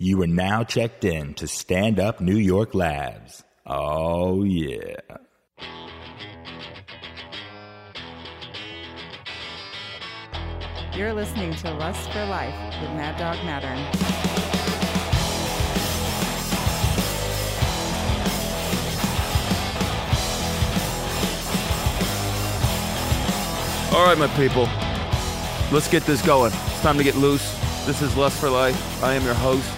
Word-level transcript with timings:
You 0.00 0.22
are 0.22 0.28
now 0.28 0.62
checked 0.62 1.04
in 1.04 1.34
to 1.34 1.48
Stand 1.48 1.98
Up 1.98 2.20
New 2.20 2.36
York 2.36 2.72
Labs. 2.72 3.42
Oh, 3.66 4.44
yeah. 4.44 4.94
You're 10.94 11.12
listening 11.12 11.52
to 11.52 11.74
Lust 11.74 12.12
for 12.12 12.24
Life 12.26 12.54
with 12.80 12.90
Mad 12.92 13.18
Dog 13.18 13.38
Mattern. 13.44 13.76
All 23.92 24.06
right, 24.06 24.16
my 24.16 24.28
people. 24.36 24.68
Let's 25.72 25.88
get 25.88 26.04
this 26.04 26.24
going. 26.24 26.52
It's 26.52 26.82
time 26.82 26.98
to 26.98 27.02
get 27.02 27.16
loose. 27.16 27.58
This 27.84 28.00
is 28.00 28.16
Lust 28.16 28.38
for 28.38 28.48
Life. 28.48 29.02
I 29.02 29.14
am 29.14 29.24
your 29.24 29.34
host, 29.34 29.68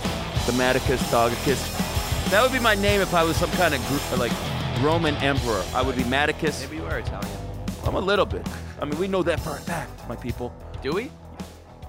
the 0.46 0.52
Maticus 0.52 0.98
Dogicus. 1.10 2.30
That 2.30 2.42
would 2.42 2.52
be 2.52 2.60
my 2.60 2.74
name 2.74 3.00
if 3.00 3.12
I 3.14 3.22
was 3.24 3.36
some 3.36 3.50
kind 3.52 3.74
of 3.74 3.80
gr- 3.86 4.16
like 4.16 4.32
Roman 4.82 5.14
emperor. 5.16 5.62
I 5.74 5.82
would 5.82 5.96
be 5.96 6.02
Maticus. 6.04 6.60
Maybe 6.62 6.76
you 6.76 6.86
are 6.86 6.98
Italian. 6.98 7.36
I'm 7.84 7.94
a 7.94 8.00
little 8.00 8.26
bit. 8.26 8.46
I 8.80 8.84
mean, 8.84 8.98
we 8.98 9.08
know 9.08 9.22
that 9.22 9.40
for 9.40 9.50
a 9.56 9.60
fact, 9.60 10.08
my 10.08 10.16
people. 10.16 10.54
Do 10.82 10.92
we? 10.92 11.10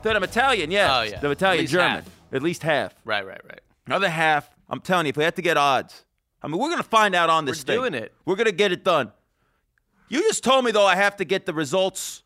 That 0.04 0.16
I'm 0.16 0.24
Italian, 0.24 0.72
yes. 0.72 0.90
Oh, 0.94 1.02
yeah. 1.04 1.20
The 1.20 1.30
Italian 1.30 1.68
German. 1.68 1.90
half. 2.04 2.10
At 2.34 2.42
least 2.44 2.64
half. 2.64 2.94
Right, 3.06 3.26
right, 3.26 3.42
right. 3.48 3.62
Another 3.86 4.10
half, 4.10 4.50
I'm 4.70 4.80
telling 4.82 5.06
you, 5.06 5.12
if 5.12 5.18
we 5.18 5.24
have 5.24 5.36
to 5.36 5.42
get 5.42 5.58
odds, 5.58 6.06
I 6.42 6.48
mean, 6.48 6.60
we're 6.60 6.70
gonna 6.70 6.82
find 6.84 7.14
out 7.14 7.30
on 7.30 7.46
this 7.46 7.60
We're 7.62 7.66
thing. 7.66 7.78
doing 7.78 7.94
it. 7.94 8.14
We're 8.26 8.36
gonna 8.36 8.52
get 8.52 8.72
it 8.72 8.84
done. 8.84 9.12
You 10.10 10.20
just 10.22 10.44
told 10.44 10.66
me 10.66 10.72
though 10.72 10.86
I 10.86 10.96
have 10.96 11.16
to 11.18 11.26
get 11.26 11.46
the 11.46 11.54
results 11.54 12.24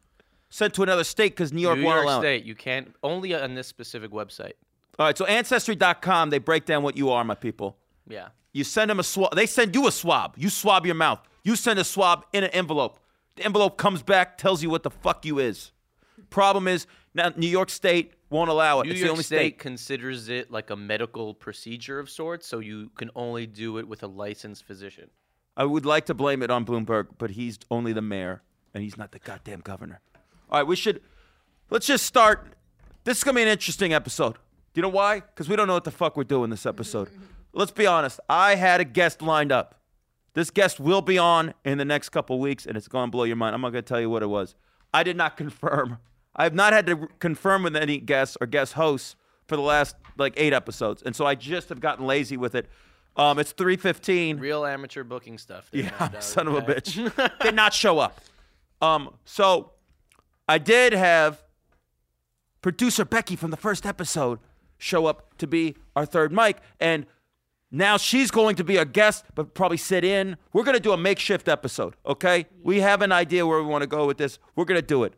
sent 0.50 0.74
to 0.76 0.84
another 0.84 1.04
state 1.04 1.34
because 1.34 1.52
New 1.54 1.62
York 1.62 1.78
New 1.78 1.84
won't 1.86 1.96
York 1.98 2.06
allow 2.06 2.18
it. 2.20 2.22
State, 2.22 2.46
you 2.46 2.56
can't 2.56 2.94
only 3.04 3.36
on 3.36 3.56
this 3.56 3.68
specific 3.68 4.12
website. 4.12 4.54
All 4.98 5.06
right, 5.06 5.18
so 5.18 5.26
ancestry.com, 5.26 6.30
they 6.30 6.38
break 6.40 6.66
down 6.66 6.84
what 6.84 6.96
you 6.98 7.10
are, 7.10 7.24
my 7.24 7.36
people. 7.36 7.78
Yeah. 8.08 8.30
You 8.54 8.64
send 8.64 8.90
them 8.90 9.00
a 9.00 9.04
swab. 9.04 9.36
They 9.36 9.46
send 9.46 9.76
you 9.76 9.88
a 9.88 9.92
swab. 9.92 10.36
You 10.38 10.50
swab 10.50 10.86
your 10.86 10.96
mouth. 10.96 11.20
You 11.44 11.56
send 11.56 11.78
a 11.80 11.84
swab 11.84 12.26
in 12.32 12.44
an 12.46 12.50
envelope. 12.52 13.00
The 13.36 13.44
envelope 13.44 13.78
comes 13.78 14.02
back, 14.02 14.38
tells 14.38 14.64
you 14.64 14.70
what 14.70 14.84
the 14.84 14.90
fuck 14.92 15.26
you 15.26 15.40
is. 15.40 15.72
Problem 16.30 16.68
is, 16.68 16.88
now 17.14 17.34
New 17.36 17.48
York 17.50 17.70
State 17.70 18.14
won't 18.30 18.50
allow 18.50 18.80
it. 18.80 18.86
New 18.86 18.92
it's 18.92 19.00
York 19.02 19.08
the 19.08 19.12
only 19.12 19.24
State, 19.24 19.38
state. 19.38 19.60
considers 19.60 20.30
it 20.30 20.52
like 20.52 20.70
a 20.70 20.76
medical 20.76 21.34
procedure 21.34 22.00
of 22.00 22.10
sorts, 22.10 22.48
so 22.48 22.60
you 22.60 22.90
can 22.96 23.12
only 23.16 23.46
do 23.46 23.78
it 23.78 23.88
with 23.88 24.04
a 24.04 24.08
licensed 24.08 24.64
physician. 24.64 25.10
I 25.58 25.66
would 25.66 25.86
like 25.86 26.06
to 26.06 26.14
blame 26.14 26.42
it 26.42 26.50
on 26.50 26.66
Bloomberg, 26.66 27.08
but 27.18 27.32
he's 27.32 27.60
only 27.70 27.92
the 27.92 28.02
mayor, 28.02 28.42
and 28.74 28.84
he's 28.84 28.98
not 28.98 29.12
the 29.12 29.20
goddamn 29.20 29.60
governor. 29.60 30.00
All 30.50 30.60
right, 30.60 30.68
we 30.68 30.76
should. 30.78 31.02
Let's 31.70 31.86
just 31.88 32.06
start. 32.06 32.54
This 33.04 33.18
is 33.18 33.24
gonna 33.24 33.36
be 33.36 33.42
an 33.44 33.48
interesting 33.50 33.94
episode. 33.94 34.38
Do 34.76 34.80
you 34.80 34.82
know 34.84 34.90
why? 34.90 35.22
Because 35.22 35.48
we 35.48 35.56
don't 35.56 35.68
know 35.68 35.74
what 35.74 35.86
the 35.86 35.92
fuck 35.92 36.18
we're 36.18 36.26
doing 36.26 36.50
this 36.50 36.66
episode. 36.66 37.10
Let's 37.54 37.72
be 37.72 37.88
honest. 37.88 38.20
I 38.30 38.56
had 38.56 38.82
a 38.82 38.84
guest 38.84 39.22
lined 39.22 39.52
up. 39.54 39.80
This 40.34 40.52
guest 40.52 40.82
will 40.82 41.02
be 41.02 41.18
on 41.18 41.54
in 41.64 41.78
the 41.78 41.86
next 41.86 42.10
couple 42.10 42.40
weeks, 42.40 42.66
and 42.66 42.76
it's 42.76 42.90
gonna 42.90 43.10
blow 43.10 43.24
your 43.24 43.38
mind. 43.38 43.56
I'm 43.56 43.62
not 43.62 43.70
gonna 43.70 43.82
tell 43.84 44.02
you 44.02 44.10
what 44.10 44.22
it 44.22 44.26
was. 44.28 44.54
I 44.94 45.04
did 45.04 45.16
not 45.16 45.38
confirm. 45.44 45.98
I 46.36 46.44
have 46.44 46.54
not 46.54 46.74
had 46.74 46.86
to 46.88 47.08
confirm 47.20 47.64
with 47.64 47.76
any 47.78 47.98
guests 48.00 48.36
or 48.42 48.48
guest 48.48 48.74
hosts 48.74 49.16
for 49.48 49.56
the 49.56 49.62
last 49.62 49.96
like 50.18 50.34
eight 50.36 50.52
episodes, 50.52 51.02
and 51.04 51.16
so 51.16 51.26
I 51.26 51.36
just 51.36 51.70
have 51.70 51.80
gotten 51.80 52.06
lazy 52.06 52.36
with 52.36 52.54
it. 52.54 52.68
Um, 53.16 53.40
it's 53.40 53.54
3:15. 53.54 54.42
Real 54.42 54.66
amateur 54.66 55.06
booking 55.06 55.38
stuff. 55.38 55.70
there, 55.72 55.84
Yeah, 55.84 55.92
no 56.02 56.08
doubt. 56.10 56.24
son 56.24 56.48
of 56.50 56.56
a 56.56 56.58
Okay. 56.58 56.74
bitch. 56.74 57.40
Did 57.40 57.56
not 57.56 57.74
show 57.74 58.00
up. 58.00 58.20
Um, 58.82 59.14
so 59.24 59.72
I 60.50 60.58
did 60.58 60.92
have 60.92 61.42
producer 62.62 63.06
Becky 63.06 63.38
from 63.38 63.52
the 63.52 63.58
first 63.58 63.86
episode 63.86 64.40
show 64.86 65.08
up 65.08 65.36
to 65.40 65.48
be 65.48 65.76
our 65.96 66.06
third 66.06 66.32
mic, 66.32 66.58
and 66.80 67.06
now 67.72 67.98
she's 67.98 68.30
going 68.32 68.56
to 68.58 68.64
be 68.64 68.78
a 68.78 68.86
guest, 68.86 69.26
but 69.34 69.54
probably 69.56 69.78
sit 69.78 70.04
in. 70.06 70.38
We're 70.54 70.64
gonna 70.64 70.80
do 70.80 70.94
a 70.94 70.98
makeshift 70.98 71.50
episode, 71.50 71.96
okay? 72.06 72.46
We 72.64 72.80
have 72.82 73.02
an 73.02 73.12
idea 73.12 73.46
where 73.48 73.62
we 73.62 73.68
want 73.68 73.82
to 73.82 73.88
go 73.88 74.06
with 74.06 74.18
this. 74.18 74.38
We're 74.56 74.66
gonna 74.66 74.82
do 74.82 75.04
it. 75.04 75.14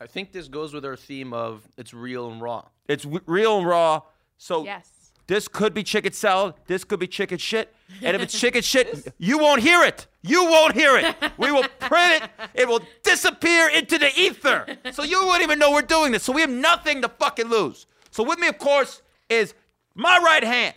I 0.00 0.06
think 0.06 0.32
this 0.32 0.48
goes 0.48 0.74
with 0.74 0.84
our 0.84 0.96
theme 0.96 1.32
of 1.32 1.66
it's 1.78 1.94
real 1.94 2.30
and 2.30 2.40
raw. 2.42 2.66
It's 2.86 3.04
w- 3.04 3.22
real 3.26 3.58
and 3.58 3.66
raw. 3.66 4.02
So 4.36 4.64
Yes. 4.64 4.90
This 5.28 5.48
could 5.48 5.74
be 5.74 5.82
chicken 5.82 6.12
salad. 6.12 6.54
This 6.68 6.84
could 6.84 7.00
be 7.00 7.08
chicken 7.08 7.38
shit. 7.38 7.74
And 8.00 8.14
if 8.14 8.22
it's 8.22 8.38
chicken 8.44 8.62
shit, 8.62 9.12
you 9.18 9.38
won't 9.38 9.60
hear 9.60 9.82
it. 9.82 10.06
You 10.22 10.44
won't 10.44 10.74
hear 10.74 10.96
it. 10.98 11.16
We 11.36 11.50
will 11.50 11.64
print 11.80 12.22
it. 12.22 12.30
It 12.54 12.68
will 12.68 12.80
disappear 13.02 13.68
into 13.70 13.98
the 13.98 14.10
ether. 14.16 14.76
So 14.92 15.02
you 15.02 15.26
won't 15.26 15.42
even 15.42 15.58
know 15.58 15.72
we're 15.72 15.82
doing 15.82 16.12
this. 16.12 16.22
So 16.22 16.32
we 16.32 16.42
have 16.42 16.50
nothing 16.50 17.02
to 17.02 17.08
fucking 17.08 17.48
lose. 17.48 17.86
So 18.12 18.22
with 18.22 18.38
me, 18.38 18.46
of 18.46 18.58
course, 18.58 19.02
is 19.28 19.54
my 19.94 20.18
right 20.18 20.44
hand, 20.44 20.74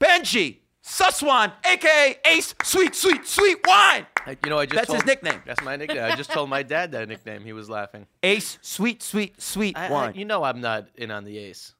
Benjy 0.00 0.58
Suswan, 0.84 1.52
aka 1.64 2.16
Ace 2.26 2.54
Sweet 2.62 2.94
Sweet 2.94 3.26
Sweet 3.26 3.58
Wine. 3.66 4.06
You 4.44 4.50
know, 4.50 4.58
I 4.58 4.66
just 4.66 4.76
That's 4.76 4.92
his 4.92 5.06
nickname. 5.06 5.42
That's 5.46 5.62
my 5.62 5.76
nickname. 5.76 6.02
I 6.04 6.14
just 6.14 6.30
told 6.30 6.48
my 6.48 6.62
dad 6.62 6.92
that 6.92 7.08
nickname. 7.08 7.42
He 7.42 7.52
was 7.52 7.68
laughing. 7.70 8.06
Ace 8.22 8.58
Sweet 8.62 9.02
Sweet 9.02 9.40
Sweet 9.40 9.76
I, 9.76 9.88
I, 9.88 9.90
Wine. 9.90 10.14
you 10.14 10.24
know, 10.24 10.44
I'm 10.44 10.60
not 10.60 10.88
in 10.96 11.10
on 11.10 11.24
the 11.24 11.38
ace. 11.38 11.74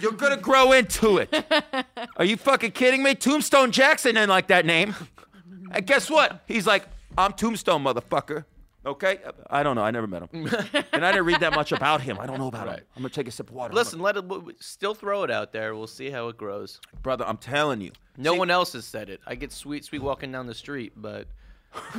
You're 0.00 0.12
gonna 0.12 0.36
grow 0.38 0.72
into 0.72 1.18
it. 1.18 1.34
Are 2.16 2.24
you 2.24 2.36
fucking 2.36 2.72
kidding 2.72 3.02
me? 3.02 3.14
Tombstone 3.14 3.72
Jackson 3.72 4.14
didn't 4.14 4.30
like 4.30 4.48
that 4.48 4.64
name. 4.64 4.94
And 5.70 5.86
guess 5.86 6.10
what? 6.10 6.42
He's 6.46 6.66
like, 6.66 6.86
I'm 7.16 7.32
Tombstone, 7.32 7.84
motherfucker. 7.84 8.44
Okay? 8.84 9.18
Uh, 9.24 9.32
I 9.48 9.62
don't 9.62 9.76
know. 9.76 9.82
I 9.82 9.90
never 9.90 10.06
met 10.06 10.22
him. 10.22 10.48
and 10.92 11.04
I 11.04 11.12
didn't 11.12 11.26
read 11.26 11.40
that 11.40 11.54
much 11.54 11.72
about 11.72 12.00
him. 12.00 12.18
I 12.18 12.26
don't 12.26 12.38
know 12.38 12.48
about 12.48 12.68
him. 12.68 12.84
I'm 12.96 13.02
gonna 13.02 13.10
take 13.10 13.28
a 13.28 13.30
sip 13.30 13.48
of 13.50 13.54
water. 13.54 13.74
Listen, 13.74 14.00
let 14.00 14.16
it 14.16 14.24
still 14.60 14.94
throw 14.94 15.22
it 15.22 15.30
out 15.30 15.52
there. 15.52 15.74
We'll 15.74 15.86
see 15.86 16.10
how 16.10 16.28
it 16.28 16.36
grows. 16.36 16.80
brother, 17.02 17.24
I'm 17.26 17.36
telling 17.36 17.80
you. 17.80 17.92
No 18.16 18.32
See, 18.32 18.38
one 18.38 18.50
else 18.50 18.72
has 18.72 18.84
said 18.84 19.10
it. 19.10 19.20
I 19.26 19.34
get 19.34 19.52
sweet, 19.52 19.84
sweet 19.84 20.02
walking 20.02 20.32
down 20.32 20.46
the 20.46 20.54
street, 20.54 20.92
but 20.96 21.26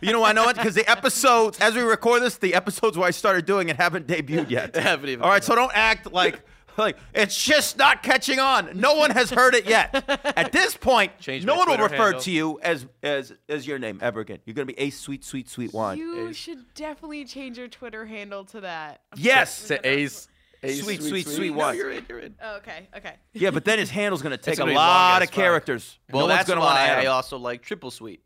You 0.00 0.12
know, 0.12 0.24
I 0.24 0.32
know 0.32 0.48
it 0.48 0.56
because 0.56 0.74
the 0.74 0.88
episodes, 0.90 1.60
as 1.60 1.74
we 1.74 1.82
record 1.82 2.22
this, 2.22 2.36
the 2.38 2.54
episodes 2.54 2.96
where 2.96 3.06
I 3.06 3.12
started 3.12 3.46
doing 3.46 3.68
it 3.68 3.76
haven't 3.76 4.06
debuted 4.06 4.50
yet. 4.50 4.74
Haven't 4.80 5.08
even 5.08 5.22
All 5.22 5.30
right, 5.30 5.44
so 5.44 5.54
don't 5.54 5.72
act 5.74 6.12
like 6.12 6.40
like 6.80 6.98
it's 7.14 7.40
just 7.40 7.78
not 7.78 8.02
catching 8.02 8.40
on. 8.40 8.70
No 8.80 8.94
one 8.94 9.10
has 9.12 9.30
heard 9.30 9.54
it 9.54 9.66
yet. 9.66 9.94
At 10.36 10.50
this 10.52 10.76
point, 10.76 11.18
Change 11.20 11.44
no 11.44 11.54
my 11.54 11.58
one 11.60 11.68
will 11.68 11.78
refer 11.78 11.96
handle. 12.06 12.20
to 12.22 12.30
you 12.30 12.58
as 12.62 12.86
as 13.02 13.32
as 13.48 13.66
your 13.66 13.78
name 13.78 13.98
ever 14.02 14.20
again. 14.20 14.38
You're 14.44 14.54
gonna 14.54 14.66
be 14.66 14.78
Ace 14.78 14.98
Sweet 14.98 15.24
Sweet 15.24 15.48
Sweet 15.48 15.72
Wine. 15.72 15.98
You 15.98 16.28
Ace. 16.28 16.36
should 16.36 16.74
definitely 16.74 17.24
change 17.24 17.58
your 17.58 17.68
Twitter 17.68 18.04
handle 18.06 18.44
to 18.46 18.62
that. 18.62 19.02
yes. 19.16 19.68
to 19.68 19.74
ace, 19.88 20.26
ace, 20.62 20.82
Sweet, 20.82 21.02
sweet, 21.02 21.26
sweet 21.26 21.52
No, 21.52 21.58
wine. 21.58 21.76
you're 21.76 21.90
in, 21.90 22.04
you're 22.08 22.18
in. 22.18 22.34
Oh, 22.42 22.56
okay, 22.56 22.88
okay. 22.96 23.14
Yeah, 23.32 23.50
but 23.50 23.64
then 23.64 23.78
his 23.78 23.90
handle's 23.90 24.22
gonna 24.22 24.36
take 24.36 24.54
a 24.54 24.58
gonna 24.58 24.72
be 24.72 24.76
lot 24.76 25.22
of 25.22 25.28
as 25.28 25.34
characters. 25.34 25.98
Well, 26.10 26.22
no 26.22 26.26
one's 26.26 26.38
that's 26.40 26.48
gonna 26.48 26.60
want 26.60 26.74
why 26.74 27.02
I 27.02 27.06
also 27.06 27.38
like 27.38 27.62
triple 27.62 27.90
sweet. 27.90 28.22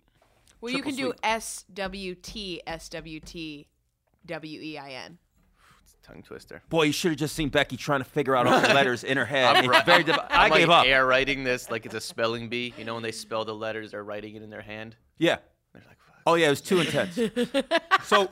Well, 0.61 0.73
you 0.73 0.79
Triple 0.79 0.93
can 0.97 1.11
do. 1.11 1.13
S 1.23 1.65
W 1.75 2.15
T 2.15 2.63
S 2.67 2.89
W 2.89 3.21
T 3.21 3.69
W 4.27 4.61
E 4.63 4.79
I 4.79 4.91
N. 4.93 5.19
Tongue 6.07 6.23
twister. 6.23 6.63
Boy, 6.69 6.83
you 6.85 6.93
should 6.93 7.13
have 7.13 7.19
just 7.19 7.35
seen 7.35 7.49
Becky 7.49 7.77
trying 7.77 8.01
to 8.01 8.05
figure 8.05 8.37
out 8.37 8.47
all 8.47 8.61
the 8.61 8.69
letters 8.75 9.05
in 9.05 9.17
her 9.17 9.25
head. 9.25 9.57
I'm 9.57 9.65
It's 9.71 9.85
very. 9.85 10.05
div- 10.05 10.19
I 10.29 10.47
I'm 10.47 10.53
gave 10.53 10.69
like 10.69 10.81
up. 10.83 10.87
air 10.87 11.07
writing 11.07 11.45
this 11.45 11.71
like 11.71 11.87
it's 11.87 11.95
a 11.95 12.01
spelling 12.01 12.49
bee. 12.49 12.75
You 12.77 12.85
know 12.85 12.95
when 12.95 13.03
they 13.03 13.13
spell 13.13 13.45
the 13.45 13.55
letters, 13.55 13.93
they're 13.93 14.05
writing 14.05 14.37
it 14.37 14.43
in 14.43 14.51
their 14.51 14.61
hand. 14.63 14.97
Yeah. 15.19 15.39
They're 15.73 15.83
like, 15.89 15.97
fuck. 16.07 16.17
Oh 16.27 16.35
yeah, 16.35 16.49
it 16.49 16.51
was 16.51 16.61
too 16.61 16.81
intense. 16.81 17.19
so 18.05 18.29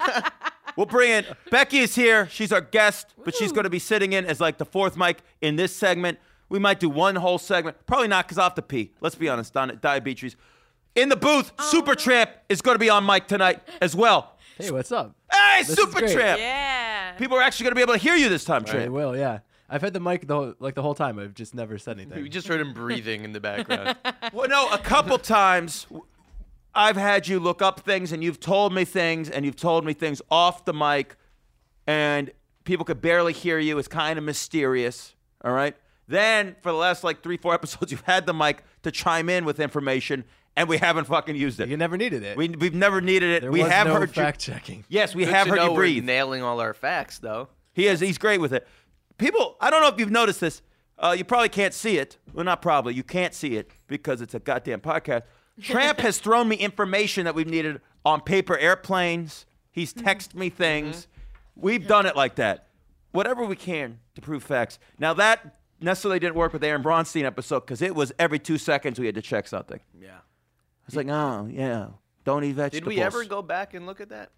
we'll 0.76 0.86
bring 0.86 1.10
in 1.12 1.24
Becky 1.50 1.78
is 1.78 1.94
here. 1.94 2.28
She's 2.28 2.52
our 2.52 2.60
guest, 2.60 3.14
but 3.24 3.34
she's 3.34 3.52
going 3.52 3.64
to 3.64 3.70
be 3.70 3.78
sitting 3.78 4.12
in 4.12 4.26
as 4.26 4.40
like 4.40 4.58
the 4.58 4.66
fourth 4.66 4.96
mic 4.96 5.18
in 5.40 5.56
this 5.56 5.74
segment. 5.74 6.18
We 6.50 6.58
might 6.58 6.78
do 6.78 6.90
one 6.90 7.16
whole 7.16 7.38
segment. 7.38 7.78
Probably 7.86 8.08
not 8.08 8.26
because 8.26 8.36
I 8.38 8.42
have 8.42 8.54
to 8.56 8.62
pee. 8.62 8.92
Let's 9.00 9.14
be 9.14 9.28
honest, 9.30 9.54
Don 9.54 9.78
Diabetes. 9.80 10.36
In 10.94 11.08
the 11.08 11.16
booth, 11.16 11.56
Supertramp 11.56 12.28
is 12.50 12.60
going 12.60 12.74
to 12.74 12.78
be 12.78 12.90
on 12.90 13.06
mic 13.06 13.26
tonight 13.26 13.60
as 13.80 13.96
well. 13.96 14.36
Hey, 14.58 14.70
what's 14.70 14.92
up? 14.92 15.16
Hey, 15.32 15.60
This 15.60 15.70
is 15.70 15.76
Super 15.76 16.00
great. 16.00 16.12
Tramp! 16.12 16.38
Yeah. 17.12 17.18
People 17.18 17.36
are 17.38 17.42
actually 17.42 17.64
going 17.64 17.72
to 17.72 17.76
be 17.76 17.82
able 17.82 17.94
to 17.94 17.98
hear 17.98 18.14
you 18.14 18.28
this 18.28 18.44
time, 18.44 18.64
I 18.66 18.70
Tramp. 18.70 18.92
will, 18.92 19.16
yeah. 19.16 19.40
I've 19.68 19.80
had 19.80 19.94
the 19.94 20.00
mic 20.00 20.26
the 20.26 20.34
whole, 20.34 20.54
like 20.58 20.74
the 20.74 20.82
whole 20.82 20.94
time. 20.94 21.18
I've 21.18 21.34
just 21.34 21.54
never 21.54 21.78
said 21.78 21.98
anything. 21.98 22.22
We 22.22 22.28
just 22.28 22.46
heard 22.46 22.60
him 22.60 22.74
breathing 22.74 23.24
in 23.24 23.32
the 23.32 23.40
background. 23.40 23.96
Well, 24.32 24.48
no, 24.48 24.68
a 24.70 24.78
couple 24.78 25.18
times 25.18 25.86
I've 26.74 26.96
had 26.96 27.28
you 27.28 27.38
look 27.38 27.60
up 27.60 27.80
things 27.80 28.12
and 28.12 28.22
you've 28.22 28.40
told 28.40 28.72
me 28.72 28.84
things 28.84 29.28
and 29.28 29.44
you've 29.44 29.56
told 29.56 29.84
me 29.84 29.92
things 29.92 30.22
off 30.30 30.64
the 30.64 30.72
mic 30.72 31.16
and 31.86 32.30
people 32.64 32.84
could 32.84 33.00
barely 33.02 33.32
hear 33.32 33.58
you. 33.58 33.78
It's 33.78 33.88
kind 33.88 34.18
of 34.18 34.24
mysterious. 34.24 35.14
All 35.44 35.52
right. 35.52 35.76
Then 36.08 36.56
for 36.62 36.70
the 36.72 36.78
last 36.78 37.04
like 37.04 37.22
three, 37.22 37.36
four 37.36 37.52
episodes, 37.54 37.90
you've 37.92 38.02
had 38.02 38.26
the 38.26 38.34
mic 38.34 38.62
to 38.82 38.90
chime 38.90 39.28
in 39.28 39.44
with 39.44 39.60
information 39.60 40.24
and 40.56 40.68
we 40.68 40.78
haven't 40.78 41.06
fucking 41.06 41.36
used 41.36 41.60
it. 41.60 41.68
you 41.68 41.76
never 41.76 41.96
needed 41.96 42.22
it. 42.22 42.36
we, 42.36 42.48
we've 42.48 42.74
never 42.74 43.00
needed 43.00 43.30
it. 43.30 43.42
there 43.42 43.50
we 43.52 43.62
was 43.62 43.70
have 43.72 43.86
no 43.86 43.94
heard 43.94 44.10
fact 44.10 44.46
you. 44.46 44.54
checking. 44.54 44.84
Yes, 44.88 45.14
we 45.14 45.24
Good 45.24 45.34
have 45.34 45.44
to 45.46 45.50
heard 45.50 45.56
know 45.56 45.64
you 45.66 45.70
we're 45.72 45.76
breathe. 45.76 46.04
nailing 46.04 46.42
all 46.42 46.60
our 46.60 46.74
facts, 46.74 47.18
though. 47.18 47.48
He 47.72 47.86
is. 47.86 48.00
He's 48.00 48.18
great 48.18 48.40
with 48.40 48.52
it. 48.52 48.66
People, 49.18 49.56
I 49.60 49.70
don't 49.70 49.80
know 49.82 49.88
if 49.88 49.98
you've 49.98 50.10
noticed 50.10 50.40
this. 50.40 50.62
Uh, 50.98 51.14
you 51.16 51.24
probably 51.24 51.48
can't 51.48 51.74
see 51.74 51.98
it. 51.98 52.18
Well, 52.32 52.44
not 52.44 52.60
probably. 52.62 52.94
You 52.94 53.02
can't 53.02 53.34
see 53.34 53.56
it 53.56 53.70
because 53.86 54.20
it's 54.20 54.34
a 54.34 54.38
goddamn 54.40 54.80
podcast. 54.80 55.22
Tramp 55.60 56.00
has 56.00 56.18
thrown 56.20 56.48
me 56.48 56.56
information 56.56 57.24
that 57.24 57.34
we've 57.34 57.46
needed 57.48 57.80
on 58.04 58.20
paper 58.20 58.56
airplanes. 58.58 59.46
He's 59.70 59.92
texted 59.94 60.34
me 60.34 60.50
things. 60.50 61.06
We've 61.56 61.86
done 61.86 62.06
it 62.06 62.14
like 62.16 62.36
that. 62.36 62.68
Whatever 63.12 63.44
we 63.44 63.56
can 63.56 63.98
to 64.14 64.20
prove 64.20 64.42
facts. 64.42 64.78
Now 64.98 65.14
that 65.14 65.56
necessarily 65.80 66.18
didn't 66.18 66.34
work 66.36 66.52
with 66.52 66.62
Aaron 66.62 66.82
Bronstein 66.82 67.24
episode 67.24 67.60
because 67.60 67.82
it 67.82 67.94
was 67.94 68.12
every 68.18 68.38
two 68.38 68.58
seconds 68.58 68.98
we 69.00 69.06
had 69.06 69.14
to 69.16 69.22
check 69.22 69.48
something. 69.48 69.80
Yeah. 70.00 70.18
It's 70.86 70.96
like, 70.96 71.08
oh 71.08 71.48
yeah, 71.50 71.88
don't 72.24 72.44
eat 72.44 72.52
vegetables. 72.52 72.70
Did 72.72 72.84
vegetables. 72.84 72.96
we 72.96 73.00
ever 73.00 73.24
go 73.24 73.42
back 73.42 73.74
and 73.74 73.86
look 73.86 74.00
at 74.00 74.08
that? 74.10 74.30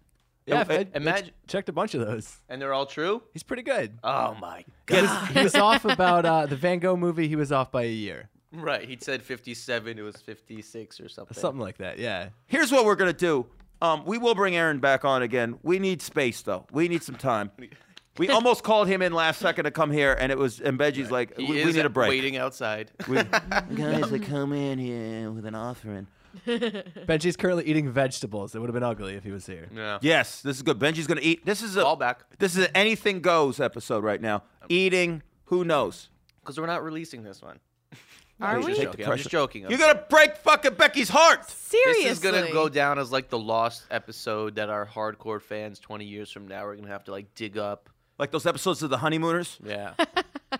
Yeah, 0.45 0.63
I, 0.69 0.73
I 0.75 0.87
imagine- 0.93 1.29
ch- 1.47 1.51
checked 1.51 1.69
a 1.69 1.73
bunch 1.73 1.95
of 1.95 2.05
those. 2.05 2.39
And 2.49 2.61
they're 2.61 2.73
all 2.73 2.85
true? 2.85 3.23
He's 3.33 3.41
pretty 3.43 3.63
good. 3.63 3.97
Oh 4.03 4.35
my 4.39 4.63
He 4.87 5.01
was, 5.01 5.27
he 5.29 5.41
was 5.43 5.55
off 5.55 5.85
about 5.85 6.23
uh, 6.25 6.45
the 6.45 6.55
Van 6.55 6.77
Gogh 6.79 6.95
movie. 6.97 7.27
He 7.27 7.35
was 7.35 7.51
off 7.51 7.71
by 7.71 7.83
a 7.83 7.91
year, 7.91 8.29
Right. 8.53 8.87
He 8.87 8.95
said 9.01 9.23
57. 9.23 9.97
It 9.97 10.01
was 10.03 10.17
56 10.17 10.99
or 11.01 11.09
something. 11.09 11.35
something 11.35 11.59
like 11.59 11.77
that. 11.79 11.97
Yeah. 11.99 12.29
Here's 12.45 12.71
what 12.71 12.85
we're 12.85 12.95
gonna 12.95 13.11
do. 13.11 13.47
Um, 13.81 14.05
we 14.05 14.17
will 14.19 14.35
bring 14.35 14.55
Aaron 14.55 14.79
back 14.79 15.03
on 15.03 15.21
again. 15.23 15.57
We 15.63 15.79
need 15.79 16.01
space 16.01 16.41
though. 16.43 16.65
We 16.71 16.87
need 16.87 17.03
some 17.03 17.15
time. 17.15 17.51
We 18.17 18.29
almost 18.29 18.63
called 18.63 18.87
him 18.87 19.01
in 19.01 19.11
last 19.11 19.41
second 19.41 19.65
to 19.65 19.71
come 19.71 19.91
here, 19.91 20.13
and 20.17 20.31
it 20.31 20.37
was 20.37 20.61
and 20.61 20.79
Benjy's 20.79 21.11
like, 21.11 21.37
He 21.37 21.47
we, 21.51 21.59
is 21.59 21.65
we 21.65 21.73
need 21.73 21.85
a 21.85 21.89
break. 21.89 22.07
waiting 22.07 22.37
outside. 22.37 22.89
We, 23.09 23.15
guys, 23.75 24.13
I 24.13 24.19
come 24.19 24.53
in 24.53 24.79
here 24.79 25.31
with 25.31 25.45
an 25.45 25.53
offering. 25.53 26.07
Benjy's 27.07 27.35
currently 27.37 27.65
eating 27.65 27.89
vegetables. 27.91 28.55
It 28.55 28.59
would 28.59 28.67
have 28.69 28.73
been 28.73 28.83
ugly 28.83 29.15
if 29.15 29.23
he 29.23 29.31
was 29.31 29.45
here. 29.45 29.67
yeah. 29.73 29.99
Yes, 30.01 30.41
this 30.41 30.57
is 30.57 30.63
good. 30.63 30.79
Benjy's 30.79 31.07
gonna 31.07 31.21
eat. 31.23 31.45
This 31.45 31.61
is 31.61 31.77
a 31.77 31.81
Call 31.81 31.95
back. 31.95 32.23
This 32.39 32.55
is 32.57 32.65
an 32.65 32.71
anything 32.75 33.21
goes 33.21 33.59
episode 33.59 34.03
right 34.03 34.21
now. 34.21 34.43
Eating, 34.69 35.23
who 35.45 35.63
knows? 35.63 36.09
Because 36.41 36.59
we're 36.59 36.65
not 36.67 36.83
releasing 36.83 37.23
this 37.23 37.41
one. 37.41 37.59
Are 38.41 38.59
Please 38.59 38.65
we? 38.65 38.73
take 38.85 38.91
the 38.91 38.97
Joking. 38.97 39.05
I'm 39.05 39.11
just 39.17 39.23
pressure. 39.23 39.29
joking. 39.29 39.65
You're 39.69 39.79
gonna 39.79 40.03
break 40.09 40.35
fucking 40.37 40.73
Becky's 40.73 41.09
heart. 41.09 41.49
Seriously. 41.49 42.03
This 42.03 42.13
is 42.13 42.19
gonna 42.19 42.51
go 42.51 42.67
down 42.69 42.99
as 42.99 43.11
like 43.11 43.29
the 43.29 43.39
lost 43.39 43.83
episode 43.91 44.55
that 44.55 44.69
our 44.69 44.85
hardcore 44.85 45.41
fans 45.41 45.79
20 45.79 46.03
years 46.05 46.29
from 46.31 46.47
now 46.47 46.65
are 46.65 46.75
gonna 46.75 46.87
have 46.89 47.05
to 47.05 47.11
like 47.11 47.33
dig 47.35 47.57
up. 47.57 47.89
Like 48.19 48.31
those 48.31 48.45
episodes 48.45 48.81
of 48.83 48.89
The 48.89 48.97
Honeymooners 48.97 49.57
Yeah. 49.63 49.93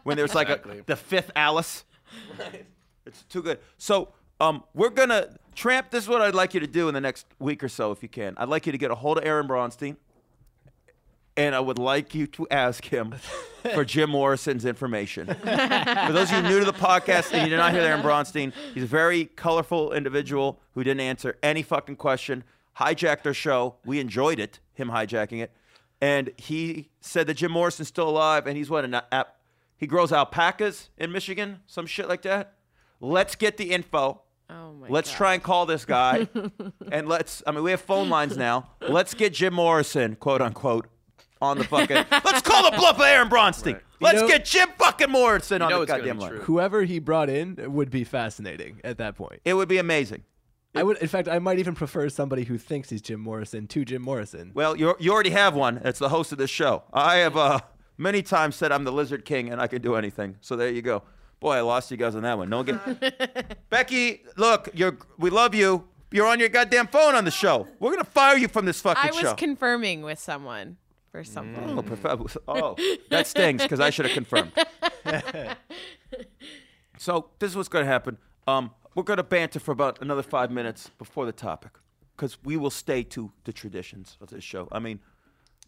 when 0.04 0.16
there's 0.18 0.36
like 0.36 0.48
Exactly. 0.50 0.80
a, 0.80 0.83
the 0.83 0.95
fifth 0.95 1.31
Alice. 1.36 1.83
It's 3.07 3.22
too 3.25 3.44
good. 3.44 3.60
So, 3.77 4.10
um, 4.39 4.63
we're 4.73 4.89
gonna 4.89 5.37
tramp. 5.55 5.91
This 5.91 6.03
is 6.03 6.09
what 6.09 6.21
I'd 6.21 6.35
like 6.35 6.53
you 6.53 6.59
to 6.59 6.67
do 6.67 6.87
in 6.87 6.93
the 6.93 7.01
next 7.01 7.25
week 7.39 7.63
or 7.63 7.69
so, 7.69 7.91
if 7.91 8.03
you 8.03 8.09
can. 8.09 8.33
I'd 8.37 8.49
like 8.49 8.65
you 8.65 8.71
to 8.71 8.77
get 8.77 8.91
a 8.91 8.95
hold 8.95 9.17
of 9.17 9.25
Aaron 9.25 9.47
Bronstein, 9.47 9.95
and 11.37 11.55
I 11.55 11.59
would 11.59 11.79
like 11.79 12.13
you 12.13 12.27
to 12.27 12.47
ask 12.51 12.85
him 12.85 13.15
for 13.73 13.85
Jim 13.85 14.09
Morrison's 14.09 14.65
information. 14.65 15.27
for 15.27 16.11
those 16.11 16.31
of 16.31 16.43
you 16.43 16.49
new 16.49 16.59
to 16.59 16.65
the 16.65 16.73
podcast 16.73 17.33
and 17.33 17.43
you 17.43 17.49
did 17.49 17.57
not 17.57 17.73
hear 17.73 17.81
Aaron 17.81 18.01
Bronstein, 18.01 18.53
he's 18.73 18.83
a 18.83 18.87
very 18.87 19.25
colorful 19.25 19.93
individual 19.93 20.59
who 20.73 20.83
didn't 20.83 21.01
answer 21.01 21.38
any 21.41 21.63
fucking 21.63 21.95
question. 21.95 22.43
Hijacked 22.79 23.25
our 23.25 23.33
show. 23.33 23.75
We 23.85 23.99
enjoyed 23.99 24.38
it, 24.39 24.59
him 24.73 24.89
hijacking 24.89 25.41
it, 25.41 25.51
and 26.01 26.31
he 26.35 26.89
said 26.99 27.27
that 27.27 27.35
Jim 27.35 27.51
Morrison's 27.51 27.88
still 27.88 28.09
alive, 28.09 28.47
and 28.47 28.57
he's 28.57 28.69
what 28.69 28.83
an 28.83 28.95
app. 29.11 29.38
He 29.77 29.88
grows 29.88 30.11
alpacas 30.11 30.89
in 30.97 31.11
Michigan, 31.11 31.59
some 31.67 31.85
shit 31.85 32.09
like 32.09 32.21
that. 32.23 32.53
Let's 32.99 33.35
get 33.35 33.57
the 33.57 33.71
info. 33.71 34.21
Oh 34.50 34.74
my 34.74 34.88
Let's 34.89 35.09
God. 35.09 35.18
try 35.18 35.33
and 35.33 35.44
call 35.44 35.65
this 35.65 35.86
guy. 35.86 36.27
and 36.92 37.07
let's, 37.07 37.42
I 37.47 37.51
mean, 37.51 37.63
we 37.63 37.71
have 37.71 37.81
phone 37.81 38.09
lines 38.09 38.38
now. 38.38 38.69
Let's 38.81 39.13
get 39.13 39.33
Jim 39.33 39.53
Morrison, 39.56 40.15
quote 40.15 40.42
unquote, 40.42 40.88
on 41.42 41.57
the 41.57 41.63
fucking. 41.63 41.95
let's 42.12 42.42
call 42.42 42.69
the 42.69 42.77
bluff 42.77 42.97
of 42.97 43.01
Aaron 43.06 43.27
Bronstein. 43.30 43.74
Right. 43.74 43.81
Let's 44.01 44.21
know- 44.21 44.27
get 44.27 44.45
Jim 44.45 44.69
fucking 44.77 45.09
Morrison 45.09 45.62
on 45.62 45.69
know 45.69 45.80
the 45.80 45.86
goddamn 45.88 46.19
line. 46.19 46.30
true. 46.31 46.39
Whoever 46.42 46.83
he 46.83 47.00
brought 47.00 47.30
in 47.30 47.74
would 47.74 47.89
be 47.89 48.03
fascinating 48.03 48.81
at 48.83 48.97
that 49.00 49.15
point. 49.15 49.42
It 49.45 49.56
would 49.56 49.68
be 49.68 49.77
amazing. 49.77 50.24
I 50.77 50.83
would, 50.83 50.98
in 50.98 51.07
fact, 51.07 51.30
I 51.30 51.39
might 51.39 51.57
even 51.57 51.74
prefer 51.74 52.09
somebody 52.09 52.44
who 52.44 52.57
thinks 52.57 52.89
he's 52.89 53.01
Jim 53.01 53.21
Morrison 53.21 53.65
to 53.68 53.86
Jim 53.86 54.01
Morrison. 54.01 54.51
Well, 54.53 54.75
you 54.75 54.94
you 55.00 55.12
already 55.13 55.30
have 55.30 55.56
one. 55.56 55.77
It's 55.86 56.00
the 56.00 56.09
host 56.09 56.33
of 56.33 56.38
this 56.38 56.50
show. 56.50 56.83
I 56.91 57.15
have 57.18 57.38
uh, 57.38 57.62
many 57.98 58.21
times 58.21 58.57
said 58.57 58.74
I'm 58.74 58.83
the 58.83 58.91
Lizard 58.91 59.24
King 59.24 59.50
and 59.50 59.62
I 59.62 59.68
can 59.68 59.81
do 59.81 59.95
anything. 59.95 60.36
So 60.41 60.57
there 60.57 60.69
you 60.69 60.81
go. 60.81 61.03
Boy, 61.45 61.57
I 61.57 61.62
lost 61.62 61.92
you 61.92 61.97
guys 61.97 62.15
on 62.15 62.24
that 62.24 62.39
one. 62.39 62.50
No 62.50 62.63
one 62.63 62.65
get... 62.65 63.59
Becky, 63.69 64.24
look, 64.36 64.68
you're 64.74 64.97
we 65.19 65.30
love 65.30 65.53
you. 65.53 65.88
You're 66.09 66.25
on 66.25 66.39
your 66.39 66.50
goddamn 66.50 66.88
phone 66.88 67.13
on 67.13 67.24
the 67.24 67.30
show. 67.30 67.68
We're 67.80 67.92
gonna 67.92 68.03
fire 68.03 68.36
you 68.36 68.47
from 68.47 68.65
this 68.65 68.81
fucking 68.81 69.12
show. 69.12 69.19
I 69.19 69.21
was 69.21 69.30
show. 69.30 69.36
confirming 69.36 70.01
with 70.01 70.18
someone 70.18 70.77
for 71.12 71.24
something. 71.24 71.77
oh, 71.77 71.83
prof- 71.83 72.38
oh, 72.47 72.75
that 73.12 73.27
stings 73.27 73.62
because 73.62 73.80
I 73.80 73.92
should 73.92 74.07
have 74.07 74.15
confirmed. 74.15 74.53
so 76.97 77.30
this 77.38 77.51
is 77.51 77.56
what's 77.56 77.69
gonna 77.69 77.86
happen. 77.86 78.18
Um, 78.48 78.71
we're 78.95 79.03
gonna 79.03 79.21
banter 79.21 79.59
for 79.59 79.71
about 79.71 80.01
another 80.01 80.24
five 80.24 80.50
minutes 80.50 80.89
before 80.98 81.27
the 81.27 81.31
topic 81.31 81.74
because 82.18 82.39
we 82.44 82.57
will 82.57 82.71
stay 82.71 83.03
to 83.03 83.31
the 83.44 83.53
traditions 83.53 84.18
of 84.19 84.31
this 84.31 84.44
show. 84.44 84.68
I 84.71 84.80
mean, 84.80 85.00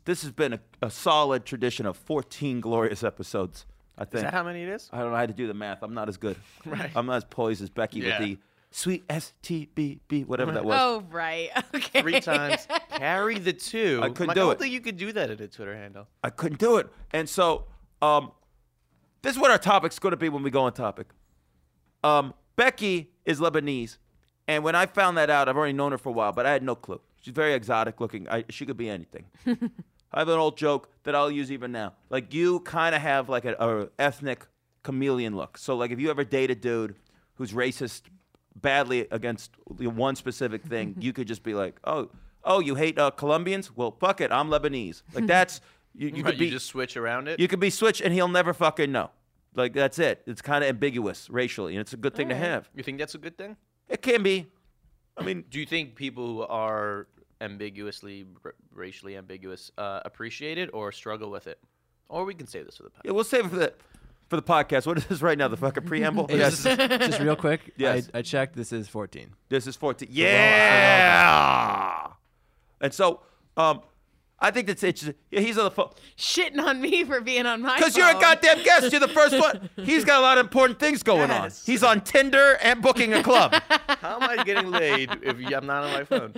this 0.05 0.23
has 0.23 0.31
been 0.31 0.53
a, 0.53 0.59
a 0.81 0.89
solid 0.89 1.45
tradition 1.45 1.85
of 1.85 1.97
14 1.97 2.61
glorious 2.61 3.03
episodes. 3.03 3.67
I 3.97 4.03
Is 4.03 4.09
think. 4.09 4.23
that 4.25 4.33
how 4.33 4.43
many 4.43 4.61
it 4.63 4.69
is? 4.69 4.89
I 4.93 4.99
don't 4.99 5.11
know 5.11 5.17
how 5.17 5.25
to 5.25 5.33
do 5.33 5.47
the 5.47 5.53
math. 5.53 5.81
I'm 5.81 5.93
not 5.93 6.07
as 6.09 6.17
good. 6.17 6.37
Right. 6.65 6.91
I'm 6.95 7.05
not 7.07 7.15
as 7.17 7.23
poised 7.25 7.61
as 7.63 7.69
Becky 7.69 7.99
Yeah. 7.99 8.19
with 8.19 8.27
the 8.27 8.37
sweet 8.69 9.03
S 9.09 9.33
T 9.41 9.69
B 9.73 10.01
B 10.07 10.23
whatever 10.23 10.51
that 10.51 10.65
was. 10.65 10.77
Oh 10.79 11.03
right. 11.09 11.49
Okay. 11.73 12.01
Three 12.01 12.19
times. 12.19 12.67
Carry 12.91 13.39
the 13.39 13.53
two. 13.53 13.99
I 14.03 14.09
couldn't 14.09 14.27
Like, 14.27 14.35
do 14.35 14.41
I 14.41 14.43
don't 14.45 14.51
it. 14.53 14.59
think 14.59 14.73
you 14.73 14.81
could 14.81 14.97
do 14.97 15.11
that 15.13 15.29
at 15.31 15.41
a 15.41 15.47
Twitter 15.47 15.75
handle. 15.75 16.07
I 16.23 16.29
couldn't 16.29 16.59
do 16.59 16.77
it. 16.77 16.87
And 17.11 17.27
so, 17.27 17.65
um, 18.01 18.31
this 19.23 19.35
is 19.35 19.41
what 19.41 19.49
our 19.51 19.57
topic's 19.57 19.97
going 19.99 20.11
to 20.11 20.17
be 20.17 20.29
when 20.29 20.43
we 20.43 20.51
go 20.51 20.61
on 20.63 20.73
topic. 20.73 21.07
Um, 22.03 22.33
Becky 22.55 23.09
is 23.25 23.39
Lebanese, 23.39 23.97
and 24.47 24.63
when 24.63 24.75
I 24.75 24.85
found 24.85 25.17
that 25.17 25.29
out, 25.29 25.49
I've 25.49 25.57
already 25.57 25.73
known 25.73 25.91
her 25.91 25.97
for 25.97 26.09
a 26.09 26.11
while, 26.13 26.31
but 26.31 26.45
I 26.45 26.51
had 26.51 26.61
no 26.63 26.75
clue. 26.75 27.01
She's 27.21 27.33
very 27.33 27.53
exotic 27.53 27.99
looking. 27.99 28.27
I, 28.29 28.45
she 28.49 28.65
could 28.65 28.77
be 28.77 28.89
anything. 28.89 29.25
I 30.13 30.19
have 30.19 30.29
an 30.29 30.39
old 30.39 30.57
joke 30.57 30.89
that 31.03 31.15
I'll 31.15 31.31
use 31.31 31.51
even 31.51 31.71
now. 31.71 31.93
Like 32.09 32.33
you 32.33 32.59
kind 32.61 32.95
of 32.95 33.01
have 33.01 33.29
like 33.29 33.45
a, 33.45 33.53
a 33.59 33.89
ethnic 33.99 34.45
chameleon 34.83 35.35
look. 35.35 35.57
So 35.57 35.75
like 35.75 35.91
if 35.91 35.99
you 35.99 36.09
ever 36.09 36.23
date 36.23 36.49
a 36.51 36.55
dude 36.55 36.95
who's 37.35 37.51
racist 37.51 38.03
badly 38.55 39.07
against 39.11 39.51
one 39.67 40.15
specific 40.15 40.63
thing, 40.63 40.95
you 40.99 41.13
could 41.13 41.27
just 41.27 41.43
be 41.43 41.53
like, 41.53 41.79
oh, 41.83 42.09
oh, 42.43 42.59
you 42.59 42.75
hate 42.75 42.97
uh, 42.97 43.11
Colombians? 43.11 43.75
Well, 43.75 43.91
fuck 43.99 44.21
it, 44.21 44.31
I'm 44.31 44.49
Lebanese. 44.49 45.01
Like 45.13 45.27
that's 45.35 45.61
you, 45.93 46.07
you 46.09 46.15
Right, 46.23 46.31
could 46.31 46.39
be 46.39 46.45
you 46.45 46.51
just 46.51 46.67
switch 46.67 46.95
around 46.95 47.27
it. 47.27 47.39
you 47.39 47.47
could 47.47 47.59
be 47.59 47.69
switched 47.69 48.01
and 48.01 48.13
he'll 48.13 48.27
never 48.27 48.53
fucking 48.53 48.91
know. 48.91 49.09
Like 49.55 49.73
that's 49.73 49.97
it. 49.99 50.21
It's 50.27 50.41
kind 50.41 50.63
of 50.63 50.69
ambiguous 50.69 51.29
racially, 51.29 51.73
and 51.73 51.81
it's 51.81 51.93
a 51.93 51.97
good 51.97 52.13
thing 52.15 52.29
to 52.29 52.35
have. 52.35 52.69
You 52.75 52.83
think 52.83 52.99
that's 52.99 53.15
a 53.15 53.17
good 53.17 53.37
thing? 53.37 53.57
It 53.89 54.01
can 54.03 54.21
be. 54.21 54.47
I 55.17 55.23
mean, 55.23 55.45
Do 55.49 55.59
you 55.59 55.65
think 55.65 55.95
people 55.95 56.27
who 56.27 56.41
are 56.43 57.07
ambiguously 57.41 58.25
r- 58.43 58.55
racially 58.73 59.15
ambiguous 59.17 59.71
uh, 59.77 60.01
appreciate 60.05 60.57
it 60.57 60.69
or 60.73 60.91
struggle 60.91 61.29
with 61.31 61.47
it? 61.47 61.59
Or 62.09 62.25
we 62.25 62.33
can 62.33 62.47
save 62.47 62.65
this 62.65 62.77
for 62.77 62.83
the 62.83 62.89
podcast 62.89 63.01
yeah, 63.05 63.11
we'll 63.11 63.23
save 63.23 63.45
it 63.45 63.49
for 63.49 63.55
the 63.57 63.73
for 64.29 64.35
the 64.35 64.41
podcast. 64.41 64.85
What 64.85 64.97
is 64.97 65.05
this 65.05 65.21
right 65.21 65.37
now? 65.37 65.47
The 65.47 65.57
fucking 65.57 65.85
preamble. 65.85 66.27
Yes. 66.31 66.63
Just 66.63 67.19
real 67.19 67.35
quick. 67.35 67.73
Yes. 67.77 68.09
I, 68.13 68.19
I 68.19 68.21
checked. 68.21 68.55
This 68.55 68.71
is 68.73 68.87
14. 68.89 69.29
This 69.49 69.67
is 69.67 69.75
14. 69.75 70.09
Yeah. 70.11 72.07
And 72.81 72.93
so, 72.93 73.21
um, 73.55 73.81
I 74.39 74.51
think 74.51 74.67
that's 74.67 74.83
interesting. 74.83 75.15
Yeah, 75.31 75.39
he's 75.39 75.57
on 75.57 75.65
the 75.65 75.71
phone. 75.71 75.89
Shitting 76.15 76.61
on 76.61 76.79
me 76.79 77.03
for 77.03 77.21
being 77.21 77.45
on 77.47 77.61
my. 77.61 77.69
Phone. 77.69 77.77
Because 77.77 77.97
you're 77.97 78.09
a 78.09 78.13
goddamn 78.13 78.63
guest. 78.63 78.91
You're 78.91 78.99
the 78.99 79.07
first 79.07 79.39
one. 79.39 79.69
He's 79.83 80.05
got 80.05 80.19
a 80.19 80.21
lot 80.21 80.37
of 80.37 80.45
important 80.45 80.79
things 80.79 81.01
going 81.01 81.31
on. 81.31 81.51
He's 81.65 81.83
on 81.83 82.01
Tinder 82.01 82.57
and 82.61 82.81
booking 82.81 83.13
a 83.13 83.23
club. 83.23 83.53
How 83.87 84.21
am 84.21 84.23
I 84.23 84.43
getting 84.43 84.69
laid 84.69 85.09
if 85.23 85.37
I'm 85.37 85.65
not 85.65 85.85
on 85.85 85.91
my 85.91 86.03
phone? 86.03 86.35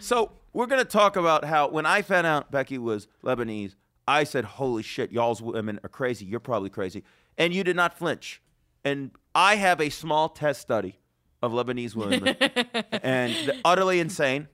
So 0.00 0.32
we're 0.54 0.66
gonna 0.66 0.84
talk 0.84 1.16
about 1.16 1.44
how 1.44 1.68
when 1.68 1.84
I 1.84 2.00
found 2.02 2.26
out 2.26 2.50
Becky 2.50 2.78
was 2.78 3.08
Lebanese, 3.22 3.74
I 4.08 4.24
said, 4.24 4.44
"Holy 4.44 4.82
shit, 4.82 5.12
y'all's 5.12 5.42
women 5.42 5.80
are 5.82 5.88
crazy. 5.88 6.24
You're 6.24 6.40
probably 6.40 6.70
crazy," 6.70 7.04
and 7.36 7.52
you 7.52 7.62
did 7.62 7.76
not 7.76 7.98
flinch. 7.98 8.40
And 8.84 9.10
I 9.34 9.56
have 9.56 9.80
a 9.80 9.90
small 9.90 10.28
test 10.28 10.60
study 10.60 10.98
of 11.42 11.52
Lebanese 11.52 11.94
women, 11.94 12.28
and 13.02 13.34
they're 13.46 13.60
utterly 13.64 14.00
insane. 14.00 14.48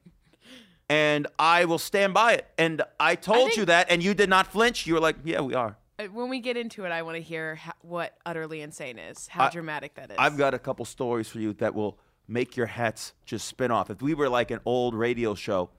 And 0.90 1.28
I 1.38 1.64
will 1.66 1.78
stand 1.78 2.12
by 2.14 2.34
it. 2.34 2.46
And 2.58 2.82
I 2.98 3.14
told 3.14 3.48
think- 3.50 3.56
you 3.58 3.64
that, 3.66 3.86
and 3.90 4.02
you 4.02 4.12
did 4.12 4.28
not 4.28 4.48
flinch. 4.48 4.86
You 4.86 4.94
were 4.94 5.00
like, 5.00 5.16
"Yeah, 5.24 5.40
we 5.40 5.54
are." 5.54 5.76
Uh, 5.98 6.04
When 6.06 6.28
we 6.28 6.40
get 6.40 6.56
into 6.56 6.84
it, 6.84 6.90
I 6.90 7.02
want 7.02 7.16
to 7.16 7.22
hear 7.22 7.54
ho- 7.56 7.72
what 7.82 8.14
utterly 8.26 8.60
insane 8.60 8.98
is. 8.98 9.28
How 9.28 9.44
I- 9.46 9.50
dramatic 9.50 9.94
that 9.94 10.10
is. 10.10 10.16
I've 10.18 10.36
got 10.36 10.52
a 10.52 10.58
couple 10.58 10.84
stories 10.84 11.28
for 11.28 11.38
you 11.38 11.52
that 11.54 11.74
will 11.74 11.98
make 12.26 12.56
your 12.56 12.66
hats 12.66 13.12
just 13.24 13.46
spin 13.46 13.70
off. 13.70 13.88
If 13.88 14.02
we 14.02 14.14
were 14.14 14.28
like 14.28 14.50
an 14.50 14.58
old 14.64 14.94
radio 14.94 15.34
show, 15.34 15.70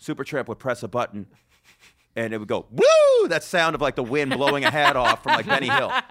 Supertramp 0.00 0.46
would 0.48 0.58
press 0.58 0.82
a 0.84 0.88
button 0.88 1.26
and 2.16 2.32
it 2.32 2.38
would 2.38 2.48
go, 2.48 2.66
woo! 2.70 3.28
That 3.28 3.42
sound 3.44 3.74
of 3.74 3.80
like 3.80 3.94
the 3.96 4.02
wind 4.02 4.30
blowing 4.32 4.64
a 4.64 4.70
hat 4.70 4.96
off 4.96 5.22
from 5.24 5.32
like 5.34 5.46
Benny 5.46 5.68
Hill. 5.68 5.92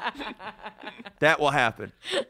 That 1.20 1.40
will 1.40 1.50
happen. 1.52 1.92
All 2.14 2.22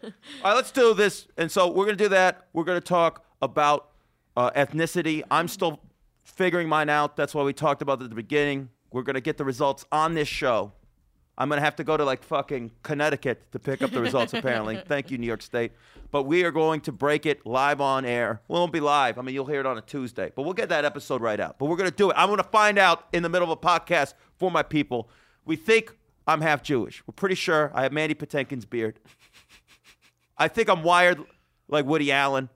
right, 0.43 0.53
let's 0.55 0.71
do 0.71 0.93
this. 0.95 1.27
And 1.37 1.51
so 1.51 1.67
we're 1.67 1.85
going 1.85 1.97
to 1.97 2.03
do 2.03 2.09
that. 2.09 2.47
We're 2.53 2.63
going 2.63 2.79
to 2.81 2.85
talk 2.85 3.23
about 3.39 3.91
uh, 4.35 4.49
ethnicity. 4.51 5.21
I'm 5.29 5.47
still 5.47 5.79
figuring 6.29 6.69
mine 6.69 6.89
out. 6.89 7.15
That's 7.15 7.33
why 7.33 7.43
we 7.43 7.53
talked 7.53 7.81
about 7.81 8.01
it 8.01 8.05
at 8.05 8.09
the 8.09 8.15
beginning. 8.15 8.69
We're 8.91 9.03
going 9.03 9.15
to 9.15 9.21
get 9.21 9.37
the 9.37 9.45
results 9.45 9.85
on 9.91 10.13
this 10.13 10.27
show. 10.27 10.73
I'm 11.39 11.47
gonna 11.47 11.61
have 11.61 11.77
to 11.77 11.85
go 11.85 11.95
to 11.95 12.03
like 12.03 12.21
fucking 12.21 12.71
Connecticut 12.83 13.49
to 13.53 13.59
pick 13.59 13.81
up 13.81 13.91
the 13.91 14.01
results. 14.01 14.33
apparently, 14.33 14.75
thank 14.87 15.09
you, 15.09 15.17
New 15.17 15.25
York 15.25 15.41
State. 15.41 15.71
But 16.11 16.23
we 16.23 16.43
are 16.43 16.51
going 16.51 16.81
to 16.81 16.91
break 16.91 17.25
it 17.25 17.45
live 17.45 17.79
on 17.79 18.03
air. 18.03 18.41
We 18.49 18.55
won't 18.55 18.73
be 18.73 18.81
live. 18.81 19.17
I 19.17 19.21
mean, 19.21 19.33
you'll 19.33 19.45
hear 19.45 19.61
it 19.61 19.65
on 19.65 19.77
a 19.77 19.81
Tuesday, 19.81 20.33
but 20.35 20.41
we'll 20.41 20.53
get 20.53 20.67
that 20.67 20.83
episode 20.83 21.21
right 21.21 21.39
out. 21.39 21.57
But 21.57 21.67
we're 21.67 21.77
gonna 21.77 21.91
do 21.91 22.09
it. 22.09 22.15
I'm 22.17 22.27
gonna 22.27 22.43
find 22.43 22.77
out 22.77 23.07
in 23.13 23.23
the 23.23 23.29
middle 23.29 23.49
of 23.49 23.57
a 23.57 23.61
podcast 23.61 24.15
for 24.37 24.51
my 24.51 24.63
people. 24.63 25.09
We 25.45 25.55
think 25.55 25.95
I'm 26.27 26.41
half 26.41 26.61
Jewish. 26.61 27.01
We're 27.07 27.13
pretty 27.13 27.35
sure 27.35 27.71
I 27.73 27.83
have 27.83 27.93
Mandy 27.93 28.15
Patinkin's 28.15 28.65
beard. 28.65 28.99
I 30.37 30.49
think 30.49 30.67
I'm 30.69 30.83
wired 30.83 31.23
like 31.69 31.85
Woody 31.85 32.11
Allen. 32.11 32.49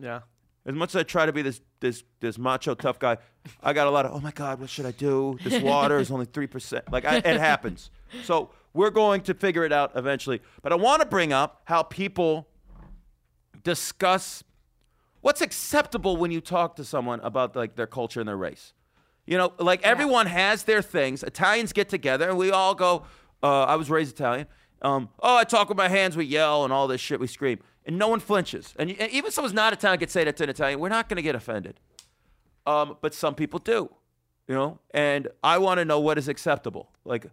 Yeah. 0.00 0.20
As 0.64 0.74
much 0.74 0.94
as 0.94 0.96
I 0.96 1.02
try 1.02 1.26
to 1.26 1.32
be 1.32 1.42
this 1.42 1.60
this 1.84 2.02
this 2.20 2.38
macho 2.38 2.74
tough 2.74 2.98
guy, 2.98 3.18
I 3.62 3.74
got 3.74 3.86
a 3.86 3.90
lot 3.90 4.06
of 4.06 4.12
oh 4.12 4.20
my 4.20 4.32
god, 4.32 4.58
what 4.58 4.70
should 4.70 4.86
I 4.86 4.90
do? 4.90 5.38
This 5.44 5.62
water 5.62 5.98
is 5.98 6.10
only 6.10 6.24
three 6.24 6.46
percent. 6.46 6.90
Like 6.90 7.04
I, 7.04 7.16
it 7.16 7.38
happens. 7.38 7.90
So 8.24 8.50
we're 8.72 8.90
going 8.90 9.20
to 9.22 9.34
figure 9.34 9.64
it 9.64 9.72
out 9.72 9.92
eventually. 9.94 10.40
But 10.62 10.72
I 10.72 10.76
want 10.76 11.02
to 11.02 11.06
bring 11.06 11.32
up 11.32 11.60
how 11.64 11.82
people 11.82 12.48
discuss 13.62 14.42
what's 15.20 15.42
acceptable 15.42 16.16
when 16.16 16.30
you 16.30 16.40
talk 16.40 16.76
to 16.76 16.84
someone 16.84 17.20
about 17.20 17.54
like 17.54 17.76
their 17.76 17.86
culture 17.86 18.20
and 18.20 18.28
their 18.28 18.36
race. 18.36 18.72
You 19.26 19.38
know, 19.38 19.52
like 19.58 19.82
everyone 19.82 20.26
has 20.26 20.64
their 20.64 20.82
things. 20.82 21.22
Italians 21.22 21.72
get 21.72 21.88
together 21.88 22.28
and 22.28 22.38
we 22.38 22.50
all 22.50 22.74
go. 22.74 23.04
Uh, 23.42 23.64
I 23.64 23.76
was 23.76 23.90
raised 23.90 24.14
Italian. 24.14 24.46
Um, 24.80 25.10
oh, 25.20 25.36
I 25.36 25.44
talk 25.44 25.68
with 25.68 25.78
my 25.78 25.88
hands. 25.88 26.16
We 26.16 26.24
yell 26.24 26.64
and 26.64 26.72
all 26.72 26.88
this 26.88 27.00
shit. 27.00 27.20
We 27.20 27.26
scream, 27.26 27.58
and 27.86 27.98
no 27.98 28.08
one 28.08 28.20
flinches. 28.20 28.74
And, 28.78 28.90
y- 28.90 28.96
and 28.98 29.10
even 29.12 29.30
someone's 29.30 29.54
not 29.54 29.72
Italian 29.72 29.98
could 30.00 30.10
say 30.10 30.24
that 30.24 30.36
to 30.38 30.44
an 30.44 30.50
Italian. 30.50 30.80
We're 30.80 30.88
not 30.88 31.08
going 31.08 31.16
to 31.16 31.22
get 31.22 31.34
offended. 31.34 31.80
Um, 32.66 32.96
but 33.00 33.12
some 33.14 33.34
people 33.34 33.58
do. 33.58 33.90
You 34.46 34.54
know, 34.54 34.78
and 34.92 35.28
I 35.42 35.56
want 35.56 35.78
to 35.78 35.86
know 35.86 36.00
what 36.00 36.18
is 36.18 36.28
acceptable. 36.28 36.90
Like, 37.06 37.26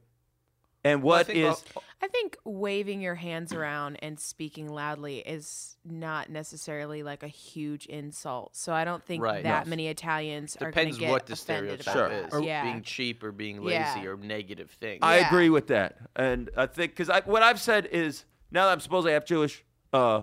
and 0.86 1.04
what 1.04 1.28
think, 1.28 1.40
is 1.40 1.64
uh, 1.76 1.82
I 2.02 2.08
think 2.08 2.38
waving 2.46 3.02
your 3.02 3.16
hands 3.16 3.52
around 3.54 3.98
and 4.02 4.18
speaking 4.18 4.70
loudly 4.70 5.18
is 5.20 5.76
not 5.86 6.30
necessarily 6.30 7.04
like 7.04 7.22
a 7.22 7.28
huge 7.28 7.86
insult. 7.88 8.56
So 8.56 8.72
I 8.74 8.86
don't 8.86 9.04
think 9.04 9.22
Right. 9.22 9.44
that 9.44 9.66
No. 9.66 9.70
many 9.72 9.90
Italians 9.90 10.56
are 10.56 10.72
going 10.72 10.88
Depends 10.88 10.98
to 10.98 11.00
get 11.02 11.12
what 11.12 11.26
the 11.26 11.34
offended 11.34 11.82
stereotype 11.82 11.96
about 12.10 12.10
Sure. 12.30 12.30
that. 12.30 12.34
is. 12.40 12.46
Yeah. 12.48 12.64
Being 12.64 12.82
cheap 12.82 13.24
or 13.24 13.34
being 13.34 13.62
lazy 13.62 13.74
Yeah. 14.02 14.06
or 14.06 14.16
negative 14.16 14.72
things. 14.80 15.00
I 15.02 15.18
Yeah. 15.20 15.28
agree 15.28 15.50
with 15.50 15.68
that, 15.68 15.98
and 16.16 16.50
I 16.56 16.66
think 16.66 16.94
because 16.94 17.10
I, 17.10 17.20
what 17.26 17.44
I've 17.44 17.60
said 17.60 17.88
is 17.88 18.24
now 18.52 18.66
that 18.68 18.72
I'm 18.72 18.80
supposedly 18.80 19.12
half 19.12 19.26
Jewish, 19.26 19.64
uh, 19.92 20.22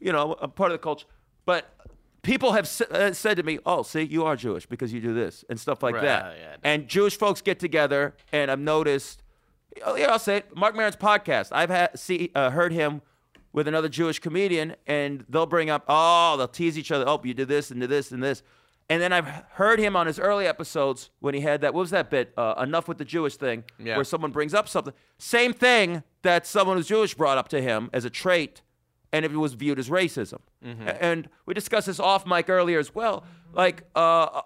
you 0.00 0.12
know, 0.12 0.36
I'm 0.40 0.50
part 0.50 0.70
of 0.70 0.74
the 0.74 0.82
culture, 0.82 1.06
but 1.46 1.74
people 2.22 2.52
have 2.52 2.64
s- 2.64 2.80
uh, 2.82 3.12
said 3.12 3.36
to 3.36 3.42
me, 3.42 3.58
"Oh, 3.66 3.82
see, 3.82 4.02
you 4.02 4.24
are 4.24 4.36
Jewish 4.36 4.66
because 4.66 4.92
you 4.92 5.00
do 5.00 5.14
this 5.14 5.44
and 5.48 5.58
stuff 5.58 5.82
like 5.82 5.94
Right, 5.96 6.04
that." 6.04 6.36
yeah. 6.38 6.56
And 6.62 6.88
Jewish 6.88 7.16
folks 7.16 7.40
get 7.40 7.58
together, 7.58 8.14
and 8.32 8.50
I've 8.50 8.60
noticed. 8.60 9.22
Oh, 9.84 9.94
yeah, 9.96 10.10
I'll 10.10 10.18
say 10.18 10.38
it. 10.38 10.56
Marc 10.56 10.74
Maron's 10.74 10.96
podcast. 10.96 11.50
I've 11.52 11.70
had 11.70 11.98
see 11.98 12.30
uh, 12.34 12.50
heard 12.50 12.72
him 12.72 13.02
with 13.52 13.68
another 13.68 13.88
Jewish 13.88 14.18
comedian, 14.18 14.74
and 14.86 15.24
they'll 15.28 15.46
bring 15.46 15.70
up, 15.70 15.84
oh, 15.88 16.36
they'll 16.36 16.48
tease 16.48 16.76
each 16.78 16.90
other. 16.90 17.04
Oh, 17.08 17.20
you 17.24 17.32
did 17.34 17.48
this 17.48 17.70
and 17.70 17.80
did 17.80 17.88
this 17.90 18.10
and 18.10 18.22
this. 18.22 18.42
And 18.90 19.00
then 19.02 19.12
I've 19.12 19.26
heard 19.26 19.78
him 19.78 19.94
on 19.96 20.06
his 20.06 20.18
early 20.18 20.46
episodes 20.46 21.10
when 21.20 21.34
he 21.34 21.40
had 21.42 21.60
that. 21.60 21.74
What 21.74 21.80
was 21.82 21.90
that 21.90 22.08
bit? 22.10 22.32
Uh, 22.36 22.54
Enough 22.62 22.88
with 22.88 22.98
the 22.98 23.04
Jewish 23.04 23.36
thing, 23.36 23.64
Yeah. 23.78 23.96
where 23.96 24.04
someone 24.04 24.32
brings 24.32 24.54
up 24.54 24.66
something. 24.68 24.94
Same 25.18 25.52
thing 25.52 26.02
that 26.22 26.46
someone 26.46 26.76
who's 26.78 26.88
Jewish 26.88 27.14
brought 27.14 27.36
up 27.38 27.48
to 27.48 27.60
him 27.60 27.90
as 27.92 28.04
a 28.04 28.10
trait, 28.10 28.62
and 29.12 29.24
if 29.24 29.32
it 29.32 29.36
was 29.36 29.54
viewed 29.54 29.78
as 29.78 29.88
racism. 29.88 30.40
A- 30.64 31.02
And 31.02 31.28
we 31.46 31.54
discussed 31.54 31.86
this 31.86 31.98
off 32.00 32.26
mic 32.26 32.48
earlier 32.48 32.78
as 32.78 32.94
well. 32.94 33.24
Like, 33.52 33.84
uh, 33.94 34.42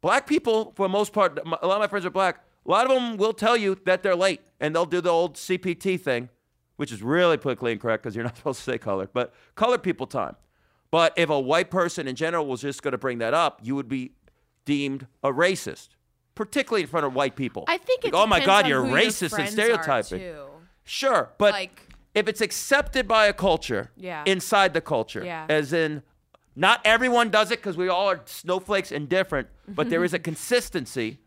black 0.00 0.26
people, 0.26 0.72
for 0.76 0.84
the 0.86 0.88
most 0.92 1.12
part, 1.12 1.38
a 1.44 1.48
lot 1.66 1.74
of 1.76 1.80
my 1.80 1.86
friends 1.86 2.04
are 2.06 2.10
black. 2.10 2.44
A 2.66 2.70
lot 2.70 2.84
of 2.84 2.92
them 2.92 3.16
will 3.16 3.32
tell 3.32 3.56
you 3.56 3.76
that 3.86 4.02
they're 4.02 4.14
late, 4.16 4.40
and 4.60 4.74
they'll 4.74 4.84
do 4.86 5.00
the 5.00 5.08
old 5.10 5.34
CPT 5.36 5.98
thing, 6.00 6.28
which 6.76 6.92
is 6.92 7.02
really 7.02 7.36
politically 7.38 7.72
incorrect 7.72 8.02
because 8.02 8.14
you're 8.14 8.24
not 8.24 8.36
supposed 8.38 8.58
to 8.58 8.64
say 8.64 8.78
colored, 8.78 9.08
but 9.12 9.32
colored 9.54 9.82
people 9.82 10.06
time. 10.06 10.36
But 10.90 11.14
if 11.16 11.30
a 11.30 11.38
white 11.40 11.70
person 11.70 12.06
in 12.08 12.16
general 12.16 12.46
was 12.46 12.60
just 12.62 12.82
going 12.82 12.92
to 12.92 12.98
bring 12.98 13.18
that 13.18 13.32
up, 13.32 13.60
you 13.62 13.74
would 13.76 13.88
be 13.88 14.12
deemed 14.64 15.06
a 15.22 15.30
racist, 15.32 15.90
particularly 16.34 16.82
in 16.82 16.88
front 16.88 17.06
of 17.06 17.14
white 17.14 17.36
people. 17.36 17.64
I 17.68 17.78
think 17.78 18.04
it 18.04 18.12
Like, 18.12 18.22
oh 18.22 18.26
my 18.26 18.40
depends 18.40 18.46
God, 18.46 18.64
on 18.64 18.70
you're 18.70 18.82
who 18.84 18.88
your 18.90 18.98
racist 18.98 19.22
and 19.22 19.30
friends 19.30 19.50
are, 19.50 19.52
stereotyping. 19.52 20.18
too. 20.20 20.44
Sure, 20.84 21.30
but 21.38 21.52
Like- 21.52 21.86
if 22.14 22.28
it's 22.28 22.40
accepted 22.40 23.06
by 23.06 23.26
a 23.26 23.32
culture 23.32 23.90
Yeah. 23.96 24.22
inside 24.26 24.74
the 24.74 24.80
culture, 24.80 25.24
Yeah. 25.24 25.46
as 25.48 25.72
in 25.72 26.02
not 26.56 26.80
everyone 26.84 27.30
does 27.30 27.50
it 27.50 27.58
because 27.60 27.76
we 27.76 27.88
all 27.88 28.10
are 28.10 28.20
snowflakes 28.26 28.90
and 28.92 29.08
different, 29.08 29.48
but 29.68 29.88
there 29.90 30.02
is 30.04 30.12
a 30.12 30.18
consistency, 30.18 31.18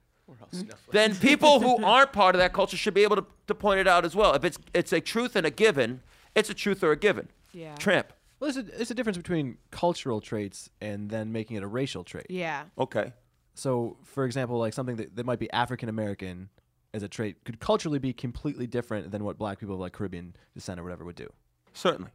then 0.91 1.15
people 1.15 1.59
who 1.61 1.83
aren't 1.93 2.11
part 2.13 2.35
of 2.35 2.39
that 2.39 2.53
culture 2.53 2.77
should 2.77 2.93
be 2.93 3.03
able 3.03 3.15
to, 3.15 3.25
to 3.47 3.55
point 3.55 3.79
it 3.79 3.87
out 3.87 4.05
as 4.05 4.15
well. 4.15 4.33
If 4.33 4.43
it's 4.43 4.57
it's 4.73 4.93
a 4.93 4.99
truth 5.01 5.35
and 5.35 5.45
a 5.45 5.51
given, 5.51 6.01
it's 6.35 6.49
a 6.49 6.53
truth 6.53 6.83
or 6.83 6.91
a 6.91 6.97
given. 6.97 7.29
Yeah. 7.53 7.75
Tramp. 7.75 8.11
Well, 8.39 8.51
there's 8.51 8.57
a, 8.57 8.71
there's 8.77 8.91
a 8.91 8.95
difference 8.95 9.17
between 9.17 9.57
cultural 9.71 10.19
traits 10.19 10.69
and 10.81 11.09
then 11.09 11.31
making 11.31 11.55
it 11.57 11.63
a 11.63 11.67
racial 11.67 12.03
trait. 12.03 12.25
Yeah. 12.29 12.63
Okay. 12.77 13.13
So, 13.53 13.97
for 14.03 14.25
example, 14.25 14.57
like 14.57 14.73
something 14.73 14.95
that, 14.97 15.15
that 15.15 15.25
might 15.25 15.39
be 15.39 15.51
African 15.51 15.87
American 15.87 16.49
as 16.93 17.03
a 17.03 17.07
trait 17.07 17.43
could 17.43 17.59
culturally 17.59 17.99
be 17.99 18.13
completely 18.13 18.67
different 18.67 19.11
than 19.11 19.23
what 19.23 19.37
black 19.37 19.59
people 19.59 19.75
of 19.75 19.81
like 19.81 19.93
Caribbean 19.93 20.35
descent 20.53 20.79
or 20.79 20.83
whatever 20.83 21.03
would 21.05 21.15
do. 21.15 21.31
Certainly. 21.73 22.11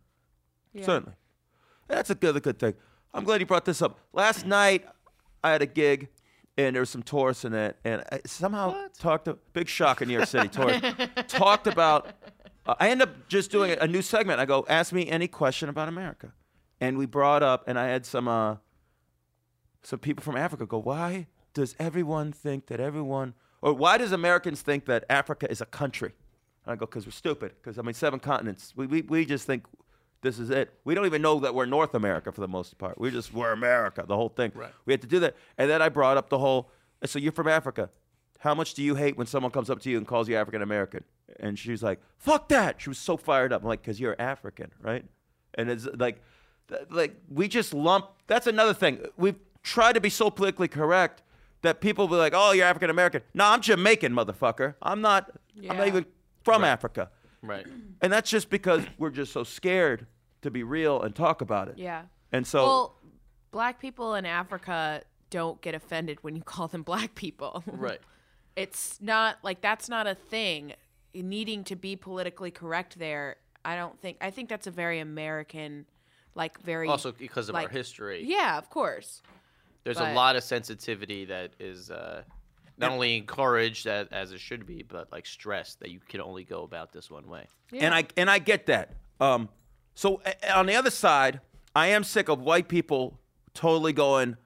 Yeah. 0.73 0.85
Certainly. 0.85 1.15
That's 1.89 2.11
a 2.11 2.15
good, 2.15 2.37
a 2.37 2.41
good 2.41 2.59
thing. 2.59 2.75
I'm 3.13 3.25
glad 3.25 3.41
you 3.41 3.47
brought 3.47 3.65
this 3.65 3.83
up. 3.83 3.99
Last 4.13 4.47
night, 4.47 4.85
I 5.43 5.51
had 5.51 5.63
a 5.63 5.67
gig, 5.67 6.09
and 6.57 6.75
there 6.77 6.83
was 6.83 6.91
some 6.91 7.03
tourists 7.03 7.45
in 7.45 7.55
it, 7.55 7.77
and 7.85 8.05
I 8.13 8.21
somehow 8.27 8.89
talked 8.99 9.25
to 9.25 9.39
big 9.53 9.69
shock 9.69 10.03
in 10.03 10.09
New 10.09 10.15
York 10.15 10.29
City. 10.29 10.49
Tourists 10.53 10.85
talked 11.29 11.67
about. 11.67 12.09
Uh, 12.67 12.75
I 12.79 12.91
end 12.91 13.01
up 13.01 13.29
just 13.29 13.51
doing 13.51 13.71
a, 13.73 13.77
a 13.85 13.89
new 13.89 14.03
segment. 14.03 14.41
I 14.41 14.45
go, 14.45 14.67
ask 14.69 14.93
me 14.93 15.09
any 15.09 15.27
question 15.27 15.71
about 15.71 15.89
America, 15.89 16.33
and 16.81 16.99
we 16.99 17.07
brought 17.07 17.43
up, 17.43 17.65
and 17.67 17.79
I 17.79 17.87
had 17.87 18.05
some 18.05 18.29
uh, 18.29 18.57
some 19.83 19.99
people 19.99 20.23
from 20.23 20.37
Africa 20.37 20.67
go, 20.67 20.79
why 20.79 21.27
does 21.55 21.75
everyone 21.79 22.33
think 22.33 22.67
that 22.67 22.81
everyone, 22.81 23.35
or 23.63 23.73
why 23.75 23.99
does 23.99 24.13
Americans 24.13 24.63
think 24.63 24.87
that 24.87 25.05
Africa 25.11 25.51
is 25.51 25.61
a 25.61 25.67
country? 25.67 26.13
And 26.65 26.73
I 26.73 26.77
go, 26.77 26.87
because 26.87 27.07
we're 27.07 27.13
stupid. 27.13 27.53
Because 27.61 27.79
I 27.79 27.83
mean, 27.83 27.95
seven 27.95 28.21
continents. 28.21 28.73
We, 28.77 28.87
we 28.87 29.03
we 29.03 29.25
just 29.25 29.47
think 29.47 29.65
this 30.21 30.39
is 30.39 30.51
it. 30.51 30.73
We 30.85 30.95
don't 30.95 31.07
even 31.07 31.23
know 31.23 31.41
that 31.41 31.55
we're 31.55 31.67
North 31.67 31.95
America 31.95 32.33
for 32.33 32.41
the 32.41 32.49
most 32.49 32.77
part. 32.79 32.99
We 32.99 33.11
just 33.11 33.33
we're 33.33 33.53
America, 33.53 34.05
the 34.07 34.17
whole 34.17 34.29
thing. 34.29 34.53
Right. 34.55 34.73
We 34.85 34.93
had 34.93 35.01
to 35.03 35.07
do 35.07 35.21
that, 35.21 35.37
and 35.57 35.71
then 35.71 35.83
I 35.83 35.89
brought 35.89 36.17
up 36.17 36.29
the 36.29 36.39
whole. 36.39 36.71
So 37.05 37.19
you're 37.19 37.33
from 37.33 37.49
Africa. 37.49 37.91
How 38.41 38.55
much 38.55 38.75
do 38.75 38.83
you 38.83 38.95
hate 38.95 39.17
when 39.17 39.27
someone 39.27 39.51
comes 39.51 39.71
up 39.71 39.81
to 39.81 39.91
you 39.91 39.99
and 39.99 40.07
calls 40.07 40.29
you 40.29 40.37
African 40.37 40.63
American? 40.63 41.05
And 41.41 41.59
she's 41.59 41.83
like, 41.83 42.01
"Fuck 42.17 42.49
that!" 42.49 42.81
She 42.81 42.89
was 42.89 42.99
so 42.99 43.17
fired 43.17 43.53
up. 43.53 43.63
I'm 43.63 43.69
like, 43.69 43.83
"Cause 43.83 43.99
you're 44.01 44.17
African, 44.19 44.73
right?" 44.81 45.05
And 45.55 45.71
it's 45.71 45.87
like, 45.97 46.23
th- 46.69 46.83
like 46.91 47.17
we 47.29 47.49
just 47.49 47.75
lump. 47.75 48.07
That's 48.27 48.47
another 48.47 48.75
thing. 48.75 49.01
We've 49.17 49.39
tried 49.63 49.95
to 49.95 50.01
be 50.01 50.11
so 50.11 50.31
politically 50.31 50.69
correct 50.69 51.23
that 51.63 51.81
people 51.81 52.07
will 52.07 52.17
be 52.17 52.21
like, 52.21 52.33
"Oh, 52.35 52.53
you're 52.53 52.67
African 52.67 52.91
American." 52.91 53.23
No, 53.35 53.47
I'm 53.47 53.61
Jamaican, 53.61 54.13
motherfucker. 54.13 54.75
I'm 54.83 55.01
not. 55.01 55.31
I'm 55.69 55.77
not 55.77 55.89
even 55.89 56.07
from 56.45 56.65
Africa. 56.65 57.11
Right. 57.43 57.67
And 58.01 58.13
that's 58.13 58.31
just 58.31 58.51
because 58.51 58.85
we're 58.99 59.11
just 59.11 59.33
so 59.33 59.45
scared 59.45 60.07
to 60.43 60.51
be 60.51 60.63
real 60.63 61.03
and 61.03 61.15
talk 61.15 61.41
about 61.41 61.69
it. 61.69 61.79
Yeah. 61.79 62.03
And 62.33 62.47
so, 62.47 62.65
well, 62.65 62.97
black 63.51 63.81
people 63.81 64.15
in 64.15 64.27
Africa 64.27 65.03
don't 65.31 65.61
get 65.61 65.75
offended 65.75 66.19
when 66.23 66.37
you 66.37 66.43
call 66.43 66.69
them 66.69 66.83
black 66.83 67.15
people. 67.15 67.63
Right. 67.67 68.01
it's 68.57 68.99
not 69.01 69.39
like 69.43 69.61
that's 69.61 69.89
not 69.89 70.07
a 70.07 70.15
thing. 70.15 70.75
Needing 71.15 71.65
to 71.65 71.77
be 71.77 71.97
politically 71.97 72.51
correct 72.51 72.99
there, 72.99 73.37
I 73.65 73.77
don't 73.77 73.99
think. 74.01 74.19
I 74.21 74.31
think 74.31 74.49
that's 74.49 74.67
a 74.67 74.71
very 74.71 75.01
American, 75.01 75.87
like 76.35 76.61
very. 76.63 76.89
Also 76.89 77.13
because 77.13 77.49
of 77.49 77.55
our 77.55 77.69
history. 77.69 78.25
Yeah, 78.27 78.59
of 78.59 78.69
course. 78.71 79.23
There's 79.89 79.97
but- 79.97 80.13
a 80.13 80.15
lot 80.15 80.37
of 80.37 80.45
sensitivity 80.45 81.25
that 81.25 81.53
is 81.59 81.91
uh, 81.91 82.23
not 82.77 82.93
only 82.93 83.17
encouraged 83.17 83.87
as, 83.87 84.07
as 84.09 84.33
it 84.33 84.39
should 84.39 84.67
be, 84.67 84.85
but 84.87 85.11
like 85.11 85.25
stressed 85.25 85.81
that 85.81 85.91
you 85.91 85.99
can 86.07 86.21
only 86.21 86.45
go 86.45 86.63
about 86.63 86.93
this 86.93 87.11
one 87.11 87.27
way. 87.27 87.47
Yeah. 87.73 87.87
and 87.87 87.95
I 87.95 88.05
and 88.19 88.29
I 88.31 88.39
get 88.39 88.67
that. 88.67 88.97
Um, 89.19 89.49
so 89.95 90.21
a- 90.27 90.55
on 90.59 90.67
the 90.67 90.75
other 90.77 90.91
side, 90.91 91.41
I 91.75 91.87
am 91.87 92.05
sick 92.05 92.29
of 92.29 92.39
white 92.43 92.69
people 92.69 93.19
totally 93.55 93.95
going. 93.95 94.37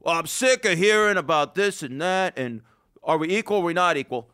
Well, 0.00 0.16
I'm 0.18 0.26
sick 0.26 0.66
of 0.66 0.76
hearing 0.76 1.16
about 1.16 1.54
this 1.54 1.82
and 1.82 1.98
that, 2.02 2.38
and 2.38 2.60
are 3.02 3.16
we 3.16 3.34
equal? 3.34 3.60
Are 3.60 3.64
we 3.64 3.72
not 3.72 3.96
equal? 3.96 4.30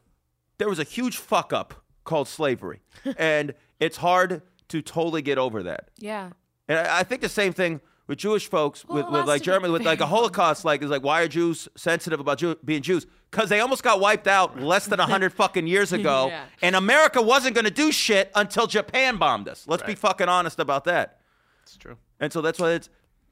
There 0.58 0.68
was 0.68 0.80
a 0.80 0.84
huge 0.84 1.16
fuck 1.16 1.52
up 1.52 1.84
called 2.02 2.26
slavery, 2.26 2.80
and 3.16 3.54
it's 3.78 3.98
hard 3.98 4.42
to 4.70 4.82
totally 4.82 5.22
get 5.22 5.38
over 5.38 5.62
that. 5.62 5.90
Yeah. 5.96 6.30
And 6.66 6.76
I, 6.80 6.98
I 6.98 7.02
think 7.04 7.20
the 7.20 7.28
same 7.28 7.52
thing 7.52 7.80
with 8.06 8.18
Jewish 8.18 8.48
folks, 8.48 8.84
Well, 8.86 8.96
with, 9.04 9.06
with 9.12 9.26
like 9.26 9.42
to 9.42 9.50
be 9.50 9.52
Germany, 9.52 9.72
with 9.72 9.82
like 9.84 10.00
a. 10.00 10.06
Holocaust, 10.16 10.64
like 10.64 10.82
is 10.82 10.90
like 10.90 11.02
why 11.02 11.22
are 11.22 11.28
Jews 11.28 11.68
sensitive 11.76 12.20
about 12.20 12.38
Jew- 12.38 12.56
being 12.64 12.82
Jews? 12.82 13.06
Because 13.30 13.48
they 13.48 13.60
almost 13.60 13.82
got 13.82 14.00
wiped 14.00 14.28
out 14.28 14.60
less 14.60 14.86
than 14.86 14.98
hundred 14.98 15.32
fucking 15.34 15.66
years 15.66 15.92
ago, 15.92 16.28
Yeah. 16.28 16.44
and 16.62 16.76
America 16.76 17.20
wasn't 17.20 17.54
going 17.54 17.64
to 17.64 17.70
do 17.70 17.90
shit 17.92 18.30
until 18.34 18.66
Japan 18.66 19.16
bombed 19.16 19.48
us. 19.48 19.64
Let's 19.66 19.82
be 19.82 19.94
fucking 19.94 20.28
honest 20.28 20.58
about 20.58 20.84
that. 20.84 21.18
It's 21.64 21.76
true. 21.76 21.96
And 22.20 22.32
so 22.32 22.40
that's 22.40 22.58
why 22.58 22.72
it's. 22.72 22.88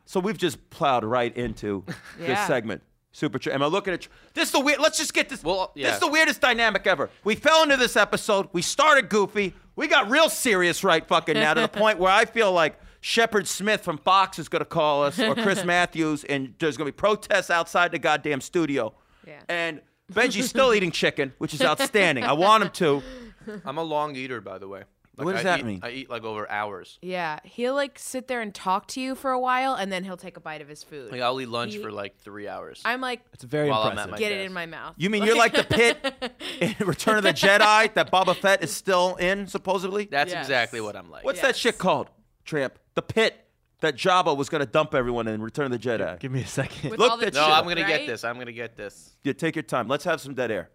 So 0.07 0.21
we've 0.21 0.37
just 0.37 0.69
plowed 0.71 1.04
right 1.04 1.35
into 1.37 1.85
this 2.19 2.38
segment. 2.47 2.83
Super 3.12 3.38
true. 3.38 3.52
Am 3.52 3.62
I 3.62 3.66
looking 3.66 3.95
at 3.95 4.04
you? 4.04 4.11
This 4.35 4.49
is 4.49 4.52
the 4.52 4.59
weird. 4.61 4.81
Let's 4.81 4.99
just 4.99 5.14
get 5.14 5.28
this. 5.28 5.43
Well, 5.45 5.71
This 5.76 5.95
is 5.95 6.00
the 6.00 6.09
weirdest 6.09 6.40
dynamic 6.40 6.85
ever. 6.87 7.09
We 7.23 7.37
fell 7.37 7.62
into 7.62 7.76
this 7.76 7.97
episode. 7.97 8.49
We 8.52 8.61
started 8.61 9.09
goofy. 9.09 9.54
We 9.76 9.87
got 9.87 10.11
real 10.11 10.28
serious 10.28 10.83
right 10.83 11.07
fucking 11.07 11.35
now 11.35 11.54
to 11.54 11.61
the 11.61 11.69
point 11.69 11.99
where 12.00 12.11
I 12.11 12.25
feel 12.25 12.50
like 12.52 12.78
Shepard 13.06 13.46
Smith 13.46 13.82
from 13.82 13.99
Fox 13.99 14.38
is 14.38 14.49
going 14.49 14.61
to 14.61 14.64
call 14.64 15.04
us 15.04 15.18
or 15.18 15.34
Chris 15.34 15.62
Matthews, 15.66 16.25
and 16.25 16.54
there's 16.58 16.78
going 16.78 16.87
to 16.87 16.92
be 16.92 16.96
protests 16.96 17.50
outside 17.50 17.92
the 17.92 17.99
goddamn 17.99 18.40
studio. 18.40 18.94
Yeah. 19.26 19.40
And 19.46 19.82
Benjy's 20.11 20.49
still 20.49 20.73
eating 20.73 20.90
chicken, 20.90 21.34
which 21.37 21.52
is 21.52 21.61
outstanding. 21.61 22.25
I 22.25 22.32
want 22.32 22.62
him 22.64 22.70
to. 22.70 23.02
I'm 23.66 23.76
a 23.76 23.82
long 23.82 24.16
eater, 24.16 24.40
by 24.40 24.56
the 24.56 24.68
way. 24.68 24.84
Like, 25.18 25.25
What 25.26 25.32
does 25.32 25.40
I 25.42 25.44
that 25.44 25.58
eat- 25.61 25.66
mean? 25.66 25.80
I 25.82 25.90
eat 25.90 26.08
like 26.08 26.25
over 26.25 26.50
hours. 26.50 26.99
Yeah, 27.02 27.40
he'll 27.44 27.75
like 27.75 27.99
sit 27.99 28.26
there 28.26 28.40
and 28.40 28.54
talk 28.54 28.88
to 28.88 29.02
you 29.02 29.14
for 29.14 29.32
a 29.32 29.38
while, 29.38 29.75
and 29.75 29.92
then 29.92 30.02
he'll 30.02 30.16
take 30.16 30.38
a 30.38 30.40
bite 30.40 30.62
of 30.62 30.68
his 30.68 30.82
food. 30.82 31.12
Like 31.12 31.20
I'll 31.20 31.38
eat 31.42 31.49
lunch 31.50 31.75
He- 31.75 31.82
for 31.82 31.92
like 31.92 32.16
three 32.20 32.49
hours. 32.49 32.80
I'm 32.87 33.02
like, 33.02 33.20
It's 33.34 33.44
very 33.44 33.68
While 33.68 33.82
I'm 33.82 33.99
at 33.99 34.08
impressive. 34.08 34.11
my 34.12 34.18
get 34.18 34.32
it 34.32 34.40
in 34.46 34.52
my 34.54 34.64
mouth. 34.64 34.94
You 34.96 35.11
mean 35.11 35.25
you're 35.25 35.37
like 35.37 35.52
the 35.52 35.62
pit 35.64 36.32
in 36.80 36.87
Return 36.87 37.18
of 37.18 37.25
the 37.25 37.34
Jedi 37.34 37.92
that 37.92 38.11
Boba 38.11 38.34
Fett 38.34 38.64
is 38.64 38.75
still 38.75 39.16
in, 39.16 39.46
supposedly? 39.46 40.06
That's 40.06 40.32
Yes. 40.32 40.46
exactly 40.46 40.80
what 40.80 40.96
I'm 40.96 41.11
like. 41.11 41.23
What's 41.23 41.42
that 41.42 41.54
shit 41.54 41.76
called, 41.76 42.08
Tramp? 42.44 42.78
The 42.94 43.02
pit 43.02 43.34
that 43.80 43.96
Jabba 43.96 44.36
was 44.36 44.48
going 44.48 44.60
to 44.60 44.66
dump 44.70 44.94
everyone 44.94 45.28
in 45.28 45.42
Return 45.42 45.66
of 45.66 45.72
the 45.72 45.78
Jedi. 45.78 46.18
Give 46.20 46.32
me 46.32 46.42
a 46.42 46.46
second. 46.46 46.90
With 46.90 47.00
Look 47.00 47.10
all 47.10 47.16
the 47.18 47.26
that 47.26 47.34
No. 47.34 47.44
I'm 47.44 47.64
gonna 47.64 47.82
right? 47.82 47.88
get 47.88 48.06
this. 48.06 48.24
I'm 48.24 48.38
gonna 48.38 48.52
get 48.52 48.76
this. 48.76 49.14
Yeah, 49.24 49.32
take 49.34 49.56
your 49.56 49.62
time. 49.62 49.88
Let's 49.88 50.04
have 50.04 50.20
some 50.20 50.34
dead 50.34 50.50
air. 50.50 50.70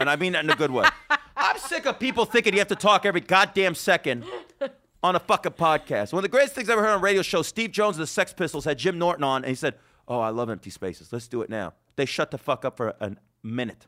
And 0.00 0.08
I 0.08 0.16
mean 0.16 0.32
that 0.32 0.44
in 0.44 0.50
a 0.50 0.56
good 0.56 0.70
way. 0.70 0.86
I'm 1.36 1.58
sick 1.58 1.86
of 1.86 1.98
people 1.98 2.24
thinking 2.24 2.52
you 2.54 2.58
have 2.60 2.68
to 2.68 2.76
talk 2.76 3.04
every 3.06 3.20
goddamn 3.20 3.74
second 3.74 4.24
on 5.02 5.14
a 5.16 5.20
fucking 5.20 5.52
podcast. 5.52 6.12
One 6.12 6.20
of 6.20 6.22
the 6.22 6.28
greatest 6.28 6.54
things 6.54 6.68
I 6.70 6.72
ever 6.72 6.82
heard 6.82 6.90
on 6.90 6.98
a 6.98 7.02
radio 7.02 7.22
show, 7.22 7.42
Steve 7.42 7.70
Jones 7.70 7.96
of 7.96 8.00
the 8.00 8.06
Sex 8.06 8.32
Pistols 8.32 8.64
had 8.64 8.78
Jim 8.78 8.98
Norton 8.98 9.24
on, 9.24 9.42
and 9.44 9.48
he 9.50 9.54
said, 9.54 9.74
Oh, 10.08 10.20
I 10.20 10.30
love 10.30 10.48
empty 10.50 10.70
spaces. 10.70 11.12
Let's 11.12 11.28
do 11.28 11.42
it 11.42 11.50
now. 11.50 11.74
They 11.96 12.06
shut 12.06 12.30
the 12.30 12.38
fuck 12.38 12.64
up 12.64 12.76
for 12.76 12.94
a 13.00 13.12
minute. 13.42 13.86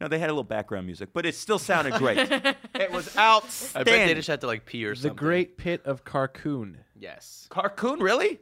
Now, 0.00 0.06
they 0.08 0.18
had 0.20 0.28
a 0.30 0.32
little 0.32 0.44
background 0.44 0.86
music, 0.86 1.08
but 1.12 1.26
it 1.26 1.34
still 1.34 1.58
sounded 1.58 1.94
great. 1.94 2.18
it 2.74 2.92
was 2.92 3.16
out. 3.16 3.44
I 3.74 3.82
bet 3.82 4.06
they 4.06 4.14
just 4.14 4.28
had 4.28 4.40
to 4.42 4.46
like 4.46 4.64
pee 4.64 4.84
or 4.84 4.94
something. 4.94 5.02
The 5.02 5.08
something. 5.10 5.26
Great 5.26 5.56
Pit 5.58 5.82
of 5.84 6.04
Carkoon. 6.04 6.76
Yes. 6.96 7.48
Carkoon, 7.50 8.00
really? 8.00 8.38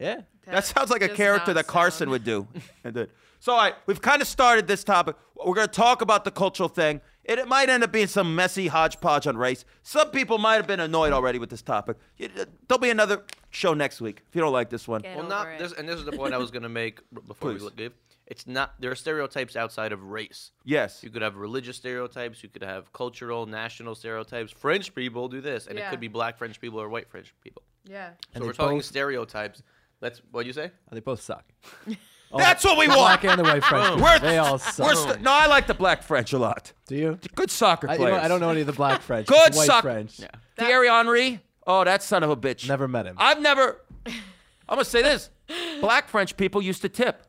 Yeah. 0.00 0.22
That 0.46 0.64
sounds 0.64 0.90
like 0.90 1.02
a 1.02 1.08
does 1.08 1.16
character 1.16 1.48
not 1.50 1.56
that 1.56 1.66
Carson 1.66 2.06
sound- 2.06 2.10
would 2.12 2.24
do. 2.24 2.48
And 2.84 2.94
did. 2.94 3.10
So, 3.40 3.52
all 3.52 3.58
right, 3.58 3.74
we've 3.86 4.00
kind 4.00 4.22
of 4.22 4.26
started 4.28 4.66
this 4.66 4.82
topic. 4.82 5.14
We're 5.36 5.54
going 5.54 5.68
to 5.68 5.72
talk 5.72 6.00
about 6.02 6.24
the 6.24 6.30
cultural 6.30 6.68
thing. 6.68 7.00
It, 7.22 7.38
it 7.38 7.46
might 7.46 7.68
end 7.68 7.84
up 7.84 7.92
being 7.92 8.06
some 8.08 8.34
messy 8.34 8.66
hodgepodge 8.68 9.26
on 9.26 9.36
race. 9.36 9.64
Some 9.82 10.10
people 10.10 10.38
might 10.38 10.54
have 10.54 10.66
been 10.66 10.80
annoyed 10.80 11.12
already 11.12 11.38
with 11.38 11.50
this 11.50 11.60
topic. 11.62 11.98
It- 12.16 12.32
it- 12.34 12.40
uh, 12.40 12.50
there'll 12.66 12.80
be 12.80 12.88
another 12.90 13.24
show 13.50 13.74
next 13.74 14.00
week 14.00 14.22
if 14.28 14.34
you 14.34 14.40
don't 14.40 14.52
like 14.54 14.70
this 14.70 14.88
one. 14.88 15.02
Get 15.02 15.10
Well, 15.16 15.26
over 15.26 15.28
not 15.34 15.48
it. 15.48 15.58
this, 15.58 15.72
and 15.74 15.86
this 15.86 15.98
is 16.00 16.06
the 16.06 16.12
point 16.12 16.32
I 16.32 16.38
was 16.38 16.50
gonna 16.50 16.68
make 16.70 17.00
b- 17.12 17.20
before 17.26 17.52
Please. 17.52 17.62
we 17.62 17.70
leave. 17.84 17.92
It's 18.30 18.46
not 18.46 18.74
there 18.78 18.90
are 18.90 18.94
stereotypes 18.94 19.56
outside 19.56 19.90
of 19.90 20.02
race. 20.04 20.50
Yes. 20.62 21.02
You 21.02 21.08
could 21.08 21.22
have 21.22 21.36
religious 21.36 21.78
stereotypes. 21.78 22.42
You 22.42 22.50
could 22.50 22.62
have 22.62 22.92
cultural, 22.92 23.46
national 23.46 23.94
stereotypes. 23.94 24.52
French 24.52 24.94
people 24.94 25.28
do 25.28 25.40
this, 25.40 25.66
and 25.66 25.78
it 25.78 25.88
could 25.88 25.98
be 26.00 26.08
black 26.08 26.36
French 26.36 26.60
people 26.60 26.78
or 26.80 26.88
white 26.90 27.08
French 27.08 27.34
people. 27.42 27.62
yeah. 27.86 28.10
So 28.36 28.44
we're 28.44 28.52
talking 28.52 28.78
both- 28.78 28.84
stereotypes. 28.84 29.62
Let's. 30.02 30.20
What 30.30 30.44
you 30.46 30.52
say? 30.52 30.70
They 30.92 31.00
both 31.00 31.20
suck. 31.22 31.44
That's 32.36 32.62
what 32.62 32.76
we 32.76 32.84
The 32.86 32.90
want. 32.90 33.22
black 33.22 33.24
and 33.24 33.38
the 33.38 33.42
white 33.44 33.64
French. 33.64 33.98
We're- 34.00 34.18
they 34.18 34.36
all 34.36 34.58
suck. 34.58 34.86
We're 34.86 34.94
st- 34.94 35.22
no, 35.22 35.32
I 35.32 35.46
like 35.46 35.66
the 35.66 35.72
black 35.74 36.02
French 36.02 36.34
a 36.34 36.38
lot. 36.38 36.72
Do 36.86 36.94
you? 36.96 37.18
Good 37.34 37.50
soccer 37.50 37.88
I, 37.88 37.92
you 37.94 37.98
players. 38.00 38.18
know, 38.18 38.22
I 38.22 38.28
don't 38.28 38.40
know 38.40 38.50
any 38.50 38.60
of 38.60 38.66
the 38.66 38.74
black 38.74 39.00
French. 39.00 39.26
Good 39.38 39.54
white 39.54 39.66
soccer- 39.66 39.88
French. 39.90 40.20
Yeah. 40.20 40.28
Thierry 40.58 40.88
Henry. 40.88 41.40
Oh, 41.66 41.82
that 41.84 42.02
son 42.02 42.22
of 42.22 42.28
a 42.28 42.36
bitch. 42.36 42.68
Never 42.68 42.86
met 42.86 43.06
him. 43.06 43.14
I've 43.18 43.40
never. 43.40 43.80
I'm 44.06 44.12
gonna 44.68 44.84
say 44.84 45.00
this: 45.02 45.30
black 45.80 46.08
French 46.08 46.36
people 46.36 46.60
used 46.60 46.82
to 46.82 46.90
tip 46.90 47.24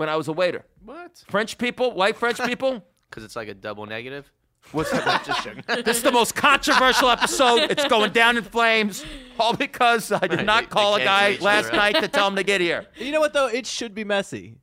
when 0.00 0.08
I 0.08 0.16
was 0.16 0.28
a 0.28 0.32
waiter. 0.32 0.64
What? 0.82 1.22
French 1.28 1.58
people, 1.58 1.92
white 1.92 2.16
French 2.16 2.40
people. 2.42 2.84
Because 3.10 3.24
it's 3.24 3.34
like 3.34 3.48
a 3.48 3.54
double 3.54 3.86
negative. 3.86 4.30
What's 4.72 4.92
that? 4.92 5.24
Just 5.24 5.42
joking. 5.42 5.64
This 5.84 5.96
is 5.96 6.02
the 6.04 6.12
most 6.12 6.36
controversial 6.36 7.10
episode. 7.10 7.68
It's 7.72 7.84
going 7.88 8.12
down 8.12 8.36
in 8.36 8.44
flames, 8.44 9.04
all 9.36 9.52
because 9.56 10.12
I 10.12 10.20
did 10.20 10.30
Right, 10.36 10.46
not 10.46 10.62
they- 10.64 10.68
call 10.68 10.94
they 10.94 11.02
a 11.02 11.06
cancel 11.06 11.26
guy 11.28 11.34
each 11.34 11.40
last 11.40 11.66
other 11.70 11.76
night 11.76 11.94
to 11.96 12.06
tell 12.06 12.28
him 12.28 12.36
to 12.36 12.44
get 12.44 12.60
here. 12.60 12.86
you 12.98 13.10
know 13.10 13.18
what 13.18 13.32
though? 13.32 13.48
It 13.48 13.66
should 13.66 13.96
be 13.96 14.04
messy. 14.04 14.58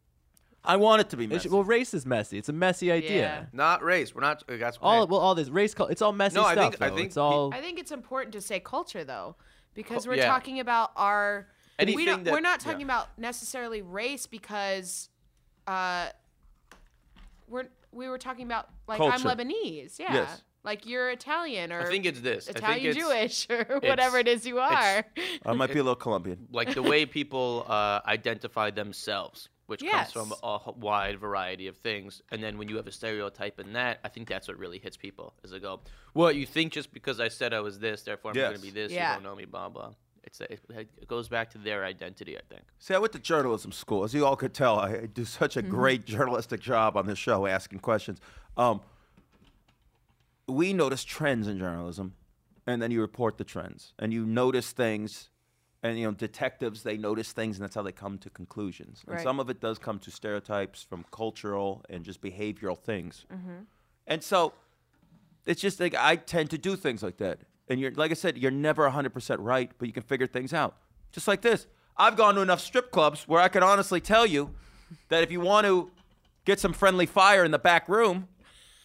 I 0.63 0.77
want 0.77 1.01
it 1.01 1.10
to 1.10 1.17
be 1.17 1.25
It 1.25 1.29
messy. 1.29 1.41
should, 1.44 1.51
well, 1.51 1.65
race 1.65 1.94
is 1.94 2.06
messy. 2.06 2.38
It's 2.38 2.48
a 2.48 2.53
messy 2.53 2.89
idea. 2.89 3.17
Yeah. 3.20 3.46
Not 3.51 3.84
race. 3.84 4.15
We're 4.15 4.22
not. 4.22 4.44
Uh, 4.48 4.56
that's 4.56 4.77
All 4.82 5.03
eh. 5.03 5.06
well, 5.10 5.20
all 5.20 5.36
this 5.36 5.50
race. 5.50 5.74
cul- 5.74 5.88
It's 5.88 6.01
all 6.01 6.13
messy 6.13 6.36
No, 6.38 6.44
I 6.46 6.53
stuff. 6.53 6.72
think- 6.72 6.82
I 6.82 6.89
though. 6.89 6.96
think 6.96 7.08
it's 7.08 7.17
all. 7.17 7.53
I 7.53 7.60
think 7.60 7.77
it's 7.77 7.91
important 7.91 8.32
to 8.36 8.39
say 8.39 8.62
culture 8.62 9.03
though, 9.03 9.36
because 9.74 10.06
Cul- 10.06 10.12
we're 10.13 10.20
yeah. 10.20 10.27
talking 10.27 10.62
about 10.62 10.91
our. 10.96 11.48
we 11.79 11.84
Anything 11.84 12.06
don't, 12.06 12.24
that- 12.24 12.32
we're 12.32 12.39
not 12.39 12.62
yeah. 12.65 12.72
talking 12.72 12.86
about 12.86 13.10
necessarily 13.19 13.82
race 13.82 14.26
because, 14.26 15.10
uh, 15.67 16.08
we're 17.47 17.67
we 17.91 18.08
were 18.10 18.17
talking 18.17 18.45
about 18.45 18.69
like 18.88 18.97
Culture. 18.97 19.27
I'm 19.27 19.38
Lebanese, 19.38 19.99
yeah, 19.99 20.13
Yes. 20.13 20.41
like 20.63 20.86
you're 20.86 21.10
Italian 21.10 21.71
or 21.71 21.82
I 21.82 21.86
think 21.89 22.06
it's 22.06 22.19
this. 22.21 22.49
I 22.49 22.53
think 22.53 22.63
Italian 22.65 22.86
it's- 22.97 23.06
Jewish 23.06 23.47
or 23.49 23.80
whatever 23.80 24.17
it 24.17 24.27
is 24.27 24.45
you 24.45 24.60
are. 24.60 25.06
I 25.45 25.53
might 25.53 25.67
be 25.73 25.80
a 25.80 25.84
little 25.84 25.95
Colombian. 25.95 26.47
like 26.51 26.73
the 26.73 26.84
way 26.84 27.06
people 27.06 27.65
uh, 27.67 28.01
identify 28.06 28.69
themselves, 28.71 29.49
which 29.67 29.82
Yes. 29.82 30.12
comes 30.13 30.30
from 30.32 30.34
a 30.43 30.71
wide 30.73 31.19
variety 31.19 31.67
of 31.67 31.77
things. 31.77 32.21
And 32.32 32.43
then 32.43 32.58
when 32.58 32.67
you 32.69 32.75
have 32.77 32.88
a 32.88 32.91
stereotype 32.91 33.60
in 33.60 33.73
that, 33.73 33.99
I 34.03 34.10
think 34.10 34.27
that's 34.27 34.47
what 34.47 34.58
really 34.58 34.80
hits 34.80 34.97
people. 34.97 35.34
Is 35.43 35.51
they 35.51 35.60
go, 35.60 35.80
"Well, 36.13 36.32
you 36.32 36.45
think 36.45 36.73
just 36.73 36.93
because 36.93 37.19
I 37.19 37.30
said 37.30 37.53
I 37.53 37.62
was 37.62 37.80
this, 37.80 38.03
therefore 38.03 38.32
I'm 38.32 38.36
going 38.36 38.56
to 38.56 38.62
be 38.62 38.69
this. 38.71 38.91
Yeah. 38.91 39.12
You 39.12 39.15
don't 39.15 39.23
know 39.23 39.36
me, 39.36 39.45
blah 39.45 39.69
blah." 39.69 39.93
It's 40.28 40.42
it, 40.42 40.60
it 41.02 41.08
goes 41.08 41.30
back 41.30 41.50
to 41.52 41.58
their 41.58 41.86
identity, 41.86 42.38
I 42.38 42.42
think. 42.50 42.63
See, 42.80 42.94
I 42.94 42.98
went 42.98 43.13
to 43.13 43.20
journalism 43.20 43.72
school. 43.72 44.04
As 44.04 44.13
you 44.13 44.26
all 44.26 44.36
could 44.36 44.54
tell, 44.54 44.78
I 44.78 45.06
do 45.06 45.24
such 45.24 45.56
a 45.56 45.62
great 45.62 46.06
journalistic 46.06 46.60
job 46.60 46.98
on 46.98 47.08
this 47.08 47.18
show, 47.18 47.48
asking 47.48 47.80
questions. 47.80 48.20
Um, 48.58 48.82
we 50.48 50.74
notice 50.74 51.04
trends 51.06 51.48
in 51.48 51.58
journalism, 51.58 52.13
and 52.66 52.82
then 52.82 52.92
you 52.92 53.00
report 53.00 53.38
the 53.38 53.44
trends, 53.46 53.94
and 54.00 54.12
you 54.13 54.26
notice 54.26 54.72
things. 54.72 55.30
And 55.84 55.98
you 55.98 56.06
know, 56.08 56.12
detectives 56.12 56.84
they 56.84 56.98
notice 56.98 57.32
things, 57.32 57.58
and 57.58 57.63
that's 57.63 57.76
how 57.76 57.84
they 57.84 57.92
come 57.92 58.18
to 58.18 58.30
conclusions. 58.30 59.04
And 59.08 59.16
Right. 59.16 59.24
some 59.24 59.40
of 59.40 59.50
it 59.50 59.62
does 59.62 59.78
come 59.80 60.00
to 60.00 60.12
stereotypes 60.12 60.84
from 60.84 61.06
cultural 61.12 61.86
and 61.90 62.04
just 62.04 62.20
behavioral 62.20 62.78
things. 62.78 63.26
And 64.08 64.24
so, 64.24 64.54
it's 65.46 65.62
just 65.62 65.80
like 65.80 65.96
I 65.96 66.16
tend 66.18 66.50
to 66.50 66.58
do 66.58 66.76
things 66.76 67.04
like 67.04 67.18
that. 67.18 67.40
And 67.69 67.80
you're 67.80 67.91
like 67.91 68.12
I 68.12 68.13
said, 68.13 68.38
you're 68.38 68.51
never 68.51 68.89
100% 68.89 69.38
right, 69.39 69.71
but 69.77 69.88
you 69.88 69.93
can 69.93 70.03
figure 70.03 70.27
things 70.27 70.53
out. 70.53 70.77
Just 71.12 71.27
like 71.27 71.41
this. 71.41 71.67
I've 71.97 72.15
gone 72.15 72.36
to 72.36 72.41
enough 72.41 72.62
strip 72.62 72.91
clubs 72.91 73.27
where 73.27 73.41
I 73.41 73.47
can 73.47 73.63
honestly 73.63 73.99
tell 73.99 74.25
you 74.25 74.51
that 75.10 75.23
if 75.23 75.32
you 75.32 75.39
want 75.39 75.65
to 75.65 75.91
get 76.45 76.60
some 76.60 76.73
friendly 76.73 77.06
fire 77.06 77.43
in 77.43 77.51
the 77.51 77.60
back 77.60 77.89
room, 77.89 78.27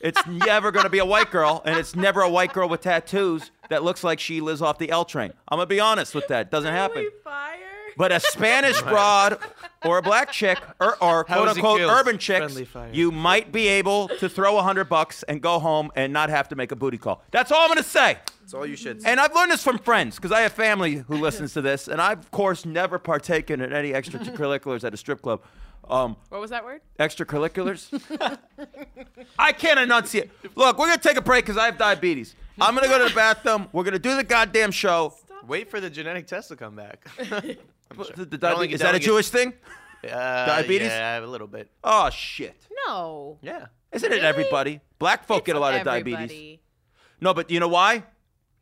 it's 0.00 0.26
never 0.26 0.72
going 0.72 0.84
to 0.84 0.90
be 0.90 0.98
a 0.98 1.04
white 1.04 1.30
girl, 1.30 1.62
and 1.64 1.78
it's 1.78 1.94
never 1.94 2.22
a 2.22 2.28
white 2.28 2.52
girl 2.52 2.68
with 2.68 2.80
tattoos 2.80 3.50
that 3.68 3.82
looks 3.82 4.02
like 4.02 4.18
she 4.18 4.40
lives 4.40 4.62
off 4.62 4.78
the 4.78 4.90
L 4.90 5.04
train. 5.04 5.32
I'm 5.48 5.58
going 5.58 5.68
to 5.68 5.74
be 5.74 5.80
honest 5.80 6.14
with 6.14 6.26
that. 6.28 6.46
It 6.46 6.50
Doesn't 6.50 6.72
happen. 6.72 7.08
Fire. 7.22 7.61
But 7.96 8.12
a 8.12 8.20
Spanish 8.20 8.80
broad 8.92 9.38
or 9.84 9.98
a 9.98 10.02
black 10.02 10.30
chick 10.30 10.58
or, 10.80 10.96
or 11.02 11.24
quote 11.24 11.48
unquote 11.48 11.80
urban 11.80 12.18
chicks, 12.18 12.58
you 12.92 13.10
might 13.10 13.52
be 13.52 13.68
able 13.68 14.08
to 14.08 14.28
throw 14.28 14.58
a 14.58 14.62
hundred 14.62 14.88
bucks 14.88 15.22
and 15.24 15.40
go 15.40 15.58
home 15.58 15.90
and 15.96 16.12
not 16.12 16.30
have 16.30 16.48
to 16.50 16.56
make 16.56 16.72
a 16.72 16.76
booty 16.76 16.98
call. 16.98 17.22
That's 17.30 17.50
all 17.52 17.60
I'm 17.62 17.68
gonna 17.68 17.82
say. 17.82 18.18
That's 18.40 18.54
all 18.54 18.66
you 18.66 18.76
should. 18.76 19.02
And 19.04 19.20
I've 19.20 19.34
learned 19.34 19.50
this 19.52 19.62
from 19.62 19.78
friends 19.78 20.16
because 20.16 20.32
I 20.32 20.40
have 20.40 20.52
family 20.52 20.96
who 20.96 21.16
listens 21.16 21.52
to 21.54 21.60
this, 21.62 21.88
and 21.88 22.00
I've 22.00 22.18
of 22.18 22.30
course 22.30 22.64
never 22.64 22.98
partaken 22.98 23.60
in 23.60 23.72
any 23.72 23.92
extracurriculars 23.92 24.84
at 24.84 24.94
a 24.94 24.96
strip 24.96 25.22
club. 25.22 25.42
Um, 25.88 26.16
What 26.28 26.40
was 26.40 26.50
that 26.50 26.64
word? 26.64 26.80
extracurriculars. 26.98 27.90
I 29.38 29.52
can't 29.52 29.80
enunciate. 29.80 30.30
Look, 30.54 30.78
we're 30.78 30.86
gonna 30.86 30.98
take 31.00 31.16
a 31.16 31.22
break 31.22 31.44
because 31.44 31.56
I 31.56 31.66
have 31.66 31.78
diabetes. 31.78 32.34
I'm 32.60 32.74
gonna 32.74 32.86
go 32.88 32.98
to 32.98 33.08
the 33.08 33.14
bathroom. 33.14 33.68
We're 33.72 33.84
gonna 33.84 33.98
do 33.98 34.14
the 34.16 34.24
goddamn 34.24 34.70
show. 34.70 35.14
Wait 35.46 35.68
for 35.70 35.80
the 35.80 35.90
genetic 35.90 36.26
test 36.28 36.48
to 36.48 36.56
come 36.56 36.76
back. 36.76 37.04
I'm. 37.98 38.04
The- 38.16 38.24
the 38.24 38.38
diabe- 38.38 38.70
is 38.70 38.80
that 38.80 38.94
a 38.94 38.98
Jewish 38.98 39.28
thing? 39.28 39.52
Uh, 40.04 40.46
diabetes? 40.46 40.88
Yeah, 40.88 41.20
a 41.20 41.26
little 41.26 41.46
bit. 41.46 41.70
Oh 41.84 42.10
shit! 42.10 42.66
No. 42.88 43.38
Yeah. 43.40 43.66
Isn't 43.92 44.10
it 44.10 44.16
Really? 44.16 44.26
everybody? 44.26 44.80
Black 44.98 45.24
folk 45.24 45.44
get 45.44 45.54
a 45.54 45.60
lot 45.60 45.74
of 45.76 45.84
diabetes. 45.84 46.14
Everybody. 46.18 46.60
No, 47.20 47.32
but 47.32 47.52
you 47.52 47.60
know 47.60 47.68
why? 47.68 48.02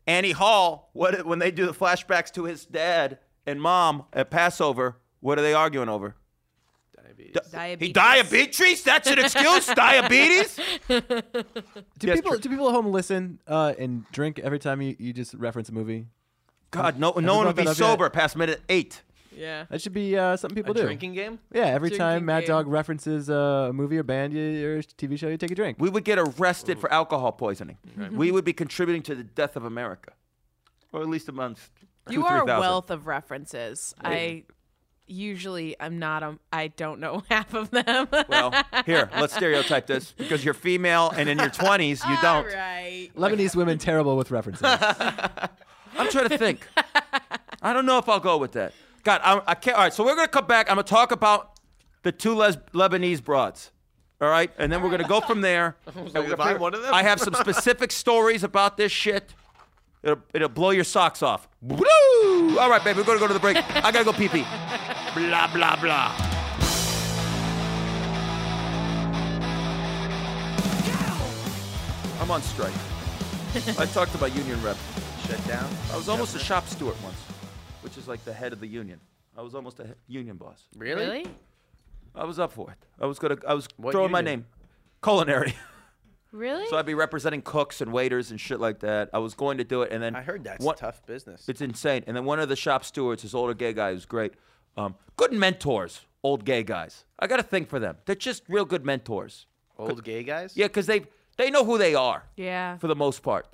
Annie 0.06 0.32
Hall, 0.32 0.90
what 0.92 1.24
when 1.24 1.38
they 1.38 1.50
do 1.50 1.64
the 1.64 1.72
flashbacks 1.72 2.30
to 2.32 2.44
his 2.44 2.66
dad 2.66 3.20
and 3.46 3.58
mom 3.58 4.04
at 4.12 4.30
Passover, 4.30 4.98
what 5.20 5.38
are 5.38 5.42
they 5.42 5.54
arguing 5.54 5.88
over? 5.88 6.14
Diabetes. 6.94 7.32
Di- 7.32 7.40
Diabetes. 7.50 7.86
He 7.88 7.92
diabetes? 7.94 8.82
That's 8.84 9.08
an 9.10 9.18
excuse? 9.20 9.66
diabetes? 9.74 10.56
Do 10.88 11.02
Yes, 12.06 12.16
people 12.18 12.32
Trick. 12.32 12.42
do 12.42 12.48
people 12.50 12.68
at 12.68 12.74
home 12.74 12.86
listen 12.92 13.40
uh, 13.46 13.72
and 13.78 14.04
drink 14.12 14.38
every 14.40 14.58
time 14.58 14.82
you, 14.82 14.94
you 14.98 15.14
just 15.14 15.32
reference 15.32 15.70
a 15.70 15.72
movie? 15.72 16.04
God, 16.70 16.98
no, 16.98 17.12
no 17.12 17.14
we 17.16 17.24
one 17.24 17.24
brought 17.24 17.46
would 17.46 17.56
be 17.56 17.62
that 17.64 17.70
up 17.70 17.78
yet? 17.78 17.84
sober 17.86 18.10
past 18.10 18.36
minute 18.36 18.60
eight. 18.68 19.00
Yeah. 19.40 19.64
That 19.70 19.80
should 19.80 19.94
be 19.94 20.16
uh, 20.18 20.36
something 20.36 20.54
people 20.54 20.72
a 20.72 20.74
do. 20.74 20.82
drinking 20.82 21.14
game? 21.14 21.38
Yeah, 21.52 21.66
every 21.66 21.88
Drinking 21.88 22.06
time 22.06 22.24
Mad 22.26 22.40
game. 22.40 22.48
Dog 22.48 22.68
references 22.68 23.30
uh, 23.30 23.68
a 23.70 23.72
movie 23.72 23.96
or 23.96 24.02
band 24.02 24.34
you, 24.34 24.68
or 24.68 24.82
TV 24.82 25.18
show, 25.18 25.28
you 25.28 25.38
take 25.38 25.50
a 25.50 25.54
drink. 25.54 25.78
We 25.80 25.88
would 25.88 26.04
get 26.04 26.18
arrested 26.18 26.78
for 26.78 26.92
alcohol 26.92 27.32
poisoning. 27.32 27.78
We 28.12 28.30
would 28.30 28.44
be 28.44 28.52
contributing 28.52 29.02
to 29.04 29.14
the 29.14 29.24
death 29.24 29.56
of 29.56 29.64
America, 29.64 30.12
or 30.92 31.00
at 31.00 31.08
least 31.08 31.28
amongst 31.28 31.70
two, 32.08 32.14
You 32.14 32.26
are 32.26 32.42
a 32.42 32.44
wealth 32.44 32.90
of 32.90 33.06
references. 33.06 33.94
I 34.02 34.44
usually 35.06 35.74
I'm 35.80 35.98
not 35.98 36.22
a 36.22 36.38
I 36.52 36.68
don't 36.68 37.00
know 37.00 37.22
half 37.30 37.54
of 37.54 37.70
them. 37.70 38.08
Well, 38.28 38.52
here, 38.84 39.08
let's 39.18 39.34
stereotype 39.34 39.86
this 39.86 40.12
because 40.12 40.44
you're 40.44 40.54
female 40.54 41.10
and 41.16 41.28
in 41.28 41.38
your 41.38 41.48
20s 41.50 42.06
you 42.08 42.16
don't. 42.20 42.46
right. 42.46 43.10
Lebanese 43.16 43.56
women 43.56 43.78
terrible 43.78 44.16
with 44.18 44.30
references. 44.30 44.62
I'm 45.96 46.08
trying 46.10 46.28
to 46.28 46.38
think. 46.38 46.66
I 47.62 47.72
don't 47.72 47.86
know 47.86 47.98
if 47.98 48.08
I'll 48.08 48.20
go 48.20 48.36
with 48.36 48.52
that. 48.52 48.72
God, 49.02 49.20
I, 49.24 49.40
I 49.46 49.54
can't. 49.54 49.76
All 49.76 49.82
right, 49.84 49.92
so 49.92 50.04
we're 50.04 50.14
gonna 50.14 50.28
come 50.28 50.46
back. 50.46 50.68
I'm 50.70 50.76
gonna 50.76 50.84
talk 50.84 51.12
about 51.12 51.58
the 52.02 52.12
two 52.12 52.34
Les- 52.34 52.56
Lebanese 52.74 53.22
broads. 53.22 53.70
All 54.20 54.28
right, 54.28 54.50
and 54.58 54.70
then 54.70 54.82
we're 54.82 54.90
gonna 54.90 55.08
go 55.08 55.20
from 55.20 55.40
there. 55.40 55.76
And 55.86 55.94
we're 55.96 56.22
"Am 56.22 56.28
gonna 56.28 56.42
I 56.42 56.54
one 56.54 56.74
of 56.74 56.82
them?" 56.82 56.92
I 56.92 57.02
have 57.02 57.20
some 57.20 57.34
specific 57.34 57.90
stories 57.90 58.44
about 58.44 58.76
this 58.76 58.92
shit. 58.92 59.34
It'll, 60.02 60.22
it'll 60.34 60.48
blow 60.48 60.70
your 60.70 60.84
socks 60.84 61.22
off. 61.22 61.48
Woo! 61.62 62.58
All 62.58 62.70
right, 62.70 62.82
baby, 62.84 62.98
we're 62.98 63.04
gonna 63.06 63.18
go 63.18 63.28
to 63.28 63.34
the 63.34 63.40
break. 63.40 63.56
I 63.56 63.90
gotta 63.90 64.04
go 64.04 64.12
pee 64.12 64.28
pee. 64.28 64.44
Blah 65.14 65.52
blah 65.52 65.76
blah. 65.80 66.14
I'm 72.20 72.30
on 72.30 72.42
strike. 72.42 72.72
I 73.78 73.86
talked 73.86 74.12
to 74.12 74.18
my 74.18 74.28
union 74.28 74.62
rep. 74.62 74.76
Shut 75.26 75.44
down. 75.48 75.68
I 75.92 75.96
was 75.96 76.08
almost 76.08 76.36
a 76.36 76.38
shop 76.38 76.66
steward 76.68 76.94
once, 77.02 77.16
which 77.82 77.96
is 77.98 78.08
like 78.08 78.24
the 78.24 78.32
head 78.32 78.52
of 78.52 78.60
the 78.60 78.66
union. 78.66 79.00
I 79.36 79.42
was 79.42 79.54
almost 79.54 79.80
a 79.80 79.86
he- 79.86 80.14
union 80.14 80.36
boss. 80.36 80.64
Really? 80.76 81.04
Really? 81.06 81.26
I 82.14 82.24
was 82.24 82.38
up 82.38 82.52
for 82.52 82.70
it. 82.70 82.78
I 83.00 83.06
was 83.06 83.18
gonna. 83.18 83.36
I 83.46 83.54
was 83.54 83.68
What 83.76 83.92
throwing 83.92 84.10
my 84.10 84.18
union? 84.20 84.40
name, 84.40 84.46
culinary. 85.02 85.54
Really? 86.32 86.64
so 86.68 86.76
I'd 86.76 86.86
be 86.86 86.94
representing 86.94 87.42
cooks 87.42 87.80
and 87.80 87.92
waiters 87.92 88.30
and 88.30 88.40
shit 88.40 88.60
like 88.60 88.78
that. 88.80 89.10
I 89.12 89.18
was 89.18 89.34
going 89.34 89.58
to 89.58 89.64
do 89.64 89.82
it, 89.82 89.90
and 89.90 90.00
then 90.00 90.14
I 90.14 90.22
heard 90.22 90.44
that's 90.44 90.64
one- 90.64 90.76
tough 90.76 91.04
business. 91.04 91.48
It's 91.48 91.60
insane. 91.60 92.04
And 92.06 92.16
then 92.16 92.24
one 92.24 92.38
of 92.38 92.48
the 92.48 92.54
shop 92.54 92.84
stewards, 92.84 93.22
this 93.22 93.34
older 93.34 93.52
gay 93.52 93.72
guy 93.72 93.92
who's 93.92 94.04
great, 94.06 94.34
um, 94.76 94.94
good 95.16 95.32
mentors. 95.32 96.02
Old 96.22 96.44
gay 96.44 96.62
guys. 96.62 97.04
I 97.18 97.26
got 97.26 97.40
a 97.40 97.42
thing 97.42 97.64
for 97.64 97.80
them. 97.80 97.96
They're 98.04 98.14
just 98.14 98.44
real 98.48 98.64
good 98.64 98.84
mentors. 98.84 99.46
Old 99.78 100.04
gay 100.04 100.22
guys? 100.22 100.56
Yeah, 100.56 100.66
because 100.68 100.86
they 100.86 101.06
they 101.36 101.50
know 101.50 101.64
who 101.64 101.78
they 101.78 101.94
are 101.94 102.24
yeah. 102.36 102.76
for 102.76 102.86
the 102.86 102.94
most 102.94 103.22
part. 103.22 103.46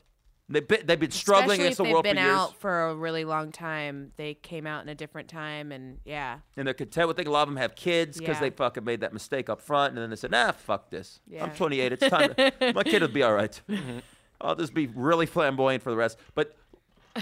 They've 0.49 0.67
been, 0.67 0.87
they've 0.87 1.01
been 1.01 1.11
struggling 1.11 1.61
Especially 1.61 1.65
against 1.65 1.73
if 1.73 1.77
the 1.79 1.83
they've 1.85 1.93
world 1.93 2.05
been 2.05 2.17
for 2.17 2.23
years, 2.23 2.35
out 2.37 2.61
for 2.61 2.83
a 2.89 2.95
really 2.95 3.25
long 3.25 3.51
time. 3.51 4.13
They 4.17 4.35
came 4.35 4.65
out 4.65 4.83
in 4.85 4.89
a 4.89 4.95
different 4.95 5.29
time, 5.29 5.73
and 5.73 5.99
yeah, 6.05 6.39
and 6.57 6.67
they're 6.67 6.75
content 6.75 7.09
with 7.09 7.19
it. 7.19 7.27
A 7.27 7.31
lot 7.33 7.43
of 7.43 7.49
them 7.49 7.57
have 7.57 7.75
kids 7.75 8.17
because 8.19 8.37
Yeah. 8.37 8.41
they 8.43 8.51
fucking 8.51 8.85
made 8.85 9.01
that 9.01 9.13
mistake 9.13 9.49
up 9.51 9.61
front, 9.61 9.95
and 9.95 9.99
then 10.03 10.11
they 10.11 10.15
said, 10.17 10.31
"Nah, 10.31 10.53
fuck 10.53 10.89
this. 10.91 11.19
I'm 11.41 11.51
28. 11.51 11.93
It's 11.93 12.09
time. 12.09 12.35
To, 12.35 12.73
my 12.77 12.85
kid 12.85 13.03
will 13.03 13.09
be 13.09 13.25
all 13.25 13.33
right. 13.35 13.61
Mm-hmm. 13.69 13.99
I'll 14.41 14.55
just 14.55 14.73
be 14.73 14.87
really 14.87 15.27
flamboyant 15.27 15.83
for 15.83 15.91
the 15.91 15.97
rest." 15.97 16.17
But 16.37 16.55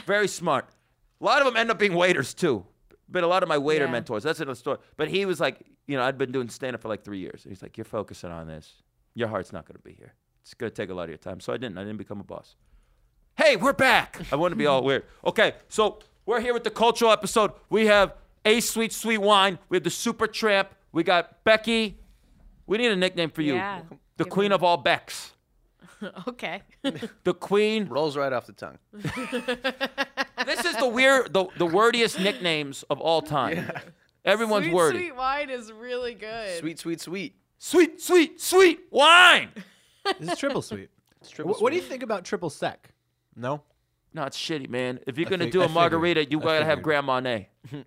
very 0.05 0.29
smart. 0.29 0.69
A 1.21 1.25
lot 1.25 1.41
of 1.41 1.47
them 1.47 1.57
end 1.57 1.71
up 1.71 1.79
being 1.79 1.95
waiters 1.95 2.35
too. 2.35 2.67
But 3.09 3.23
a 3.23 3.27
lot 3.27 3.43
of 3.43 3.49
my 3.49 3.57
waiter 3.57 3.87
Yeah. 3.87 3.91
mentors. 3.93 4.23
That's 4.25 4.41
another 4.41 4.55
story. 4.55 4.79
But 4.99 5.09
he 5.09 5.25
was 5.25 5.41
like, 5.41 5.61
you 5.87 5.97
know, 5.97 6.03
I'd 6.03 6.19
been 6.19 6.33
doing 6.33 6.49
stand 6.51 6.75
up 6.75 6.83
for 6.83 6.89
like 6.89 7.05
three 7.05 7.19
years. 7.21 7.45
He's 7.49 7.63
like, 7.63 7.79
"You're 7.79 7.85
focusing 7.87 8.31
on 8.31 8.49
this. 8.49 8.83
Your 9.15 9.29
heart's 9.29 9.53
not 9.53 9.65
going 9.67 9.77
to 9.77 9.83
be 9.83 9.93
here. 9.95 10.13
It's 10.43 10.53
going 10.53 10.71
to 10.71 10.77
take 10.77 10.91
a 10.91 10.95
lot 10.95 11.05
of 11.05 11.09
your 11.09 11.17
time." 11.17 11.41
So 11.41 11.55
I 11.55 11.57
didn't. 11.57 11.79
I 11.79 11.85
didn't 11.85 11.97
become 11.99 12.21
a 12.21 12.25
boss. 12.25 12.57
Hey, 13.37 13.57
we're 13.57 13.73
back. 13.73 14.21
I 14.33 14.37
want 14.37 14.53
to 14.53 14.57
be 14.57 14.67
all 14.67 14.83
weird. 14.85 15.05
Okay, 15.27 15.55
so 15.69 15.99
we're 16.27 16.41
here 16.41 16.55
with 16.55 16.65
the 16.65 16.71
cultural 16.71 17.11
episode. 17.11 17.53
We 17.69 17.87
have 17.87 18.15
a 18.45 18.61
sweet, 18.61 18.93
sweet 18.93 19.19
wine. 19.19 19.59
We 19.69 19.77
have 19.77 19.85
the 19.85 19.91
super 19.91 20.27
tramp. 20.27 20.69
We 20.93 21.03
got 21.03 21.43
Becky. 21.45 21.99
We 22.67 22.79
need 22.79 22.93
a 22.93 22.97
nickname 22.97 23.31
for 23.31 23.43
you. 23.43 23.55
Yeah. 23.55 23.83
The 24.17 24.25
Give 24.25 24.33
queen 24.33 24.51
me- 24.51 24.55
of 24.55 24.63
all 24.63 24.77
Becks. 24.77 25.33
okay. 26.29 26.63
The 27.25 27.35
queen. 27.35 27.89
Rolls 27.89 28.17
right 28.17 28.33
off 28.33 28.47
the 28.47 28.53
tongue. 28.53 28.79
this 28.93 30.65
is 30.65 30.77
the 30.77 30.89
weird, 30.89 31.33
the, 31.33 31.47
the 31.59 31.67
wordiest 31.67 32.21
nicknames 32.21 32.83
of 32.85 33.01
all 33.01 33.23
time. 33.23 33.71
Everyone's 34.25 34.67
sweet, 34.67 34.75
wordy. 34.75 34.99
sweet 34.99 35.17
wine 35.17 35.51
is 35.51 35.73
really 35.73 36.15
good. 36.15 36.59
Sweet, 36.61 36.79
sweet, 36.79 37.01
sweet. 37.01 37.37
Sweet, 37.59 38.01
sweet, 38.01 38.41
sweet 38.41 38.81
wine. 38.91 39.49
This 40.21 40.33
is 40.33 40.39
triple 40.39 40.61
sweet. 40.63 40.91
It's 41.21 41.31
triple 41.31 41.55
Wh- 41.55 41.63
what 41.63 41.71
do 41.71 41.77
you 41.77 41.83
sweet. 41.83 41.91
think 41.91 42.03
about 42.03 42.25
triple 42.25 42.51
sec? 42.51 42.91
No. 43.37 43.63
No, 44.13 44.25
it's 44.25 44.39
shitty, 44.39 44.69
man. 44.69 45.01
If 45.07 45.19
you're 45.19 45.27
I 45.27 45.31
gonna 45.31 45.45
fig- 45.45 45.53
do 45.53 45.61
I 45.61 45.65
a 45.65 45.69
figured. 45.69 45.75
margarita, 45.93 46.25
you 46.31 46.41
I 46.41 46.45
gotta 46.45 46.65
have 46.65 46.79
figured. 46.79 46.83
Grand 46.85 47.07
Marnier. 47.07 47.47
you 47.73 47.79
know 47.79 47.85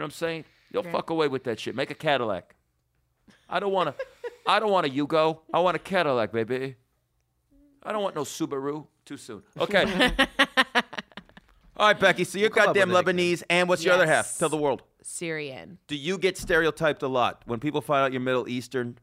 what 0.00 0.04
I'm 0.04 0.10
saying? 0.10 0.44
You'll 0.72 0.80
Okay. 0.82 0.92
fuck 0.92 1.10
away 1.10 1.28
with 1.28 1.44
that 1.44 1.60
shit. 1.60 1.74
Make 1.76 1.90
a 1.90 1.94
Cadillac. 1.94 2.54
I 3.48 3.60
don't 3.60 3.72
want 3.72 3.96
to. 3.96 4.04
I 4.46 4.60
don't 4.60 4.70
want 4.70 4.86
a 4.86 4.90
Yugo. 4.90 5.38
I 5.54 5.60
want 5.60 5.76
a 5.76 5.78
Cadillac, 5.78 6.32
baby. 6.32 6.74
I 7.82 7.92
don't 7.92 8.02
want 8.02 8.14
no 8.16 8.22
Subaru. 8.22 8.86
Too 9.04 9.16
soon. 9.16 9.42
Okay. 9.58 9.84
All 11.76 11.86
right, 11.86 11.98
Becky. 11.98 12.24
So 12.24 12.38
you're 12.38 12.50
come 12.50 12.62
up 12.70 12.74
goddamn 12.74 12.90
with 12.90 13.06
a. 13.08 13.12
Lebanese, 13.12 13.42
and 13.48 13.68
what's 13.68 13.84
your 13.84 13.94
other 13.94 14.06
half? 14.06 14.26
Yes. 14.26 14.38
Tell 14.38 14.48
the 14.48 14.56
world. 14.56 14.82
Syrian. 15.02 15.78
Do 15.86 15.96
you 15.96 16.18
get 16.18 16.36
stereotyped 16.36 17.02
a 17.02 17.08
lot 17.08 17.42
when 17.46 17.60
people 17.60 17.80
find 17.80 18.04
out 18.04 18.12
you're 18.12 18.20
Middle 18.20 18.48
Eastern 18.48 18.98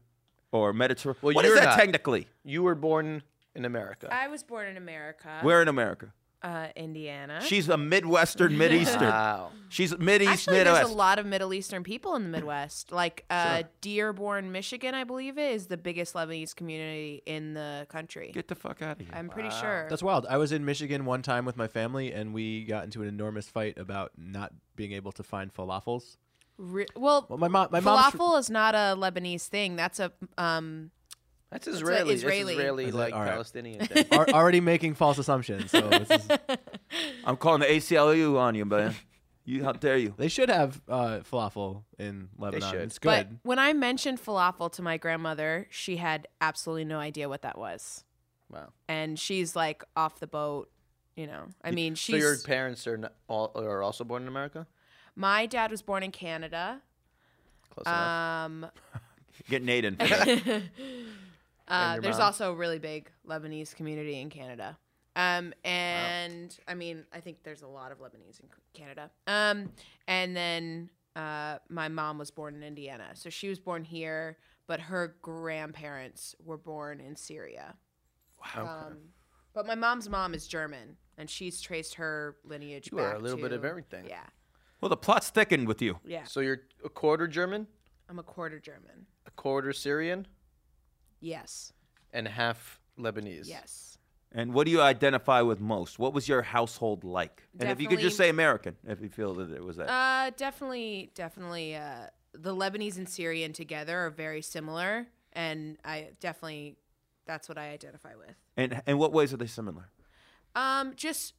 or 0.52 0.72
Mediterranean? 0.74 1.18
Well, 1.22 1.34
what 1.34 1.44
is 1.46 1.50
you're 1.50 1.58
that 1.58 1.64
not. 1.70 1.78
technically? 1.78 2.28
You 2.44 2.62
were 2.62 2.74
born 2.74 3.22
in 3.56 3.64
America. 3.64 4.08
I 4.12 4.28
was 4.28 4.42
born 4.42 4.68
in 4.68 4.76
America. 4.76 5.38
Where 5.42 5.62
in 5.62 5.68
America? 5.68 6.12
Uh, 6.42 6.68
Indiana. 6.76 7.40
She's 7.42 7.68
a 7.68 7.76
Midwestern, 7.76 8.52
Mideastern. 8.58 9.08
Wow. 9.10 9.50
She's 9.68 9.92
Mideast, 9.94 10.26
Actually, 10.28 10.58
Midwest. 10.58 10.80
there's 10.82 10.90
a 10.90 10.94
lot 10.94 11.18
of 11.18 11.26
Middle 11.26 11.52
Eastern 11.54 11.82
people 11.82 12.14
in 12.14 12.22
the 12.24 12.28
Midwest. 12.28 12.92
Like 12.92 13.24
uh, 13.30 13.64
Dearborn, 13.80 14.52
Michigan, 14.52 14.94
I 14.94 15.02
believe 15.04 15.38
it 15.38 15.52
is 15.54 15.66
the 15.66 15.78
biggest 15.78 16.14
Lebanese 16.14 16.54
community 16.54 17.22
in 17.26 17.54
the 17.54 17.86
country. 17.88 18.30
Get 18.32 18.46
the 18.48 18.54
fuck 18.54 18.80
out 18.82 19.00
of 19.00 19.06
here. 19.06 19.16
I'm 19.16 19.28
pretty 19.28 19.50
sure. 19.50 19.86
That's 19.88 20.02
wild. 20.02 20.26
I 20.28 20.36
was 20.36 20.52
in 20.52 20.64
Michigan 20.64 21.04
one 21.04 21.22
time 21.22 21.46
with 21.46 21.56
my 21.56 21.66
family, 21.66 22.12
and 22.12 22.32
we 22.34 22.64
got 22.64 22.84
into 22.84 23.02
an 23.02 23.08
enormous 23.08 23.48
fight 23.48 23.78
about 23.78 24.12
not 24.16 24.52
being 24.76 24.92
able 24.92 25.12
to 25.12 25.22
find 25.24 25.52
falafels. 25.52 26.16
Re- 26.58 26.86
well, 26.94 27.26
Well, 27.28 27.38
my 27.38 27.48
mom, 27.48 27.68
my 27.72 27.80
mom's 27.80 28.12
fr- 28.12 28.18
falafel 28.18 28.38
is 28.38 28.50
not 28.50 28.74
a 28.74 28.94
Lebanese 28.96 29.46
thing. 29.48 29.74
That's 29.74 29.98
a 29.98 30.12
um. 30.38 30.90
That's 31.50 31.66
a 31.66 31.70
Israeli. 31.70 32.12
Israeli. 32.14 32.54
That's 32.54 32.58
Israeli, 32.58 32.84
Is 32.86 32.94
like 32.94 33.14
All 33.14 33.20
right. 33.20 33.30
Palestinian 33.30 33.86
thing. 33.86 34.06
are 34.12 34.28
already 34.30 34.60
making 34.60 34.94
false 34.94 35.18
assumptions. 35.18 35.70
So 35.70 35.80
this 35.88 36.10
is, 36.10 36.28
I'm 37.24 37.36
calling 37.36 37.60
the 37.60 37.66
ACLU 37.66 38.38
on 38.38 38.54
you, 38.54 38.64
man. 38.64 38.94
You, 39.48 39.62
how 39.62 39.70
dare 39.70 39.96
you? 39.96 40.12
they 40.16 40.26
should 40.26 40.48
have 40.48 40.82
uh, 40.88 41.20
falafel 41.20 41.84
in 42.00 42.30
Lebanon. 42.36 42.68
should. 42.68 42.80
It's 42.80 42.98
But 42.98 43.28
good. 43.28 43.38
when 43.44 43.60
I 43.60 43.74
mentioned 43.74 44.20
falafel 44.20 44.72
to 44.72 44.82
my 44.82 44.96
grandmother, 44.96 45.68
she 45.70 45.98
had 45.98 46.26
absolutely 46.40 46.84
no 46.84 46.98
idea 46.98 47.28
what 47.28 47.42
that 47.42 47.56
was, 47.56 48.02
wow. 48.50 48.70
and 48.88 49.16
she's 49.16 49.54
like 49.54 49.84
off 49.94 50.18
the 50.18 50.26
boat. 50.26 50.68
You 51.14 51.28
know, 51.28 51.44
I 51.62 51.70
mean, 51.70 51.94
So 51.94 52.00
she's 52.14 52.22
your 52.22 52.36
parents 52.38 52.88
are 52.88 52.96
not 52.96 53.12
all 53.28 53.52
are 53.54 53.84
also 53.84 54.02
born 54.02 54.22
in 54.22 54.28
America? 54.28 54.66
my 55.14 55.46
dad 55.46 55.70
was 55.70 55.80
born 55.80 56.02
in 56.02 56.10
Canada. 56.10 56.82
Close 57.70 57.86
enough. 57.86 58.46
Um, 58.46 58.66
Get 59.48 59.62
Naden. 59.62 59.96
For 61.66 61.72
that. 61.72 61.98
Uh, 61.98 62.00
there's 62.00 62.18
mom? 62.18 62.26
also 62.26 62.52
a 62.52 62.54
really 62.54 62.78
big 62.78 63.10
Lebanese 63.28 63.74
community 63.74 64.20
in 64.20 64.30
Canada. 64.30 64.78
Um, 65.16 65.54
and 65.64 66.56
I 66.68 66.74
mean, 66.74 67.04
I 67.12 67.20
think 67.20 67.38
there's 67.42 67.62
a 67.62 67.66
lot 67.66 67.90
of 67.90 67.98
Lebanese 67.98 68.40
in 68.40 68.48
Canada. 68.74 69.10
Um, 69.26 69.70
and 70.06 70.36
then 70.36 70.90
uh, 71.16 71.56
my 71.70 71.88
mom 71.88 72.18
was 72.18 72.30
born 72.30 72.54
in 72.54 72.62
Indiana, 72.62 73.06
so 73.14 73.30
she 73.30 73.48
was 73.48 73.58
born 73.58 73.82
here, 73.82 74.36
but 74.66 74.78
her 74.78 75.16
grandparents 75.22 76.34
were 76.44 76.58
born 76.58 77.00
in 77.00 77.16
Syria. 77.16 77.74
Wow. 78.54 78.86
Um, 78.88 78.98
but 79.54 79.66
my 79.66 79.74
mom's 79.74 80.10
mom 80.10 80.34
is 80.34 80.46
German, 80.46 80.98
and 81.16 81.30
she's 81.30 81.62
traced 81.62 81.94
her 81.94 82.36
lineage. 82.44 82.90
You 82.92 82.98
are 82.98 83.12
a 83.12 83.14
back 83.14 83.22
little 83.22 83.38
bit 83.38 83.52
of 83.52 83.64
everything. 83.64 84.04
Yeah, 84.06 84.24
well, 84.82 84.90
the 84.90 84.96
plot's 84.98 85.30
thickened 85.30 85.66
with 85.66 85.80
you. 85.80 85.98
yeah. 86.04 86.24
So 86.24 86.40
you're 86.40 86.60
a 86.84 86.90
quarter 86.90 87.26
German, 87.26 87.66
I'm 88.10 88.18
a 88.18 88.22
quarter 88.22 88.58
German. 88.60 89.06
a 89.26 89.30
quarter 89.30 89.72
Syrian, 89.72 90.26
Yes, 91.20 91.72
and 92.12 92.26
half 92.28 92.80
Lebanese. 92.98 93.48
yes. 93.48 93.98
And 94.32 94.52
what 94.52 94.66
do 94.66 94.70
you 94.72 94.82
identify 94.82 95.40
with 95.40 95.60
most? 95.60 95.98
What 95.98 96.12
was 96.12 96.28
your 96.28 96.42
household 96.42 97.04
like? 97.04 97.44
And 97.58 97.70
if 97.70 97.80
you 97.80 97.88
could 97.88 98.00
just 98.00 98.16
say 98.18 98.28
American, 98.28 98.76
if 98.86 99.00
you 99.00 99.08
feel 99.08 99.32
that 99.34 99.50
it 99.50 99.64
was 99.64 99.76
that. 99.76 99.88
Uh, 99.88 100.30
definitely, 100.36 101.10
definitely. 101.14 101.76
Uh, 101.76 102.08
the 102.32 102.54
Lebanese 102.54 102.98
and 102.98 103.08
Syrian 103.08 103.52
together 103.54 103.98
are 104.04 104.10
very 104.10 104.42
similar, 104.42 105.06
and 105.32 105.78
I 105.84 106.08
definitely 106.20 106.76
that's 107.24 107.48
what 107.48 107.56
I 107.56 107.70
identify 107.70 108.14
with. 108.14 108.34
and 108.56 108.82
in 108.86 108.98
what 108.98 109.12
ways 109.12 109.32
are 109.32 109.36
they 109.38 109.46
similar? 109.46 109.88
Um, 110.54 110.92
just 110.96 111.32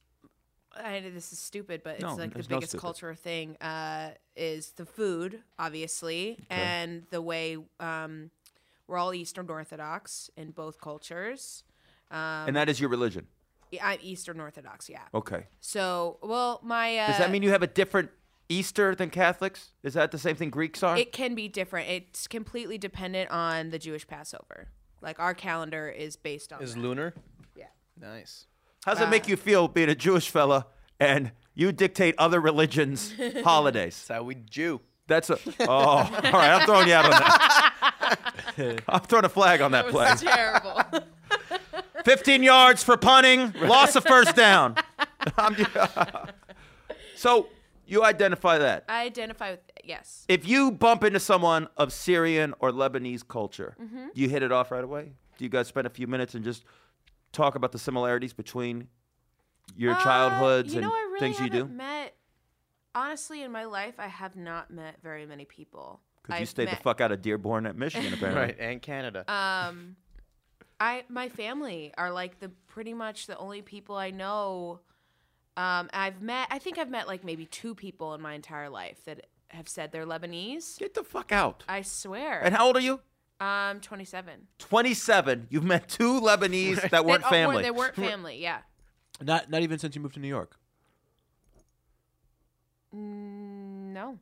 I 0.76 1.00
know 1.00 1.10
this 1.10 1.32
is 1.32 1.38
stupid, 1.38 1.82
but 1.84 1.94
it's 1.94 2.02
No, 2.02 2.14
like 2.16 2.30
the 2.30 2.34
there's 2.34 2.50
no 2.50 2.56
biggest 2.56 2.70
stupid. 2.72 2.82
culture 2.82 3.14
thing. 3.14 3.56
Uh, 3.60 4.10
is 4.34 4.70
the 4.72 4.86
food 4.86 5.42
obviously, 5.58 6.38
and 6.50 7.04
the 7.10 7.22
way 7.22 7.58
um, 7.80 8.30
we're 8.88 8.98
all 8.98 9.14
Eastern 9.14 9.48
Orthodox 9.48 10.30
in 10.36 10.50
both 10.50 10.80
cultures. 10.80 11.62
Um, 12.10 12.48
and 12.48 12.56
that 12.56 12.68
is 12.68 12.80
your 12.80 12.88
religion. 12.88 13.26
I'm 13.82 13.98
Eastern 14.02 14.40
Orthodox, 14.40 14.88
yeah. 14.88 15.02
Okay. 15.14 15.46
So, 15.60 16.18
well, 16.22 16.60
my 16.64 16.96
uh, 16.96 17.06
Does 17.08 17.18
that 17.18 17.30
mean 17.30 17.42
you 17.42 17.50
have 17.50 17.62
a 17.62 17.66
different 17.66 18.10
Easter 18.48 18.94
than 18.94 19.10
Catholics? 19.10 19.72
Is 19.82 19.92
that 19.92 20.10
the 20.10 20.18
same 20.18 20.36
thing 20.36 20.48
Greeks 20.48 20.82
are? 20.82 20.96
It 20.96 21.12
can 21.12 21.34
be 21.34 21.48
different. 21.48 21.90
It's 21.90 22.26
completely 22.26 22.78
dependent 22.78 23.30
on 23.30 23.68
the 23.68 23.78
Jewish 23.78 24.06
Passover. 24.06 24.68
Like 25.02 25.20
our 25.20 25.34
calendar 25.34 25.88
is 25.88 26.16
based 26.16 26.52
on 26.52 26.62
Is 26.62 26.74
that. 26.74 26.80
lunar? 26.80 27.14
Yeah. 27.54 27.66
Nice. 28.00 28.46
How 28.86 28.94
does 28.94 29.02
it 29.02 29.10
make 29.10 29.28
you 29.28 29.36
feel 29.36 29.68
being 29.68 29.90
a 29.90 29.94
Jewish 29.94 30.30
fella 30.30 30.66
and 30.98 31.32
you 31.54 31.72
dictate 31.72 32.14
other 32.16 32.40
religions' 32.40 33.12
holidays? 33.44 34.02
That's 34.08 34.18
how 34.18 34.22
we 34.22 34.36
Jew. 34.36 34.80
That's 35.08 35.30
a. 35.30 35.38
Oh, 35.60 35.68
all 35.68 36.06
right. 36.10 36.60
I'm 36.60 36.66
throwing 36.66 36.86
you 36.88 36.94
out 36.94 37.04
on 37.06 37.10
that. 37.10 38.82
I'm 38.88 39.00
throwing 39.00 39.24
a 39.24 39.28
flag 39.28 39.60
on 39.60 39.72
that 39.72 39.88
play. 39.88 40.08
terrible. 40.16 40.82
15 42.04 42.42
yards 42.42 42.82
for 42.84 42.96
punting, 42.96 43.52
loss 43.60 43.96
of 43.96 44.04
first 44.04 44.36
down. 44.36 44.76
I'm- 45.36 45.56
so 47.16 47.48
You 47.86 48.04
identify 48.04 48.58
that. 48.58 48.84
I 48.88 49.02
identify 49.04 49.50
with 49.52 49.60
yes. 49.82 50.24
If 50.28 50.46
you 50.46 50.70
bump 50.70 51.02
into 51.04 51.18
someone 51.20 51.68
of 51.76 51.92
Syrian 51.92 52.54
or 52.60 52.70
Lebanese 52.70 53.26
culture, 53.26 53.74
Mm-hmm. 53.80 54.06
do 54.14 54.20
you 54.20 54.28
hit 54.28 54.42
it 54.42 54.52
off 54.52 54.70
right 54.70 54.84
away? 54.84 55.12
Do 55.38 55.44
you 55.44 55.48
guys 55.50 55.68
spend 55.68 55.86
a 55.86 55.90
few 55.90 56.06
minutes 56.06 56.34
and 56.34 56.44
just 56.44 56.64
talk 57.32 57.54
about 57.54 57.72
the 57.72 57.78
similarities 57.78 58.32
between 58.32 58.88
your 59.76 59.94
Uh, 59.94 60.02
childhoods 60.02 60.74
you 60.74 60.80
and 60.80 60.88
know, 60.88 60.94
I 60.94 61.00
really 61.00 61.20
things 61.20 61.40
you 61.40 61.50
do? 61.50 61.64
Met 61.66 62.14
honestly 62.98 63.42
in 63.42 63.52
my 63.52 63.64
life, 63.64 63.94
I 63.98 64.08
have 64.08 64.36
not 64.36 64.70
met 64.70 64.96
very 65.02 65.24
many 65.24 65.44
people. 65.44 66.00
Because 66.22 66.40
you 66.40 66.42
I've 66.42 66.48
stayed 66.48 66.64
met, 66.66 66.78
the 66.78 66.82
fuck 66.82 67.00
out 67.00 67.12
of 67.12 67.22
Dearborn 67.22 67.66
at 67.66 67.76
Michigan, 67.76 68.12
apparently. 68.14 68.42
Right, 68.42 68.56
and 68.58 68.82
Canada. 68.82 69.20
Um, 69.32 69.96
I 70.80 71.04
my 71.08 71.28
family 71.28 71.92
are 71.96 72.10
like 72.10 72.40
the 72.40 72.50
pretty 72.66 72.94
much 72.94 73.26
the 73.26 73.36
only 73.38 73.62
people 73.62 73.96
I 73.96 74.10
know. 74.10 74.80
Um, 75.56 75.88
I've 75.92 76.20
met. 76.22 76.48
I 76.50 76.58
think 76.58 76.78
I've 76.78 76.90
met 76.90 77.06
like 77.06 77.24
maybe 77.24 77.46
two 77.46 77.74
people 77.74 78.14
in 78.14 78.20
my 78.20 78.34
entire 78.34 78.68
life 78.68 79.04
that 79.06 79.26
have 79.48 79.68
said 79.68 79.92
they're 79.92 80.06
Lebanese. 80.06 80.78
Get 80.78 80.94
the 80.94 81.02
fuck 81.02 81.32
out. 81.32 81.64
I 81.68 81.82
swear. 81.82 82.40
And 82.44 82.54
how 82.54 82.66
old 82.66 82.76
are 82.76 82.80
you? 82.80 83.00
um, 83.40 83.80
twenty 83.80 84.04
seven. 84.04 84.48
27. 84.58 85.46
You've 85.50 85.64
met 85.64 85.88
two 85.88 86.20
Lebanese 86.20 86.90
that 86.90 87.04
weren't 87.04 87.24
family. 87.24 87.62
They 87.62 87.70
weren't 87.70 87.94
family. 88.08 88.42
Yeah. 88.42 88.58
Not 89.20 89.50
not 89.50 89.62
even 89.62 89.78
since 89.78 89.94
you 89.96 90.02
moved 90.02 90.14
to 90.14 90.20
New 90.20 90.28
York. 90.28 90.57
Mm, 92.94 93.92
no. 93.92 94.18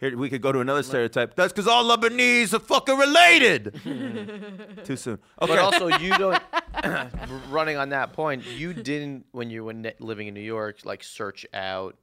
Here, 0.00 0.16
we 0.16 0.28
could 0.28 0.42
go 0.42 0.52
to 0.52 0.60
another 0.60 0.84
stereotype. 0.84 1.34
That's 1.34 1.52
because 1.52 1.66
all 1.66 1.84
Lebanese 1.84 2.54
are 2.54 2.60
fucking 2.60 2.96
related. 2.96 3.80
Too 4.84 4.96
soon. 4.96 5.18
Okay. 5.42 5.52
But 5.54 5.58
also, 5.58 5.88
you 5.98 6.16
don't. 6.16 6.40
running 7.50 7.76
on 7.76 7.88
that 7.88 8.12
point, 8.12 8.46
you 8.46 8.72
didn't 8.72 9.26
when 9.32 9.50
you 9.50 9.64
were 9.64 9.72
ne- 9.72 9.94
living 9.98 10.28
in 10.28 10.34
New 10.34 10.40
York, 10.40 10.84
like 10.84 11.02
search 11.02 11.44
out. 11.52 11.96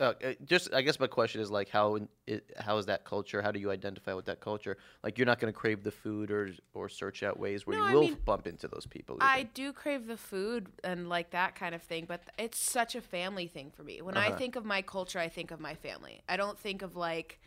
Uh, 0.00 0.12
uh, 0.24 0.32
just, 0.44 0.72
I 0.72 0.82
guess 0.82 1.00
my 1.00 1.08
question 1.08 1.40
is 1.40 1.50
like, 1.50 1.68
how 1.68 1.98
it, 2.26 2.44
how 2.56 2.78
is 2.78 2.86
that 2.86 3.04
culture? 3.04 3.42
How 3.42 3.50
do 3.50 3.58
you 3.58 3.70
identify 3.70 4.14
with 4.14 4.26
that 4.26 4.40
culture? 4.40 4.76
Like, 5.02 5.18
you're 5.18 5.26
not 5.26 5.40
going 5.40 5.52
to 5.52 5.58
crave 5.58 5.82
the 5.82 5.90
food 5.90 6.30
or 6.30 6.50
or 6.72 6.88
search 6.88 7.24
out 7.24 7.38
ways 7.38 7.66
where 7.66 7.76
No, 7.76 7.82
you 7.82 7.88
I 7.88 7.94
will 7.94 8.00
mean, 8.02 8.16
bump 8.24 8.46
into 8.46 8.68
those 8.68 8.86
people. 8.86 9.18
I 9.20 9.42
do 9.54 9.72
crave 9.72 10.06
the 10.06 10.16
food 10.16 10.68
and 10.84 11.08
like 11.08 11.30
that 11.30 11.56
kind 11.56 11.74
of 11.74 11.82
thing, 11.82 12.04
but 12.06 12.20
it's 12.38 12.58
such 12.58 12.94
a 12.94 13.00
family 13.00 13.48
thing 13.48 13.72
for 13.76 13.82
me. 13.82 14.00
When 14.00 14.16
I 14.16 14.28
Uh-huh. 14.28 14.38
think 14.38 14.54
of 14.54 14.64
my 14.64 14.82
culture, 14.82 15.18
I 15.18 15.28
think 15.28 15.50
of 15.50 15.58
my 15.58 15.74
family. 15.74 16.22
I 16.28 16.36
don't 16.36 16.58
think 16.58 16.82
of 16.82 16.94
like 16.94 17.40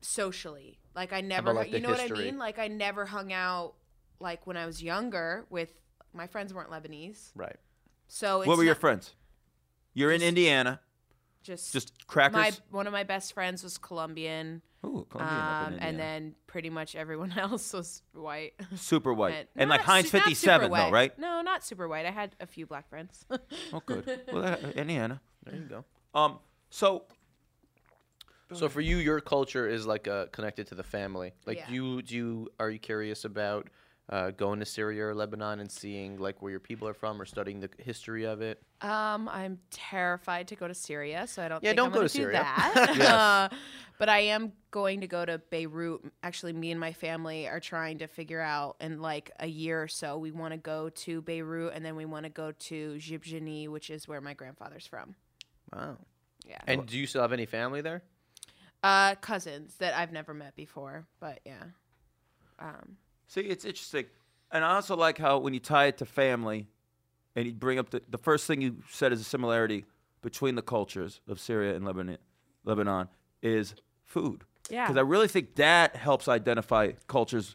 socially. 0.00 0.78
Like 0.94 1.12
I 1.12 1.20
never, 1.20 1.52
like, 1.52 1.68
you 1.68 1.74
the 1.74 1.80
know 1.80 1.90
what 1.90 2.00
I 2.00 2.08
mean? 2.08 2.38
Like 2.38 2.58
I 2.58 2.68
never 2.68 3.06
hung 3.06 3.32
out 3.32 3.74
like 4.20 4.46
when 4.46 4.56
I 4.56 4.66
was 4.66 4.82
younger 4.82 5.46
with 5.50 5.70
my 6.12 6.26
friends 6.26 6.54
weren't 6.54 6.70
Lebanese. 6.70 7.32
right. 7.34 7.56
So 8.08 8.40
it's 8.42 8.48
what 8.48 8.56
were 8.58 8.64
your 8.64 8.74
friends? 8.74 9.14
You're 9.94 10.12
in 10.12 10.22
Indiana. 10.22 10.80
Just 11.44 11.72
Just 11.72 11.92
crackers. 12.08 12.34
my 12.36 12.52
one 12.70 12.86
of 12.88 12.92
my 12.92 13.04
best 13.04 13.32
friends 13.34 13.62
was 13.62 13.78
Colombian, 13.78 14.62
Ooh, 14.84 15.06
Colombian 15.08 15.74
um, 15.74 15.78
and 15.80 15.98
then 15.98 16.34
pretty 16.46 16.70
much 16.70 16.96
everyone 16.96 17.32
else 17.38 17.72
was 17.72 18.02
white. 18.14 18.54
super 18.74 19.12
white. 19.14 19.34
And- 19.34 19.48
And, 19.56 19.70
like 19.70 19.82
Heinz 19.82 20.10
su- 20.10 20.18
57, 20.18 20.70
though, 20.70 20.90
right? 20.90 21.16
No, 21.18 21.42
not 21.42 21.62
super 21.62 21.86
white. 21.86 22.06
I 22.06 22.10
had 22.10 22.34
a 22.40 22.46
few 22.46 22.66
black 22.66 22.88
friends. 22.88 23.24
Oh, 23.72 23.82
good. 23.86 24.20
Well, 24.32 24.42
that, 24.42 24.62
Indiana. 24.74 25.20
There 25.44 25.54
you 25.54 25.62
go. 25.68 25.84
Um. 26.18 26.38
So 26.70 27.04
So 28.52 28.68
for 28.68 28.80
you, 28.80 28.96
your 28.98 29.20
culture 29.20 29.66
is 29.68 29.86
like 29.86 30.06
uh, 30.08 30.26
connected 30.26 30.66
to 30.68 30.74
the 30.74 30.82
family. 30.84 31.32
Like, 31.46 31.58
Yeah. 31.58 31.70
you 31.70 32.02
do 32.02 32.14
you 32.16 32.48
are 32.60 32.70
you 32.70 32.78
curious 32.78 33.24
about 33.24 33.68
uh, 34.08 34.30
going 34.30 34.60
to 34.60 34.66
Syria 34.66 35.06
or 35.06 35.14
Lebanon 35.14 35.60
and 35.60 35.70
seeing 35.70 36.18
like 36.18 36.42
where 36.42 36.50
your 36.50 36.60
people 36.60 36.86
are 36.88 36.94
from 36.94 37.20
or 37.20 37.24
studying 37.24 37.60
the 37.60 37.70
history 37.78 38.24
of 38.24 38.40
it? 38.40 38.62
Um, 38.80 39.28
I'm 39.28 39.58
terrified 39.70 40.48
to 40.48 40.56
go 40.56 40.68
to 40.68 40.74
Syria, 40.74 41.26
so 41.26 41.42
I 41.42 41.48
don't. 41.48 41.62
Yeah, 41.62 41.70
think 41.70 41.76
don't 41.78 41.86
I'm 41.86 41.92
go 41.92 42.02
to 42.02 42.08
do 42.08 42.18
Syria. 42.18 42.42
That. 42.42 42.94
Yes. 42.96 43.08
Uh, 43.08 43.48
but 43.98 44.08
I 44.08 44.20
am 44.20 44.52
going 44.70 45.00
to 45.00 45.06
go 45.06 45.24
to 45.24 45.38
Beirut. 45.50 46.02
Actually, 46.22 46.52
me 46.52 46.70
and 46.70 46.80
my 46.80 46.92
family 46.92 47.48
are 47.48 47.60
trying 47.60 47.98
to 47.98 48.06
figure 48.06 48.40
out 48.40 48.76
in 48.80 49.00
like 49.00 49.30
a 49.40 49.46
year 49.46 49.82
or 49.82 49.88
so. 49.88 50.18
We 50.18 50.32
want 50.32 50.52
to 50.52 50.58
go 50.58 50.90
to 50.90 51.22
Beirut, 51.22 51.72
and 51.74 51.84
then 51.84 51.96
we 51.96 52.04
want 52.04 52.24
to 52.24 52.30
go 52.30 52.52
to 52.52 52.94
Jibjani, 52.96 53.68
which 53.68 53.90
is 53.90 54.06
where 54.06 54.20
my 54.20 54.34
grandfather's 54.34 54.86
from. 54.86 55.14
Wow. 55.72 55.96
Yeah. 56.46 56.58
And 56.66 56.86
do 56.86 56.98
you 56.98 57.06
still 57.06 57.22
have 57.22 57.32
any 57.32 57.46
family 57.46 57.80
there? 57.80 58.02
uh, 58.84 59.14
cousins 59.16 59.74
that 59.78 59.96
I've 59.96 60.12
never 60.12 60.34
met 60.34 60.54
before, 60.54 61.06
but 61.18 61.40
yeah. 61.44 61.64
Um, 62.58 62.98
See, 63.26 63.42
it's 63.42 63.64
interesting. 63.64 64.06
And 64.50 64.64
I 64.64 64.74
also 64.74 64.96
like 64.96 65.18
how 65.18 65.38
when 65.38 65.54
you 65.54 65.60
tie 65.60 65.86
it 65.86 65.98
to 65.98 66.06
family 66.06 66.68
and 67.34 67.46
you 67.46 67.52
bring 67.52 67.78
up 67.78 67.90
the, 67.90 68.02
the 68.08 68.18
first 68.18 68.46
thing 68.46 68.60
you 68.60 68.76
said 68.90 69.12
is 69.12 69.20
a 69.20 69.24
similarity 69.24 69.84
between 70.22 70.54
the 70.54 70.62
cultures 70.62 71.20
of 71.28 71.40
Syria 71.40 71.74
and 71.74 71.84
Lebanon, 71.84 72.18
Lebanon 72.64 73.08
is 73.42 73.74
food. 74.04 74.44
Yeah. 74.70 74.86
Because 74.86 74.96
I 74.96 75.02
really 75.02 75.28
think 75.28 75.56
that 75.56 75.96
helps 75.96 76.28
identify 76.28 76.92
cultures 77.06 77.52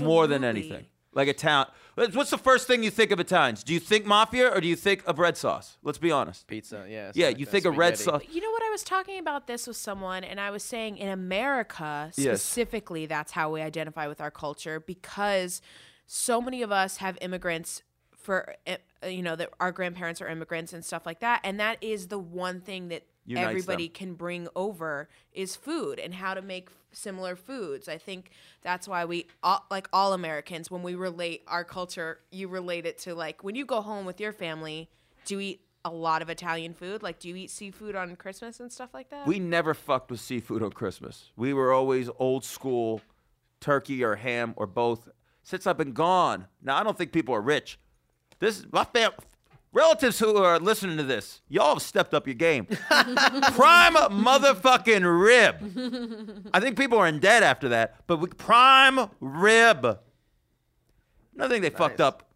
more 0.00 0.26
than 0.26 0.42
anything. 0.42 0.86
Absolutely. 1.12 1.26
Like 1.26 1.36
Italian. 1.36 1.68
What's 2.14 2.30
the 2.30 2.38
first 2.38 2.66
thing 2.66 2.82
you 2.82 2.90
think 2.90 3.10
of 3.10 3.20
Italians? 3.20 3.62
Do 3.62 3.74
you 3.74 3.80
think 3.80 4.06
mafia 4.06 4.48
or 4.48 4.60
do 4.60 4.68
you 4.68 4.76
think 4.76 5.06
of 5.06 5.18
red 5.18 5.36
sauce? 5.36 5.76
Let's 5.82 5.98
be 5.98 6.10
honest. 6.10 6.46
Pizza, 6.46 6.86
yeah. 6.88 7.12
Yeah, 7.14 7.26
something 7.26 7.40
you 7.40 7.46
think 7.46 7.64
that, 7.64 7.70
of 7.70 7.76
red 7.76 7.98
sauce. 7.98 8.22
You 8.30 8.40
know 8.40 8.50
what? 8.50 8.62
I 8.62 8.70
was 8.70 8.82
talking 8.82 9.18
about 9.18 9.46
this 9.46 9.66
with 9.66 9.76
someone, 9.76 10.24
and 10.24 10.40
I 10.40 10.50
was 10.50 10.62
saying 10.62 10.96
in 10.98 11.08
America 11.08 12.10
Yes. 12.16 12.42
specifically, 12.42 13.06
that's 13.06 13.32
how 13.32 13.50
we 13.50 13.60
identify 13.60 14.06
with 14.06 14.20
our 14.20 14.30
culture 14.30 14.80
because 14.80 15.60
so 16.06 16.40
many 16.40 16.62
of 16.62 16.72
us 16.72 16.98
have 16.98 17.18
immigrants 17.20 17.82
for 18.16 18.54
uh, 18.66 18.76
you 19.06 19.22
know 19.22 19.34
that 19.34 19.50
our 19.60 19.72
grandparents 19.72 20.20
are 20.20 20.28
immigrants 20.28 20.72
and 20.72 20.84
stuff 20.84 21.06
like 21.06 21.20
that, 21.20 21.40
and 21.42 21.58
that 21.58 21.78
is 21.80 22.08
the 22.08 22.18
one 22.18 22.60
thing 22.60 22.88
that 22.88 23.04
Unites 23.30 23.48
everybody 23.48 23.86
them. 23.86 23.94
can 23.94 24.14
bring 24.14 24.48
over 24.56 25.08
is 25.32 25.54
food 25.54 26.00
and 26.00 26.14
how 26.14 26.34
to 26.34 26.42
make 26.42 26.68
similar 26.92 27.36
foods. 27.36 27.88
I 27.88 27.96
think 27.96 28.30
that's 28.62 28.88
why 28.88 29.04
we 29.04 29.26
all, 29.42 29.64
like 29.70 29.88
all 29.92 30.12
Americans 30.12 30.70
when 30.70 30.82
we 30.82 30.96
relate 30.96 31.42
our 31.46 31.62
culture, 31.62 32.18
you 32.32 32.48
relate 32.48 32.86
it 32.86 32.98
to 33.00 33.14
like 33.14 33.44
when 33.44 33.54
you 33.54 33.64
go 33.64 33.80
home 33.80 34.04
with 34.04 34.20
your 34.20 34.32
family, 34.32 34.90
do 35.24 35.36
you 35.36 35.40
eat 35.40 35.60
a 35.84 35.90
lot 35.90 36.22
of 36.22 36.28
Italian 36.28 36.74
food? 36.74 37.04
Like 37.04 37.20
do 37.20 37.28
you 37.28 37.36
eat 37.36 37.50
seafood 37.50 37.94
on 37.94 38.16
Christmas 38.16 38.58
and 38.58 38.72
stuff 38.72 38.90
like 38.92 39.10
that? 39.10 39.28
We 39.28 39.38
never 39.38 39.74
fucked 39.74 40.10
with 40.10 40.20
seafood 40.20 40.62
on 40.62 40.72
Christmas. 40.72 41.30
We 41.36 41.54
were 41.54 41.72
always 41.72 42.10
old 42.18 42.44
school, 42.44 43.00
turkey 43.60 44.02
or 44.02 44.16
ham 44.16 44.54
or 44.56 44.66
both. 44.66 45.08
Since 45.44 45.68
I've 45.68 45.78
been 45.78 45.92
gone, 45.92 46.46
now 46.60 46.76
I 46.76 46.82
don't 46.82 46.98
think 46.98 47.12
people 47.12 47.34
are 47.34 47.40
rich. 47.40 47.78
This 48.40 48.64
my 48.72 48.84
fam- 48.84 49.12
relatives 49.72 50.18
who 50.18 50.36
are 50.36 50.58
listening 50.58 50.96
to 50.96 51.02
this, 51.02 51.42
y'all 51.48 51.74
have 51.74 51.82
stepped 51.82 52.14
up 52.14 52.26
your 52.26 52.34
game. 52.34 52.66
prime 52.88 53.94
motherfucking 53.94 55.20
rib. 55.20 56.48
I 56.52 56.60
think 56.60 56.78
people 56.78 56.98
are 56.98 57.06
in 57.06 57.20
debt 57.20 57.42
after 57.42 57.68
that, 57.70 58.06
but 58.06 58.18
we, 58.18 58.28
prime 58.28 59.08
rib. 59.20 59.98
Another 61.34 61.54
thing 61.54 61.62
they 61.62 61.70
fucked 61.70 62.00
up. 62.00 62.26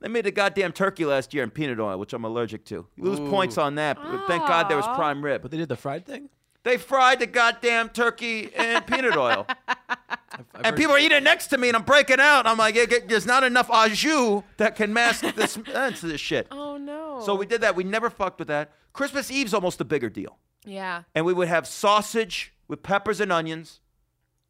They 0.00 0.08
made 0.08 0.26
a 0.26 0.30
goddamn 0.30 0.72
turkey 0.72 1.06
last 1.06 1.32
year 1.32 1.42
in 1.42 1.50
peanut 1.50 1.80
oil, 1.80 1.98
which 1.98 2.12
I'm 2.12 2.24
allergic 2.24 2.64
to. 2.66 2.86
You 2.96 3.04
lose 3.04 3.20
points 3.30 3.56
on 3.56 3.76
that, 3.76 3.96
but 3.96 4.26
thank 4.26 4.46
God 4.46 4.68
there 4.68 4.76
was 4.76 4.86
prime 4.88 5.24
rib. 5.24 5.40
But 5.40 5.50
they 5.50 5.56
did 5.56 5.68
the 5.70 5.76
fried 5.76 6.04
thing. 6.04 6.28
They 6.64 6.76
fried 6.78 7.20
the 7.20 7.26
goddamn 7.26 7.90
turkey 7.90 8.50
in 8.56 8.82
peanut 8.86 9.16
oil. 9.16 9.46
I've 9.68 10.64
And 10.64 10.76
people 10.76 10.94
are 10.94 10.98
eating 10.98 11.22
next 11.22 11.48
to 11.48 11.58
me, 11.58 11.68
and 11.68 11.76
I'm 11.76 11.82
breaking 11.84 12.18
out. 12.20 12.46
I'm 12.46 12.56
like, 12.58 12.74
"Yeah, 12.74 12.86
get- 12.86 13.08
there's 13.08 13.26
not 13.26 13.44
enough 13.44 13.68
au 13.70 13.88
jus 13.88 14.42
that 14.56 14.74
can 14.74 14.92
mask 14.92 15.22
this, 15.36 15.58
that's 15.72 16.00
this 16.00 16.20
shit. 16.20 16.48
oh 16.50 16.76
no. 16.76 17.20
So 17.24 17.34
we 17.34 17.46
did 17.46 17.60
that. 17.60 17.76
We 17.76 17.84
never 17.84 18.10
fucked 18.10 18.38
with 18.40 18.48
that. 18.48 18.72
Christmas 18.92 19.30
Eve's 19.30 19.54
almost 19.54 19.80
a 19.80 19.84
bigger 19.84 20.08
deal. 20.10 20.38
yeah. 20.64 21.02
And 21.14 21.24
we 21.26 21.32
would 21.32 21.48
have 21.48 21.66
sausage 21.66 22.52
with 22.66 22.82
peppers 22.82 23.20
and 23.20 23.30
onions 23.30 23.80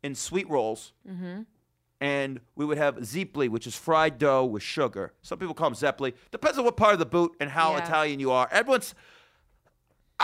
in 0.03 0.15
sweet 0.15 0.49
rolls. 0.49 0.93
Mm-hmm. 1.09 1.43
And 2.01 2.41
we 2.55 2.65
would 2.67 2.77
have 2.79 2.97
zipli, 2.99 3.49
which 3.49 3.67
is 3.67 3.75
fried 3.77 4.19
dough 4.19 4.45
with 4.45 4.63
sugar. 4.63 5.15
Some 5.23 5.39
people 5.39 5.55
call 5.55 5.71
them 5.71 5.79
zeppli. 5.79 6.13
Depends 6.31 6.59
on 6.59 6.65
what 6.65 6.77
part 6.77 6.93
of 6.93 6.99
the 6.99 7.07
boot 7.07 7.33
and 7.41 7.49
how 7.51 7.73
Yeah. 7.73 7.85
Italian 7.85 8.21
you 8.21 8.31
are. 8.31 8.49
Everyone's. 8.53 8.95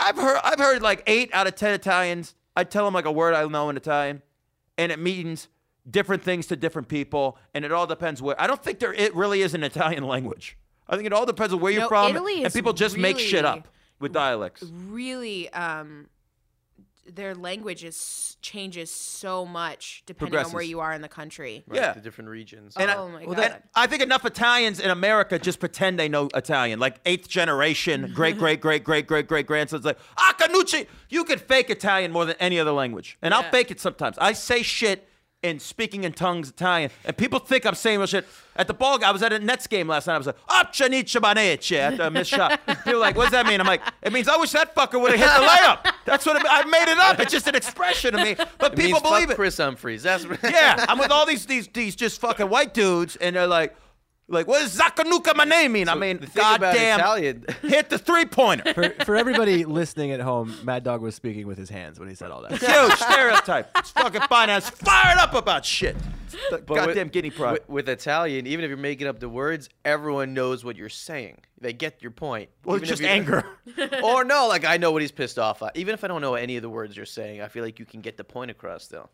I've 0.01 0.17
heard. 0.17 0.39
I've 0.43 0.59
heard 0.59 0.81
like 0.81 1.03
eight 1.07 1.29
out 1.33 1.47
of 1.47 1.55
ten 1.55 1.73
Italians. 1.73 2.35
I 2.55 2.63
tell 2.63 2.85
them 2.85 2.93
like 2.93 3.05
a 3.05 3.11
word 3.11 3.33
I 3.33 3.45
know 3.45 3.69
in 3.69 3.77
Italian, 3.77 4.21
and 4.77 4.91
it 4.91 4.99
means 4.99 5.47
different 5.89 6.23
things 6.23 6.47
to 6.47 6.55
different 6.55 6.87
people, 6.87 7.37
and 7.53 7.63
it 7.63 7.71
all 7.71 7.87
depends 7.87 8.21
where. 8.21 8.39
I 8.41 8.47
don't 8.47 8.61
think 8.63 8.79
there 8.79 8.93
it 8.93 9.15
really 9.15 9.41
is 9.41 9.53
an 9.53 9.63
Italian 9.63 10.03
language. 10.05 10.57
I 10.89 10.95
think 10.95 11.05
it 11.05 11.13
all 11.13 11.25
depends 11.25 11.53
on 11.53 11.59
where 11.61 11.71
you're 11.71 11.81
No, 11.83 11.87
from, 11.87 12.11
Italy 12.15 12.43
and 12.43 12.53
people 12.53 12.73
just 12.73 12.97
make 12.97 13.17
shit 13.17 13.45
up 13.45 13.67
with 13.99 14.11
dialects. 14.11 14.63
really 14.63 15.49
um 15.53 16.07
their 17.05 17.33
language 17.35 17.83
is 17.83 18.37
changes 18.41 18.91
so 18.91 19.45
much 19.45 20.03
depending 20.05 20.39
on 20.39 20.51
where 20.51 20.61
you 20.63 20.79
are 20.79 20.93
in 20.93 21.01
the 21.01 21.07
country. 21.09 21.63
Right, 21.67 21.79
Yeah. 21.81 21.93
the 21.93 21.99
different 22.01 22.29
regions. 22.29 22.75
And 22.77 22.89
oh 22.91 23.07
I, 23.07 23.11
my 23.11 23.25
well, 23.25 23.35
god. 23.35 23.37
that- 23.37 23.63
I 23.75 23.87
think 23.87 24.01
enough 24.01 24.25
Italians 24.25 24.79
in 24.79 24.89
America 24.89 25.37
just 25.39 25.59
pretend 25.59 25.99
they 25.99 26.09
know 26.09 26.29
Italian, 26.35 26.79
like 26.79 26.99
eighth 27.05 27.27
generation, 27.27 28.11
great, 28.15 28.37
great, 28.37 28.61
great, 28.61 28.83
great, 28.83 29.07
great, 29.07 29.27
great 29.27 29.45
grandsons. 29.47 29.83
Like, 29.85 29.97
ah, 30.17 30.35
Canucci, 30.39 30.87
you 31.09 31.23
can 31.23 31.39
fake 31.39 31.69
Italian 31.69 32.11
more 32.11 32.25
than 32.25 32.35
any 32.39 32.59
other 32.59 32.71
language, 32.71 33.17
and 33.21 33.33
I'll 33.33 33.49
fake 33.51 33.71
it 33.71 33.79
sometimes. 33.79 34.17
I 34.19 34.33
say 34.33 34.61
shit 34.61 35.07
and 35.43 35.61
speaking 35.61 36.03
in 36.03 36.13
tongues 36.13 36.49
Italian, 36.49 36.91
and 37.03 37.17
people 37.17 37.39
think 37.39 37.65
I'm 37.65 37.75
saying 37.75 37.97
real 37.99 38.07
shit. 38.07 38.27
At 38.55 38.67
the 38.67 38.73
ball, 38.73 39.03
I 39.03 39.11
was 39.11 39.23
at 39.23 39.33
a 39.33 39.39
Nets 39.39 39.65
game 39.65 39.87
last 39.87 40.07
night. 40.07 40.15
I 40.15 40.17
was 40.17 40.27
like, 40.27 40.47
"Opchanicha 40.47 41.21
baneche" 41.21 41.77
at 41.77 41.97
the 41.97 42.11
missed 42.11 42.29
shot. 42.29 42.59
People 42.83 42.99
like, 42.99 43.15
"What 43.15 43.23
does 43.23 43.31
that 43.31 43.47
mean?" 43.47 43.59
I'm 43.59 43.67
like, 43.67 43.81
"It 44.01 44.13
means 44.13 44.27
I 44.27 44.37
wish 44.37 44.51
that 44.51 44.75
fucker 44.75 45.01
would 45.01 45.11
have 45.13 45.19
hit 45.19 45.41
the 45.41 45.47
layup." 45.47 45.93
That's 46.05 46.25
what 46.25 46.35
it, 46.35 46.45
I 46.47 46.65
made 46.65 46.91
it 46.91 46.97
up. 46.97 47.19
It's 47.19 47.31
just 47.31 47.47
an 47.47 47.55
expression 47.55 48.13
to 48.13 48.23
me, 48.23 48.35
but 48.57 48.73
It 48.73 48.79
people 48.79 48.99
believe 48.99 49.31
it. 49.31 49.35
Kris 49.35 49.57
Humphries. 49.57 50.03
That's 50.03 50.25
Yeah, 50.43 50.85
I'm 50.87 50.99
with 50.99 51.11
all 51.11 51.25
these 51.25 51.45
these 51.45 51.67
these 51.69 51.95
just 51.95 52.21
fucking 52.21 52.49
white 52.49 52.73
dudes, 52.73 53.15
and 53.15 53.35
they're 53.35 53.47
like, 53.47 53.75
like, 54.31 54.47
what 54.47 54.59
does 54.61 54.77
Zakanuka 54.77 55.35
Mane 55.35 55.71
mean? 55.71 55.89
I 55.89 55.95
mean, 55.95 56.19
the 56.19 56.27
thing 56.27 56.43
about 56.43 56.59
goddamn, 56.73 56.99
Italian- 56.99 57.45
hit 57.61 57.89
the 57.89 57.97
three 57.97 58.25
pointer. 58.25 58.73
For, 58.73 58.89
for 59.05 59.15
everybody 59.15 59.65
listening 59.65 60.11
at 60.11 60.21
home, 60.21 60.55
Mad 60.63 60.83
Dog 60.83 61.01
was 61.01 61.15
speaking 61.15 61.47
with 61.47 61.57
his 61.57 61.69
hands 61.69 61.99
when 61.99 62.09
he 62.09 62.15
said 62.15 62.31
all 62.31 62.41
that. 62.43 62.51
Huge 62.51 62.93
stereotype. 62.93 63.69
It's 63.77 63.91
fucking 63.91 64.21
finance 64.21 64.69
fired 64.69 65.17
up 65.17 65.33
about 65.33 65.65
shit. 65.65 65.95
But 66.49 66.65
goddamn 66.65 67.07
with, 67.07 67.11
guinea 67.11 67.29
pride. 67.29 67.53
With, 67.53 67.69
with 67.69 67.89
Italian, 67.89 68.47
even 68.47 68.63
if 68.63 68.69
you're 68.69 68.77
making 68.77 69.07
up 69.07 69.19
the 69.19 69.29
words, 69.29 69.69
everyone 69.83 70.33
knows 70.33 70.63
what 70.63 70.75
you're 70.75 70.89
saying. 70.89 71.39
They 71.59 71.73
get 71.73 72.01
your 72.01 72.11
point. 72.11 72.49
well, 72.63 72.77
even 72.77 72.89
it's 72.89 72.93
if 72.93 72.97
just 72.99 73.09
anger. 73.09 73.45
or 74.03 74.23
no, 74.23 74.47
like 74.47 74.65
I 74.65 74.77
know 74.77 74.91
what 74.91 75.01
he's 75.01 75.11
pissed 75.11 75.37
off 75.37 75.61
at. 75.61 75.75
Even 75.75 75.93
if 75.93 76.03
I 76.03 76.07
don't 76.07 76.21
know 76.21 76.35
any 76.35 76.55
of 76.55 76.61
the 76.61 76.69
words 76.69 76.95
you're 76.95 77.05
saying, 77.05 77.41
I 77.41 77.47
feel 77.47 77.63
like 77.63 77.79
you 77.79 77.85
can 77.85 78.01
get 78.01 78.17
the 78.17 78.23
point 78.23 78.49
across 78.49 78.83
still. 78.83 79.09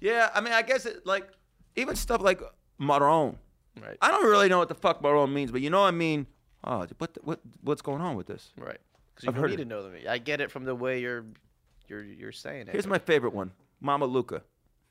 Yeah, 0.00 0.30
I 0.34 0.40
mean, 0.40 0.52
I 0.52 0.62
guess 0.62 0.86
it 0.86 1.06
like 1.06 1.28
even 1.76 1.96
stuff 1.96 2.20
like 2.20 2.42
marron. 2.78 3.38
Right. 3.82 3.96
I 4.00 4.10
don't 4.10 4.26
really 4.26 4.48
know 4.48 4.58
what 4.58 4.68
the 4.68 4.74
fuck 4.74 5.02
marron 5.02 5.32
means, 5.32 5.50
but 5.50 5.60
you 5.60 5.70
know 5.70 5.80
what 5.80 5.88
I 5.88 5.92
mean. 5.92 6.26
Oh, 6.64 6.86
what 6.98 7.14
the- 7.14 7.20
what 7.22 7.40
what's 7.62 7.82
going 7.82 8.00
on 8.00 8.16
with 8.16 8.26
this? 8.26 8.52
Right. 8.56 8.78
Because 9.14 9.24
you 9.24 9.30
I've 9.30 9.36
don't 9.36 9.46
need 9.50 9.54
it. 9.60 9.64
to 9.64 9.68
know 9.68 9.82
them. 9.82 9.94
I 10.08 10.18
get 10.18 10.40
it 10.40 10.50
from 10.50 10.64
the 10.64 10.74
way 10.74 11.00
you're 11.00 11.24
you're 11.88 12.04
you're 12.04 12.32
saying 12.32 12.68
it. 12.68 12.72
Here's 12.72 12.86
my 12.86 12.98
favorite 12.98 13.32
one, 13.34 13.52
Mama 13.80 14.06
Luca. 14.06 14.42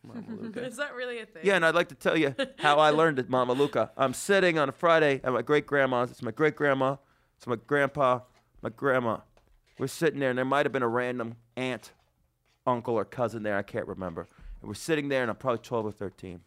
Mama 0.04 0.24
Luca. 0.42 0.66
Is 0.66 0.78
that 0.78 0.94
really 0.96 1.20
a 1.20 1.26
thing? 1.26 1.42
Yeah, 1.46 1.56
and 1.56 1.66
I'd 1.66 1.76
like 1.76 1.90
to 1.90 1.96
tell 1.96 2.16
you 2.18 2.34
how 2.58 2.80
I 2.80 2.90
learned 3.02 3.20
it, 3.20 3.30
Mama 3.30 3.54
Luca. 3.54 3.92
I'm 3.98 4.14
sitting 4.14 4.58
on 4.58 4.70
a 4.70 4.72
Friday 4.72 5.20
at 5.24 5.32
my 5.34 5.42
great 5.42 5.66
grandma's. 5.68 6.12
It's 6.12 6.22
my 6.22 6.32
great 6.32 6.56
grandma. 6.56 6.96
It's 7.38 7.46
my 7.48 7.58
grandpa, 7.68 8.22
my 8.62 8.70
grandma. 8.70 9.18
We're 9.78 9.88
sitting 9.88 10.20
there, 10.20 10.30
and 10.30 10.38
there 10.38 10.46
might 10.46 10.66
have 10.66 10.74
been 10.74 10.82
a 10.82 10.88
random 10.88 11.36
aunt, 11.56 11.92
uncle, 12.66 12.96
or 12.96 13.06
cousin 13.06 13.44
there. 13.44 13.56
I 13.58 13.62
can't 13.62 13.86
remember. 13.88 14.22
And 14.62 14.68
we're 14.68 14.74
sitting 14.74 15.10
there, 15.10 15.22
and 15.22 15.30
I'm 15.30 15.38
probably 15.38 15.60
12 15.60 15.86
or 15.86 15.92
13. 15.92 16.40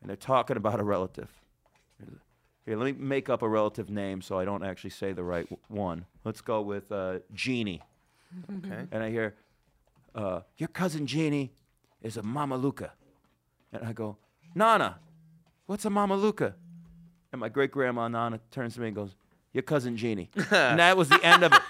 And 0.00 0.08
they're 0.08 0.16
talking 0.16 0.56
about 0.56 0.80
a 0.80 0.82
relative. 0.82 1.30
Here, 2.66 2.76
let 2.76 2.84
me 2.96 3.04
make 3.04 3.28
up 3.28 3.42
a 3.42 3.48
relative 3.48 3.90
name 3.90 4.20
so 4.22 4.38
I 4.38 4.44
don't 4.44 4.62
actually 4.62 4.90
say 4.90 5.12
the 5.12 5.24
right 5.24 5.48
w- 5.48 5.60
one. 5.68 6.04
Let's 6.24 6.40
go 6.40 6.60
with 6.60 6.92
uh, 6.92 7.18
Jeannie. 7.32 7.82
Okay. 8.58 8.86
And 8.92 9.02
I 9.02 9.10
hear, 9.10 9.34
uh, 10.14 10.40
Your 10.58 10.68
cousin 10.68 11.06
Jeannie 11.06 11.52
is 12.02 12.16
a 12.16 12.22
Mama 12.22 12.56
Luca. 12.56 12.92
And 13.72 13.84
I 13.86 13.92
go, 13.92 14.18
Nana, 14.54 14.98
what's 15.66 15.84
a 15.84 15.90
Mama 15.90 16.16
Luca? 16.16 16.54
And 17.32 17.40
my 17.40 17.48
great 17.48 17.70
grandma 17.70 18.08
Nana 18.08 18.40
turns 18.50 18.74
to 18.74 18.80
me 18.80 18.88
and 18.88 18.96
goes, 18.96 19.14
Your 19.52 19.62
cousin 19.62 19.96
Jeannie. 19.96 20.30
and 20.36 20.78
that 20.78 20.96
was 20.96 21.08
the 21.08 21.22
end 21.24 21.42
of 21.42 21.52
it. 21.52 21.60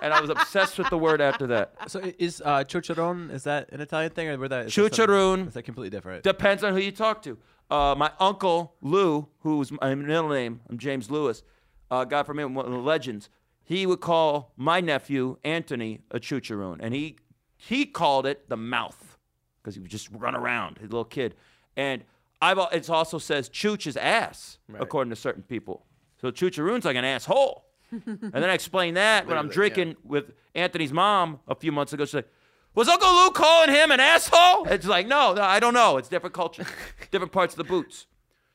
And 0.00 0.14
I 0.14 0.20
was 0.20 0.30
obsessed 0.30 0.78
with 0.78 0.88
the 0.90 0.98
word 0.98 1.20
after 1.20 1.48
that. 1.48 1.74
So 1.88 2.00
i- 2.00 2.14
is 2.18 2.40
uh, 2.44 2.58
chicharron 2.64 3.32
is 3.32 3.44
that 3.44 3.70
an 3.72 3.80
Italian 3.80 4.12
thing 4.12 4.28
or 4.28 4.38
were 4.38 4.48
that? 4.48 4.66
is 4.66 4.74
that 4.74 4.94
something- 4.94 5.06
Chicharron. 5.06 5.48
Is 5.48 5.54
that 5.54 5.62
completely 5.64 5.90
different? 5.90 6.22
Depends 6.22 6.62
on 6.64 6.72
who 6.72 6.78
you 6.80 6.92
talk 6.92 7.20
to. 7.22 7.36
Uh, 7.70 7.94
my 7.96 8.10
uncle 8.18 8.74
Lou, 8.80 9.28
who's 9.40 9.70
my 9.70 9.94
middle 9.94 10.28
name, 10.28 10.60
I'm 10.70 10.78
James 10.78 11.10
Lewis, 11.10 11.42
uh, 11.90 12.04
got 12.04 12.26
from 12.26 12.38
him 12.38 12.54
one 12.54 12.64
of 12.64 12.72
the 12.72 12.78
legends. 12.78 13.28
He 13.62 13.84
would 13.86 14.00
call 14.00 14.52
my 14.56 14.80
nephew 14.80 15.36
Anthony 15.44 16.00
a 16.10 16.18
chicharron, 16.18 16.78
and 16.80 16.94
he 16.94 17.16
he 17.56 17.84
called 17.84 18.24
it 18.24 18.48
the 18.48 18.56
mouth 18.56 19.18
because 19.60 19.74
he 19.74 19.80
would 19.80 19.90
just 19.90 20.08
run 20.12 20.34
around, 20.34 20.78
his 20.78 20.90
little 20.90 21.04
kid. 21.04 21.34
And 21.76 22.04
I've 22.40 22.58
it 22.72 22.88
also 22.88 23.18
says 23.18 23.50
chooch 23.50 23.86
is 23.86 23.96
ass 23.96 24.58
according 24.78 25.10
to 25.10 25.16
certain 25.16 25.42
people. 25.42 25.84
So 26.20 26.30
chicharron's 26.30 26.84
like 26.84 26.96
an 26.96 27.04
asshole. 27.04 27.64
and 27.90 28.32
then 28.32 28.44
I 28.44 28.54
explained 28.54 28.96
that 28.96 29.26
when 29.26 29.36
I'm 29.38 29.48
Literally, 29.48 29.68
yeah. 29.68 29.74
drinking 29.74 29.96
with 30.04 30.32
Anthony's 30.54 30.92
mom 30.92 31.40
a 31.48 31.54
few 31.54 31.72
months 31.72 31.92
ago. 31.92 32.04
She's 32.04 32.14
like, 32.14 32.28
was 32.74 32.88
Uncle 32.88 33.12
Lou 33.12 33.30
calling 33.30 33.70
him 33.70 33.90
an 33.90 34.00
asshole? 34.00 34.66
It's 34.68 34.86
like, 34.86 35.06
no, 35.06 35.34
no, 35.34 35.42
I 35.42 35.60
don't 35.60 35.74
know. 35.74 35.96
It's 35.96 36.08
different 36.08 36.34
culture, 36.34 36.64
different 37.10 37.32
parts 37.32 37.54
of 37.54 37.58
the 37.58 37.64
boots. 37.64 38.06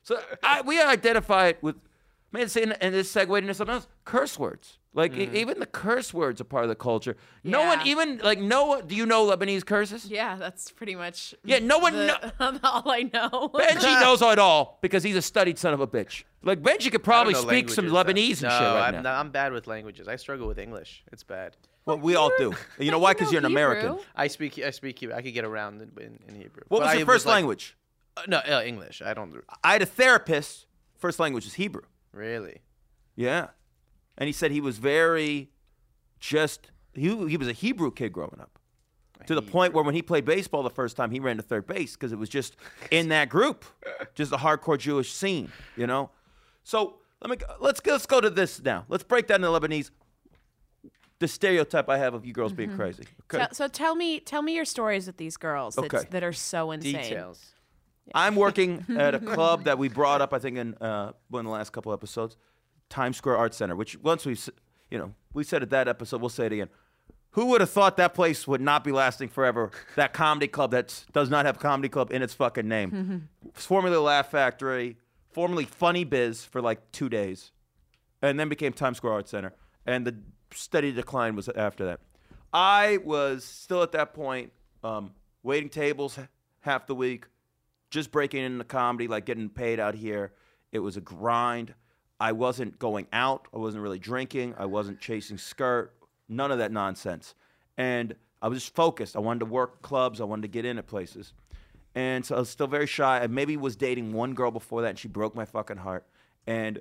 So 0.04 0.20
I, 0.42 0.62
we 0.62 0.82
identify 0.82 1.48
it 1.48 1.60
with, 1.62 1.76
man, 2.32 2.50
saying, 2.50 2.74
and 2.82 2.94
this 2.94 3.10
segued 3.10 3.38
into 3.38 3.54
something 3.54 3.76
else, 3.76 3.88
curse 4.06 4.38
words. 4.38 4.78
Like 4.96 5.18
e- 5.18 5.26
mm. 5.26 5.34
even 5.34 5.60
the 5.60 5.66
curse 5.66 6.14
words 6.14 6.40
are 6.40 6.44
part 6.44 6.64
of 6.64 6.70
the 6.70 6.76
culture. 6.76 7.18
No 7.44 7.66
one 7.66 7.86
even 7.88 8.20
like 8.20 8.40
no 8.40 8.66
one. 8.66 8.88
Do 8.88 8.96
you 8.96 9.08
know 9.08 9.26
Lebanese 9.26 9.66
curses? 9.66 10.06
Yeah, 10.06 10.36
that's 10.36 10.70
pretty 10.70 10.96
much. 10.96 11.34
Yeah, 11.44 11.60
no 11.60 11.80
one 11.80 11.94
the- 11.94 12.34
all 12.64 12.90
I 12.90 13.10
know. 13.12 13.50
Benjy 13.54 13.84
knows 14.02 14.22
it 14.22 14.38
all 14.38 14.78
because 14.82 15.04
he's 15.04 15.16
a 15.16 15.22
studied 15.22 15.58
son 15.58 15.74
of 15.74 15.80
a 15.80 15.88
bitch. 15.88 16.26
Like 16.44 16.62
Benjy 16.62 16.92
could 16.92 17.04
probably 17.04 17.34
speak 17.34 17.70
some 17.70 17.88
Lebanese 17.88 18.42
though. 18.42 18.50
and 18.50 18.54
no, 18.54 18.60
shit 18.60 18.68
right 18.68 18.88
I'm, 18.90 18.94
now. 18.96 19.02
not- 19.02 19.20
I'm 19.20 19.32
bad 19.32 19.52
with 19.52 19.66
languages. 19.66 20.08
I 20.08 20.16
struggle 20.16 20.48
with 20.48 20.60
English. 20.60 21.04
It's 21.12 21.24
bad. 21.24 21.58
Well, 21.86 21.98
we 21.98 22.16
all 22.16 22.32
do. 22.38 22.54
You 22.80 22.92
know 22.92 23.00
why? 23.00 23.14
Because 23.14 23.28
You 23.32 23.34
you're 23.40 23.46
an 23.46 23.52
know 23.54 23.60
American. 23.60 24.00
I 24.16 24.28
speak. 24.28 24.58
I 24.60 24.72
speak. 24.72 25.00
Hebrew. 25.00 25.16
I 25.16 25.22
could 25.22 25.34
get 25.34 25.46
around 25.46 25.82
in, 25.82 25.92
in, 26.04 26.20
in 26.28 26.36
Hebrew. 26.36 26.64
What 26.68 26.80
But 26.80 26.86
was 26.86 26.90
I 26.90 26.98
your 26.98 27.06
first 27.06 27.26
like- 27.26 27.34
language? 27.36 27.76
Uh, 28.16 28.22
no, 28.28 28.38
uh, 28.38 28.62
English. 28.66 29.02
I 29.02 29.14
don't 29.14 29.34
I 29.64 29.74
had 29.74 29.82
a 29.82 29.88
therapist. 29.88 30.68
First 30.98 31.20
language 31.20 31.46
is 31.46 31.56
Hebrew. 31.56 31.82
really. 32.12 32.62
Yeah. 33.16 33.48
And 34.18 34.28
he 34.28 34.34
said 34.34 34.52
he 34.52 34.62
was 34.62 34.78
very 34.78 35.50
just 36.20 36.72
he 36.94 37.08
he 37.28 37.38
was 37.38 37.48
a 37.48 37.54
Hebrew 37.54 37.92
kid 37.92 38.14
growing 38.14 38.40
up. 38.40 38.60
To 39.28 39.36
the 39.36 39.42
point 39.42 39.74
where 39.74 39.84
when 39.86 39.96
he 39.96 40.02
played 40.02 40.26
baseball 40.26 40.64
the 40.64 40.70
first 40.70 40.98
time, 40.98 41.10
he 41.10 41.20
ran 41.22 41.38
to 41.38 41.44
third 41.44 41.66
base 41.66 41.94
because 41.94 42.12
it 42.12 42.20
was 42.20 42.28
just 42.30 42.58
in 42.92 43.08
that 43.10 43.30
group, 43.30 43.64
just 44.16 44.32
a 44.34 44.38
hardcore 44.38 44.78
Jewish 44.78 45.14
scene, 45.14 45.50
you 45.78 45.88
know. 45.88 46.10
So 46.64 46.98
let 47.22 47.30
me 47.32 47.38
let's 47.62 47.82
let's 47.86 48.06
go 48.06 48.20
to 48.22 48.30
this 48.30 48.62
now. 48.62 48.86
Let's 48.90 49.04
break 49.04 49.28
down 49.28 49.42
the 49.42 49.48
Lebanese. 49.48 49.92
The 51.24 51.30
stereotype 51.30 51.88
I 51.88 52.00
have 52.00 52.14
of 52.14 52.26
you 52.26 52.34
girls 52.34 52.52
being 52.52 52.76
crazy. 52.76 53.06
Okay. 53.32 53.38
Tell- 53.46 53.54
so 53.54 53.70
tell 53.70 53.96
me, 53.96 54.20
tell 54.20 54.42
me 54.42 54.56
your 54.56 54.66
stories 54.66 55.08
with 55.08 55.16
these 55.16 55.38
girls 55.38 55.78
Okay. 55.78 56.02
that 56.10 56.22
are 56.22 56.34
so 56.34 56.72
insane. 56.72 56.96
Details. 57.02 57.54
I'm 58.14 58.36
working 58.36 58.84
at 58.98 59.16
a 59.16 59.20
club 59.36 59.64
that 59.64 59.78
we 59.78 59.88
brought 59.88 60.20
up, 60.20 60.34
I 60.34 60.40
think, 60.40 60.58
in 60.58 60.74
uh, 60.82 61.14
one 61.30 61.40
of 61.40 61.46
the 61.46 61.52
last 61.54 61.72
couple 61.72 61.94
episodes, 61.94 62.36
Times 62.90 63.16
Square 63.16 63.38
Art 63.38 63.54
Center. 63.54 63.74
Which 63.74 63.98
once 64.00 64.26
we, 64.26 64.36
you 64.92 64.98
know, 64.98 65.14
we 65.34 65.46
said 65.46 65.64
it 65.64 65.70
that 65.70 65.88
episode, 65.88 66.20
we'll 66.20 66.28
say 66.28 66.48
it 66.48 66.52
again. 66.52 66.68
Who 67.32 67.46
would 67.46 67.62
have 67.62 67.70
thought 67.70 67.96
that 67.96 68.14
place 68.14 68.46
would 68.46 68.60
not 68.60 68.84
be 68.84 68.92
lasting 68.92 69.30
forever? 69.30 69.72
That 69.96 70.12
comedy 70.12 70.50
club 70.50 70.72
that 70.72 71.06
does 71.14 71.30
not 71.30 71.46
have 71.46 71.58
comedy 71.58 71.88
club 71.88 72.12
in 72.12 72.22
its 72.22 72.34
fucking 72.34 72.68
name. 72.68 73.30
formerly 73.54 73.96
Laugh 73.96 74.30
Factory, 74.30 74.98
formerly 75.32 75.64
Funny 75.64 76.04
Biz 76.04 76.44
for 76.44 76.62
like 76.62 76.92
two 76.92 77.08
days, 77.08 77.54
and 78.22 78.38
then 78.38 78.50
became 78.50 78.74
Times 78.74 78.98
Square 78.98 79.14
Art 79.14 79.30
Center. 79.30 79.54
And 79.86 80.06
the 80.06 80.16
steady 80.56 80.92
decline 80.92 81.36
was 81.36 81.50
after 81.50 81.86
that. 81.86 82.00
I 82.54 83.00
was 83.04 83.44
still 83.44 83.82
at 83.82 83.92
that 83.94 84.14
point, 84.14 84.52
um, 84.84 85.12
waiting 85.42 85.70
tables 85.70 86.20
half 86.62 86.88
the 86.88 86.96
week, 86.96 87.26
just 87.90 88.12
breaking 88.12 88.44
into 88.44 88.64
comedy, 88.64 89.08
like 89.08 89.26
getting 89.26 89.50
paid 89.50 89.80
out 89.80 89.96
here. 89.96 90.34
It 90.72 90.80
was 90.80 90.98
a 90.98 91.02
grind. 91.02 91.74
I 92.20 92.32
wasn't 92.32 92.80
going 92.80 93.08
out. 93.12 93.48
I 93.54 93.58
wasn't 93.58 93.84
really 93.84 94.00
drinking. 94.00 94.56
I 94.58 94.66
wasn't 94.66 95.00
chasing 95.00 95.38
skirt. 95.38 95.94
None 96.30 96.52
of 96.52 96.60
that 96.60 96.72
nonsense. 96.72 97.36
And 97.78 98.16
I 98.42 98.48
was 98.48 98.60
just 98.60 98.76
focused. 98.76 99.16
I 99.16 99.20
wanted 99.20 99.40
to 99.40 99.46
work 99.46 99.82
clubs. 99.82 100.22
I 100.22 100.24
wanted 100.24 100.44
to 100.44 100.48
get 100.48 100.66
in 100.66 100.78
at 100.78 100.88
places. 100.88 101.34
And 101.96 102.26
so 102.26 102.36
I 102.36 102.40
was 102.40 102.50
still 102.50 102.68
very 102.68 102.88
shy. 102.88 103.22
I 103.22 103.28
maybe 103.28 103.58
was 103.58 103.76
dating 103.76 104.14
one 104.14 104.34
girl 104.34 104.52
before 104.52 104.82
that, 104.82 104.90
and 104.90 105.00
she 105.00 105.08
broke 105.08 105.36
my 105.36 105.46
fucking 105.46 105.78
heart. 105.78 106.06
And 106.48 106.80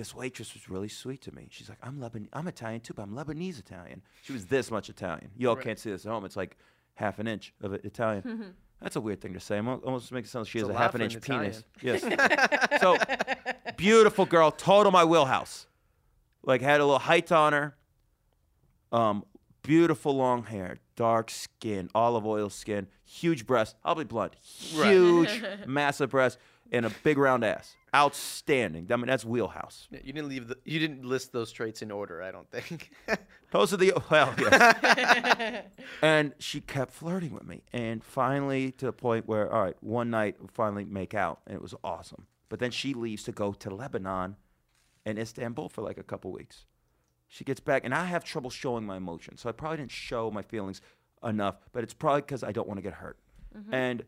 this 0.00 0.14
waitress 0.14 0.54
was 0.54 0.70
really 0.70 0.88
sweet 0.88 1.20
to 1.20 1.34
me. 1.34 1.46
She's 1.50 1.68
like, 1.68 1.76
"I'm 1.82 1.98
Leban, 1.98 2.26
I'm 2.32 2.48
Italian 2.48 2.80
too, 2.80 2.94
but 2.94 3.02
I'm 3.02 3.10
Lebanese 3.14 3.58
Italian." 3.58 4.00
She 4.22 4.32
was 4.32 4.46
this 4.46 4.70
much 4.70 4.88
Italian. 4.88 5.30
You 5.36 5.50
all 5.50 5.56
can't 5.56 5.78
see 5.78 5.90
this 5.90 6.06
at 6.06 6.10
home. 6.10 6.24
It's 6.24 6.36
like 6.36 6.56
half 6.94 7.18
an 7.18 7.26
inch 7.28 7.52
of 7.60 7.74
Italian. 7.74 8.54
That's 8.80 8.96
a 8.96 9.00
weird 9.02 9.20
thing 9.20 9.34
to 9.34 9.40
say. 9.40 9.56
Almo- 9.58 9.82
Almost 9.84 10.10
makes 10.10 10.28
it 10.28 10.32
sound 10.32 10.46
like 10.46 10.50
she 10.52 10.58
has 10.60 10.68
a 10.70 10.72
half 10.74 10.94
an 10.94 11.02
inch 11.02 11.20
penis. 11.20 11.64
Yes. 11.82 12.00
so 12.80 12.96
beautiful 13.76 14.24
girl, 14.24 14.50
total 14.50 14.90
my 14.90 15.04
wheelhouse. 15.04 15.66
Like 16.42 16.62
had 16.62 16.80
a 16.80 16.84
little 16.86 16.98
height 17.00 17.30
on 17.30 17.52
her. 17.52 17.76
Um, 18.90 19.24
beautiful 19.62 20.16
long 20.16 20.44
hair, 20.44 20.78
dark 20.96 21.30
skin, 21.30 21.90
olive 21.94 22.24
oil 22.24 22.48
skin, 22.48 22.86
huge 23.04 23.46
breast. 23.46 23.76
I'll 23.84 23.94
be 23.94 24.04
blunt, 24.04 24.34
huge, 24.40 25.42
massive 25.66 26.08
breast, 26.08 26.38
and 26.72 26.86
a 26.86 26.90
big 27.02 27.18
round 27.18 27.44
ass. 27.44 27.76
Outstanding. 27.94 28.86
I 28.90 28.96
mean, 28.96 29.06
that's 29.06 29.24
wheelhouse. 29.24 29.88
Yeah, 29.90 30.00
You 30.04 30.12
didn't 30.12 30.28
leave. 30.28 30.48
The, 30.48 30.56
you 30.64 30.78
didn't 30.78 31.04
list 31.04 31.32
those 31.32 31.50
traits 31.50 31.82
in 31.82 31.90
order. 31.90 32.22
I 32.22 32.30
don't 32.30 32.48
think. 32.50 32.92
Those 33.50 33.74
are 33.74 33.76
the 33.76 33.92
well, 34.10 34.32
yes. 34.38 35.64
and 36.02 36.32
she 36.38 36.60
kept 36.60 36.92
flirting 36.92 37.32
with 37.34 37.44
me, 37.44 37.62
and 37.72 38.04
finally 38.04 38.70
to 38.72 38.86
the 38.86 38.92
point 38.92 39.26
where, 39.26 39.52
all 39.52 39.64
right, 39.64 39.76
one 39.80 40.08
night 40.08 40.36
we 40.40 40.46
finally 40.52 40.84
make 40.84 41.14
out, 41.14 41.40
and 41.46 41.56
it 41.56 41.62
was 41.62 41.74
awesome. 41.82 42.26
But 42.48 42.60
then 42.60 42.70
she 42.70 42.94
leaves 42.94 43.24
to 43.24 43.32
go 43.32 43.52
to 43.54 43.74
Lebanon 43.74 44.36
and 45.04 45.18
Istanbul 45.18 45.68
for 45.68 45.82
like 45.82 45.98
a 45.98 46.04
couple 46.04 46.30
weeks. 46.30 46.66
She 47.26 47.44
gets 47.44 47.58
back, 47.58 47.84
and 47.84 47.92
I 47.92 48.04
have 48.04 48.22
trouble 48.22 48.50
showing 48.50 48.84
my 48.84 48.96
emotions, 48.96 49.40
so 49.40 49.48
I 49.48 49.52
probably 49.52 49.78
didn't 49.78 49.90
show 49.90 50.30
my 50.30 50.42
feelings 50.42 50.80
enough. 51.24 51.56
But 51.72 51.82
it's 51.82 51.94
probably 51.94 52.22
because 52.22 52.44
I 52.44 52.52
don't 52.52 52.68
want 52.68 52.78
to 52.78 52.82
get 52.82 52.94
hurt. 52.94 53.18
Mm-hmm. 53.56 53.74
And 53.74 54.04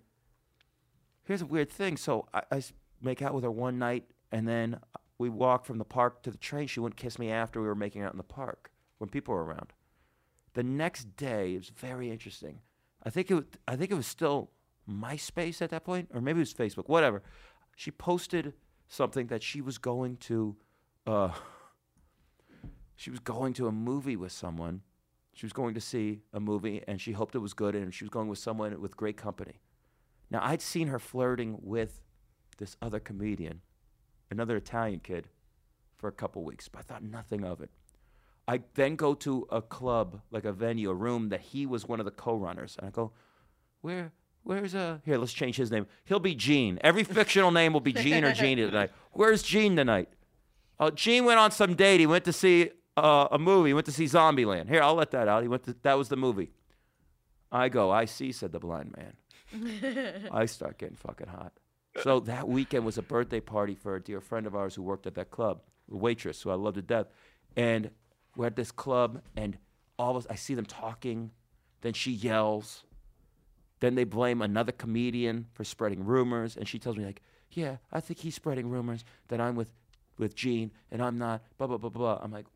here's 1.25 1.43
a 1.43 1.47
weird 1.47 1.71
thing. 1.71 1.97
So 1.97 2.29
I 2.33 2.63
make 3.01 3.23
out 3.23 3.35
with 3.35 3.45
her 3.45 3.51
one 3.51 3.79
night, 3.79 4.05
and 4.31 4.47
then 4.47 4.79
we 5.19 5.29
walk 5.29 5.65
from 5.65 5.79
the 5.79 5.85
park 5.85 6.23
to 6.23 6.31
the 6.31 6.39
train. 6.39 6.67
She 6.67 6.81
wouldn't 6.81 6.97
kiss 6.97 7.19
me 7.19 7.31
after 7.31 7.61
we 7.61 7.67
were 7.67 7.75
making 7.75 8.03
out 8.03 8.13
in 8.13 8.19
the 8.19 8.25
park 8.25 8.71
when 8.99 9.09
people 9.09 9.35
were 9.35 9.45
around. 9.45 9.73
The 10.55 10.63
next 10.63 11.17
day, 11.17 11.55
it 11.55 11.59
was 11.59 11.71
very 11.71 12.11
interesting. 12.11 12.61
I 13.03 13.11
think 13.11 13.31
it, 13.31 13.35
wa- 13.35 13.43
I 13.67 13.77
think 13.77 13.91
it 13.91 13.95
was 13.95 14.07
still 14.07 14.51
MySpace 14.89 15.63
at 15.63 15.71
that 15.71 15.85
point, 15.85 16.11
or 16.13 16.21
maybe 16.21 16.39
it 16.39 16.41
was 16.41 16.55
Facebook, 16.55 16.89
whatever. 16.89 17.23
She 17.77 17.91
posted 17.91 18.53
something 18.89 19.29
that 19.29 19.43
she 19.43 19.61
was 19.61 19.79
going 19.79 20.17
to, 20.19 20.57
uh, 21.07 21.31
she 22.97 23.11
was 23.11 23.21
going 23.21 23.55
to 23.55 23.67
a 23.67 23.73
movie 23.73 24.17
with 24.17 24.33
someone. 24.33 24.83
She 25.35 25.47
was 25.47 25.53
going 25.53 25.75
to 25.75 25.81
see 25.81 26.21
a 26.33 26.41
movie, 26.41 26.83
and 26.87 27.01
she 27.01 27.13
hoped 27.13 27.35
it 27.35 27.39
was 27.39 27.55
good, 27.55 27.75
and 27.75 27.95
she 27.95 28.05
was 28.05 28.11
going 28.11 28.29
with 28.29 28.39
someone 28.39 28.79
with 28.81 28.97
great 28.97 29.17
company. 29.17 29.61
Now, 30.33 30.41
I'd 30.43 30.63
seen 30.63 30.89
her 30.89 30.99
flirting 30.99 31.59
with 31.61 32.01
this 32.57 32.75
other 32.81 32.99
comedian, 32.99 33.61
another 34.31 34.57
Italian 34.57 35.01
kid, 35.01 35.29
for 35.99 36.09
a 36.09 36.13
couple 36.13 36.43
weeks, 36.43 36.69
but 36.69 36.79
I 36.79 36.83
thought 36.83 37.03
nothing 37.05 37.45
of 37.45 37.61
it. 37.61 37.69
I 38.49 38.63
then 38.75 38.97
go 38.97 39.13
to 39.15 39.47
a 39.51 39.61
club, 39.61 40.23
like 40.31 40.47
a 40.47 40.53
venue, 40.53 40.89
a 40.91 40.95
room 40.95 41.29
that 41.29 41.43
he 41.43 41.67
was 41.67 41.87
one 41.87 42.01
of 42.01 42.07
the 42.07 42.11
co-runners, 42.11 42.77
and 42.79 42.89
I 42.89 42.91
go, 42.91 43.13
"Where, 43.83 44.13
where's 44.43 44.75
uh? 44.75 44.99
Here, 45.05 45.19
let's 45.19 45.35
change 45.35 45.57
his 45.57 45.71
name. 45.71 45.87
He'll 46.07 46.19
be 46.19 46.35
Gene. 46.35 46.79
Every 46.83 47.05
fictional 47.05 47.51
name 47.51 47.75
will 47.75 47.81
be 47.81 47.93
Gene 47.93 48.25
or 48.25 48.33
Gene 48.33 48.57
tonight. 48.57 48.91
Where's 49.13 49.43
Gene 49.43 49.77
tonight? 49.77 50.09
Uh, 50.81 50.91
Gene 50.91 51.27
went 51.27 51.39
on 51.39 51.51
some 51.51 51.75
date. 51.75 52.01
He 52.01 52.07
went 52.07 52.25
to 52.25 52.33
see 52.33 52.71
uh, 52.97 53.29
a 53.31 53.39
movie. 53.39 53.69
He 53.69 53.75
went 53.75 53.87
to 53.87 53.93
see 53.93 54.07
Zombieland. 54.07 54.71
Here, 54.71 54.83
I'll 54.83 54.95
let 54.95 55.11
that 55.11 55.29
out. 55.29 55.43
He 55.43 55.49
went 55.49 55.65
to 55.65 55.77
that 55.83 55.99
was 55.99 56.09
the 56.09 56.17
movie. 56.17 56.51
I 57.53 57.69
go, 57.69 57.91
I 57.91 58.07
see, 58.07 58.33
said 58.33 58.53
the 58.53 58.59
blind 58.59 58.97
man. 58.97 59.13
I 60.33 60.47
start 60.47 60.79
getting 60.79 60.97
fucking 60.97 61.29
hot. 61.29 61.53
So 62.03 62.21
that 62.21 62.49
weekend 62.49 62.87
was 62.87 62.97
a 62.99 63.03
birthday 63.03 63.41
party 63.41 63.75
for 63.75 63.97
a 63.97 64.03
dear 64.03 64.21
friend 64.21 64.47
of 64.47 64.55
ours 64.55 64.75
who 64.75 64.83
worked 64.83 65.07
at 65.07 65.15
that 65.15 65.31
club, 65.31 65.61
a 65.91 65.97
waitress 65.97 66.41
who 66.43 66.51
I 66.51 66.55
love 66.55 66.75
to 66.75 66.83
death. 66.83 67.07
And 67.57 67.91
we're 68.37 68.47
at 68.47 68.57
this 68.57 68.73
club, 68.73 69.21
and 69.37 69.59
all 69.99 70.13
of 70.13 70.17
us, 70.17 70.27
I 70.31 70.37
see 70.37 70.55
them 70.55 70.65
talking. 70.65 71.31
Then 71.83 71.93
she 71.93 72.11
yells. 72.11 72.85
Then 73.81 73.95
they 73.95 74.05
blame 74.05 74.41
another 74.41 74.73
comedian 74.73 75.47
for 75.53 75.65
spreading 75.65 76.05
rumors, 76.05 76.57
and 76.57 76.67
she 76.67 76.79
tells 76.79 76.97
me 76.97 77.05
like, 77.05 77.21
"Yeah, 77.51 77.77
I 77.93 78.01
think 78.01 78.21
he's 78.21 78.35
spreading 78.35 78.71
rumors 78.71 79.05
that 79.29 79.41
I'm 79.41 79.57
with, 79.57 79.73
with 80.19 80.35
Gene, 80.35 80.73
and 80.91 81.03
I'm 81.03 81.19
not." 81.19 81.43
Blah 81.59 81.67
blah 81.67 81.79
blah 81.79 81.91
blah. 81.91 82.21
I'm 82.23 82.33
like, 82.33 82.47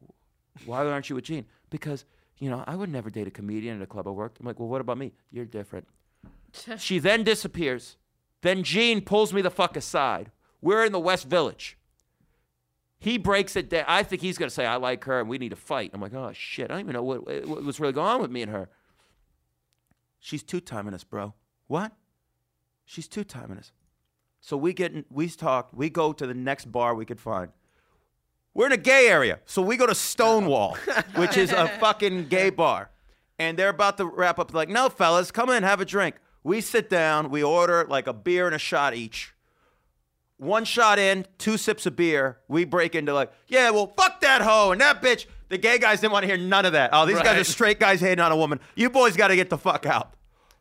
"Why 0.64 0.86
aren't 0.86 1.10
you 1.10 1.16
with 1.16 1.24
Gene?" 1.24 1.44
Because 1.68 2.04
you 2.38 2.48
know 2.48 2.62
I 2.66 2.76
would 2.76 2.88
never 2.88 3.10
date 3.10 3.26
a 3.26 3.32
comedian 3.32 3.76
at 3.76 3.82
a 3.82 3.86
club 3.86 4.06
I 4.06 4.12
worked. 4.12 4.38
I'm 4.40 4.46
like, 4.46 4.60
"Well, 4.60 4.68
what 4.68 4.80
about 4.80 4.98
me? 4.98 5.12
You're 5.30 5.44
different." 5.44 5.86
She 6.78 6.98
then 6.98 7.24
disappears. 7.24 7.96
Then 8.42 8.62
Gene 8.62 9.00
pulls 9.00 9.32
me 9.32 9.42
the 9.42 9.50
fuck 9.50 9.76
aside. 9.76 10.30
We're 10.60 10.84
in 10.84 10.92
the 10.92 11.00
West 11.00 11.26
Village. 11.26 11.76
He 12.98 13.18
breaks 13.18 13.56
it 13.56 13.68
down. 13.68 13.84
I 13.86 14.02
think 14.02 14.22
he's 14.22 14.38
gonna 14.38 14.50
say 14.50 14.66
I 14.66 14.76
like 14.76 15.04
her 15.04 15.20
and 15.20 15.28
we 15.28 15.38
need 15.38 15.50
to 15.50 15.56
fight. 15.56 15.90
I'm 15.92 16.00
like, 16.00 16.14
oh 16.14 16.32
shit, 16.32 16.70
I 16.70 16.74
don't 16.74 16.80
even 16.80 16.92
know 16.94 17.02
what, 17.02 17.28
eh, 17.28 17.40
what 17.44 17.64
what's 17.64 17.78
really 17.78 17.92
going 17.92 18.08
on 18.08 18.22
with 18.22 18.30
me 18.30 18.42
and 18.42 18.50
her. 18.50 18.68
She's 20.18 20.42
two 20.42 20.60
timing 20.60 20.94
us, 20.94 21.04
bro. 21.04 21.34
What? 21.66 21.92
She's 22.84 23.06
two 23.06 23.24
timing 23.24 23.58
us. 23.58 23.72
So 24.40 24.56
we 24.56 24.72
get 24.72 24.92
in, 24.92 25.04
we 25.10 25.28
talk. 25.28 25.70
We 25.72 25.90
go 25.90 26.12
to 26.12 26.26
the 26.26 26.34
next 26.34 26.70
bar 26.70 26.94
we 26.94 27.04
could 27.04 27.20
find. 27.20 27.50
We're 28.54 28.66
in 28.66 28.72
a 28.72 28.78
gay 28.78 29.08
area, 29.08 29.40
so 29.44 29.60
we 29.60 29.76
go 29.76 29.86
to 29.86 29.94
Stonewall, 29.94 30.78
which 31.14 31.36
is 31.36 31.52
a 31.52 31.68
fucking 31.80 32.28
gay 32.28 32.48
bar, 32.48 32.90
and 33.38 33.58
they're 33.58 33.68
about 33.68 33.98
to 33.98 34.06
wrap 34.06 34.38
up. 34.38 34.54
Like, 34.54 34.70
no, 34.70 34.88
fellas, 34.88 35.30
come 35.30 35.50
in, 35.50 35.62
have 35.62 35.80
a 35.80 35.84
drink. 35.84 36.16
We 36.46 36.60
sit 36.60 36.88
down. 36.88 37.30
We 37.30 37.42
order 37.42 37.84
like 37.88 38.06
a 38.06 38.12
beer 38.12 38.46
and 38.46 38.54
a 38.54 38.58
shot 38.58 38.94
each. 38.94 39.34
One 40.36 40.64
shot 40.64 40.96
in, 40.96 41.26
two 41.38 41.56
sips 41.56 41.86
of 41.86 41.96
beer. 41.96 42.38
We 42.46 42.64
break 42.64 42.94
into 42.94 43.12
like, 43.12 43.32
yeah, 43.48 43.70
well, 43.70 43.92
fuck 43.96 44.20
that 44.20 44.42
hoe 44.42 44.70
and 44.70 44.80
that 44.80 45.02
bitch. 45.02 45.26
The 45.48 45.58
gay 45.58 45.78
guys 45.78 46.00
didn't 46.00 46.12
want 46.12 46.22
to 46.22 46.28
hear 46.28 46.36
none 46.36 46.64
of 46.64 46.74
that. 46.74 46.90
Oh, 46.92 47.04
these 47.04 47.20
guys 47.20 47.40
are 47.40 47.42
straight 47.42 47.80
guys 47.80 48.00
hating 48.00 48.20
on 48.20 48.30
a 48.30 48.36
woman. 48.36 48.60
You 48.76 48.90
boys 48.90 49.16
got 49.16 49.28
to 49.28 49.36
get 49.36 49.50
the 49.50 49.58
fuck 49.58 49.86
out. 49.86 50.14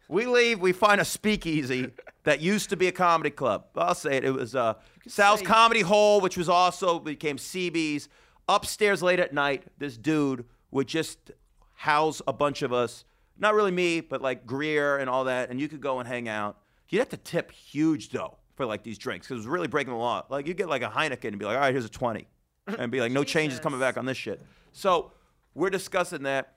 We 0.10 0.26
leave. 0.26 0.60
We 0.60 0.72
find 0.72 1.00
a 1.00 1.06
speakeasy 1.06 1.92
that 2.24 2.42
used 2.42 2.72
to 2.72 2.78
be 2.78 2.88
a 2.88 2.92
comedy 2.92 3.30
club. 3.30 3.66
I'll 3.76 3.94
say 3.94 4.18
it. 4.18 4.26
It 4.26 4.32
was 4.32 4.56
uh, 4.56 4.74
Sal's 5.08 5.44
Comedy 5.44 5.82
Hole, 5.82 6.20
which 6.20 6.36
was 6.36 6.50
also 6.50 6.98
became 6.98 7.38
CB's. 7.38 8.10
Upstairs 8.50 9.04
late 9.04 9.20
at 9.20 9.36
night, 9.36 9.66
this 9.78 9.98
dude 9.98 10.46
would 10.72 10.88
just 10.88 11.30
house 11.74 12.24
a 12.26 12.34
bunch 12.34 12.64
of 12.64 12.74
us. 12.74 13.06
Not 13.38 13.54
really 13.54 13.72
me, 13.72 14.02
but 14.02 14.22
like 14.22 14.46
Greer 14.46 14.98
and 14.98 15.10
all 15.10 15.26
that. 15.26 15.50
And 15.50 15.60
you 15.60 15.68
could 15.68 15.82
go 15.82 16.00
and 16.00 16.08
hang 16.08 16.28
out. 16.30 16.58
You'd 16.90 17.00
have 17.00 17.10
to 17.10 17.18
tip 17.18 17.52
huge 17.52 18.10
though 18.10 18.38
for 18.56 18.66
like 18.66 18.84
these 18.84 18.98
drinks 18.98 19.28
because 19.28 19.36
it 19.36 19.40
was 19.40 19.48
really 19.48 19.68
breaking 19.68 19.94
the 19.94 20.00
law. 20.00 20.26
Like 20.30 20.48
you 20.48 20.54
get 20.54 20.70
like 20.70 20.82
a 20.82 20.90
Heineken 20.90 21.30
and 21.30 21.40
be 21.40 21.46
like, 21.46 21.56
all 21.56 21.62
right, 21.62 21.74
here's 21.74 21.86
a 21.86 21.90
twenty, 21.90 22.28
and 22.68 22.92
be 22.92 23.02
like, 23.02 23.12
no 23.12 23.24
change 23.24 23.54
is 23.54 23.60
coming 23.60 23.80
back 23.80 23.98
on 23.98 24.06
this 24.06 24.18
shit. 24.18 24.42
So 24.72 25.12
we're 25.54 25.70
discussing 25.70 26.24
that. 26.24 26.56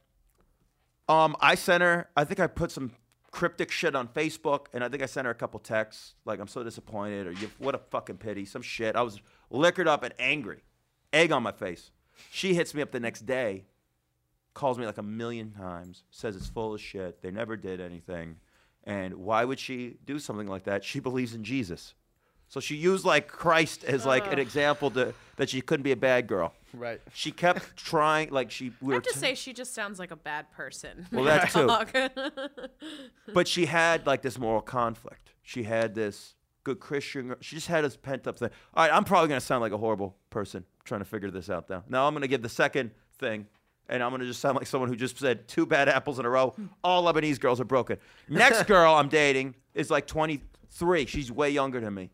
Um, 1.08 1.36
I 1.40 1.54
sent 1.54 1.82
her. 1.82 2.08
I 2.16 2.24
think 2.24 2.38
I 2.40 2.46
put 2.46 2.70
some 2.70 2.92
cryptic 3.30 3.70
shit 3.70 3.94
on 3.94 4.08
Facebook, 4.08 4.66
and 4.72 4.84
I 4.84 4.88
think 4.88 5.02
I 5.02 5.06
sent 5.06 5.24
her 5.24 5.30
a 5.30 5.34
couple 5.34 5.58
texts 5.60 6.14
like, 6.24 6.38
"I'm 6.38 6.48
so 6.48 6.62
disappointed," 6.62 7.26
or 7.26 7.32
"You, 7.32 7.50
what 7.58 7.74
a 7.74 7.78
fucking 7.78 8.18
pity," 8.18 8.44
some 8.44 8.62
shit. 8.62 8.94
I 8.94 9.02
was 9.02 9.20
liquored 9.50 9.88
up 9.88 10.02
and 10.02 10.12
angry, 10.18 10.62
egg 11.12 11.32
on 11.32 11.42
my 11.42 11.52
face. 11.52 11.90
She 12.30 12.54
hits 12.54 12.74
me 12.74 12.82
up 12.82 12.90
the 12.90 13.00
next 13.00 13.26
day, 13.26 13.64
calls 14.58 14.76
me 14.76 14.84
like 14.86 14.98
a 14.98 15.02
million 15.02 15.52
times, 15.52 16.02
says 16.10 16.34
it's 16.34 16.48
full 16.48 16.74
of 16.74 16.80
shit. 16.80 17.22
They 17.22 17.30
never 17.30 17.56
did 17.56 17.80
anything, 17.80 18.36
and 18.84 19.14
why 19.14 19.44
would 19.44 19.60
she 19.60 19.96
do 20.04 20.18
something 20.18 20.48
like 20.48 20.64
that? 20.64 20.82
She 20.84 20.98
believes 20.98 21.32
in 21.34 21.44
Jesus, 21.44 21.94
so 22.48 22.58
she 22.58 22.74
used 22.74 23.04
like 23.04 23.28
Christ 23.28 23.84
as 23.84 24.04
like 24.04 24.30
an 24.32 24.38
example 24.40 24.90
to 24.92 25.14
that 25.36 25.48
she 25.48 25.60
couldn't 25.60 25.84
be 25.84 25.92
a 25.92 25.96
bad 25.96 26.26
girl. 26.26 26.54
Right. 26.74 27.00
She 27.14 27.30
kept 27.30 27.76
trying, 27.76 28.30
like 28.30 28.50
she. 28.50 28.72
We 28.80 28.86
I 28.86 28.86
were 28.88 28.94
have 28.94 29.02
to 29.04 29.12
t- 29.12 29.18
say, 29.20 29.34
she 29.34 29.52
just 29.52 29.74
sounds 29.74 29.98
like 29.98 30.10
a 30.10 30.16
bad 30.16 30.50
person. 30.50 31.06
Well, 31.12 31.24
that 31.24 31.50
too. 31.50 32.68
But 33.34 33.46
she 33.46 33.66
had 33.66 34.06
like 34.06 34.22
this 34.22 34.38
moral 34.38 34.60
conflict. 34.60 35.30
She 35.42 35.62
had 35.62 35.94
this 35.94 36.34
good 36.64 36.80
Christian. 36.80 37.34
She 37.40 37.56
just 37.56 37.68
had 37.68 37.84
this 37.84 37.96
pent 37.96 38.26
up 38.26 38.38
thing. 38.38 38.50
All 38.74 38.84
right, 38.84 38.92
I'm 38.94 39.04
probably 39.04 39.28
gonna 39.28 39.40
sound 39.40 39.60
like 39.60 39.72
a 39.72 39.78
horrible 39.78 40.16
person 40.30 40.64
trying 40.84 41.00
to 41.00 41.04
figure 41.06 41.30
this 41.30 41.48
out 41.48 41.70
now. 41.70 41.84
Now 41.88 42.06
I'm 42.08 42.14
gonna 42.14 42.26
give 42.26 42.42
the 42.42 42.48
second 42.48 42.90
thing, 43.18 43.46
and 43.88 44.02
I'm 44.02 44.10
gonna 44.10 44.26
just 44.26 44.40
sound 44.40 44.56
like 44.56 44.66
someone 44.66 44.88
who 44.88 44.96
just 44.96 45.18
said 45.18 45.48
two 45.48 45.66
bad 45.66 45.88
apples 45.88 46.18
in 46.18 46.24
a 46.24 46.30
row. 46.30 46.54
All 46.84 47.04
Lebanese 47.04 47.40
girls 47.40 47.60
are 47.60 47.64
broken. 47.64 47.98
Next 48.28 48.62
girl 48.66 48.94
I'm 48.94 49.08
dating 49.08 49.54
is 49.74 49.90
like 49.90 50.06
23. 50.06 51.06
She's 51.06 51.32
way 51.32 51.50
younger 51.50 51.80
than 51.80 51.94
me. 51.94 52.10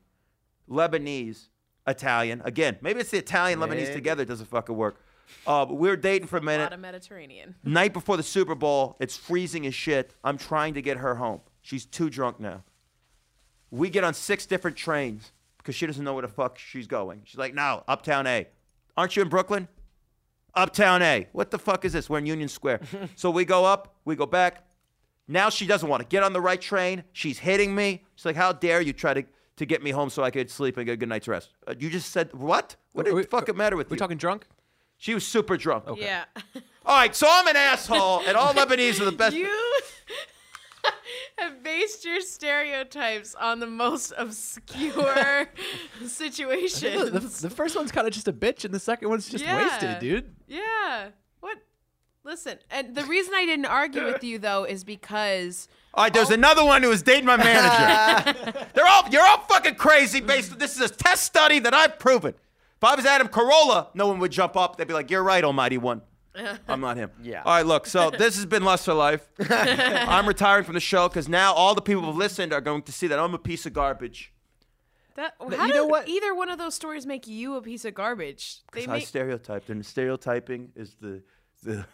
Lebanese, 0.69 1.49
Italian. 1.87 2.43
Again, 2.45 2.79
maybe 2.81 3.01
it's 3.01 3.11
the 3.11 3.19
Italian 3.19 3.59
Lebanese 3.59 3.93
together 3.93 4.25
doesn't 4.25 4.47
fucking 4.47 4.77
work. 4.77 5.01
Uh, 5.47 5.65
but 5.65 5.75
we 5.75 5.89
were 5.89 5.97
dating 5.97 6.29
for 6.29 6.37
a 6.37 6.41
a 6.41 6.45
minute 6.45 6.65
lot 6.65 6.73
of 6.73 6.81
Mediterranean. 6.81 7.55
night 7.65 7.93
before 7.93 8.17
the 8.17 8.23
Super 8.23 8.55
Bowl, 8.55 8.97
it's 9.01 9.17
freezing 9.17 9.67
as 9.67 9.75
shit. 9.75 10.13
I'm 10.23 10.39
trying 10.39 10.75
to 10.75 10.83
get 10.83 10.99
her 10.99 11.15
home. 11.17 11.41
She's 11.63 11.87
too 11.87 12.11
drunk 12.11 12.41
now. 12.41 12.63
We 13.71 13.91
get 13.91 14.05
on 14.05 14.15
six 14.15 14.47
different 14.47 14.77
trains 14.77 15.33
because 15.59 15.75
she 15.75 15.87
doesn't 15.87 16.05
know 16.05 16.13
where 16.13 16.23
the 16.23 16.29
fuck 16.29 16.59
she's 16.59 16.87
going. 16.87 17.23
She's 17.25 17.39
like, 17.39 17.55
no, 17.55 17.83
Uptown 17.89 18.27
A. 18.27 18.47
Aren't 18.97 19.17
you 19.17 19.23
in 19.23 19.29
Brooklyn? 19.29 19.67
Uptown 20.57 21.03
A. 21.03 21.27
What 21.33 21.51
the 21.51 21.59
fuck 21.59 21.85
is 21.85 21.93
this? 21.93 22.09
We're 22.09 22.19
in 22.19 22.27
Union 22.27 22.49
Square. 22.49 22.81
so 23.17 23.31
we 23.31 23.45
go 23.45 23.65
up, 23.65 23.95
we 24.05 24.17
go 24.17 24.27
back. 24.27 24.67
Now 25.27 25.49
she 25.51 25.67
doesn't 25.67 25.89
want 25.89 26.03
to 26.03 26.07
get 26.09 26.23
on 26.23 26.33
the 26.33 26.41
right 26.41 26.61
train. 26.61 27.05
She's 27.13 27.39
hitting 27.39 27.75
me. 27.75 28.05
She's 28.15 28.27
like, 28.27 28.37
how 28.37 28.53
dare 28.53 28.81
you 28.81 28.93
try 28.93 29.15
to, 29.15 29.25
to 29.57 29.65
get 29.67 29.83
me 29.83 29.91
home 29.91 30.11
so 30.11 30.23
I 30.23 30.31
could 30.31 30.51
sleep 30.51 30.77
and 30.77 30.85
get 30.87 30.93
a 30.93 30.97
good 30.97 31.09
night's 31.09 31.29
rest? 31.29 31.51
Uh, 31.67 31.75
you 31.79 31.89
just 31.91 32.11
said, 32.13 32.33
what? 32.35 32.77
What 32.93 33.09
Are 33.09 33.15
the 33.15 33.23
fuck 33.29 33.49
it 33.49 33.57
matter 33.57 33.77
with 33.77 33.89
We 33.91 33.95
you? 33.95 33.99
talking 33.99 34.19
drunk? 34.19 34.47
she 34.97 35.13
was 35.13 35.27
super 35.27 35.57
drunk. 35.57 35.85
Yeah. 35.97 36.25
All 36.87 36.97
right, 36.97 37.15
so 37.15 37.27
I'm 37.29 37.47
an 37.49 37.57
asshole, 37.57 38.21
and 38.27 38.37
all 38.37 38.53
Lebanese 38.55 39.01
are 39.01 39.05
the 39.07 39.13
best. 39.13 39.35
You 39.35 39.51
have 41.39 41.63
based 41.63 42.05
your 42.05 42.21
stereotypes 42.21 43.35
on 43.35 43.61
the 43.61 43.67
most 43.67 44.13
obscure 44.17 45.49
situations. 46.07 47.11
The, 47.11 47.49
the 47.49 47.55
first 47.55 47.77
one's 47.77 47.93
kind 47.93 48.07
of 48.07 48.13
just 48.13 48.29
a 48.29 48.33
bitch, 48.33 48.65
and 48.65 48.73
the 48.73 48.79
second 48.81 49.09
one's 49.09 49.29
just 49.29 49.45
Yeah. 49.45 49.57
wasted, 49.59 49.99
dude. 49.99 50.35
yeah. 50.49 51.09
What? 51.41 51.59
Listen, 52.25 52.59
and 52.71 52.95
the 52.95 53.05
reason 53.05 53.35
I 53.35 53.45
didn't 53.45 53.67
argue 53.67 54.05
with 54.05 54.25
you 54.25 54.39
though 54.39 54.65
is 54.65 54.83
because 54.83 55.69
All 55.93 56.05
right, 56.05 56.13
there's 56.15 56.31
another 56.31 56.65
one 56.65 56.83
who 56.83 56.89
was 56.89 57.03
dating 57.03 57.27
my 57.27 57.37
manager. 57.37 58.67
They're 58.75 58.87
all 58.87 59.03
you're 59.11 59.27
all 59.27 59.41
fucking 59.49 59.75
crazy. 59.75 60.21
Based 60.23 60.59
this 60.59 60.75
is 60.75 60.91
a 60.91 60.95
test 60.95 61.25
study 61.25 61.59
that 61.59 61.75
I've 61.75 61.99
proven. 61.99 62.33
If 62.77 62.83
I 62.85 62.95
was 62.95 63.05
Adam 63.05 63.29
Carolla, 63.29 63.89
no 63.95 64.07
one 64.07 64.19
would 64.21 64.33
jump 64.33 64.57
up. 64.57 64.77
They'd 64.77 64.89
be 64.89 64.95
like, 64.95 65.11
"You're 65.11 65.23
right, 65.23 65.45
Almighty 65.45 65.77
One." 65.77 66.01
I'm 66.69 66.81
not 66.81 66.97
him. 66.97 67.11
Yeah. 67.23 67.43
All 67.45 67.55
right, 67.55 67.67
look. 67.67 67.87
So 67.87 68.11
this 68.19 68.37
has 68.37 68.47
been 68.47 68.65
Lust 68.65 68.85
for 68.85 68.95
Life. 68.95 69.27
I'm 69.51 70.27
retiring 70.27 70.65
from 70.65 70.75
the 70.75 70.81
show 70.81 71.09
because 71.09 71.29
now 71.29 71.53
all 71.53 71.75
the 71.75 71.83
people 71.83 72.03
who've 72.03 72.17
listened 72.17 72.53
are 72.53 72.61
going 72.61 72.83
to 72.83 72.93
see 72.93 73.07
that 73.07 73.19
I'm 73.19 73.35
a 73.35 73.39
piece 73.39 73.67
of 73.67 73.73
garbage. 73.73 74.33
that 75.17 75.35
how 75.39 75.47
you 75.67 75.73
did 75.73 75.75
know 75.75 75.87
what? 75.87 76.09
either 76.09 76.35
one 76.35 76.51
of 76.51 76.59
those 76.59 76.75
stories 76.75 77.07
make 77.07 77.27
you 77.27 77.57
a 77.57 77.63
piece 77.63 77.85
of 77.85 77.95
garbage? 77.95 78.61
They 78.73 78.81
Because 78.81 78.89
I 78.89 78.93
make 78.99 79.07
stereotyped, 79.07 79.71
and 79.71 79.85
stereotyping 79.85 80.73
is 80.75 80.97
the 81.01 81.23
the 81.63 81.87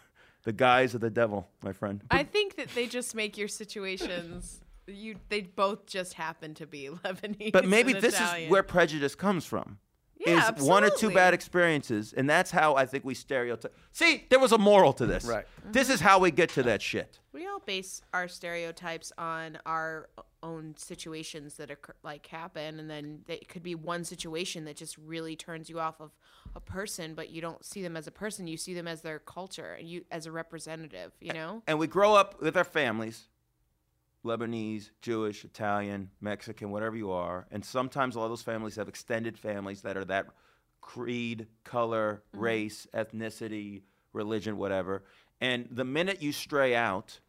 the 0.43 0.53
guise 0.53 0.95
of 0.95 1.01
the 1.01 1.11
devil, 1.11 1.47
my 1.63 1.71
friend. 1.71 2.01
I 2.09 2.23
think 2.23 2.55
that 2.55 2.69
they 2.73 2.87
just 2.87 3.13
make 3.13 3.37
your 3.37 3.47
situations 3.47 4.61
you 4.87 5.15
they 5.29 5.41
both 5.41 5.85
just 5.85 6.13
happen 6.13 6.53
to 6.55 6.67
be 6.67 6.89
Lebanese. 7.05 7.51
But 7.51 7.67
maybe 7.67 7.93
and 7.93 8.01
this 8.01 8.15
Italian. 8.15 8.45
is 8.45 8.51
where 8.51 8.63
prejudice 8.63 9.15
comes 9.15 9.45
from. 9.45 9.77
Yeah, 10.25 10.53
is 10.53 10.63
one 10.63 10.83
or 10.83 10.89
two 10.89 11.09
bad 11.09 11.33
experiences, 11.33 12.13
and 12.13 12.29
that's 12.29 12.51
how 12.51 12.75
I 12.75 12.85
think 12.85 13.03
we 13.03 13.13
stereotype. 13.13 13.75
See, 13.91 14.25
there 14.29 14.39
was 14.39 14.51
a 14.51 14.57
moral 14.57 14.93
to 14.93 15.05
this. 15.05 15.25
Right. 15.25 15.45
This 15.71 15.89
is 15.89 15.99
how 15.99 16.19
we 16.19 16.31
get 16.31 16.49
to 16.51 16.63
that 16.63 16.81
shit. 16.81 17.19
we 17.33 17.47
all 17.47 17.59
base 17.59 18.01
our 18.13 18.27
stereotypes 18.27 19.11
on 19.17 19.57
our 19.65 20.09
own 20.43 20.75
situations 20.77 21.55
that 21.55 21.71
occur, 21.71 21.93
like 22.03 22.25
happen, 22.27 22.79
and 22.79 22.89
then 22.89 23.21
it 23.27 23.47
could 23.47 23.63
be 23.63 23.75
one 23.75 24.03
situation 24.03 24.65
that 24.65 24.75
just 24.75 24.97
really 24.97 25.35
turns 25.35 25.69
you 25.69 25.79
off 25.79 25.99
of 25.99 26.11
a 26.55 26.59
person, 26.59 27.13
but 27.13 27.29
you 27.29 27.41
don't 27.41 27.63
see 27.63 27.81
them 27.81 27.95
as 27.95 28.07
a 28.07 28.11
person. 28.11 28.47
You 28.47 28.57
see 28.57 28.73
them 28.73 28.87
as 28.87 29.01
their 29.01 29.19
culture, 29.19 29.73
and 29.79 29.87
you 29.87 30.03
as 30.11 30.25
a 30.25 30.31
representative. 30.31 31.13
You 31.19 31.33
know. 31.33 31.63
And 31.67 31.79
we 31.79 31.87
grow 31.87 32.13
up 32.15 32.41
with 32.41 32.57
our 32.57 32.63
families 32.63 33.27
Lebanese, 34.23 34.91
Jewish, 35.01 35.43
Italian, 35.43 36.09
Mexican, 36.21 36.71
whatever 36.71 36.95
you 36.95 37.11
are. 37.11 37.47
And 37.51 37.65
sometimes 37.65 38.15
a 38.15 38.19
lot 38.19 38.25
of 38.25 38.31
those 38.31 38.41
families 38.41 38.75
have 38.75 38.87
extended 38.87 39.37
families 39.37 39.81
that 39.81 39.97
are 39.97 40.05
that 40.05 40.27
creed, 40.79 41.47
color, 41.63 42.23
mm-hmm. 42.33 42.43
race, 42.43 42.87
ethnicity, 42.93 43.81
religion, 44.13 44.57
whatever. 44.57 45.03
And 45.39 45.67
the 45.71 45.85
minute 45.85 46.21
you 46.21 46.31
stray 46.31 46.75
out, 46.75 47.19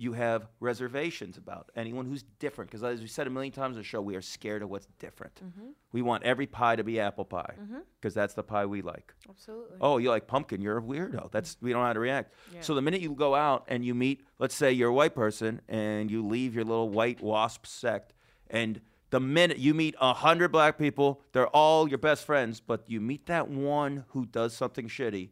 you 0.00 0.12
have 0.12 0.46
reservations 0.60 1.36
about 1.36 1.70
anyone 1.74 2.06
who's 2.06 2.22
different. 2.38 2.70
Because 2.70 2.84
as 2.84 3.00
we 3.00 3.08
said 3.08 3.26
a 3.26 3.30
million 3.30 3.52
times 3.52 3.76
on 3.76 3.82
the 3.82 3.84
show, 3.84 4.00
we 4.00 4.14
are 4.14 4.22
scared 4.22 4.62
of 4.62 4.70
what's 4.70 4.86
different. 5.00 5.34
Mm-hmm. 5.44 5.70
We 5.92 6.02
want 6.02 6.22
every 6.22 6.46
pie 6.46 6.76
to 6.76 6.84
be 6.84 7.00
apple 7.00 7.24
pie 7.24 7.54
mm-hmm. 7.60 7.78
because 8.00 8.14
that's 8.14 8.34
the 8.34 8.44
pie 8.44 8.64
we 8.64 8.80
like. 8.80 9.12
Absolutely. 9.28 9.76
Oh, 9.80 9.98
you 9.98 10.08
like 10.10 10.28
pumpkin? 10.28 10.62
You're 10.62 10.78
a 10.78 10.82
weirdo. 10.82 11.32
That's 11.32 11.56
we 11.60 11.72
don't 11.72 11.82
know 11.82 11.86
how 11.88 11.92
to 11.92 12.00
react. 12.00 12.32
Yeah. 12.54 12.60
So 12.60 12.74
the 12.74 12.80
minute 12.82 13.00
you 13.00 13.10
go 13.10 13.34
out 13.34 13.64
and 13.66 13.84
you 13.84 13.94
meet, 13.94 14.24
let's 14.38 14.54
say 14.54 14.70
you're 14.70 14.90
a 14.90 14.94
white 14.94 15.16
person 15.16 15.60
and 15.68 16.10
you 16.10 16.24
leave 16.24 16.54
your 16.54 16.64
little 16.64 16.90
white 16.90 17.20
wasp 17.20 17.66
sect, 17.66 18.14
and 18.48 18.80
the 19.10 19.20
minute 19.20 19.58
you 19.58 19.74
meet 19.74 19.96
a 20.00 20.12
hundred 20.12 20.52
black 20.52 20.78
people, 20.78 21.22
they're 21.32 21.48
all 21.48 21.88
your 21.88 21.98
best 21.98 22.24
friends, 22.24 22.60
but 22.60 22.88
you 22.88 23.00
meet 23.00 23.26
that 23.26 23.48
one 23.48 24.04
who 24.10 24.26
does 24.26 24.54
something 24.54 24.86
shitty, 24.86 25.30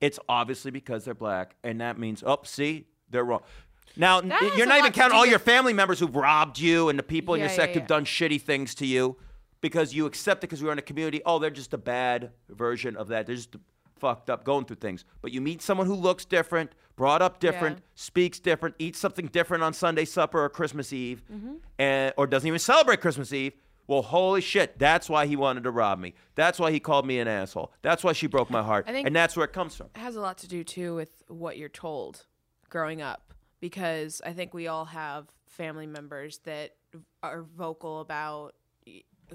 it's 0.00 0.18
obviously 0.28 0.70
because 0.72 1.04
they're 1.04 1.14
black, 1.14 1.54
and 1.62 1.80
that 1.80 1.98
means, 1.98 2.24
oh, 2.26 2.40
see, 2.42 2.86
they're 3.10 3.24
wrong. 3.24 3.42
Now 3.96 4.20
That 4.20 4.54
you're 4.56 4.66
not 4.66 4.78
even 4.78 4.92
counting 4.92 5.16
all 5.16 5.26
your 5.26 5.38
family 5.38 5.72
members 5.72 6.00
who've 6.00 6.14
robbed 6.14 6.58
you 6.58 6.88
and 6.88 6.98
the 6.98 7.02
people 7.02 7.34
in 7.34 7.40
your 7.40 7.48
Yeah, 7.50 7.56
sect 7.56 7.74
yeah, 7.74 7.80
who've 7.80 7.88
done 7.88 8.04
shitty 8.04 8.40
things 8.40 8.74
to 8.76 8.86
you 8.86 9.16
because 9.60 9.94
you 9.94 10.06
accept 10.06 10.38
it 10.42 10.48
because 10.48 10.62
we're 10.62 10.72
in 10.72 10.78
a 10.78 10.82
community. 10.82 11.20
Oh, 11.26 11.38
they're 11.38 11.50
just 11.50 11.72
a 11.74 11.78
bad 11.78 12.30
version 12.48 12.96
of 12.96 13.08
that. 13.08 13.26
They're 13.26 13.36
just 13.36 13.54
fucked 13.98 14.30
up, 14.30 14.44
going 14.44 14.64
through 14.64 14.76
things. 14.76 15.04
But 15.20 15.32
you 15.32 15.40
meet 15.40 15.62
someone 15.62 15.86
who 15.86 15.94
looks 15.94 16.24
different, 16.24 16.72
brought 16.96 17.22
up 17.22 17.38
different, 17.38 17.76
Yeah. 17.78 17.82
speaks 17.94 18.40
different, 18.40 18.74
eats 18.80 18.98
something 18.98 19.26
different 19.26 19.62
on 19.62 19.72
Sunday 19.74 20.04
supper 20.04 20.42
or 20.42 20.48
Christmas 20.48 20.92
Eve, 20.92 21.22
Mm-hmm. 21.32 21.54
and, 21.78 22.12
or 22.16 22.26
doesn't 22.26 22.46
even 22.48 22.58
celebrate 22.58 23.00
Christmas 23.00 23.32
Eve. 23.32 23.52
Well, 23.86 24.02
holy 24.02 24.40
shit, 24.40 24.78
that's 24.78 25.08
why 25.08 25.26
he 25.26 25.36
wanted 25.36 25.64
to 25.64 25.70
rob 25.70 25.98
me. 26.00 26.14
That's 26.34 26.58
why 26.58 26.70
he 26.72 26.80
called 26.80 27.06
me 27.06 27.18
an 27.20 27.28
asshole. 27.28 27.72
That's 27.82 28.02
why 28.02 28.12
she 28.12 28.26
broke 28.26 28.48
my 28.50 28.62
heart. 28.62 28.86
And 28.88 29.14
that's 29.14 29.36
where 29.36 29.44
it 29.44 29.52
comes 29.52 29.74
from. 29.76 29.88
It 29.94 29.98
has 30.00 30.16
a 30.16 30.20
lot 30.20 30.38
to 30.38 30.48
do 30.48 30.64
too 30.64 30.94
with 30.96 31.10
what 31.28 31.56
you're 31.58 31.68
told 31.68 32.26
growing 32.70 33.02
up 33.02 33.34
because 33.62 34.20
I 34.26 34.32
think 34.32 34.52
we 34.52 34.66
all 34.66 34.86
have 34.86 35.28
family 35.46 35.86
members 35.86 36.38
that 36.38 36.72
are 37.22 37.42
vocal 37.42 38.00
about 38.00 38.56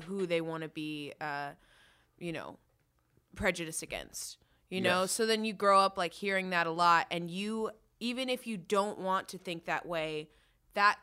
who 0.03 0.28
they 0.28 0.41
want 0.41 0.63
to 0.63 0.69
be 0.69 1.13
uh, 1.19 1.51
you 2.19 2.34
know 2.34 2.59
prejudiced 3.36 3.82
against 3.82 4.38
you 4.69 4.82
know? 4.82 5.01
Yes. 5.01 5.11
so 5.11 5.25
then 5.25 5.45
you 5.45 5.53
grow 5.53 5.80
up 5.80 5.97
like 5.97 6.13
hearing 6.13 6.49
that 6.49 6.67
a 6.67 6.71
lot 6.71 7.07
and 7.09 7.32
you 7.32 7.71
even 7.99 8.30
if 8.30 8.45
you 8.45 8.57
don't 8.57 8.99
want 8.99 9.30
to 9.30 9.38
think 9.38 9.65
that 9.65 9.86
way 9.86 10.28
that 10.73 10.99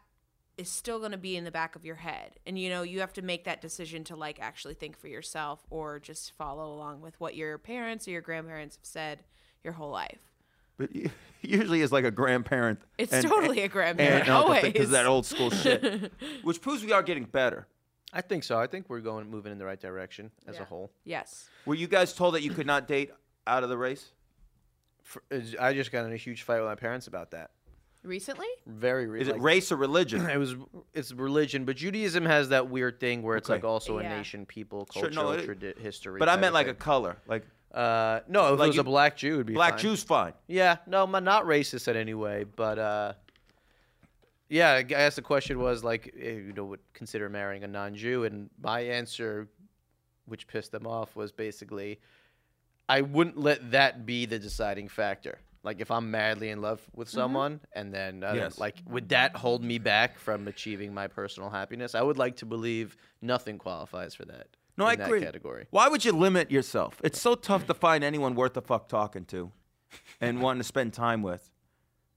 is 0.59 0.69
still 0.69 0.99
going 0.99 1.13
to 1.13 1.19
be 1.19 1.37
in 1.37 1.43
the 1.43 1.51
back 1.51 1.75
of 1.75 1.85
your 1.85 1.97
head. 1.97 2.39
And 2.47 2.57
you 2.57 2.69
know 2.69 2.83
you 2.83 3.01
have 3.01 3.13
to 3.15 3.23
make 3.23 3.45
that 3.45 3.61
decision 3.61 4.05
to 4.05 4.17
like 4.17 4.39
actually 4.41 4.75
think 4.75 4.97
for 4.99 5.09
yourself 5.09 5.65
or 5.71 5.99
just 5.99 6.33
follow 6.33 6.73
along 6.73 7.01
with 7.01 7.19
what 7.19 7.35
your 7.35 7.57
parents 7.59 8.07
or 8.07 8.13
your 8.13 8.21
grandparents 8.21 8.77
have 8.77 8.85
said 8.85 9.25
your 9.65 9.73
whole 9.73 9.91
life 9.91 10.34
But 10.77 10.91
usually 11.43 11.81
is 11.83 11.93
like 11.93 12.05
a 12.05 12.11
grandparent. 12.11 12.81
It's 12.99 13.13
and- 13.13 13.27
totally 13.27 13.61
a 13.63 13.69
grandparent, 13.69 14.23
and 14.23 14.31
uncle 14.31 14.55
thing, 14.57 14.73
'cause 14.73 14.91
that 14.91 15.07
old 15.07 15.27
school 15.27 15.51
shit, 15.51 16.13
which 16.43 16.61
proves 16.61 16.85
we 16.85 16.93
are 16.93 17.03
getting 17.03 17.25
better. 17.25 17.67
I 18.13 18.21
think 18.21 18.45
so. 18.45 18.59
I 18.59 18.67
think 18.69 18.89
we're 18.89 19.01
going 19.01 19.29
moving 19.31 19.51
in 19.53 19.59
the 19.59 19.65
right 19.65 19.81
direction 19.81 20.31
as 20.47 20.59
a 20.59 20.65
whole. 20.65 20.93
yes 21.05 21.49
Were 21.67 21.75
you 21.75 21.89
guys 21.89 22.13
told 22.13 22.35
that 22.35 22.43
you 22.43 22.51
could 22.53 22.67
not 22.67 22.87
date 22.87 23.11
out 23.47 23.63
of 23.65 23.69
the 23.69 23.77
race? 23.77 24.13
For, 25.03 25.23
I 25.61 25.75
just 25.75 25.91
got 25.93 26.07
in 26.07 26.13
a 26.13 26.17
huge 26.17 26.43
fight 26.43 26.59
with 26.61 26.67
my 26.69 26.77
parents 26.77 27.09
about 27.09 27.33
that. 27.33 27.51
recently 28.05 28.47
Very 28.67 29.07
recently. 29.07 29.21
Is 29.23 29.29
it 29.29 29.33
like- 29.33 29.43
race 29.43 29.73
or 29.73 29.77
religion? 29.77 30.27
It 30.31 30.39
was 30.39 30.55
it's 30.95 31.13
religion, 31.13 31.65
but 31.65 31.77
Judaism 31.77 32.25
has 32.25 32.51
that 32.51 32.69
weird 32.71 33.01
thing 33.01 33.23
where 33.23 33.37
it's 33.37 33.51
Okay. 33.51 33.57
like 33.59 33.65
also 33.65 33.99
Yeah. 33.99 34.13
a 34.13 34.17
nation, 34.17 34.47
people, 34.47 34.89
Sure, 34.93 35.11
no, 35.11 35.33
it- 35.33 35.47
tradi- 35.49 35.79
history. 35.79 36.19
But 36.21 36.29
I 36.29 36.37
meant 36.37 36.47
of 36.49 36.55
like 36.55 36.69
a 36.69 36.75
color, 36.75 37.17
like 37.27 37.45
Uh, 37.75 38.21
no, 38.29 38.55
if 38.55 38.61
Like 38.61 38.67
it 38.67 38.69
was 38.69 38.77
you- 38.77 38.81
a 38.83 38.85
black 38.85 39.17
Jew, 39.17 39.35
it'd 39.35 39.47
be 39.47 39.53
black 39.55 39.73
fine. 39.73 39.81
Jews, 39.81 40.03
fine. 40.05 40.33
Yeah, 40.47 40.77
no, 40.87 41.03
I'm 41.03 41.25
not 41.25 41.45
racist 41.45 41.89
in 41.89 41.97
any 41.97 42.15
way, 42.15 42.45
but 42.45 42.79
uh, 42.79 43.13
yeah, 44.49 44.73
I 44.75 44.83
guess 44.83 45.17
the 45.17 45.23
question 45.23 45.59
was 45.59 45.83
like, 45.83 46.15
eh, 46.17 46.31
you 46.35 46.53
know, 46.53 46.67
would 46.67 46.81
consider 46.93 47.29
marrying 47.29 47.65
a 47.65 47.67
non-Jew, 47.67 48.25
and 48.25 48.49
my 48.63 48.81
answer, 48.81 49.49
which 50.27 50.47
pissed 50.47 50.71
them 50.71 50.87
off, 50.87 51.17
was 51.17 51.33
basically, 51.33 51.99
I 52.89 53.01
wouldn't 53.01 53.39
let 53.39 53.73
that 53.73 54.07
be 54.07 54.27
the 54.27 54.39
deciding 54.39 54.89
factor. 54.89 55.41
Like 55.65 55.81
if 55.81 55.91
I'm 55.91 56.11
madly 56.11 56.51
in 56.51 56.61
love 56.61 56.81
with 56.95 57.09
someone, 57.09 57.59
and 57.73 57.93
then 57.93 58.23
uh, 58.23 58.35
Yes. 58.35 58.59
like 58.59 58.77
would 58.87 59.09
that 59.09 59.35
hold 59.35 59.65
me 59.65 59.79
back 59.79 60.19
from 60.19 60.47
achieving 60.47 60.93
my 60.95 61.07
personal 61.09 61.49
happiness? 61.51 61.95
I 61.95 62.03
would 62.03 62.19
like 62.19 62.37
to 62.37 62.47
believe 62.47 62.97
nothing 63.23 63.57
qualifies 63.59 64.15
for 64.15 64.27
that. 64.27 64.47
No, 64.77 64.87
I 64.87 64.95
agree. 64.95 65.21
category. 65.21 65.67
Why 65.71 65.89
would 65.89 66.05
you 66.05 66.13
limit 66.13 66.51
yourself? 66.51 67.01
It's 67.05 67.21
so 67.21 67.35
tough 67.35 67.67
to 67.67 67.75
find 67.75 68.03
anyone 68.03 68.35
worth 68.35 68.55
the 68.55 68.63
fuck 68.63 68.89
talking 68.89 69.25
to, 69.27 69.53
and 70.21 70.41
wanting 70.43 70.61
to 70.61 70.65
spend 70.65 70.93
time 70.93 71.23
with. 71.23 71.51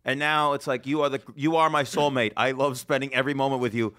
And 0.03 0.19
now 0.19 0.53
it's 0.53 0.67
like 0.67 0.87
you 0.87 1.01
are 1.01 1.09
the 1.09 1.21
you 1.35 1.55
are 1.57 1.69
my 1.69 1.83
soulmate. 1.83 2.33
I 2.37 2.51
love 2.51 2.77
spending 2.79 3.13
every 3.13 3.33
moment 3.33 3.61
with 3.61 3.73
you, 3.73 3.93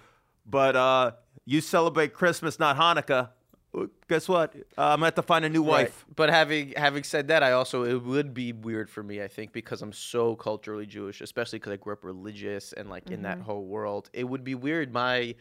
but 0.45 0.75
uh, 0.75 1.11
you 1.45 1.61
celebrate 1.61 2.13
Christmas, 2.13 2.59
not 2.59 2.75
Hanukkah. 2.77 3.29
Uh, 3.77 3.85
Guess 4.07 4.27
what? 4.27 4.55
Uh, 4.75 4.81
I'm 4.81 4.95
gonna 4.97 5.05
have 5.05 5.15
to 5.15 5.21
find 5.21 5.45
a 5.45 5.49
new 5.49 5.61
Right. 5.61 5.85
wife. 5.85 6.05
But 6.15 6.29
having 6.31 6.73
having 6.75 7.03
said 7.03 7.27
that, 7.27 7.43
I 7.43 7.51
also 7.51 7.83
it 7.83 8.03
would 8.03 8.33
be 8.33 8.51
weird 8.51 8.89
for 8.89 9.03
me. 9.03 9.21
I 9.21 9.27
think 9.27 9.53
because 9.53 9.83
I'm 9.83 9.93
so 9.93 10.35
culturally 10.35 10.87
Jewish, 10.87 11.21
especially 11.21 11.59
because 11.59 11.73
I 11.73 11.77
grew 11.77 11.93
up 11.93 12.03
religious 12.03 12.73
and 12.73 12.89
like 12.89 13.11
in 13.11 13.21
that 13.21 13.39
whole 13.39 13.63
world, 13.65 14.09
it 14.11 14.23
would 14.27 14.43
be 14.43 14.55
weird. 14.55 14.91
My 14.91 15.35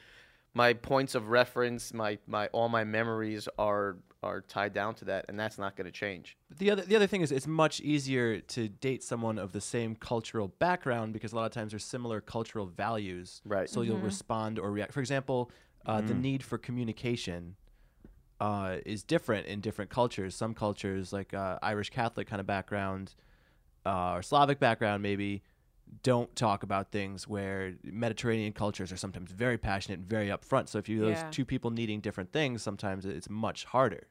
my 0.55 0.73
points 0.73 1.15
of 1.15 1.29
reference, 1.29 1.93
my 1.93 2.19
my 2.27 2.49
all 2.49 2.69
my 2.69 2.85
memories 2.85 3.49
are 3.59 3.97
are 4.23 4.41
tied 4.41 4.73
down 4.73 4.95
to 4.97 5.05
that, 5.05 5.27
and 5.29 5.39
that's 5.39 5.59
not 5.59 5.77
going 5.77 5.85
to 5.85 5.93
change. 5.93 6.37
The 6.59 6.71
other 6.71 6.83
the 6.83 6.97
other 6.97 7.07
thing 7.07 7.21
is 7.21 7.31
it's 7.31 7.47
much 7.47 7.81
easier 7.81 8.41
to 8.41 8.69
date 8.69 9.03
someone 9.03 9.39
of 9.39 9.53
the 9.53 9.61
same 9.61 9.95
cultural 9.95 10.49
background 10.59 11.13
because 11.13 11.33
a 11.33 11.37
lot 11.37 11.47
of 11.47 11.53
times 11.53 11.73
there's 11.73 11.85
similar 11.85 12.21
cultural 12.21 12.67
values. 12.67 13.41
Right. 13.45 13.69
So 13.69 13.83
you'll 13.83 13.99
respond 13.99 14.59
or 14.59 14.71
react. 14.73 14.93
For 14.93 15.01
example, 15.01 15.51
uh, 15.87 16.01
the 16.01 16.15
need 16.15 16.43
for 16.43 16.59
communication 16.59 17.57
uh, 18.41 18.77
is 18.85 19.03
different 19.03 19.47
in 19.47 19.61
different 19.61 19.91
cultures. 19.91 20.35
Some 20.35 20.55
cultures, 20.55 21.13
like 21.13 21.35
uh, 21.35 21.59
Irish 21.63 21.91
Catholic 21.91 22.29
kind 22.29 22.41
of 22.41 22.47
background 22.47 23.15
uh, 23.87 24.15
or 24.15 24.23
Slavic 24.23 24.59
background, 24.59 25.03
maybe 25.03 25.43
don't 26.03 26.35
talk 26.37 26.63
about 26.63 26.91
things 26.93 27.27
where 27.27 27.75
Mediterranean 27.85 28.53
cultures 28.53 28.93
are 28.93 28.97
sometimes 28.97 29.31
very 29.31 29.59
passionate 29.59 29.99
and 30.01 30.09
very 30.09 30.29
upfront. 30.29 30.69
So 30.69 30.79
if 30.79 30.89
you 30.89 31.01
those 31.01 31.17
Yeah. 31.19 31.31
two 31.31 31.45
people 31.45 31.71
needing 31.71 32.01
different 32.01 32.33
things, 32.33 32.63
sometimes 32.63 33.05
it's 33.07 33.29
much 33.31 33.65
harder. 33.65 34.07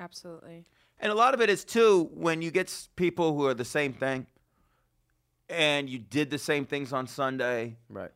absolutely 0.00 0.64
And 1.00 1.10
a 1.12 1.14
lot 1.14 1.34
of 1.34 1.40
it 1.40 1.48
is 1.50 1.64
too 1.64 2.10
when 2.14 2.40
you 2.42 2.50
get 2.50 2.88
people 2.96 3.34
who 3.36 3.46
are 3.46 3.54
the 3.54 3.64
same 3.64 3.92
thing, 3.92 4.26
and 5.48 5.88
you 5.88 5.98
did 5.98 6.30
the 6.30 6.38
same 6.38 6.66
things 6.66 6.92
on 6.92 7.06
Sunday. 7.06 7.76
Right. 7.88 8.10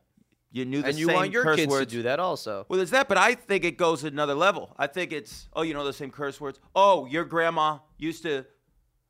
You 0.51 0.65
knew 0.65 0.81
the 0.83 0.89
And 0.89 0.99
you 0.99 1.07
same 1.07 1.15
want 1.15 1.31
your 1.31 1.43
curse 1.43 1.55
kids 1.55 1.71
words. 1.71 1.91
to 1.91 1.97
do 1.97 2.03
that 2.03 2.19
also. 2.19 2.65
Well, 2.69 2.77
there's 2.77 2.91
that, 2.91 3.07
but 3.07 3.17
I 3.17 3.33
think 3.33 3.63
it 3.63 3.75
goes 3.77 4.03
another 4.03 4.35
level. 4.35 4.75
I 4.77 4.85
think 4.87 5.11
it's, 5.11 5.49
oh, 5.53 5.63
you 5.63 5.73
know 5.73 5.83
the 5.83 5.93
same 5.93 6.11
curse 6.11 6.39
words. 6.39 6.59
Oh, 6.75 7.05
your 7.07 7.25
grandma 7.25 7.79
used 7.97 8.21
to, 8.23 8.45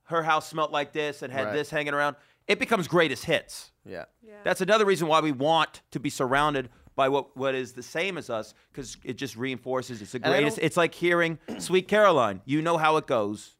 her 0.03 0.23
house 0.23 0.47
smelled 0.49 0.71
like 0.71 0.93
this 0.93 1.21
and 1.21 1.33
had 1.33 1.47
Right. 1.47 1.53
this 1.53 1.69
hanging 1.69 1.93
around. 1.93 2.15
It 2.47 2.59
becomes 2.59 2.87
greatest 2.87 3.25
hits. 3.25 3.71
Yeah. 3.85 4.05
That's 4.43 4.61
another 4.61 4.85
reason 4.85 5.07
why 5.07 5.19
we 5.21 5.31
want 5.31 5.81
to 5.91 5.99
be 5.99 6.09
surrounded 6.09 6.69
by 6.95 7.09
what, 7.09 7.35
what 7.35 7.55
is 7.55 7.73
the 7.73 7.83
same 7.83 8.17
as 8.17 8.29
us, 8.29 8.53
because 8.71 8.97
it 9.03 9.13
just 9.13 9.35
reinforces 9.35 10.01
it's 10.01 10.11
the 10.11 10.19
greatest. 10.19 10.59
It's 10.61 10.77
like 10.77 10.93
hearing 10.93 11.39
Sweet 11.59 11.87
Caroline. 11.87 12.41
You 12.45 12.61
know 12.61 12.77
how 12.77 12.97
it 12.97 13.07
goes. 13.07 13.55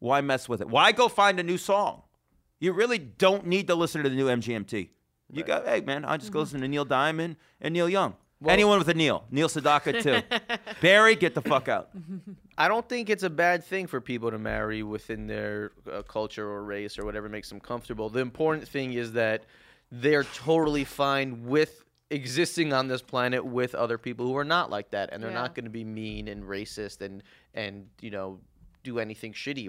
Why 0.00 0.20
mess 0.20 0.48
with 0.48 0.60
it? 0.60 0.68
Why 0.68 0.92
go 0.92 1.08
find 1.08 1.38
a 1.38 1.42
new 1.42 1.58
song? 1.58 2.02
You 2.58 2.72
really 2.72 2.98
don't 2.98 3.46
need 3.46 3.66
to 3.68 3.74
listen 3.74 4.02
to 4.02 4.08
the 4.08 4.16
new 4.16 4.26
MGMT. 4.26 4.88
You 5.32 5.42
go, 5.42 5.62
hey 5.64 5.80
man, 5.80 6.04
I 6.04 6.16
just 6.16 6.32
go 6.32 6.40
listen 6.40 6.60
to 6.60 6.68
Neil 6.68 6.84
Diamond 6.84 7.36
and 7.60 7.72
Neil 7.74 7.88
Young. 7.88 8.14
Anyone 8.46 8.78
with 8.78 8.88
a 8.88 8.94
Neil, 8.94 9.24
Neil 9.30 9.48
Sedaka 9.48 10.02
too. 10.02 10.20
Barry, 10.82 11.16
get 11.16 11.34
the 11.34 11.42
fuck 11.42 11.68
out. 11.68 11.90
I 12.58 12.68
don't 12.68 12.86
think 12.88 13.08
it's 13.10 13.22
a 13.22 13.30
bad 13.30 13.64
thing 13.64 13.86
for 13.86 14.00
people 14.00 14.30
to 14.30 14.38
marry 14.38 14.82
within 14.82 15.26
their 15.26 15.72
uh, 15.90 16.02
culture 16.02 16.46
or 16.48 16.62
race 16.62 16.98
or 16.98 17.04
whatever 17.04 17.28
makes 17.28 17.48
them 17.48 17.60
comfortable. 17.60 18.08
The 18.10 18.20
important 18.20 18.68
thing 18.68 18.92
is 18.92 19.12
that 19.12 19.44
they're 19.90 20.24
totally 20.24 20.84
fine 20.84 21.46
with 21.46 21.82
existing 22.10 22.72
on 22.72 22.88
this 22.88 23.02
planet 23.02 23.44
with 23.44 23.74
other 23.74 23.98
people 23.98 24.26
who 24.26 24.36
are 24.36 24.44
not 24.44 24.70
like 24.70 24.90
that 24.90 25.10
and 25.12 25.22
they're 25.22 25.30
Yeah. 25.30 25.40
not 25.40 25.54
going 25.54 25.64
to 25.64 25.70
be 25.70 25.82
mean 25.84 26.28
and 26.28 26.44
racist 26.44 27.00
and 27.00 27.22
and 27.54 27.86
you 28.00 28.10
know 28.10 28.38
do 28.86 28.98
anything 29.00 29.32
shitty 29.32 29.64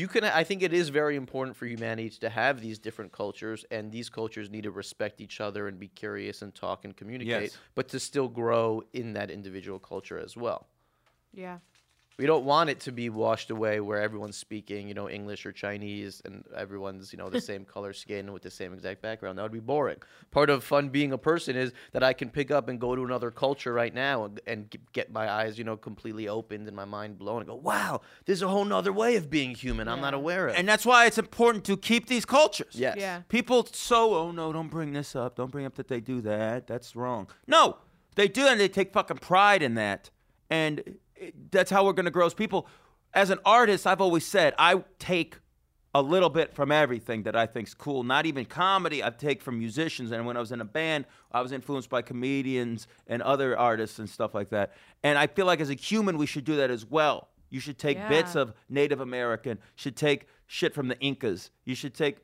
you 0.00 0.08
can 0.08 0.24
i 0.24 0.42
think 0.48 0.62
it 0.68 0.72
is 0.72 0.88
very 0.88 1.16
important 1.24 1.56
for 1.56 1.66
humanity 1.66 2.10
to 2.10 2.28
have 2.28 2.60
these 2.60 2.78
different 2.86 3.12
cultures 3.12 3.64
and 3.70 3.92
these 3.96 4.08
cultures 4.10 4.50
need 4.50 4.64
to 4.64 4.72
respect 4.82 5.20
each 5.20 5.40
other 5.40 5.68
and 5.68 5.78
be 5.78 5.88
curious 6.02 6.42
and 6.42 6.50
talk 6.54 6.84
and 6.84 6.96
communicate 6.96 7.42
Yes. 7.52 7.58
but 7.76 7.86
to 7.92 7.98
still 8.00 8.28
grow 8.42 8.82
in 8.92 9.12
that 9.18 9.30
individual 9.30 9.78
culture 9.78 10.18
as 10.26 10.36
well 10.36 10.60
Yeah. 11.32 11.58
We 12.20 12.26
don't 12.26 12.44
want 12.44 12.68
it 12.68 12.80
to 12.80 12.92
be 12.92 13.08
washed 13.08 13.50
away 13.50 13.80
where 13.80 13.98
everyone's 13.98 14.36
speaking, 14.36 14.86
you 14.88 14.92
know, 14.92 15.08
English 15.08 15.46
or 15.46 15.52
Chinese 15.52 16.20
and 16.26 16.44
everyone's, 16.54 17.14
you 17.14 17.16
know, 17.16 17.30
the 17.30 17.40
same 17.50 17.64
color 17.64 17.94
skin 17.94 18.30
with 18.30 18.42
the 18.42 18.50
same 18.50 18.74
exact 18.74 19.00
background. 19.00 19.38
That 19.38 19.42
would 19.42 19.52
be 19.52 19.58
boring. 19.58 19.96
Part 20.30 20.50
of 20.50 20.62
fun 20.62 20.90
being 20.90 21.12
a 21.12 21.18
person 21.18 21.56
is 21.56 21.72
that 21.92 22.02
I 22.02 22.12
can 22.12 22.28
pick 22.28 22.50
up 22.50 22.68
and 22.68 22.78
go 22.78 22.94
to 22.94 23.02
another 23.02 23.30
culture 23.30 23.72
right 23.72 23.94
now 23.94 24.24
and, 24.24 24.38
and 24.46 24.76
get 24.92 25.10
my 25.10 25.30
eyes, 25.30 25.56
you 25.56 25.64
know, 25.64 25.78
completely 25.78 26.28
opened 26.28 26.66
and 26.66 26.76
my 26.76 26.84
mind 26.84 27.18
blown 27.18 27.38
and 27.38 27.48
go, 27.48 27.54
wow, 27.54 28.02
there's 28.26 28.42
a 28.42 28.48
whole 28.48 28.66
nother 28.66 28.92
way 28.92 29.16
of 29.16 29.30
being 29.30 29.54
human 29.54 29.88
I'm 29.88 30.02
not 30.02 30.12
aware 30.12 30.48
of. 30.48 30.56
And 30.56 30.68
that's 30.68 30.84
why 30.84 31.06
it's 31.06 31.16
important 31.16 31.64
to 31.64 31.76
keep 31.78 32.06
these 32.06 32.26
cultures. 32.26 32.74
yes. 32.74 32.96
Yeah. 32.98 33.22
People 33.30 33.66
so 33.72 34.14
oh 34.14 34.30
no, 34.30 34.52
don't 34.52 34.68
bring 34.68 34.92
this 34.92 35.16
up. 35.16 35.36
Don't 35.36 35.50
bring 35.50 35.64
up 35.64 35.76
that 35.76 35.88
they 35.88 36.00
do 36.00 36.20
that. 36.20 36.66
That's 36.66 36.94
wrong. 36.94 37.28
No, 37.46 37.78
they 38.14 38.28
do, 38.28 38.46
and 38.46 38.60
they 38.60 38.68
take 38.68 38.92
fucking 38.92 39.18
pride 39.18 39.62
in 39.62 39.74
that, 39.76 40.10
and 40.50 40.80
it, 40.80 41.00
that's 41.50 41.70
how 41.70 41.84
we're 41.84 41.92
gonna 41.92 42.10
grow 42.10 42.26
as 42.26 42.34
people. 42.34 42.66
As 43.12 43.30
an 43.30 43.38
artist, 43.44 43.86
I've 43.86 44.00
always 44.00 44.24
said 44.24 44.54
I 44.58 44.82
take 44.98 45.36
a 45.94 46.00
little 46.02 46.28
bit 46.30 46.54
from 46.54 46.70
everything 46.70 47.24
that 47.24 47.34
I 47.34 47.46
think's 47.46 47.74
cool. 47.74 48.04
Not 48.04 48.24
even 48.26 48.44
comedy. 48.44 49.02
I 49.02 49.10
take 49.10 49.42
from 49.42 49.58
musicians, 49.58 50.12
and 50.12 50.24
when 50.24 50.36
I 50.36 50.40
was 50.40 50.52
in 50.52 50.60
a 50.60 50.64
band, 50.64 51.04
I 51.32 51.40
was 51.40 51.50
influenced 51.50 51.90
by 51.90 52.02
comedians 52.02 52.86
and 53.08 53.22
other 53.22 53.58
artists 53.58 53.98
and 53.98 54.08
stuff 54.08 54.32
like 54.34 54.50
that. 54.50 54.72
And 55.02 55.18
I 55.18 55.26
feel 55.26 55.46
like 55.46 55.60
as 55.60 55.70
a 55.70 55.74
human, 55.74 56.16
we 56.16 56.26
should 56.26 56.44
do 56.44 56.56
that 56.56 56.70
as 56.70 56.86
well. 56.86 57.28
You 57.50 57.58
should 57.58 57.78
take 57.78 57.98
bits 58.08 58.36
of 58.36 58.52
Native 58.68 59.00
American. 59.00 59.58
Should 59.74 59.96
take 59.96 60.28
shit 60.46 60.72
from 60.72 60.86
the 60.86 60.98
Incas. 61.00 61.50
You 61.64 61.74
should 61.74 61.94
take. 61.94 62.18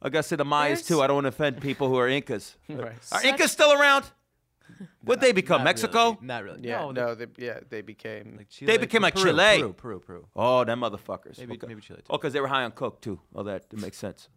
I 0.00 0.08
gotta 0.08 0.22
say 0.22 0.36
the 0.36 0.44
Mayas 0.44 0.86
too. 0.86 1.02
I 1.02 1.08
don't 1.08 1.16
want 1.16 1.24
to 1.24 1.30
offend 1.30 1.60
people 1.60 1.88
who 1.88 1.96
are 1.96 2.08
Incas. 2.08 2.56
Right. 2.68 2.92
Are 3.10 3.24
Incas 3.24 3.50
still 3.50 3.72
around? 3.72 4.04
What'd 5.04 5.20
they 5.22 5.32
become? 5.32 5.58
Not 5.60 5.64
Mexico? 5.64 6.04
really, 6.12 6.18
not 6.26 6.44
really. 6.44 6.60
Yeah, 6.68 6.80
no, 6.80 6.90
no, 6.90 7.14
they, 7.14 7.26
yeah, 7.36 7.60
they 7.68 7.80
became. 7.82 8.34
like 8.36 8.48
Chile, 8.48 8.70
They 8.72 8.78
became 8.78 9.02
like 9.02 9.14
Peru, 9.14 9.24
Chile. 9.32 9.58
Peru, 9.58 9.72
Peru, 9.72 10.00
Peru. 10.00 10.26
Oh, 10.36 10.64
them 10.64 10.80
motherfuckers. 10.80 11.38
Maybe- 11.38 11.54
okay. 11.54 11.66
maybe 11.66 11.80
Chile, 11.80 11.98
too. 12.00 12.06
Oh, 12.10 12.16
because 12.18 12.32
they 12.32 12.40
were 12.40 12.48
high 12.48 12.64
on 12.64 12.72
coke 12.72 13.00
too. 13.00 13.20
Oh, 13.34 13.42
that, 13.44 13.68
that 13.70 13.80
makes 13.80 13.96
sense. 13.98 14.28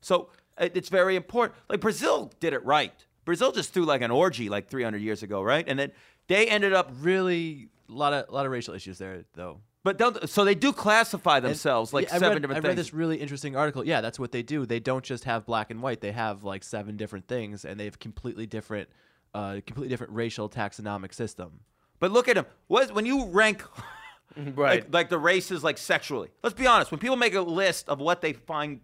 So 0.00 0.28
it- 0.58 0.76
it's 0.76 0.88
very 0.88 1.16
important. 1.16 1.58
Like 1.68 1.80
Brazil 1.80 2.30
did 2.40 2.52
it 2.52 2.64
right. 2.64 2.94
Brazil 3.24 3.52
just 3.52 3.72
threw 3.74 3.84
like 3.84 4.02
an 4.02 4.10
orgy 4.10 4.48
like 4.48 4.68
300 4.68 4.98
years 5.02 5.22
ago, 5.22 5.42
right? 5.42 5.64
And 5.68 5.78
then 5.78 5.92
they 6.28 6.46
ended 6.48 6.72
up. 6.72 6.90
Really, 7.00 7.68
a 7.88 7.92
lot 7.92 8.12
of 8.12 8.28
a 8.28 8.32
lot 8.32 8.46
of 8.46 8.52
racial 8.52 8.74
issues 8.74 8.98
there, 8.98 9.24
though. 9.34 9.60
But 9.82 9.96
don't, 9.96 10.28
so 10.28 10.44
they 10.44 10.54
do 10.54 10.72
classify 10.74 11.36
And- 11.36 11.46
themselves 11.46 11.92
like 11.94 12.04
yeah, 12.08 12.18
seven 12.18 12.34
read, 12.34 12.42
different 12.42 12.58
I 12.58 12.60
things. 12.60 12.68
read 12.68 12.78
this 12.78 12.92
really 12.94 13.16
interesting 13.16 13.56
article. 13.56 13.84
Yeah, 13.84 14.00
that's 14.02 14.18
what 14.18 14.30
they 14.30 14.42
do. 14.42 14.66
They 14.66 14.78
don't 14.80 15.04
just 15.04 15.24
have 15.24 15.46
black 15.46 15.70
and 15.70 15.80
white. 15.82 16.00
They 16.02 16.12
have 16.12 16.44
like 16.44 16.64
seven 16.64 16.96
different 16.98 17.28
things, 17.28 17.64
and 17.64 17.80
they 17.80 17.86
have 17.86 17.98
completely 17.98 18.46
different, 18.46 18.88
uh, 19.34 19.54
completely 19.66 19.88
different 19.88 20.12
racial 20.12 20.48
taxonomic 20.48 21.14
system. 21.14 21.60
But 21.98 22.10
look 22.12 22.28
at 22.28 22.36
him. 22.36 22.46
What 22.68 22.92
when 22.94 23.06
you 23.06 23.26
rank 23.26 23.62
Right. 24.36 24.82
like, 24.84 24.94
like 24.94 25.08
the 25.10 25.18
races 25.18 25.64
like 25.64 25.76
sexually? 25.78 26.28
Let's 26.42 26.54
be 26.54 26.66
honest. 26.66 26.90
When 26.90 27.00
people 27.00 27.16
make 27.16 27.34
a 27.34 27.40
list 27.40 27.88
of 27.88 27.98
what 28.00 28.20
they 28.20 28.32
find 28.32 28.80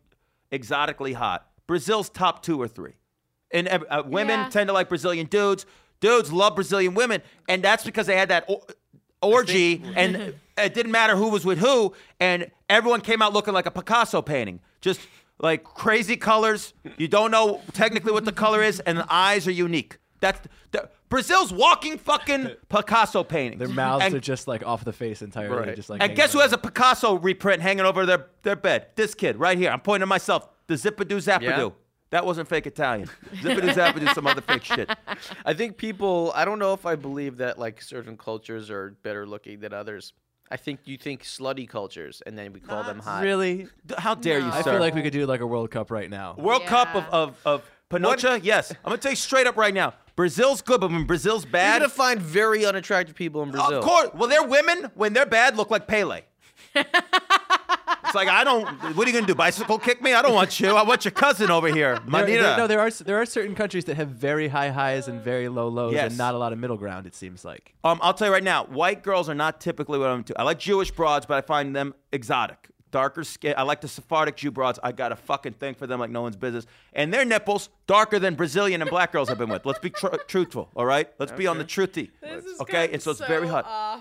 exotically 0.50 1.12
hot, 1.12 1.46
Brazil's 1.66 2.08
top 2.08 2.42
two 2.42 2.60
or 2.60 2.68
three. 2.68 2.94
And 3.52 3.68
uh, 3.68 3.78
uh, 3.88 4.02
women 4.06 4.40
Yeah. 4.40 4.48
tend 4.48 4.68
to 4.68 4.72
like 4.72 4.88
Brazilian 4.88 5.26
dudes. 5.26 5.66
Dudes 6.00 6.32
love 6.32 6.54
Brazilian 6.56 6.94
women, 6.94 7.22
and 7.48 7.62
that's 7.62 7.82
because 7.84 8.06
they 8.06 8.16
had 8.16 8.28
that 8.28 8.44
or- 8.48 8.60
orgy, 9.22 9.82
and 9.96 10.34
it 10.58 10.74
didn't 10.74 10.92
matter 10.92 11.16
who 11.16 11.30
was 11.30 11.44
with 11.46 11.58
who, 11.58 11.94
and 12.20 12.50
everyone 12.68 13.00
came 13.00 13.22
out 13.22 13.32
looking 13.32 13.54
like 13.54 13.64
a 13.66 13.70
Picasso 13.70 14.20
painting, 14.20 14.60
just 14.82 15.00
like 15.40 15.64
crazy 15.64 16.16
colors. 16.16 16.74
You 16.98 17.08
don't 17.08 17.30
know 17.30 17.62
technically 17.72 18.12
what 18.12 18.24
the 18.26 18.32
color 18.32 18.62
is, 18.62 18.80
and 18.80 18.98
the 18.98 19.06
eyes 19.08 19.46
are 19.48 19.52
unique. 19.52 19.96
That's 20.20 20.40
the, 20.72 20.88
Brazil's 21.08 21.52
walking 21.52 21.98
fucking 21.98 22.50
Picasso 22.68 23.22
paintings. 23.22 23.58
Their 23.60 23.68
mouths 23.68 24.04
and, 24.04 24.14
are 24.14 24.20
just 24.20 24.48
like 24.48 24.64
off 24.66 24.84
the 24.84 24.92
face 24.92 25.22
entirely. 25.22 25.68
Right. 25.68 25.76
Just 25.76 25.90
like. 25.90 26.02
and 26.02 26.14
guess 26.16 26.32
who 26.32 26.40
has 26.40 26.52
a 26.52 26.58
Picasso 26.58 27.14
reprint 27.14 27.62
hanging 27.62 27.84
over 27.84 28.06
their, 28.06 28.26
their 28.42 28.56
bed? 28.56 28.88
This 28.96 29.14
kid 29.14 29.36
right 29.36 29.56
here. 29.56 29.70
I'm 29.70 29.80
pointing 29.80 30.02
to 30.02 30.06
myself. 30.06 30.48
The 30.66 30.74
Zippadoo 30.74 31.22
Zappadoo. 31.22 31.42
Yeah. 31.42 31.70
That 32.10 32.24
wasn't 32.24 32.48
fake 32.48 32.66
Italian. 32.66 33.08
Zippity 33.34 33.72
Zappity, 33.72 34.12
some 34.14 34.26
other 34.26 34.40
fake 34.40 34.64
shit. 34.64 34.88
I 35.44 35.54
think 35.54 35.76
people. 35.76 36.32
I 36.34 36.44
don't 36.44 36.58
know 36.58 36.72
if 36.72 36.86
I 36.86 36.94
believe 36.94 37.38
that 37.38 37.58
like 37.58 37.82
certain 37.82 38.16
cultures 38.16 38.70
are 38.70 38.96
better 39.02 39.26
looking 39.26 39.60
than 39.60 39.72
others. 39.72 40.12
I 40.48 40.56
think 40.56 40.80
you 40.84 40.96
think 40.96 41.24
slutty 41.24 41.68
cultures, 41.68 42.22
and 42.24 42.38
then 42.38 42.52
we 42.52 42.60
call 42.60 42.84
them 42.84 43.00
hot. 43.00 43.22
Really? 43.22 43.66
How 43.98 44.14
dare 44.14 44.38
you, 44.38 44.46
No. 44.46 44.52
I 44.52 44.62
feel 44.62 44.78
like 44.78 44.94
we 44.94 45.02
could 45.02 45.12
do 45.12 45.26
like 45.26 45.40
a 45.40 45.46
World 45.46 45.72
Cup 45.72 45.90
right 45.90 46.08
now. 46.08 46.36
World 46.38 46.66
Cup 46.66 46.94
of, 46.94 47.36
Yeah. 47.44 47.52
of, 47.52 47.70
of 47.90 48.00
Pinocha? 48.00 48.40
Yes. 48.42 48.70
I'm 48.70 48.76
going 48.90 48.96
to 48.98 49.02
tell 49.02 49.12
you 49.12 49.16
straight 49.16 49.46
up 49.46 49.56
right 49.56 49.74
now. 49.74 49.94
Brazil's 50.16 50.62
good, 50.62 50.80
but 50.80 50.90
when 50.90 51.04
Brazil's 51.04 51.44
bad, 51.44 51.72
you're 51.72 51.80
gonna 51.80 51.88
find 51.90 52.20
very 52.22 52.64
unattractive 52.64 53.14
people 53.14 53.42
in 53.42 53.50
Brazil. 53.50 53.78
Of 53.80 53.84
course. 53.84 54.08
Well, 54.14 54.30
they're 54.30 54.42
women. 54.42 54.90
When 54.94 55.12
they're 55.12 55.26
bad, 55.26 55.58
look 55.58 55.70
like 55.70 55.86
Pele. 55.86 56.22
it's 56.74 58.14
like, 58.14 58.28
I 58.28 58.42
don't. 58.42 58.64
What 58.96 59.06
are 59.06 59.10
you 59.10 59.12
going 59.12 59.26
to 59.26 59.30
do? 59.30 59.34
Bicycle 59.34 59.78
kick 59.78 60.00
me? 60.00 60.14
I 60.14 60.22
don't 60.22 60.32
want 60.32 60.58
you. 60.58 60.70
I 60.74 60.84
want 60.84 61.04
your 61.04 61.12
cousin 61.12 61.50
over 61.50 61.68
here. 61.68 61.98
Manita. 62.06 62.42
there- 62.42 62.56
no, 62.56 62.66
there 62.66 62.80
are 62.80 62.90
there 62.90 63.20
are 63.20 63.26
certain 63.26 63.54
countries 63.54 63.84
that 63.84 63.96
have 63.96 64.08
very 64.08 64.48
high 64.48 64.70
highs 64.70 65.06
and 65.08 65.20
very 65.20 65.48
low 65.50 65.68
lows, 65.68 65.92
Yes. 65.92 66.12
and 66.12 66.18
not 66.18 66.34
a 66.34 66.38
lot 66.38 66.54
of 66.54 66.58
middle 66.58 66.78
ground. 66.78 67.06
It 67.06 67.14
seems 67.14 67.44
like. 67.44 67.74
Um, 67.84 67.98
I'll 68.02 68.14
tell 68.14 68.28
you 68.28 68.32
right 68.32 68.42
now, 68.42 68.64
white 68.64 69.02
girls 69.02 69.28
are 69.28 69.34
not 69.34 69.60
typically 69.60 69.98
what 69.98 70.08
I'm 70.08 70.18
into. 70.20 70.38
I 70.40 70.44
like 70.44 70.58
Jewish 70.58 70.90
broads, 70.90 71.26
but 71.26 71.36
I 71.36 71.42
find 71.42 71.76
them 71.76 71.94
exotic. 72.10 72.70
Darker 72.96 73.24
skin. 73.24 73.52
I 73.58 73.62
like 73.62 73.82
the 73.82 73.88
Sephardic 73.88 74.36
Jew 74.36 74.50
broads. 74.50 74.78
I 74.82 74.90
got 74.90 75.12
a 75.12 75.16
fucking 75.16 75.52
thing 75.52 75.74
for 75.74 75.86
them 75.86 76.00
like 76.00 76.08
no 76.08 76.22
one's 76.22 76.34
business. 76.34 76.64
And 76.94 77.12
their 77.12 77.26
nipples 77.26 77.68
darker 77.86 78.18
than 78.18 78.36
Brazilian 78.36 78.80
and 78.80 78.88
black 78.88 79.12
girls 79.12 79.28
I've 79.28 79.36
been 79.36 79.50
with. 79.50 79.66
Let's 79.66 79.80
be 79.80 79.90
tr- 79.90 80.16
truthful, 80.26 80.70
all 80.74 80.86
right? 80.86 81.06
Let's 81.18 81.32
be 81.32 81.46
on 81.46 81.58
the 81.58 81.64
truthy. 81.66 82.08
okay, 82.62 82.88
and 82.90 83.02
so 83.02 83.10
it's 83.10 83.20
very 83.20 83.48
hot. 83.48 84.00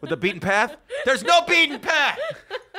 With 0.00 0.08
the 0.08 0.16
beaten 0.16 0.40
path? 0.40 0.74
There's 1.04 1.22
no 1.22 1.42
beaten 1.42 1.80
path. 1.80 2.18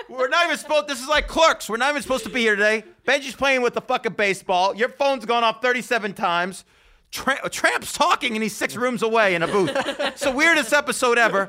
We're 0.09 0.29
not 0.29 0.45
even 0.45 0.57
supposed. 0.57 0.87
This 0.87 0.99
is 0.99 1.07
like 1.07 1.27
clerks. 1.27 1.69
We're 1.69 1.77
not 1.77 1.91
even 1.91 2.01
supposed 2.01 2.23
to 2.23 2.31
be 2.31 2.41
here 2.41 2.55
today. 2.55 2.83
Benjy's 3.05 3.35
playing 3.35 3.61
with 3.61 3.75
the 3.75 3.81
fucking 3.81 4.13
baseball. 4.13 4.75
Your 4.75 4.89
phone's 4.89 5.25
gone 5.25 5.43
off 5.43 5.61
37 5.61 6.15
times. 6.15 6.65
Tra- 7.13 7.47
Tramp's 7.49 7.93
talking 7.93 8.33
and 8.33 8.41
he's 8.41 8.55
six 8.55 8.75
rooms 8.75 9.03
away 9.03 9.35
in 9.35 9.43
a 9.43 9.47
booth. 9.47 9.69
it's 9.75 10.23
the 10.23 10.31
weirdest 10.31 10.73
episode 10.73 11.19
ever. 11.19 11.47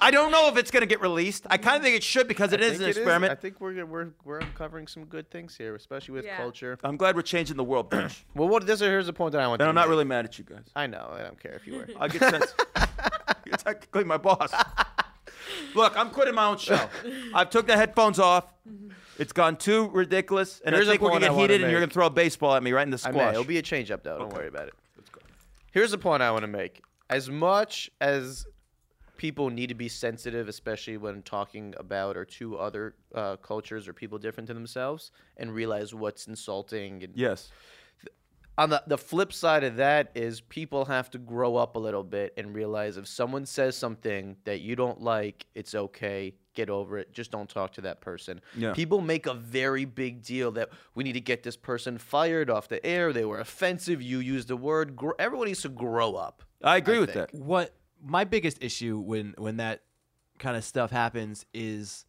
I 0.00 0.12
don't 0.12 0.30
know 0.30 0.46
if 0.48 0.56
it's 0.56 0.70
gonna 0.70 0.86
get 0.86 1.00
released. 1.00 1.44
I 1.50 1.58
kind 1.58 1.76
of 1.76 1.82
think 1.82 1.96
it 1.96 2.04
should 2.04 2.28
because 2.28 2.52
it 2.52 2.60
I 2.60 2.66
is 2.66 2.78
an 2.78 2.84
it 2.84 2.90
is- 2.90 2.96
experiment. 2.98 3.32
I 3.32 3.34
think 3.34 3.60
we're 3.60 3.84
we're 3.84 4.10
we're 4.24 4.38
uncovering 4.38 4.86
some 4.86 5.04
good 5.06 5.28
things 5.28 5.56
here, 5.56 5.74
especially 5.74 6.14
with 6.14 6.24
Yeah. 6.24 6.36
culture. 6.36 6.78
I'm 6.84 6.96
glad 6.96 7.16
we're 7.16 7.22
changing 7.22 7.56
the 7.56 7.64
world, 7.64 7.90
Benj. 7.90 8.24
Well, 8.36 8.48
what 8.48 8.64
this 8.64 8.78
here's 8.78 9.06
the 9.06 9.12
point 9.12 9.32
that 9.32 9.40
I 9.40 9.48
want. 9.48 9.60
and 9.60 9.66
to 9.66 9.70
I'm 9.70 9.74
not 9.74 9.86
make. 9.86 9.90
really 9.90 10.04
mad 10.04 10.24
at 10.24 10.38
you 10.38 10.44
guys. 10.44 10.70
I 10.76 10.86
know. 10.86 11.10
I 11.12 11.22
don't 11.22 11.38
care 11.42 11.54
if 11.54 11.66
you 11.66 11.78
were. 11.78 11.88
I 11.98 12.06
get 12.06 12.20
sense. 12.20 12.54
You're 13.44 13.56
technically 13.56 14.04
my 14.04 14.18
boss. 14.18 14.52
Look, 15.74 15.96
I'm 15.98 16.10
quitting 16.10 16.34
my 16.36 16.46
own 16.46 16.58
show. 16.58 16.88
I've 17.34 17.50
took 17.50 17.66
the 17.66 17.76
headphones 17.76 18.18
off. 18.20 18.44
It's 19.18 19.32
gone 19.32 19.56
too 19.56 19.88
ridiculous, 19.90 20.62
and 20.64 20.74
Here's 20.74 20.86
a 20.86 20.90
I 20.90 20.92
think 20.94 21.02
we're 21.02 21.10
gonna 21.10 21.28
get 21.28 21.36
heated, 21.36 21.62
and 21.62 21.70
you're 21.72 21.80
gonna 21.80 21.92
throw 21.92 22.06
a 22.06 22.10
baseball 22.10 22.54
at 22.54 22.62
me 22.62 22.72
right 22.72 22.82
in 22.84 22.90
the 22.90 23.02
I 23.04 23.10
squash. 23.10 23.14
may. 23.14 23.30
It'll 23.30 23.44
be 23.44 23.58
a 23.58 23.62
change 23.62 23.90
up 23.90 24.02
though. 24.04 24.18
Don't 24.20 24.32
worry 24.32 24.48
about 24.48 24.68
it. 24.68 24.74
Here's 25.72 25.90
the 25.90 25.98
point 25.98 26.22
I 26.22 26.30
want 26.30 26.42
to 26.42 26.48
make. 26.48 26.82
As 27.10 27.28
much 27.28 27.90
as 28.00 28.46
people 29.16 29.50
need 29.50 29.68
to 29.68 29.74
be 29.74 29.88
sensitive, 29.88 30.48
especially 30.48 30.96
when 30.96 31.22
talking 31.22 31.74
about 31.78 32.16
or 32.16 32.24
to 32.24 32.58
other 32.58 32.94
uh, 33.14 33.36
cultures 33.36 33.88
or 33.88 33.92
people 33.92 34.18
different 34.18 34.48
to 34.48 34.54
themselves, 34.54 35.10
and 35.36 35.54
realize 35.54 35.94
what's 35.94 36.26
insulting. 36.26 37.02
And 37.02 37.12
yes. 37.16 37.50
on 38.58 38.70
the 38.70 38.82
the 38.86 38.98
flip 38.98 39.32
side 39.32 39.64
of 39.64 39.76
that 39.76 40.10
is 40.14 40.40
people 40.40 40.84
have 40.84 41.10
to 41.12 41.18
grow 41.18 41.56
up 41.56 41.76
a 41.76 41.78
little 41.78 42.04
bit 42.04 42.34
and 42.36 42.54
realize 42.54 42.96
if 42.96 43.06
someone 43.06 43.46
says 43.46 43.76
something 43.76 44.36
that 44.44 44.60
you 44.60 44.76
don't 44.76 45.00
like, 45.00 45.46
it's 45.54 45.74
okay. 45.74 46.34
Get 46.54 46.68
over 46.68 46.98
it. 46.98 47.12
Just 47.12 47.30
don't 47.30 47.48
talk 47.48 47.72
to 47.74 47.80
that 47.82 48.00
person. 48.00 48.40
Yeah. 48.56 48.72
People 48.74 49.00
make 49.00 49.26
a 49.26 49.34
very 49.34 49.84
big 49.84 50.22
deal 50.22 50.50
that 50.52 50.68
we 50.94 51.02
need 51.04 51.14
to 51.14 51.20
get 51.20 51.42
this 51.42 51.56
person 51.56 51.96
fired 51.98 52.50
off 52.50 52.68
the 52.68 52.84
air. 52.84 53.12
They 53.12 53.24
were 53.24 53.38
offensive. 53.40 54.02
You 54.02 54.18
used 54.18 54.48
the 54.48 54.56
word. 54.56 54.94
Gr- 54.96 55.12
Everyone 55.18 55.46
needs 55.48 55.62
to 55.62 55.68
grow 55.70 56.14
up. 56.14 56.42
I 56.62 56.76
agree 56.76 56.98
I 56.98 57.00
with 57.00 57.12
think. 57.14 57.30
that. 57.30 57.40
What 57.40 57.74
my 58.04 58.24
biggest 58.24 58.62
issue 58.62 58.98
when 58.98 59.34
when 59.38 59.56
that 59.58 59.82
kind 60.38 60.56
of 60.56 60.64
stuff 60.64 60.90
happens 60.90 61.46
is 61.54 62.04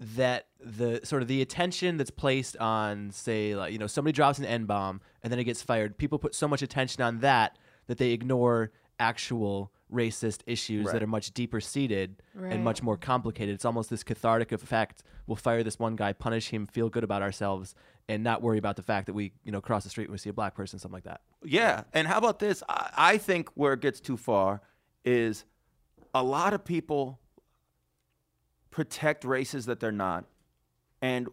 that 0.00 0.46
the 0.60 1.00
sort 1.02 1.22
of 1.22 1.28
the 1.28 1.42
attention 1.42 1.96
that's 1.96 2.10
placed 2.10 2.56
on 2.58 3.10
say 3.10 3.56
like 3.56 3.72
you 3.72 3.78
know 3.78 3.88
somebody 3.88 4.12
drops 4.12 4.38
an 4.38 4.44
n 4.44 4.64
bomb 4.64 5.00
and 5.22 5.32
then 5.32 5.38
it 5.38 5.44
gets 5.44 5.60
fired. 5.62 5.98
People 5.98 6.18
put 6.18 6.34
so 6.34 6.46
much 6.48 6.62
attention 6.62 7.02
on 7.02 7.18
that 7.18 7.58
that 7.88 7.98
they 7.98 8.10
ignore 8.12 8.70
actual 9.00 9.72
racist 9.92 10.40
issues 10.46 10.86
Right. 10.86 10.92
that 10.94 11.02
are 11.02 11.06
much 11.06 11.32
deeper 11.32 11.60
seated 11.60 12.22
and 12.34 12.62
much 12.62 12.82
more 12.82 12.96
complicated. 12.96 13.54
It's 13.54 13.64
almost 13.64 13.88
this 13.90 14.02
cathartic 14.04 14.52
effect. 14.52 15.02
We'll 15.26 15.36
fire 15.36 15.62
this 15.62 15.78
one 15.78 15.96
guy, 15.96 16.12
punish 16.12 16.50
him, 16.50 16.66
feel 16.66 16.88
good 16.88 17.04
about 17.04 17.22
ourselves, 17.22 17.74
and 18.08 18.22
not 18.22 18.42
worry 18.42 18.58
about 18.58 18.76
the 18.76 18.82
fact 18.82 19.06
that 19.06 19.14
we, 19.14 19.32
you 19.44 19.52
know, 19.52 19.60
cross 19.60 19.84
the 19.84 19.90
street 19.90 20.04
and 20.04 20.12
we 20.12 20.18
see 20.18 20.30
a 20.30 20.32
black 20.34 20.54
person, 20.54 20.78
something 20.78 20.94
like 20.94 21.04
that. 21.04 21.20
Yeah, 21.44 21.84
and 21.92 22.06
how 22.06 22.18
about 22.18 22.38
this? 22.38 22.62
I, 22.68 22.90
I 22.96 23.18
think 23.18 23.48
where 23.54 23.72
it 23.72 23.80
gets 23.80 24.00
too 24.00 24.16
far 24.16 24.60
is 25.04 25.44
a 26.14 26.22
lot 26.22 26.52
of 26.54 26.64
people 26.64 27.18
protect 28.70 29.24
races 29.24 29.66
that 29.66 29.80
they're 29.80 29.92
not, 29.92 30.24
and 31.02 31.28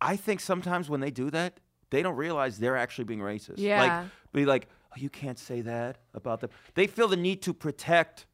I 0.00 0.16
think 0.16 0.40
sometimes 0.40 0.90
when 0.90 1.00
they 1.00 1.10
do 1.10 1.30
that, 1.30 1.58
they 1.90 2.02
don't 2.02 2.16
realize 2.16 2.58
they're 2.58 2.76
actually 2.76 3.04
being 3.04 3.20
racist. 3.20 3.54
Yeah. 3.58 3.82
like 3.82 4.06
be 4.32 4.44
like, 4.44 4.68
oh, 4.96 5.00
you 5.00 5.10
can't 5.10 5.38
say 5.38 5.60
that 5.62 5.98
about 6.14 6.40
them. 6.40 6.50
They 6.74 6.86
feel 6.86 7.08
the 7.08 7.16
need 7.16 7.42
to 7.42 7.52
protect 7.54 8.26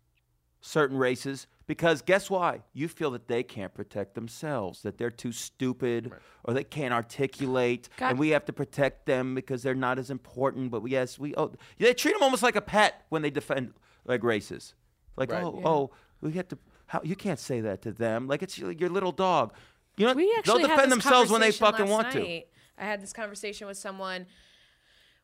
certain 0.61 0.96
races 0.96 1.46
because 1.66 2.02
guess 2.02 2.28
why? 2.28 2.62
You 2.72 2.88
feel 2.88 3.11
that 3.12 3.28
they 3.28 3.42
can't 3.42 3.72
protect 3.72 4.14
themselves, 4.14 4.82
that 4.82 4.98
they're 4.98 5.11
too 5.11 5.32
stupid 5.32 6.12
or 6.44 6.52
they 6.52 6.64
can't 6.64 6.92
articulate, 6.92 7.88
God- 7.96 8.11
and 8.11 8.18
we 8.18 8.30
have 8.30 8.44
to 8.46 8.52
protect 8.52 9.06
them 9.06 9.34
because 9.34 9.62
they're 9.62 9.74
not 9.74 9.98
as 9.98 10.11
important. 10.11 10.70
But 10.70 10.84
yes, 10.86 11.18
we 11.18 11.34
oh 11.36 11.52
they 11.78 11.94
treat 11.94 12.12
them 12.12 12.22
almost 12.22 12.42
like 12.42 12.56
a 12.56 12.61
pet 12.61 13.04
when 13.08 13.22
they 13.22 13.30
defend 13.30 13.74
like 14.04 14.22
races, 14.24 14.74
like 15.16 15.30
Right. 15.30 15.42
oh 15.44 15.61
oh 15.64 15.90
we 16.20 16.32
have 16.32 16.48
to 16.48 16.58
how 16.86 17.00
you 17.04 17.14
can't 17.16 17.38
say 17.38 17.61
that 17.61 17.82
to 17.82 17.92
them 17.92 18.26
like 18.26 18.42
it's 18.42 18.58
your, 18.58 18.72
your 18.72 18.90
little 18.90 19.12
dog. 19.12 19.54
You 19.96 20.06
know 20.06 20.14
We 20.14 20.34
actually 20.38 20.62
they'll 20.62 20.68
defend 20.68 20.92
themselves 20.92 21.30
when 21.30 21.40
they 21.40 21.52
fucking 21.52 21.86
last 21.86 21.90
want 21.90 22.12
to. 22.12 22.42
I 22.78 22.84
had 22.84 23.00
this 23.02 23.12
conversation 23.12 23.66
with 23.66 23.76
someone, 23.76 24.26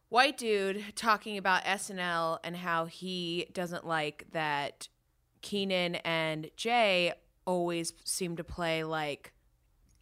white 0.09 0.37
dude, 0.37 0.85
talking 0.95 1.39
about 1.39 1.65
SNL 1.65 2.39
and 2.45 2.57
how 2.57 2.87
he 2.87 3.49
doesn't 3.53 3.87
like 3.87 4.27
that 4.33 4.89
Kenan 5.43 5.97
and 5.97 6.51
Jay 6.57 7.13
always 7.45 7.93
seem 8.05 8.37
to 8.37 8.45
play 8.45 8.83
like 8.85 9.33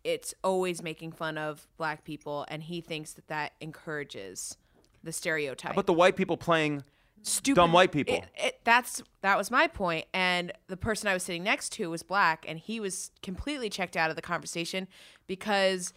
it's 0.04 0.34
always 0.44 0.82
making 0.82 1.12
fun 1.12 1.38
of 1.38 1.66
black 1.78 2.04
people, 2.04 2.44
and 2.48 2.62
he 2.62 2.80
thinks 2.80 3.14
that 3.14 3.28
that 3.28 3.52
encourages 3.60 4.56
the 5.02 5.12
stereotype. 5.12 5.74
But 5.74 5.86
the 5.86 5.94
white 5.94 6.14
people 6.14 6.36
playing 6.36 6.84
stupid 7.22 7.56
dumb 7.56 7.72
white 7.72 7.90
people. 7.90 8.14
It, 8.14 8.24
it, 8.36 8.60
that's 8.64 9.02
that 9.22 9.38
was 9.38 9.50
my 9.50 9.66
point, 9.66 10.06
and 10.12 10.52
the 10.68 10.76
person 10.76 11.08
I 11.08 11.14
was 11.14 11.22
sitting 11.22 11.42
next 11.42 11.72
to 11.74 11.90
was 11.90 12.02
black, 12.02 12.44
and 12.46 12.58
he 12.58 12.80
was 12.80 13.10
completely 13.22 13.70
checked 13.70 13.96
out 13.96 14.10
of 14.10 14.16
the 14.16 14.22
conversation 14.22 14.88
because, 15.26 15.94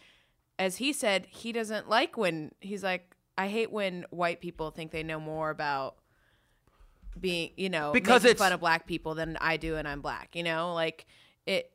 as 0.57 0.77
he 0.77 0.93
said, 0.93 1.27
he 1.29 1.51
doesn't 1.51 1.89
like 1.89 2.17
when 2.17 2.51
he's 2.61 2.83
like, 2.83 3.16
I 3.37 3.47
hate 3.47 3.71
when 3.71 4.05
white 4.09 4.41
people 4.41 4.71
think 4.71 4.91
they 4.91 5.03
know 5.03 5.19
more 5.19 5.49
about 5.49 5.95
being, 7.19 7.51
you 7.57 7.69
know, 7.69 7.91
Because 7.93 8.23
making 8.23 8.31
it's- 8.35 8.45
fun 8.45 8.53
of 8.53 8.59
black 8.59 8.85
people 8.87 9.15
than 9.15 9.37
I 9.41 9.57
do, 9.57 9.75
and 9.75 9.87
I'm 9.87 10.01
black. 10.01 10.35
You 10.35 10.43
know, 10.43 10.73
like 10.73 11.05
it, 11.45 11.71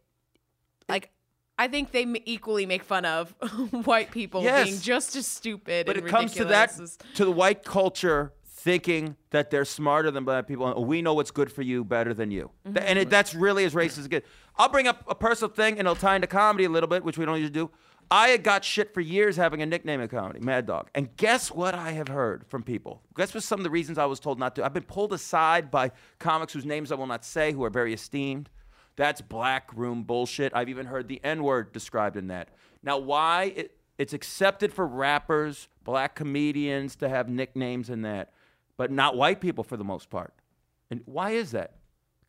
like. 0.89 1.11
I 1.59 1.69
think 1.69 1.93
they 1.93 2.03
m- 2.03 2.17
equally 2.25 2.65
make 2.67 2.83
fun 2.83 3.05
of 3.05 3.31
white 3.85 4.11
people 4.11 4.43
Yes. 4.43 4.67
being 4.69 4.81
just 4.81 5.15
as 5.15 5.27
stupid. 5.27 5.87
But 5.87 5.97
it 5.99 6.07
comes 6.07 6.33
to 6.35 6.45
that 6.47 6.81
as- 6.81 6.99
to 7.15 7.25
the 7.27 7.31
white 7.31 7.63
culture 7.63 8.33
thinking 8.47 9.17
that 9.31 9.51
they're 9.51 9.65
smarter 9.67 10.11
than 10.11 10.25
black 10.25 10.49
people. 10.49 10.67
and 10.67 10.87
We 10.89 11.03
know 11.03 11.15
what's 11.15 11.31
good 11.31 11.53
for 11.53 11.63
you 11.63 11.85
better 11.85 12.15
than 12.15 12.31
you, 12.31 12.51
Mm-hmm. 12.67 12.79
And 12.81 12.99
it, 12.99 13.11
that's 13.11 13.35
really 13.35 13.65
as 13.65 13.75
racist 13.75 13.99
as 13.99 14.07
it 14.07 14.11
gets. 14.11 14.29
I'll 14.57 14.71
bring 14.71 14.89
up 14.89 15.05
a 15.09 15.15
personal 15.15 15.53
thing, 15.53 15.73
and 15.79 15.81
it'll 15.81 15.95
tie 15.95 16.15
into 16.17 16.27
comedy 16.27 16.65
a 16.65 16.69
little 16.71 16.89
bit, 16.89 17.05
which 17.05 17.19
we 17.19 17.25
don't 17.27 17.37
usually 17.37 17.53
do. 17.53 17.71
I 18.13 18.29
had 18.29 18.45
got 18.45 18.63
shit 18.63 18.93
for 18.93 19.01
years 19.01 19.37
having 19.37 19.63
a 19.63 19.67
nickname 19.67 20.03
in 20.03 20.09
comedy, 20.09 20.39
Mad 20.39 20.67
Dog. 20.67 20.91
And 20.95 21.17
guess 21.17 21.51
what 21.51 21.75
I 21.75 21.93
have 21.93 22.09
heard 22.09 22.45
from 22.47 22.63
people? 22.63 23.01
Guess 23.17 23.33
what 23.33 23.43
some 23.43 23.59
of 23.59 23.65
the 23.65 23.71
reasons 23.71 23.97
I 23.97 24.05
was 24.05 24.21
told 24.21 24.39
not 24.39 24.55
to? 24.57 24.65
I've 24.67 24.75
been 24.75 24.83
pulled 24.83 25.15
aside 25.15 25.71
by 25.71 25.93
comics 26.19 26.53
whose 26.53 26.67
names 26.67 26.93
I 26.93 26.97
will 26.97 27.07
not 27.07 27.25
say, 27.25 27.53
who 27.53 27.65
are 27.65 27.71
very 27.71 27.95
esteemed. 27.95 28.51
That's 28.97 29.23
black 29.23 29.71
room 29.75 30.03
bullshit. 30.03 30.53
I've 30.55 30.69
even 30.69 30.85
heard 30.85 31.09
the 31.09 31.23
N 31.25 31.43
word 31.43 31.73
described 31.73 32.19
in 32.19 32.27
that. 32.27 32.51
Now, 32.83 32.99
why 32.99 33.55
it, 33.57 33.79
it's 33.97 34.13
accepted 34.13 34.75
for 34.75 34.87
rappers, 34.87 35.69
black 35.83 36.15
comedians 36.15 36.97
to 36.97 37.09
have 37.09 37.31
nicknames 37.31 37.89
in 37.89 38.03
that, 38.03 38.35
but 38.77 38.91
not 38.91 39.17
white 39.17 39.41
people 39.41 39.65
for 39.65 39.79
the 39.79 39.85
most 39.85 40.11
part. 40.11 40.35
And 40.91 41.01
why 41.07 41.31
is 41.31 41.53
that? 41.53 41.77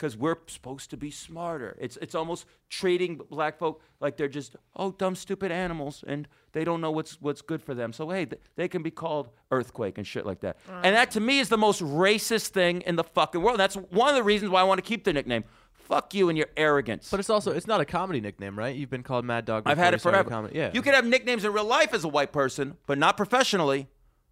Because 0.04 0.18
we're 0.18 0.36
supposed 0.48 0.90
to 0.90 0.98
be 0.98 1.12
smarter. 1.12 1.78
It's 1.80 1.96
it's 2.02 2.14
almost 2.14 2.46
treating 2.70 3.22
black 3.30 3.58
folk 3.58 3.82
like 4.02 4.18
they're 4.18 4.28
just 4.28 4.58
oh 4.76 4.92
dumb 4.92 5.16
stupid 5.16 5.50
animals 5.50 6.04
and 6.06 6.28
they 6.52 6.66
don't 6.66 6.82
know 6.82 6.92
what's 6.92 7.22
what's 7.22 7.42
good 7.42 7.62
for 7.62 7.74
them. 7.74 7.94
So 7.94 8.10
hey, 8.10 8.26
th- 8.26 8.42
they 8.58 8.68
can 8.68 8.84
be 8.84 8.92
called 8.92 9.30
earthquake 9.50 9.98
and 9.98 10.06
shit 10.06 10.26
like 10.26 10.42
that. 10.42 10.58
And 10.68 10.94
that 10.94 11.12
to 11.12 11.22
me 11.22 11.40
is 11.40 11.48
the 11.48 11.58
most 11.58 11.82
racist 11.82 12.50
thing 12.50 12.82
in 12.82 12.98
the 12.98 13.06
fucking 13.06 13.42
world. 13.42 13.62
That's 13.62 13.76
one 13.76 14.10
of 14.10 14.16
the 14.16 14.24
reasons 14.24 14.52
why 14.52 14.60
I 14.60 14.64
want 14.66 14.80
to 14.80 14.82
keep 14.82 15.06
the 15.06 15.14
nickname. 15.14 15.46
Fuck 15.72 16.14
you 16.14 16.28
and 16.28 16.38
your 16.38 16.48
arrogance. 16.58 17.10
But 17.10 17.22
it's 17.22 17.30
also 17.30 17.54
it's 17.54 17.66
not 17.68 17.80
a 17.80 17.86
comedy 17.86 18.20
nickname, 18.20 18.60
right? 18.60 18.76
You've 18.76 18.90
been 18.90 19.04
called 19.04 19.24
Mad 19.24 19.46
Dog. 19.46 19.64
I've 19.66 19.78
had 19.78 19.94
it 19.94 20.02
started 20.02 20.18
forever. 20.18 20.30
Comedy. 20.30 20.58
Yeah. 20.60 20.72
You 20.74 20.82
could 20.82 20.96
have 20.96 21.06
nicknames 21.06 21.46
in 21.46 21.54
real 21.54 21.64
life 21.64 21.94
as 21.94 22.04
a 22.04 22.10
white 22.10 22.34
person, 22.34 22.76
but 22.88 22.98
not 22.98 23.16
professionally. 23.16 23.88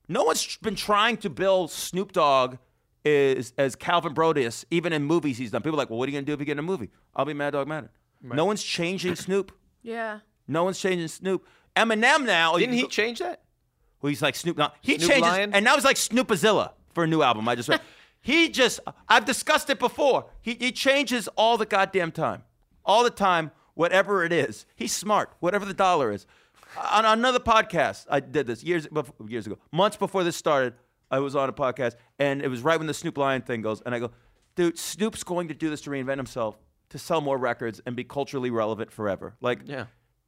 No 0.09 0.25
one's 0.25 0.57
been 0.57 0.75
trying 0.75 1.15
to 1.19 1.29
bill 1.29 1.69
Snoop 1.69 2.11
Dogg 2.11 2.57
as, 3.05 3.53
as 3.57 3.75
Calvin 3.75 4.13
Brodius, 4.13 4.65
even 4.71 4.93
in 4.93 5.03
movies 5.03 5.37
he's 5.37 5.51
done. 5.51 5.61
People 5.61 5.75
are 5.75 5.77
like, 5.77 5.89
well, 5.89 5.99
what 5.99 6.07
are 6.07 6.11
you 6.11 6.15
going 6.15 6.25
to 6.25 6.29
do 6.29 6.33
if 6.33 6.39
you 6.39 6.45
get 6.45 6.53
in 6.53 6.59
a 6.59 6.63
movie? 6.63 6.89
I'll 7.15 7.25
be 7.25 7.33
Mad 7.33 7.51
Dog 7.51 7.67
Mattern. 7.67 7.89
No 8.21 8.45
one's 8.45 8.63
changing 8.63 9.15
Snoop. 9.15 9.51
yeah. 9.81 10.19
No 10.47 10.63
one's 10.63 10.79
changing 10.79 11.07
Snoop. 11.07 11.45
Eminem 11.75 12.25
now. 12.25 12.57
Didn't 12.57 12.75
he 12.75 12.87
change 12.87 13.19
that? 13.19 13.41
Well, 14.01 14.09
he's 14.09 14.21
like 14.21 14.35
Snoop. 14.35 14.57
Now 14.57 14.73
he 14.81 14.97
Snoop 14.97 15.09
changes, 15.09 15.31
Lion? 15.31 15.53
and 15.53 15.63
now 15.63 15.75
he's 15.75 15.85
like 15.85 15.95
Snoopazilla 15.95 16.71
for 16.93 17.03
a 17.03 17.07
new 17.07 17.21
album. 17.21 17.47
I 17.47 17.55
just 17.55 17.69
read. 17.69 17.81
he 18.21 18.49
just. 18.49 18.79
I've 19.07 19.25
discussed 19.25 19.69
it 19.69 19.79
before. 19.79 20.25
He 20.41 20.55
he 20.55 20.71
changes 20.71 21.27
all 21.29 21.57
the 21.57 21.65
goddamn 21.65 22.11
time, 22.11 22.43
all 22.85 23.03
the 23.03 23.09
time. 23.09 23.51
Whatever 23.73 24.25
it 24.25 24.33
is, 24.33 24.65
he's 24.75 24.91
smart. 24.91 25.31
Whatever 25.39 25.65
the 25.65 25.73
dollar 25.73 26.11
is. 26.11 26.25
On 26.91 27.05
another 27.05 27.39
podcast, 27.39 28.05
I 28.09 28.19
did 28.21 28.47
this 28.47 28.63
years 28.63 28.87
before, 28.87 29.13
years 29.27 29.45
ago, 29.45 29.57
months 29.71 29.97
before 29.97 30.23
this 30.23 30.35
started. 30.35 30.73
I 31.11 31.19
was 31.19 31.35
on 31.35 31.49
a 31.49 31.53
podcast, 31.53 31.95
and 32.17 32.41
it 32.41 32.47
was 32.47 32.61
right 32.61 32.79
when 32.79 32.87
the 32.87 32.93
Snoop 32.93 33.17
Lion 33.17 33.41
thing 33.43 33.61
goes, 33.61 33.81
and 33.85 33.93
I 33.93 33.99
go, 33.99 34.11
dude, 34.55 34.79
Snoop's 34.79 35.23
going 35.23 35.49
to 35.49 35.53
do 35.53 35.69
this 35.69 35.81
to 35.81 35.89
reinvent 35.91 36.17
himself, 36.17 36.57
to 36.89 36.97
sell 36.97 37.21
more 37.21 37.37
records, 37.37 37.81
and 37.85 37.95
be 37.95 38.03
culturally 38.03 38.49
relevant 38.49 38.91
forever. 38.91 39.35
Like, 39.41 39.59
Yeah. 39.65 39.85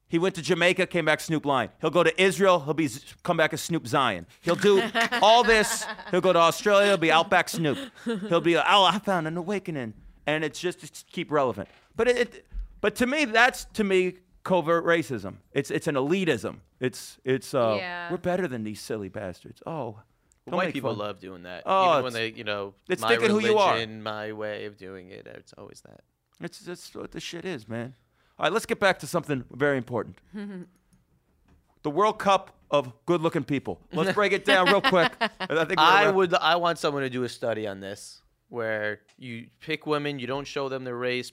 he 0.07 0.19
went 0.19 0.35
to 0.35 0.41
Jamaica, 0.41 0.85
came 0.87 1.05
back 1.05 1.19
Snoop 1.21 1.45
Lion. 1.45 1.69
He'll 1.81 1.89
go 1.89 2.03
to 2.03 2.21
Israel, 2.21 2.59
he'll 2.59 2.73
be 2.73 2.89
come 3.23 3.37
back 3.37 3.53
as 3.53 3.61
Snoop 3.61 3.87
Zion. 3.87 4.27
He'll 4.41 4.55
do 4.55 4.83
all 5.21 5.43
this. 5.43 5.85
He'll 6.11 6.21
go 6.21 6.33
to 6.33 6.39
Australia, 6.39 6.87
he'll 6.87 6.97
be 6.97 7.11
Outback 7.11 7.49
Snoop. 7.49 7.77
He'll 8.05 8.41
be 8.41 8.55
oh, 8.57 8.61
I 8.83 8.99
found 8.99 9.27
an 9.27 9.37
awakening, 9.37 9.93
and 10.27 10.43
it's 10.43 10.59
just 10.59 10.79
to 10.81 11.05
keep 11.11 11.31
relevant. 11.31 11.69
But 11.95 12.07
it, 12.09 12.17
it 12.17 12.45
but 12.81 12.95
to 12.97 13.05
me, 13.07 13.25
that's 13.25 13.65
to 13.73 13.83
me 13.83 14.15
covert 14.43 14.85
racism. 14.85 15.35
It's 15.53 15.71
it's 15.71 15.87
an 15.87 15.95
elitism. 15.95 16.57
It's 16.79 17.17
it's 17.23 17.53
uh, 17.53 17.75
Yeah. 17.77 18.11
we're 18.11 18.17
better 18.17 18.47
than 18.47 18.63
these 18.65 18.81
silly 18.81 19.07
bastards. 19.09 19.61
Oh, 19.65 19.99
don't 20.45 20.57
White 20.57 20.73
people 20.73 20.91
fun. 20.91 20.99
love 20.99 21.19
doing 21.19 21.43
that. 21.43 21.63
Oh, 21.65 21.91
Even 21.93 22.03
when 22.03 22.13
they, 22.13 22.31
you 22.31 22.43
know, 22.43 22.73
it's 22.89 23.01
my 23.01 23.09
thinking 23.09 23.29
who 23.29 23.37
religion, 23.37 23.51
you 23.51 23.59
are. 23.59 23.87
my 24.03 24.31
way 24.33 24.65
of 24.65 24.77
doing 24.77 25.09
it. 25.09 25.25
It's 25.25 25.53
always 25.57 25.81
that. 25.81 26.01
It's 26.41 26.59
that's 26.59 26.93
what 26.93 27.11
the 27.11 27.19
shit 27.19 27.45
is, 27.45 27.67
man. 27.69 27.93
All 28.37 28.45
right, 28.45 28.51
let's 28.53 28.65
get 28.65 28.79
back 28.79 28.99
to 28.99 29.07
something 29.07 29.45
very 29.51 29.77
important. 29.77 30.17
the 31.83 31.89
World 31.89 32.19
Cup 32.19 32.55
of 32.71 32.91
good-looking 33.05 33.43
people. 33.43 33.79
Let's 33.93 34.13
break 34.13 34.33
it 34.33 34.43
down 34.45 34.67
real 34.67 34.81
quick. 34.81 35.13
I 35.39 35.65
think 35.65 35.79
I 35.79 36.09
would. 36.09 36.33
I 36.33 36.55
want 36.55 36.79
someone 36.79 37.03
to 37.03 37.09
do 37.09 37.23
a 37.23 37.29
study 37.29 37.67
on 37.67 37.79
this, 37.79 38.21
where 38.49 39.01
you 39.17 39.47
pick 39.61 39.85
women, 39.85 40.19
you 40.19 40.27
don't 40.27 40.47
show 40.47 40.67
them 40.69 40.83
their 40.83 40.97
race. 40.97 41.31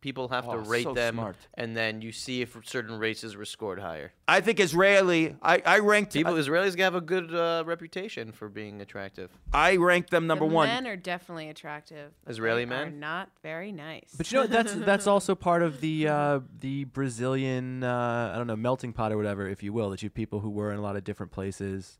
People 0.00 0.28
have 0.28 0.44
to 0.44 0.50
Oh, 0.52 0.56
rate 0.58 0.84
so 0.84 0.94
them, 0.94 1.14
smart. 1.16 1.36
and 1.54 1.76
then 1.76 2.02
you 2.02 2.12
see 2.12 2.40
if 2.40 2.56
certain 2.64 2.98
races 3.00 3.34
were 3.36 3.44
scored 3.44 3.80
higher. 3.80 4.12
I 4.28 4.40
think 4.40 4.60
Israeli. 4.60 5.34
I, 5.42 5.60
I 5.66 5.78
ranked. 5.80 6.12
People, 6.12 6.34
Israelis 6.34 6.78
have 6.78 6.94
a 6.94 7.00
good 7.00 7.34
uh, 7.34 7.64
reputation 7.66 8.30
for 8.30 8.48
being 8.48 8.80
attractive. 8.80 9.30
I 9.52 9.74
ranked 9.76 10.10
them 10.10 10.28
number 10.28 10.46
the 10.46 10.54
one. 10.54 10.68
Men 10.68 10.86
are 10.86 10.94
definitely 10.96 11.48
attractive. 11.48 12.12
Israeli 12.28 12.64
they 12.64 12.74
Are 12.76 12.84
men? 12.86 13.00
not 13.00 13.30
very 13.42 13.72
nice. 13.72 14.10
But 14.16 14.30
you 14.30 14.38
know 14.38 14.46
that's 14.46 14.72
that's 14.90 15.08
also 15.08 15.34
part 15.34 15.62
of 15.62 15.80
the 15.80 16.06
uh, 16.06 16.40
the 16.60 16.84
Brazilian 16.84 17.82
uh, 17.82 18.30
I 18.32 18.38
don't 18.38 18.46
know 18.46 18.56
melting 18.56 18.92
pot 18.92 19.10
or 19.10 19.16
whatever, 19.16 19.48
if 19.48 19.62
you 19.64 19.72
will. 19.72 19.90
That 19.90 20.02
you 20.02 20.06
have 20.08 20.14
people 20.14 20.40
who 20.40 20.50
were 20.50 20.70
in 20.72 20.78
a 20.78 20.82
lot 20.82 20.94
of 20.94 21.02
different 21.02 21.32
places, 21.32 21.98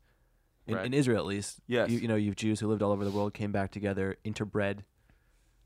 in, 0.67 0.75
Right. 0.75 0.85
in 0.85 0.93
Israel 0.93 1.19
at 1.19 1.25
least. 1.25 1.59
Yes. 1.67 1.89
you, 1.89 1.99
you 1.99 2.07
know 2.07 2.15
you 2.15 2.27
have 2.27 2.37
Jews 2.37 2.61
who 2.61 2.67
lived 2.67 2.81
all 2.81 2.91
over 2.93 3.03
the 3.03 3.11
world, 3.11 3.33
came 3.33 3.51
back 3.51 3.71
together, 3.71 4.15
interbred, 4.23 4.83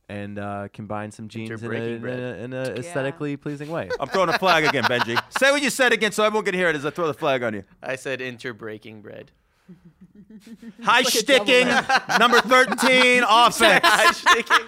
and 0.09 0.37
uh, 0.37 0.67
combined 0.73 1.13
some 1.13 1.27
genes 1.27 1.63
in 1.63 1.71
a, 1.71 1.75
in, 1.75 2.05
a, 2.05 2.09
in 2.43 2.53
a 2.53 2.63
aesthetically 2.73 3.37
pleasing 3.37 3.69
way. 3.69 3.89
I'm 3.99 4.09
throwing 4.09 4.29
a 4.29 4.37
flag 4.37 4.65
again, 4.65 4.83
Benjy. 4.83 5.17
Say 5.39 5.51
what 5.51 5.61
you 5.61 5.69
said 5.69 5.93
again, 5.93 6.11
so 6.11 6.23
everyone 6.23 6.45
can 6.45 6.53
hear 6.53 6.69
it 6.69 6.75
as 6.75 6.85
I 6.85 6.89
throw 6.89 7.07
the 7.07 7.13
flag 7.13 7.43
on 7.43 7.53
you. 7.53 7.63
I 7.81 7.95
said 7.95 8.19
interbreaking 8.19 9.01
bread. 9.01 9.31
High 10.83 11.03
sticking, 11.03 11.67
number 12.19 12.41
13, 12.41 13.23
offense. 13.27 14.17
Sticking. 14.17 14.65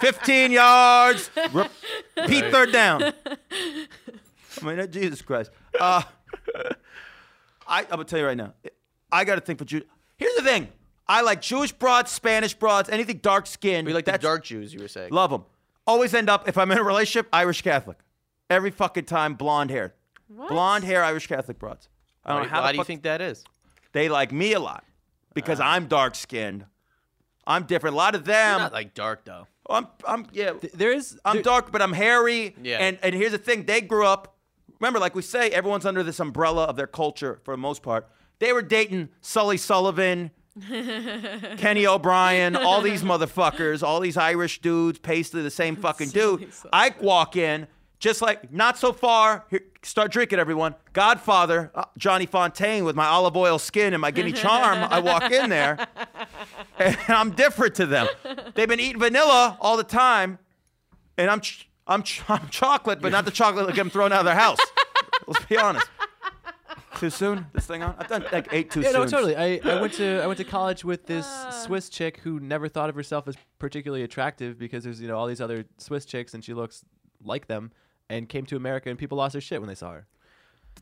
15 0.00 0.52
yards. 0.52 1.30
Repeat 2.16 2.50
third 2.50 2.72
down. 2.72 3.02
I 3.02 4.64
mean, 4.64 4.90
Jesus 4.90 5.22
Christ. 5.22 5.50
Uh, 5.78 6.02
I, 7.66 7.80
I'm 7.80 7.86
going 7.86 7.98
to 8.00 8.04
tell 8.04 8.18
you 8.18 8.26
right 8.26 8.36
now. 8.36 8.54
I 9.10 9.24
got 9.24 9.36
to 9.36 9.40
think 9.40 9.58
for 9.58 9.64
Jude. 9.64 9.86
Here's 10.16 10.34
the 10.34 10.42
thing 10.42 10.68
I 11.08 11.22
like 11.22 11.40
Jewish 11.40 11.72
broads, 11.72 12.10
Spanish 12.10 12.54
broads, 12.54 12.88
anything 12.88 13.18
dark 13.18 13.46
skinned. 13.46 13.86
We 13.86 13.92
like 13.92 14.04
the 14.06 14.18
dark 14.18 14.44
Jews. 14.44 14.74
You 14.74 14.80
were 14.80 14.88
saying. 14.88 15.12
Love 15.12 15.30
them. 15.30 15.44
Always 15.86 16.14
end 16.14 16.28
up 16.28 16.48
if 16.48 16.58
I'm 16.58 16.70
in 16.72 16.78
a 16.78 16.82
relationship, 16.82 17.28
Irish 17.32 17.62
Catholic. 17.62 17.98
Every 18.50 18.70
fucking 18.70 19.04
time, 19.04 19.34
blonde 19.34 19.70
hair. 19.70 19.94
Blonde 20.48 20.84
hair, 20.84 21.04
Irish 21.04 21.26
Catholic 21.28 21.58
broads. 21.58 21.88
I 22.24 22.30
don't 22.32 22.38
Why, 22.40 22.44
know 22.44 22.50
how. 22.50 22.62
why 22.62 22.72
do 22.72 22.78
you 22.78 22.84
think 22.84 23.02
that 23.04 23.20
is? 23.20 23.44
they 23.92 24.08
like 24.08 24.32
me 24.32 24.52
a 24.52 24.58
lot 24.60 24.84
because 25.34 25.60
Uh. 25.60 25.64
I'm 25.64 25.86
dark 25.86 26.14
skinned. 26.16 26.66
I'm 27.46 27.62
different. 27.64 27.94
A 27.94 27.96
lot 27.96 28.14
of 28.16 28.24
them. 28.24 28.58
Not 28.58 28.72
like 28.72 28.94
dark 28.94 29.24
though. 29.24 29.46
I'm. 29.70 29.86
I'm. 30.06 30.26
Yeah. 30.32 30.52
Th- 30.54 30.72
there 30.72 30.92
is. 30.92 31.18
I'm 31.24 31.36
there- 31.36 31.42
dark, 31.44 31.70
but 31.70 31.80
I'm 31.80 31.92
hairy. 31.92 32.56
Yeah. 32.60 32.78
And 32.78 32.98
and 33.02 33.14
here's 33.14 33.30
the 33.32 33.38
thing: 33.38 33.64
they 33.66 33.80
grew 33.80 34.04
up. 34.06 34.36
Remember, 34.80 34.98
like 34.98 35.14
we 35.14 35.22
say, 35.22 35.50
everyone's 35.50 35.86
under 35.86 36.02
this 36.02 36.18
umbrella 36.20 36.64
of 36.64 36.74
their 36.76 36.88
culture 36.88 37.40
for 37.44 37.54
the 37.54 37.58
most 37.58 37.82
part. 37.82 38.08
They 38.40 38.52
were 38.52 38.62
dating 38.62 39.08
Sully 39.22 39.56
Sullivan, 39.56 40.30
Kenny 41.58 41.86
O'Brien, 41.86 42.56
all 42.56 42.80
these 42.80 43.02
motherfuckers, 43.02 43.82
all 43.82 44.00
these 44.00 44.16
Irish 44.16 44.60
dudes, 44.60 44.98
basically 44.98 45.42
the 45.42 45.50
same 45.50 45.76
fucking 45.76 46.08
dude. 46.10 46.48
I 46.72 46.94
walk 47.00 47.36
in. 47.36 47.66
Just 47.98 48.20
like 48.20 48.52
not 48.52 48.76
so 48.76 48.92
far, 48.92 49.46
here, 49.48 49.62
start 49.82 50.12
drinking, 50.12 50.38
everyone. 50.38 50.74
Godfather, 50.92 51.70
uh, 51.74 51.84
Johnny 51.96 52.26
Fontane, 52.26 52.84
with 52.84 52.94
my 52.94 53.06
olive 53.06 53.34
oil 53.38 53.58
skin 53.58 53.94
and 53.94 54.02
my 54.02 54.10
guinea 54.10 54.32
charm. 54.44 54.86
I 54.90 55.00
walk 55.00 55.30
in 55.32 55.48
there, 55.48 55.78
and 56.78 56.96
I'm 57.08 57.30
different 57.30 57.74
to 57.76 57.86
them. 57.86 58.06
They've 58.54 58.68
been 58.68 58.80
eating 58.80 59.00
vanilla 59.00 59.56
all 59.62 59.78
the 59.78 59.82
time, 59.82 60.38
and 61.16 61.30
I'm 61.30 61.40
ch- 61.40 61.70
I'm 61.86 62.02
ch- 62.02 62.22
I'm 62.28 62.46
chocolate, 62.50 63.00
but 63.00 63.12
not 63.12 63.24
the 63.24 63.30
chocolate 63.30 63.66
that 63.66 63.74
get 63.74 63.80
them 63.84 63.90
thrown 63.90 64.12
out 64.12 64.20
of 64.20 64.24
their 64.26 64.34
house. 64.34 64.60
Let's 65.26 65.46
be 65.46 65.56
honest. 65.56 65.86
Too 66.98 67.10
soon? 67.10 67.46
This 67.52 67.66
thing 67.66 67.82
on? 67.82 67.94
I've 67.98 68.08
done 68.08 68.24
like 68.32 68.48
eight 68.52 68.70
too 68.70 68.80
Yeah, 68.80 68.92
soon. 68.92 69.00
no, 69.02 69.06
totally. 69.06 69.36
I, 69.36 69.60
I 69.64 69.80
went 69.80 69.92
to 69.94 70.20
I 70.22 70.26
went 70.26 70.38
to 70.38 70.44
college 70.44 70.84
with 70.84 71.06
this 71.06 71.26
Swiss 71.64 71.88
chick 71.88 72.18
who 72.18 72.40
never 72.40 72.68
thought 72.68 72.88
of 72.88 72.94
herself 72.94 73.28
as 73.28 73.36
particularly 73.58 74.02
attractive 74.02 74.58
because 74.58 74.84
there's 74.84 75.00
you 75.00 75.08
know 75.08 75.16
all 75.18 75.26
these 75.26 75.40
other 75.40 75.64
Swiss 75.78 76.04
chicks 76.04 76.34
and 76.34 76.44
she 76.44 76.54
looks 76.54 76.84
like 77.22 77.46
them 77.48 77.72
and 78.08 78.28
came 78.28 78.46
to 78.46 78.56
America 78.56 78.88
and 78.88 78.98
people 78.98 79.18
lost 79.18 79.32
their 79.32 79.40
shit 79.40 79.60
when 79.60 79.68
they 79.68 79.74
saw 79.74 79.92
her. 79.92 80.06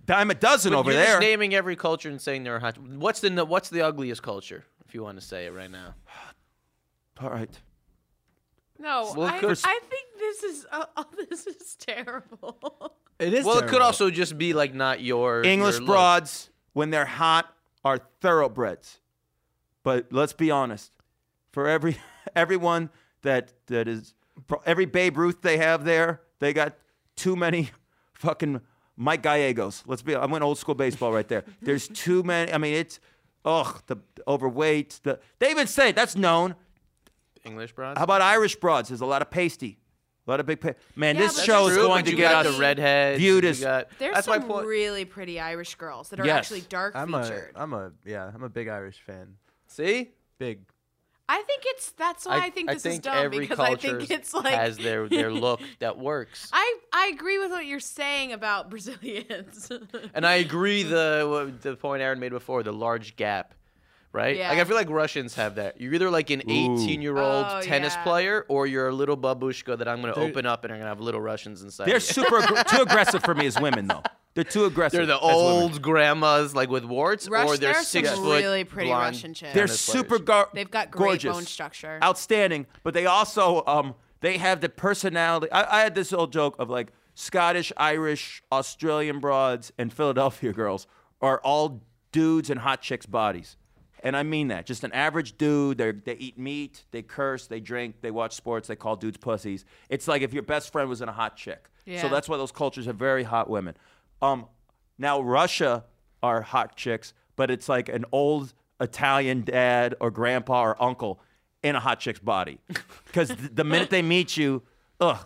Dime 0.07 0.31
a 0.31 0.35
dozen 0.35 0.73
But 0.73 0.79
over 0.81 0.91
you're 0.93 1.01
there. 1.01 1.07
just 1.15 1.21
naming 1.21 1.55
every 1.55 1.77
culture 1.77 2.09
and 2.11 2.21
saying 2.21 2.45
they're 2.45 2.59
hot. 2.61 2.79
What's 2.79 3.21
the 3.21 3.45
what's 3.45 3.69
the 3.71 3.83
ugliest 3.83 4.23
culture? 4.23 4.65
If 4.87 4.95
you 4.95 5.03
want 5.03 5.19
to 5.19 5.25
say 5.25 5.47
it 5.47 5.53
right 5.53 5.71
now. 5.71 5.95
all 7.21 7.31
right. 7.31 7.51
No, 8.79 9.13
Well, 9.17 9.29
I, 9.29 9.37
I 9.37 9.41
think 9.41 10.07
this 10.19 10.43
is 10.43 10.67
uh, 10.71 10.85
oh, 10.97 11.05
this 11.31 11.47
is 11.47 11.77
terrible. 11.77 12.97
It 13.19 13.33
is. 13.33 13.45
Well, 13.45 13.59
it 13.59 13.69
could 13.69 13.83
also 13.83 14.11
just 14.11 14.37
be 14.37 14.53
like 14.53 14.75
not 14.75 15.01
your 15.01 15.43
English 15.45 15.79
your 15.79 15.87
broads, 15.87 16.51
when 16.73 16.91
they're 16.91 17.05
hot, 17.07 17.55
are 17.85 17.99
thoroughbreds. 18.21 19.01
But 19.83 20.07
let's 20.11 20.33
be 20.33 20.51
honest. 20.51 20.93
For 21.53 21.69
every 21.69 21.97
everyone 22.37 22.91
that 23.23 23.53
that 23.67 23.87
is 23.87 24.15
every 24.67 24.87
Babe 24.87 25.17
Ruth 25.17 25.43
they 25.43 25.59
have 25.59 25.85
there, 25.85 26.23
they 26.41 26.53
got 26.53 26.77
too 27.17 27.37
many 27.37 27.71
fucking 28.15 28.61
Mike 28.97 29.23
Gallegos. 29.23 29.85
Let's 29.87 30.03
be 30.03 30.17
I 30.17 30.27
went 30.27 30.43
old 30.43 30.59
school 30.59 30.75
baseball 30.75 31.13
right 31.13 31.29
there. 31.29 31.45
There's 31.63 31.87
too 31.89 32.23
many 32.23 32.53
I 32.53 32.59
mean 32.59 32.75
it's 32.75 32.99
ugh, 33.45 33.83
the 33.87 33.97
overweight, 34.27 35.01
the 35.05 35.21
they 35.39 35.51
even 35.51 35.67
say 35.67 35.93
that's 35.93 36.17
known. 36.17 36.57
English 37.45 37.73
broads. 37.75 37.99
How 37.99 38.05
about 38.05 38.23
Irish 38.23 38.57
broads? 38.57 38.89
There's 38.89 39.03
a 39.03 39.07
lot 39.07 39.21
of 39.23 39.31
pasty. 39.31 39.79
A 40.27 40.31
lot 40.31 40.41
of 40.41 40.47
big 40.47 40.61
pa- 40.61 40.73
Man, 40.97 41.17
Yeah, 41.17 41.23
this 41.23 41.43
show 41.43 41.67
is 41.69 41.77
going 41.77 42.05
to 42.07 42.13
get 42.15 42.31
got 42.31 42.47
us 42.47 42.55
the 42.55 42.61
redheads. 42.61 43.19
viewed 43.19 43.45
as- 43.45 43.61
got- 43.61 43.89
There's 43.99 44.15
that's 44.15 44.27
some 44.27 44.43
point. 44.45 44.67
really 44.67 45.05
pretty 45.05 45.39
Irish 45.39 45.75
girls 45.75 46.09
that 46.11 46.21
are 46.21 46.25
Yes. 46.27 46.39
actually 46.39 46.63
dark 46.63 46.97
I'm 46.97 47.13
a 47.15 47.23
featured. 47.23 47.53
I'm 47.55 47.73
a 47.75 47.93
yeah 48.07 48.31
I'm 48.35 48.43
a 48.43 48.49
big 48.49 48.69
Irish 48.69 49.01
fan. 49.01 49.37
See, 49.67 50.13
Big. 50.39 50.61
I 51.27 51.43
think 51.47 51.63
it's 51.67 51.91
that's 51.93 52.27
why 52.27 52.37
I, 52.39 52.51
think 52.51 52.69
this 52.69 52.83
think 52.83 52.95
is 52.97 52.99
dumb 53.01 53.17
every 53.17 53.39
because 53.39 53.59
I 53.59 53.77
think 53.77 54.11
it's 54.11 54.35
like 54.35 54.53
has 54.55 54.77
their 54.77 55.09
their 55.09 55.31
look 55.47 55.61
that 55.79 55.99
works. 55.99 56.51
I 56.53 56.79
I 56.93 57.11
agree 57.15 57.39
with 57.39 57.51
what 57.51 57.65
you're 57.65 57.81
saying 57.81 58.33
about 58.33 58.69
Brazilians. 58.71 59.71
And 60.15 60.27
I 60.27 60.35
agree 60.35 60.83
the 60.83 61.53
the 61.63 61.77
point 61.77 62.03
Aaron 62.03 62.19
made 62.21 62.33
before 62.33 62.63
the 62.63 62.73
large 62.75 63.17
gap, 63.17 63.55
right? 64.15 64.37
Yeah. 64.37 64.49
Like 64.49 64.59
I 64.61 64.65
feel 64.65 64.77
like 64.77 64.89
Russians 64.89 65.35
have 65.35 65.57
that. 65.57 65.79
You're 65.81 65.93
either 65.93 66.09
like 66.09 66.31
an 66.31 66.41
18 66.49 67.03
year 67.03 67.19
old 67.19 67.47
Oh, 67.49 67.61
tennis 67.61 67.95
yeah. 67.95 68.03
player, 68.05 68.47
or 68.49 68.67
you're 68.67 68.89
a 68.89 68.93
little 68.95 69.17
babushka 69.17 69.77
that 69.77 69.87
I'm 69.89 70.01
going 70.01 70.15
to 70.15 70.21
open 70.21 70.47
up 70.47 70.65
and 70.65 70.73
I'm 70.73 70.79
going 70.79 70.85
to 70.87 70.89
have 70.89 71.01
little 71.01 71.21
Russians 71.21 71.63
inside. 71.63 71.87
They're 71.89 71.97
you. 71.97 72.01
super 72.01 72.41
aggr- 72.41 72.67
too 72.75 72.83
aggressive 72.83 73.23
for 73.23 73.35
me 73.35 73.47
as 73.47 73.61
women 73.61 73.89
though. 73.89 74.03
They're 74.35 74.45
too 74.45 74.65
aggressive. 74.71 74.97
They're 74.97 75.07
the 75.07 75.17
as 75.17 75.23
women. 75.23 75.35
old 75.37 75.83
grandmas 75.83 76.55
like 76.55 76.71
with 76.71 76.85
warts, 76.85 77.29
Rush- 77.29 77.47
or 77.49 77.57
they're 77.57 77.73
there 77.73 77.83
some 77.83 78.05
six 78.05 78.11
foot 78.13 78.43
really 78.43 78.65
pretty 78.65 78.89
blonde 78.89 79.15
Russian 79.17 79.35
chicks. 79.35 79.53
They're 79.53 79.67
super 79.67 80.19
players. 80.21 80.23
gar- 80.23 80.49
They've 80.55 80.71
got 80.71 80.91
great 80.91 81.07
gorgeous, 81.07 81.33
bone 81.35 81.45
structure. 81.45 81.99
outstanding, 82.03 82.67
but 82.85 82.95
they 82.95 83.07
also 83.07 83.63
um 83.67 83.95
they 84.21 84.39
have 84.39 84.61
the 84.63 84.69
personality. 84.71 85.51
I, 85.53 85.81
I 85.81 85.83
had 85.83 85.95
this 85.95 86.13
old 86.13 86.33
joke 86.33 86.57
of 86.59 86.71
like 86.71 86.93
Scottish, 87.17 87.73
Irish, 87.77 88.43
Australian 88.51 89.21
broads, 89.21 89.71
and 89.79 89.93
Philadelphia 89.93 90.53
girls 90.53 90.87
are 91.21 91.41
all 91.45 91.83
dudes 92.11 92.49
and 92.51 92.61
hot 92.61 92.81
chicks' 92.83 93.07
bodies. 93.07 93.57
And 94.05 94.17
I 94.17 94.23
mean 94.23 94.49
that. 94.49 94.67
Just 94.67 94.85
an 94.85 94.93
average 94.93 95.37
dude. 95.39 95.79
They 95.79 95.91
they 95.93 96.15
eat 96.15 96.39
meat, 96.39 96.85
they 96.93 97.03
curse, 97.03 97.47
they 97.49 97.59
drink, 97.59 97.97
they 98.03 98.11
watch 98.13 98.35
sports, 98.35 98.69
they 98.69 98.77
call 98.77 98.95
dudes 98.97 99.17
pussies. 99.17 99.65
It's 99.89 100.07
like 100.07 100.23
if 100.23 100.33
your 100.33 100.43
best 100.45 100.71
friend 100.71 100.89
was 100.89 101.01
in 101.01 101.09
a 101.09 101.13
hot 101.13 101.37
chick. 101.37 101.69
Yeah. 101.87 102.03
So 102.03 102.09
that's 102.09 102.29
why 102.29 102.37
those 102.37 102.53
cultures 102.53 102.87
have 102.87 102.97
very 102.97 103.25
hot 103.25 103.51
women. 103.51 103.75
Um, 104.23 104.47
now 104.99 105.21
Russia 105.21 105.85
are 106.23 106.43
hot 106.43 106.77
chicks, 106.77 107.13
but 107.37 107.51
it's 107.51 107.69
like 107.69 107.89
an 107.89 108.05
old 108.13 108.55
Italian 108.81 109.43
dad 109.43 109.95
or 110.01 110.11
grandpa 110.11 110.63
or 110.65 110.83
uncle 110.83 111.21
in 111.63 111.75
a 111.75 111.81
hot 111.81 111.99
chick's 112.01 112.21
body. 112.21 112.59
Because 113.07 113.29
the 113.29 113.65
minute 113.65 113.91
they 113.91 114.03
meet 114.03 114.37
you, 114.37 114.63
ugh, 115.01 115.19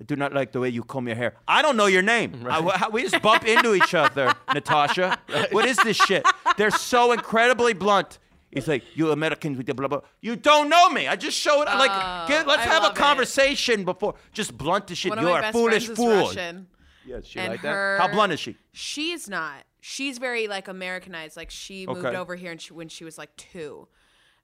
I 0.00 0.04
do 0.04 0.16
not 0.16 0.32
like 0.32 0.52
the 0.52 0.60
way 0.60 0.70
you 0.70 0.82
comb 0.82 1.06
your 1.06 1.16
hair. 1.16 1.34
I 1.46 1.60
don't 1.62 1.76
know 1.76 1.86
your 1.86 2.02
name. 2.02 2.46
I- 2.48 2.62
how- 2.78 2.90
we 2.90 3.02
just 3.02 3.20
bump 3.22 3.46
into 3.46 3.74
each 3.74 3.94
other, 3.94 4.32
Natasha. 4.54 5.18
What 5.52 5.66
is 5.66 5.76
this 5.78 5.96
shit? 5.96 6.24
They're 6.56 6.70
so 6.70 7.12
incredibly 7.12 7.74
blunt. 7.74 8.18
He's 8.54 8.68
like, 8.68 8.84
you 8.94 9.10
Americans 9.10 9.56
with 9.58 9.66
the 9.66 9.74
blah 9.74 9.88
blah. 9.88 10.00
You 10.20 10.36
don't 10.36 10.68
know 10.68 10.88
me. 10.90 11.08
I 11.08 11.16
just 11.16 11.36
showed 11.38 11.64
like, 11.66 12.28
get, 12.28 12.46
let's 12.46 12.62
I 12.62 12.66
have 12.66 12.82
a 12.82 12.86
love 12.86 12.96
it. 12.96 12.98
conversation 12.98 13.84
before. 13.84 14.14
Just 14.32 14.56
blunt 14.56 14.86
the 14.86 14.94
shit. 14.94 15.10
One 15.10 15.20
you 15.20 15.28
are 15.30 15.42
a 15.42 15.52
foolish 15.52 15.86
friends 15.86 15.98
is 15.98 16.04
fool. 16.04 16.26
Russian. 16.28 16.66
Yeah, 17.06 17.20
she 17.22 17.38
and 17.38 17.50
like 17.50 17.60
her, 17.60 17.96
that. 17.98 18.08
How 18.08 18.14
blunt 18.14 18.32
is 18.32 18.40
she? 18.40 18.56
She's 18.72 19.28
not. 19.28 19.64
She's 19.80 20.16
very 20.18 20.46
like 20.48 20.68
Americanized. 20.68 21.36
Like 21.36 21.50
she 21.50 21.86
moved 21.86 22.04
Okay. 22.06 22.16
over 22.16 22.34
here 22.36 22.52
and 22.52 22.60
she, 22.60 22.72
when 22.72 22.88
she 22.88 23.04
was 23.04 23.18
like 23.18 23.34
two. 23.36 23.88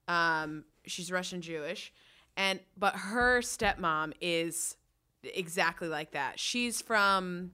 Um, 0.08 0.64
she's 0.86 1.10
Russian 1.12 1.40
Jewish, 1.40 1.92
and 2.36 2.58
but 2.76 2.96
her 2.96 3.40
stepmom 3.40 4.12
is 4.20 4.76
exactly 5.22 5.88
like 5.88 6.10
that. 6.12 6.38
She's 6.40 6.82
from 6.82 7.52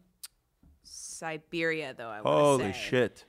Siberia, 0.82 1.94
though. 1.96 2.08
I 2.08 2.20
want 2.20 2.26
Holy 2.26 2.72
say. 2.72 2.78
shit. 2.78 3.24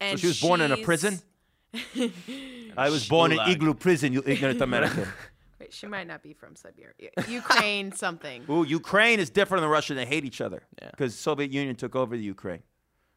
And 0.00 0.18
she 0.18 0.26
was 0.26 0.40
born 0.40 0.60
in 0.60 0.72
a 0.72 0.78
prison? 0.78 1.20
I 2.76 2.90
was 2.90 3.08
born 3.08 3.32
in 3.32 3.38
Gulag. 3.38 3.48
igloo 3.48 3.74
prison, 3.74 4.12
you 4.12 4.22
ignorant 4.26 4.60
American. 4.70 5.06
Wait, 5.60 5.72
she 5.72 5.86
might 5.86 6.06
not 6.06 6.22
be 6.22 6.32
from 6.32 6.54
Siberia. 6.56 7.10
Ukraine, 7.28 7.92
something. 8.04 8.44
Ooh, 8.50 8.64
Ukraine 8.64 9.20
is 9.20 9.30
different 9.30 9.62
than 9.62 9.70
Russia. 9.70 9.94
They 9.94 10.06
hate 10.06 10.24
each 10.24 10.40
other 10.40 10.62
Yeah. 10.80 10.90
because 10.90 11.18
Soviet 11.18 11.50
Union 11.52 11.76
took 11.76 11.94
over 11.96 12.16
the 12.16 12.22
Ukraine. 12.22 12.62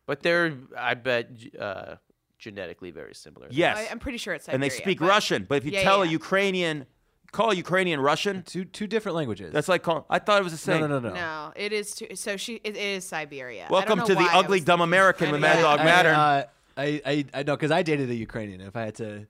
But 0.05 0.21
they're, 0.21 0.53
I 0.77 0.93
bet, 0.93 1.31
uh, 1.59 1.95
genetically 2.37 2.91
very 2.91 3.15
similar. 3.15 3.47
Yes, 3.49 3.77
I, 3.77 3.87
I'm 3.91 3.99
pretty 3.99 4.19
sure 4.19 4.33
it's 4.35 4.45
Siberia. 4.45 4.55
and 4.55 4.63
they 4.63 4.69
speak 4.69 4.99
but- 4.99 5.07
Russian. 5.07 5.45
But 5.49 5.55
if 5.59 5.65
you 5.65 5.71
Yeah, 5.71 5.83
tell 5.83 6.05
yeah, 6.05 6.11
a. 6.11 6.13
Ukrainian, 6.13 6.85
call 7.31 7.51
a 7.51 7.55
Ukrainian 7.55 7.99
Russian, 7.99 8.43
Two 8.43 8.65
two 8.65 8.87
different 8.87 9.15
languages. 9.15 9.51
that's 9.51 9.67
like 9.67 9.81
calling. 9.83 10.03
I 10.09 10.19
thought 10.19 10.39
it 10.39 10.43
was 10.43 10.53
the 10.63 10.71
no 10.71 10.79
same. 10.79 10.89
no 10.89 10.99
no 10.99 11.09
no. 11.09 11.13
No, 11.15 11.53
it 11.55 11.73
is. 11.73 11.95
Too, 11.95 12.15
so 12.15 12.37
she 12.37 12.61
it 12.63 12.77
is 12.77 13.05
Siberia. 13.05 13.63
I 13.63 13.67
don't 13.67 13.71
Welcome 13.71 13.99
know 13.99 14.05
to 14.05 14.13
the 14.15 14.19
why 14.21 14.33
I 14.33 14.39
ugly 14.39 14.59
dumb 14.59 14.81
American 14.81 15.31
with 15.31 15.41
Mad. 15.41 15.61
Dog 15.61 15.79
I, 15.79 15.85
Mattern. 15.85 16.45
I, 16.77 17.01
I 17.05 17.25
I 17.33 17.43
know 17.43 17.55
because 17.55 17.71
I 17.71 17.83
dated 17.83 18.09
a 18.09 18.15
Ukrainian. 18.15 18.61
If 18.61 18.75
I 18.75 18.81
had 18.85 18.95
to, 18.95 19.27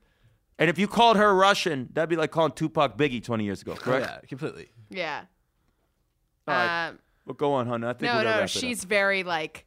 and 0.58 0.70
if 0.70 0.78
you 0.78 0.88
called 0.88 1.16
her 1.16 1.34
Russian, 1.34 1.88
that'd 1.92 2.08
be 2.08 2.16
like 2.16 2.30
calling 2.30 2.52
Tupac 2.52 2.96
Biggie 2.96 3.22
20 3.22 3.44
years 3.44 3.62
ago, 3.62 3.74
correct? 3.74 4.06
yeah, 4.06 4.18
completely. 4.28 4.68
Yeah. 4.90 5.22
All 6.48 6.54
right. 6.54 6.88
Um, 6.88 6.98
Well, 7.26 7.34
go 7.34 7.52
on, 7.54 7.66
hon. 7.66 7.84
I 7.84 7.92
think 7.92 8.02
no, 8.02 8.08
we're 8.08 8.14
gonna 8.18 8.24
no, 8.24 8.30
wrap 8.30 8.40
it 8.40 8.42
up. 8.56 8.60
she's 8.62 8.84
very 8.84 9.22
like, 9.22 9.66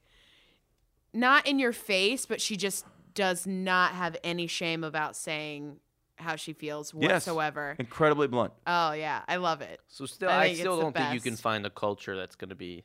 not 1.14 1.48
in 1.48 1.60
your 1.60 1.74
face, 1.74 2.26
but 2.26 2.42
she 2.42 2.56
just 2.58 2.86
does 3.14 3.46
not 3.48 3.92
have 3.94 4.16
any 4.24 4.48
shame 4.48 4.84
about 4.84 5.16
saying 5.16 5.78
how 6.18 6.36
she 6.36 6.54
feels 6.54 6.94
Yes. 6.98 7.12
whatsoever. 7.28 7.76
incredibly 7.80 8.28
blunt. 8.28 8.54
Oh 8.68 8.92
yeah, 8.94 9.22
I 9.28 9.38
love 9.38 9.62
it. 9.62 9.80
So 9.88 10.06
still, 10.06 10.30
I 10.30 10.38
I, 10.44 10.46
think 10.48 10.60
still 10.60 10.76
the 10.78 10.84
don't 10.84 10.96
think 10.96 11.14
you 11.14 11.20
can 11.22 11.34
best. 11.34 11.42
find 11.44 11.66
a 11.66 11.70
culture 11.70 12.16
that's 12.16 12.36
going 12.36 12.50
to 12.50 12.56
be 12.56 12.84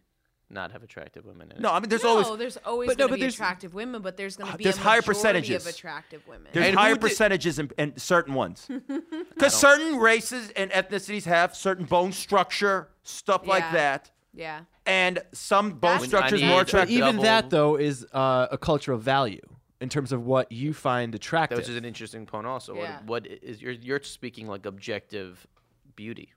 not 0.55 0.73
have 0.73 0.83
attractive 0.83 1.27
women 1.27 1.51
in 1.51 1.57
it. 1.59 1.61
No, 1.61 1.71
I 1.73 1.81
mean 1.81 1.89
there's 1.91 2.03
no, 2.05 2.11
always 2.23 2.39
there's 2.39 2.57
always 2.65 2.87
But 2.89 2.99
no, 2.99 3.03
going 3.05 3.09
to 3.09 3.13
but 3.13 3.17
be 3.17 3.21
there's- 3.21 3.35
attractive 3.35 3.75
women, 3.75 4.01
but 4.01 4.17
there's 4.17 4.37
going 4.37 4.51
to 4.51 4.57
be 4.57 4.65
there's 4.65 4.79
a 4.79 4.81
higher 4.81 5.03
percentages. 5.03 5.67
of 5.67 5.75
attractive 5.75 6.27
women. 6.27 6.49
There's 6.53 6.67
And 6.69 6.77
higher 6.77 6.91
who 6.91 6.95
did- 6.95 7.01
percentages 7.03 7.59
in, 7.59 7.71
in 7.77 7.97
certain 7.99 8.35
ones. 8.35 8.69
Because 9.35 9.53
certain 9.55 9.99
races 9.99 10.51
and 10.57 10.71
ethnicities 10.71 11.25
have 11.25 11.57
certain 11.57 11.85
bone 11.87 12.13
structure, 12.13 12.89
stuff 13.03 13.47
like 13.47 13.71
that. 13.73 14.11
yeah. 14.33 14.61
And 14.87 15.19
some 15.33 15.71
bone 15.73 15.81
That's- 15.93 16.07
structure 16.07 16.37
is 16.37 16.43
I 16.43 16.47
more 16.47 16.59
need- 16.59 16.61
But 16.61 16.69
attractive. 16.69 16.97
even 16.97 17.17
that 17.23 17.51
though 17.51 17.77
is 17.77 18.07
uh, 18.13 18.47
a 18.51 18.59
cultural 18.59 18.99
value. 18.99 19.41
in 19.81 19.89
terms 19.89 20.13
of 20.13 20.25
what 20.25 20.51
you 20.53 20.73
find 20.73 21.15
attractive. 21.15 21.59
Which 21.59 21.69
is 21.69 21.77
an 21.77 21.85
interesting 21.85 22.27
point. 22.27 22.47
Also, 22.47 22.75
Yeah. 22.77 22.99
what, 23.05 23.25
what 23.25 23.27
is 23.27 23.61
you're 23.63 23.73
you're 23.73 24.03
speaking 24.03 24.47
like 24.47 24.65
objective 24.67 25.47
beauty. 25.97 26.34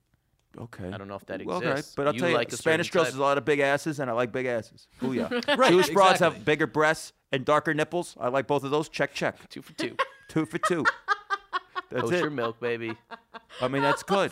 Okay. 0.60 0.90
I 0.92 0.98
don't 0.98 1.08
know 1.08 1.16
if 1.16 1.26
that 1.28 1.46
Well, 1.46 1.60
exists. 1.60 1.92
Okay, 1.92 1.94
but 1.98 2.08
I'll 2.08 2.14
You 2.14 2.20
tell 2.20 2.30
you, 2.30 2.36
like 2.36 2.52
Spanish 2.52 2.88
certain 2.88 2.98
girls 3.00 3.08
type. 3.08 3.14
has 3.14 3.20
a 3.20 3.22
lot 3.22 3.38
of 3.38 3.46
big 3.46 3.60
asses, 3.60 4.00
and 4.00 4.10
I 4.10 4.14
like 4.14 4.32
big 4.32 4.46
asses. 4.46 4.88
Booyah. 5.02 5.58
Right, 5.58 5.70
Jewish 5.72 5.90
broads 5.90 6.20
have 6.20 6.44
bigger 6.46 6.68
breasts 6.68 7.14
and 7.32 7.46
darker 7.46 7.74
nipples. 7.74 8.16
I 8.20 8.30
like 8.30 8.48
both 8.48 8.64
of 8.64 8.72
those. 8.72 8.90
Check, 8.90 9.14
check. 9.14 9.36
two 9.50 9.62
for 9.62 9.74
two. 9.74 9.96
Two 10.30 10.46
for 10.46 10.58
two. 10.58 10.84
That's 11.90 12.04
Kosher 12.10 12.28
it. 12.28 12.32
milk, 12.32 12.60
baby. 12.60 12.94
I 13.62 13.70
mean, 13.70 13.82
that's 13.82 14.04
good. 14.04 14.32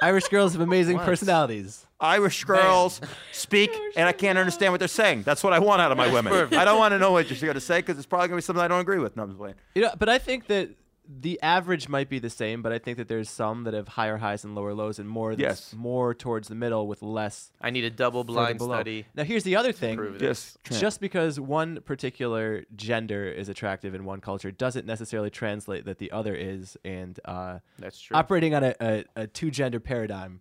Irish 0.00 0.28
girls 0.28 0.52
have 0.52 0.60
amazing 0.60 0.98
What? 0.98 1.04
personalities. 1.06 1.84
Irish 1.98 2.44
girls 2.44 3.00
speak, 3.32 3.70
and 3.96 4.06
I 4.08 4.12
can't 4.12 4.38
understand 4.38 4.72
what 4.72 4.78
they're 4.78 4.86
saying. 4.86 5.22
That's 5.24 5.42
what 5.42 5.52
I 5.52 5.58
want 5.58 5.80
out 5.82 5.90
of 5.90 5.98
my 5.98 6.12
women. 6.12 6.54
I 6.54 6.64
don't 6.64 6.78
want 6.78 6.92
to 6.92 6.98
know 7.00 7.10
what 7.10 7.28
you're 7.28 7.40
going 7.40 7.54
to 7.54 7.60
say 7.60 7.78
because 7.80 7.96
it's 7.96 8.06
probably 8.06 8.28
going 8.28 8.36
to 8.40 8.42
be 8.42 8.46
something 8.46 8.62
I 8.64 8.68
don't 8.68 8.80
agree 8.80 8.98
with. 9.00 9.16
No, 9.16 9.24
I'm 9.24 9.30
just 9.30 9.38
playing. 9.38 9.56
You 9.74 9.82
know, 9.82 9.90
but 9.98 10.08
I 10.08 10.18
think 10.18 10.46
that 10.46 10.68
the 11.08 11.40
average 11.42 11.88
might 11.88 12.08
be 12.08 12.18
the 12.18 12.30
same, 12.30 12.62
but 12.62 12.72
I 12.72 12.78
think 12.78 12.96
that 12.98 13.08
there's 13.08 13.30
some 13.30 13.64
that 13.64 13.74
have 13.74 13.88
higher 13.88 14.16
highs 14.16 14.44
and 14.44 14.54
lower 14.54 14.74
lows, 14.74 14.98
and 14.98 15.08
more 15.08 15.32
Yes. 15.32 15.72
more 15.74 16.14
towards 16.14 16.48
the 16.48 16.54
middle 16.54 16.86
with 16.88 17.02
less 17.02 17.52
I 17.60 17.70
need 17.70 17.84
a 17.84 17.90
double 17.90 18.22
further 18.22 18.32
blind 18.32 18.60
study. 18.60 19.06
Now, 19.14 19.24
here's 19.24 19.44
the 19.44 19.56
other 19.56 19.72
thing: 19.72 19.96
Prove 19.96 20.20
Yes. 20.20 20.56
just 20.64 21.00
because 21.00 21.38
one 21.38 21.80
particular 21.82 22.64
gender 22.74 23.24
is 23.28 23.48
attractive 23.48 23.94
in 23.94 24.04
one 24.04 24.20
culture 24.20 24.50
doesn't 24.50 24.86
necessarily 24.86 25.30
translate 25.30 25.84
that 25.84 25.98
the 25.98 26.10
other 26.12 26.34
is, 26.34 26.76
and 26.84 27.18
uh, 27.24 27.58
That's 27.78 28.00
true. 28.00 28.16
operating 28.16 28.54
on 28.54 28.64
a, 28.64 28.74
a, 28.80 29.04
a 29.16 29.26
two 29.26 29.50
gender 29.50 29.80
paradigm, 29.80 30.40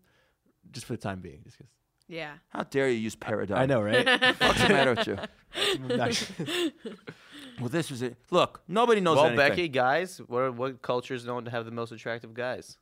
just 0.71 0.85
for 0.85 0.93
the 0.93 0.97
time 1.01 1.19
being. 1.21 1.41
Just 1.43 1.57
'cause- 1.59 1.67
Yeah. 2.07 2.33
How 2.49 2.63
dare 2.63 2.89
you 2.89 2.97
use 2.99 3.15
paradigm? 3.15 3.57
I 3.57 3.65
know, 3.65 3.81
right? 3.81 4.05
What's 4.39 4.61
the 4.61 4.69
matter 4.69 4.93
with 4.95 5.07
you? 5.07 5.17
Well, 7.59 7.69
this 7.69 7.89
was 7.89 8.01
it. 8.01 8.17
Look, 8.31 8.61
nobody 8.67 9.01
knows 9.01 9.17
well, 9.17 9.27
anything. 9.27 9.49
Becky, 9.49 9.67
guys, 9.69 10.19
what 10.27 10.55
what 10.55 10.81
culture 10.81 11.13
is 11.13 11.25
known 11.25 11.45
to 11.45 11.51
have 11.51 11.65
the 11.65 11.71
most 11.71 11.91
attractive 11.91 12.33
guys? 12.33 12.77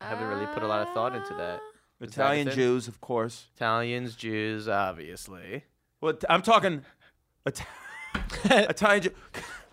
I 0.00 0.08
haven't 0.08 0.28
really 0.28 0.46
put 0.46 0.62
a 0.62 0.66
lot 0.66 0.86
of 0.86 0.92
thought 0.94 1.14
into 1.14 1.34
that. 1.34 1.60
Is 2.00 2.14
that 2.14 2.22
Italian 2.22 2.46
thing? 2.48 2.56
Jews, 2.56 2.88
of 2.88 3.00
course. 3.00 3.46
Italians, 3.56 4.16
Jews, 4.16 4.66
obviously. 4.66 5.64
Well, 6.00 6.14
I'm 6.28 6.42
talking 6.42 6.82
It- 7.46 7.62
Italian. 8.44 9.02
Jew- 9.02 9.14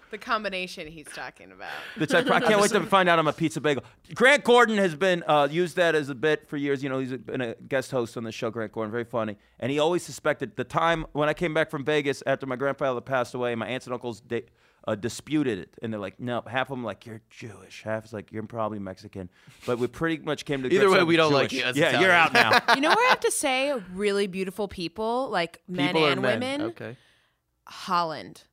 The 0.10 0.18
combination 0.18 0.88
he's 0.88 1.08
talking 1.08 1.52
about. 1.52 1.70
The 1.98 2.08
type, 2.08 2.32
I 2.32 2.40
can't 2.40 2.62
wait 2.62 2.72
to 2.72 2.82
find 2.86 3.10
out 3.10 3.20
I'm 3.20 3.28
a 3.28 3.34
pizza 3.34 3.60
bagel. 3.60 3.84
Grant 4.16 4.44
Gordon 4.46 4.78
has 4.78 4.96
been 4.96 5.22
uh, 5.28 5.48
used 5.52 5.76
that 5.76 5.96
as 5.96 6.10
a 6.10 6.16
bit 6.16 6.48
for 6.48 6.56
years. 6.56 6.82
You 6.82 6.90
know, 6.90 7.00
he's 7.00 7.12
been 7.12 7.42
a 7.42 7.56
guest 7.56 7.92
host 7.92 8.16
on 8.16 8.24
the 8.24 8.32
show. 8.32 8.50
Grant 8.50 8.72
Gordon, 8.72 8.92
very 8.92 9.04
funny, 9.04 9.36
and 9.60 9.70
he 9.72 9.80
always 9.80 10.04
suspected 10.04 10.56
the 10.56 10.64
time 10.64 11.06
when 11.12 11.28
I 11.28 11.34
came 11.34 11.54
back 11.54 11.70
from 11.70 11.84
Vegas 11.84 12.24
after 12.26 12.46
my 12.46 12.56
grandfather 12.56 13.02
passed 13.02 13.34
away. 13.34 13.54
My 13.56 13.68
aunts 13.68 13.86
and 13.86 13.94
uncles 13.94 14.22
da- 14.22 14.46
uh, 14.88 14.96
disputed 14.96 15.60
it, 15.60 15.76
and 15.82 15.92
they're 15.92 16.00
like, 16.00 16.18
"No." 16.22 16.42
Half 16.48 16.68
of 16.72 16.78
them 16.78 16.86
like, 16.86 17.06
"You're 17.06 17.20
Jewish." 17.30 17.84
Half 17.84 18.06
is 18.06 18.14
like, 18.14 18.32
"You're 18.32 18.44
probably 18.44 18.80
Mexican." 18.80 19.30
But 19.66 19.78
we 19.78 19.88
pretty 19.88 20.24
much 20.24 20.46
came 20.46 20.64
to 20.64 20.70
Either 20.70 20.80
grips 20.80 20.92
way, 20.94 21.00
that 21.00 21.06
we 21.06 21.18
don't 21.18 21.34
like 21.34 21.52
you 21.52 21.64
as 21.64 21.76
Yeah, 21.76 22.00
you're 22.00 22.12
out 22.12 22.32
now. 22.32 22.62
You 22.76 22.80
know 22.82 22.90
where 22.90 23.06
I 23.06 23.10
have 23.10 23.20
to 23.20 23.32
say 23.32 23.74
really 23.94 24.28
beautiful 24.28 24.70
people, 24.70 25.28
like 25.30 25.62
men 25.68 25.88
People 25.88 26.06
or 26.06 26.12
and 26.12 26.22
men? 26.22 26.40
women? 26.40 26.62
Okay. 26.70 26.96
Holland. 27.66 28.44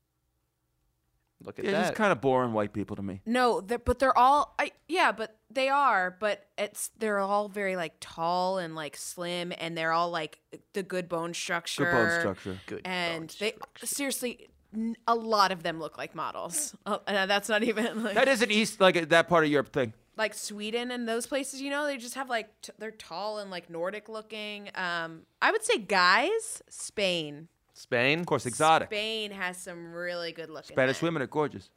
Look 1.45 1.59
at 1.59 1.65
Yeah, 1.67 1.73
that. 1.73 1.81
just 1.83 1.95
kind 1.95 2.11
of 2.11 2.21
boring 2.21 2.53
white 2.53 2.73
people 2.73 2.97
to 2.97 3.03
me. 3.03 3.21
No, 3.27 3.61
they're, 3.61 3.79
but 3.79 3.99
they're 3.99 4.17
all 4.17 4.55
I 4.59 4.73
yeah, 4.89 5.13
but 5.13 5.37
they 5.51 5.69
are, 5.69 6.17
but 6.19 6.47
it's 6.59 6.91
they're 6.99 7.19
all 7.21 7.49
very 7.49 7.77
like 7.77 7.95
tall 8.01 8.59
and 8.59 8.75
like 8.75 8.97
slim 8.97 9.53
and 9.59 9.77
they're 9.77 9.93
all 9.93 10.11
like 10.11 10.41
the 10.73 10.83
good 10.83 11.09
bone 11.09 11.35
structure. 11.35 11.85
Good 11.85 11.93
bone 11.93 12.11
structure. 12.21 12.59
Good. 12.67 12.81
And 12.85 13.29
bone 13.29 13.37
they 13.39 13.51
structure. 13.53 13.87
seriously 13.87 14.49
n- 14.75 14.97
a 15.07 15.15
lot 15.15 15.53
of 15.53 15.63
them 15.63 15.79
look 15.79 15.99
like 15.99 16.15
models. 16.15 16.75
Uh, 16.87 16.99
and 17.07 17.31
that's 17.31 17.49
not 17.49 17.63
even 17.63 18.03
like 18.05 18.15
That 18.15 18.29
isn't 18.29 18.51
East 18.51 18.81
like 18.81 19.09
that 19.11 19.29
part 19.29 19.45
of 19.45 19.51
Europe 19.51 19.73
thing. 19.73 19.93
like 20.17 20.33
Sweden 20.35 20.91
and 20.91 21.07
those 21.09 21.27
places, 21.27 21.61
you 21.61 21.71
know, 21.71 21.85
they 21.87 21.97
just 21.99 22.15
have 22.15 22.29
like 22.31 22.49
t- 22.63 22.73
they're 22.79 22.91
tall 22.91 23.39
and 23.39 23.51
like 23.51 23.69
Nordic 23.69 24.09
looking. 24.09 24.71
Um 24.75 25.23
I 25.43 25.51
would 25.53 25.63
say 25.65 25.77
guys, 25.79 26.63
Spain. 26.71 27.49
Spain. 27.75 28.21
Of 28.21 28.27
course, 28.27 28.47
exotic. 28.47 28.89
Spain 28.89 29.31
has 29.33 29.57
some 29.59 29.93
really 29.93 30.33
good 30.33 30.49
looking 30.49 30.75
Spanish 30.75 31.03
men. 31.03 31.09
women 31.09 31.23
are 31.23 31.27
gorgeous. 31.27 31.69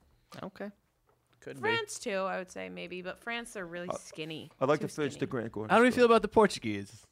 Okay. 0.41 0.69
Could 1.41 1.55
be. 1.55 1.61
France 1.61 1.99
too, 1.99 2.11
I 2.19 2.37
would 2.37 2.51
say 2.51 2.69
maybe, 2.69 3.01
but 3.01 3.19
France 3.19 3.53
they're 3.53 3.65
really 3.65 3.89
skinny. 3.99 4.49
I'd 4.61 4.69
like 4.69 4.79
Too 4.79 4.87
to 4.87 4.93
finish 4.93 5.13
skinny. 5.13 5.19
the 5.21 5.25
Grant 5.27 5.51
Gordon. 5.51 5.69
How 5.71 5.77
do 5.77 5.83
we 5.83 5.91
story. 5.91 6.01
feel 6.01 6.05
about 6.05 6.21
the 6.21 6.27
Portuguese? 6.27 7.05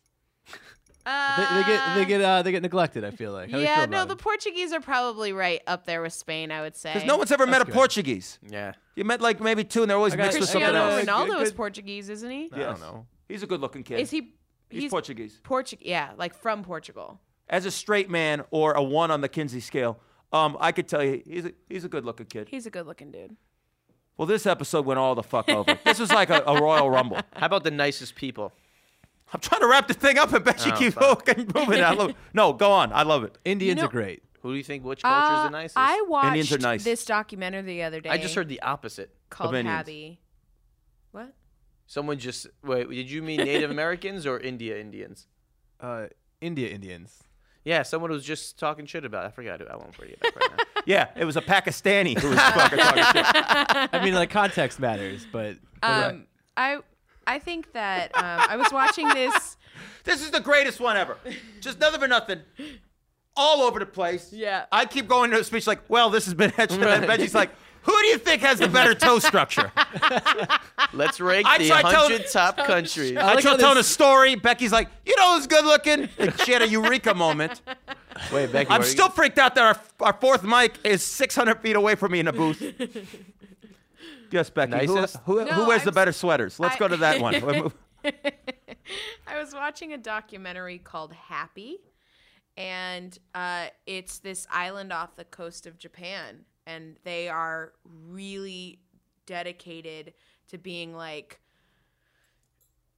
Uh, 1.05 1.37
They, 1.37 1.61
they 1.61 1.67
get 1.67 1.95
they 1.95 2.05
get 2.05 2.21
uh, 2.21 2.41
they 2.41 2.51
get 2.51 2.61
neglected. 2.63 3.03
I 3.03 3.11
feel 3.11 3.31
like. 3.31 3.51
How 3.51 3.57
do 3.57 3.61
you 3.61 3.67
yeah, 3.69 3.81
feel 3.81 3.87
no, 3.87 3.97
about 3.97 4.07
the 4.07 4.15
them? 4.15 4.23
Portuguese 4.23 4.73
are 4.73 4.79
probably 4.81 5.33
right 5.33 5.61
up 5.67 5.85
there 5.85 6.01
with 6.01 6.13
Spain. 6.13 6.51
I 6.51 6.61
would 6.61 6.75
say. 6.75 6.93
Because 6.93 7.07
no 7.07 7.17
one's 7.17 7.31
ever 7.31 7.45
met 7.45 7.61
a 7.61 7.65
good. 7.65 7.73
Portuguese. 7.75 8.39
Yeah. 8.47 8.73
You 8.95 9.03
met 9.05 9.21
like 9.21 9.39
maybe 9.39 9.63
two, 9.63 9.81
and 9.83 9.89
they're 9.89 9.97
always 9.97 10.13
I 10.13 10.17
got 10.17 10.23
mixed 10.23 10.39
with 10.39 10.49
something 10.49 10.67
Cristiano 10.69 10.97
else. 10.97 11.07
else. 11.07 11.29
Ronaldo 11.29 11.41
is 11.43 11.51
Portuguese, 11.51 12.09
isn't 12.09 12.29
he? 12.31 12.49
I 12.51 12.57
Yes. 12.57 12.79
don't 12.79 12.81
know. 12.81 13.05
He's 13.29 13.43
a 13.43 13.47
good-looking 13.47 13.83
kid. 13.83 13.99
Is 13.99 14.09
he? 14.09 14.33
He's, 14.69 14.89
Portuguese. 14.89 15.39
Portuguese. 15.43 15.87
Yeah, 15.87 16.11
like 16.17 16.33
from 16.33 16.63
Portugal. 16.63 17.19
As 17.49 17.65
a 17.65 17.71
straight 17.71 18.09
man 18.09 18.43
or 18.51 18.73
a 18.73 18.81
one 18.83 19.11
on 19.11 19.21
the 19.21 19.29
Kinsey 19.29 19.59
scale, 19.59 19.99
um, 20.33 20.57
I 20.59 20.71
could 20.71 20.87
tell 20.87 21.03
you 21.03 21.21
he's 21.25 21.45
a, 21.45 21.51
he's 21.69 21.83
a 21.85 21.89
good-looking 21.89 22.25
kid. 22.25 22.47
He's 22.49 22.65
a 22.65 22.69
good-looking 22.71 23.11
dude. 23.11 23.35
Well, 24.17 24.25
this 24.25 24.45
episode 24.45 24.85
went 24.85 24.97
all 24.99 25.13
the 25.13 25.23
fuck 25.23 25.49
over. 25.49 25.77
this 25.85 25.99
was 25.99 26.11
like 26.11 26.29
a, 26.29 26.41
a 26.47 26.59
Royal 26.61 26.89
Rumble. 26.89 27.19
How 27.35 27.45
about 27.47 27.63
the 27.63 27.71
nicest 27.71 28.15
people? 28.15 28.51
I'm 29.33 29.39
trying 29.39 29.61
to 29.61 29.67
wrap 29.67 29.87
the 29.87 29.93
thing 29.93 30.17
up, 30.17 30.31
and 30.33 30.43
bet 30.43 30.65
you 30.65 30.71
Oh, 30.73 30.77
keep 30.77 30.93
fuck. 30.93 31.25
fucking 31.27 31.51
moving. 31.53 31.83
I 31.83 31.91
love 31.91 32.11
it. 32.11 32.15
No, 32.33 32.53
go 32.53 32.71
on. 32.71 32.93
I 32.93 33.03
love 33.03 33.23
it. 33.23 33.37
Indians 33.45 33.79
know- 33.81 33.85
are 33.87 33.89
great. 33.89 34.23
Who 34.41 34.51
do 34.51 34.57
you 34.57 34.63
think? 34.63 34.83
Which 34.85 35.01
culture 35.01 35.33
is 35.33 35.39
Uh, 35.39 35.43
the 35.45 35.49
nicest? 35.49 35.77
I 35.77 36.05
watched 36.07 36.27
Indians 36.27 36.51
are 36.53 36.57
nice. 36.59 36.83
this 36.83 37.03
documentary 37.05 37.63
the 37.63 37.81
other 37.83 37.99
day. 37.99 38.09
I 38.09 38.17
just 38.19 38.35
heard 38.35 38.47
the 38.47 38.61
opposite. 38.61 39.09
called 39.31 39.49
of 39.49 39.55
Indians. 39.59 39.77
Habby. 39.77 40.19
What? 41.11 41.33
Someone 41.87 42.19
just 42.19 42.45
wait. 42.63 42.87
Did 42.89 43.09
you 43.09 43.23
mean 43.23 43.37
Native 43.41 43.71
Americans 43.71 44.25
or 44.27 44.39
India 44.39 44.77
Indians? 44.79 45.25
Uh, 45.81 46.05
India 46.41 46.69
Indians. 46.69 47.23
Yeah, 47.65 47.81
someone 47.83 48.11
was 48.11 48.23
just 48.23 48.57
talking 48.59 48.85
shit 48.85 49.03
about. 49.05 49.25
It. 49.25 49.27
I 49.27 49.31
forgot. 49.31 49.59
it. 49.59 49.67
I 49.69 49.75
won't 49.75 49.97
bring 49.97 50.11
it 50.11 50.19
up 50.25 50.35
right 50.35 50.49
now. 50.57 50.63
Yeah, 50.87 51.07
it 51.17 51.25
was 51.25 51.35
a 51.35 51.41
Pakistani 51.41 52.15
who 52.15 52.29
was 52.29 52.37
fucking 52.39 52.77
talking 52.77 53.03
shit. 53.05 53.25
I 53.91 54.01
mean, 54.05 54.13
like 54.13 54.29
context 54.29 54.79
matters, 54.79 55.25
but 55.31 55.55
but, 55.81 56.11
Um, 56.11 56.27
I 56.55 56.77
I 57.25 57.39
think 57.39 57.73
that 57.73 58.15
um, 58.15 58.23
I 58.23 58.55
was 58.55 58.71
watching 58.71 59.09
this. 59.09 59.57
This 60.05 60.21
is 60.21 60.29
the 60.31 60.39
greatest 60.39 60.79
one 60.79 60.95
ever. 60.95 61.17
Just 61.59 61.79
nothing 61.79 61.99
for 61.99 62.07
nothing. 62.07 62.39
All 63.35 63.63
over 63.63 63.79
the 63.79 63.85
place. 63.87 64.31
Yeah. 64.31 64.67
I 64.71 64.85
keep 64.85 65.07
going 65.07 65.31
to 65.31 65.39
a 65.39 65.43
speech 65.43 65.67
like, 65.67 65.81
well, 65.89 66.09
this 66.11 66.25
has 66.25 66.33
been 66.35 66.53
etched. 66.57 66.73
And 66.73 66.83
then 66.83 67.01
Benjy's 67.07 67.33
like, 67.35 67.49
who 67.85 68.01
do 68.01 68.07
you 68.07 68.17
think 68.17 68.41
has 68.41 68.59
the 68.59 68.67
better 68.67 68.93
toe 69.05 69.19
structure? 69.19 69.71
Let's 70.93 71.19
rank 71.19 71.45
I 71.47 71.57
the 71.59 71.67
tried 71.67 71.81
telling- 71.83 72.11
100 72.13 72.31
top 72.31 72.57
countries. 72.57 73.17
I 73.17 73.33
like 73.35 73.39
tried 73.41 73.51
how 73.51 73.57
telling 73.57 73.77
a 73.77 73.79
this- 73.79 73.87
story. 73.87 74.35
Becky's 74.35 74.71
like, 74.71 74.89
you 75.05 75.15
know 75.17 75.35
who's 75.35 75.47
good 75.47 75.65
looking? 75.65 76.09
And 76.17 76.39
she 76.41 76.51
had 76.51 76.61
a 76.61 76.67
eureka 76.67 77.13
moment. 77.13 77.61
Wait, 78.31 78.51
Becky. 78.51 78.69
I'm 78.69 78.79
what 78.79 78.87
are 78.87 78.89
still 78.89 79.05
You, 79.07 79.11
freaked 79.11 79.37
out 79.37 79.55
that 79.55 79.63
our, 79.63 80.05
our 80.07 80.13
fourth 80.13 80.43
mic 80.43 80.73
is 80.83 81.03
600 81.03 81.59
feet 81.61 81.75
away 81.75 81.95
from 81.95 82.11
me 82.11 82.19
in 82.19 82.27
a 82.27 82.33
booth. 82.33 82.61
Yes, 84.31 84.49
Becky. 84.49 84.85
Who, 84.87 84.95
Nicest? 84.95 85.17
who, 85.25 85.39
who 85.39 85.45
No, 85.45 85.67
wears 85.67 85.83
the 85.83 85.91
I'm 85.91 85.93
better 85.93 86.11
sweaters? 86.11 86.59
Let's 86.59 86.75
I- 86.75 86.79
go 86.79 86.87
to 86.89 86.97
that 86.97 87.21
one. 87.21 87.71
I 89.27 89.39
was 89.39 89.53
watching 89.53 89.93
a 89.93 89.97
documentary 89.97 90.77
called 90.79 91.13
Happy, 91.13 91.77
and 92.57 93.17
uh, 93.33 93.67
it's 93.85 94.19
this 94.19 94.45
island 94.51 94.91
off 94.91 95.15
the 95.15 95.23
coast 95.25 95.65
of 95.67 95.77
Japan, 95.77 96.45
and 96.65 96.97
they 97.03 97.29
are 97.29 97.73
really 98.09 98.79
dedicated 99.25 100.13
to 100.49 100.57
being 100.57 100.95
like 100.95 101.39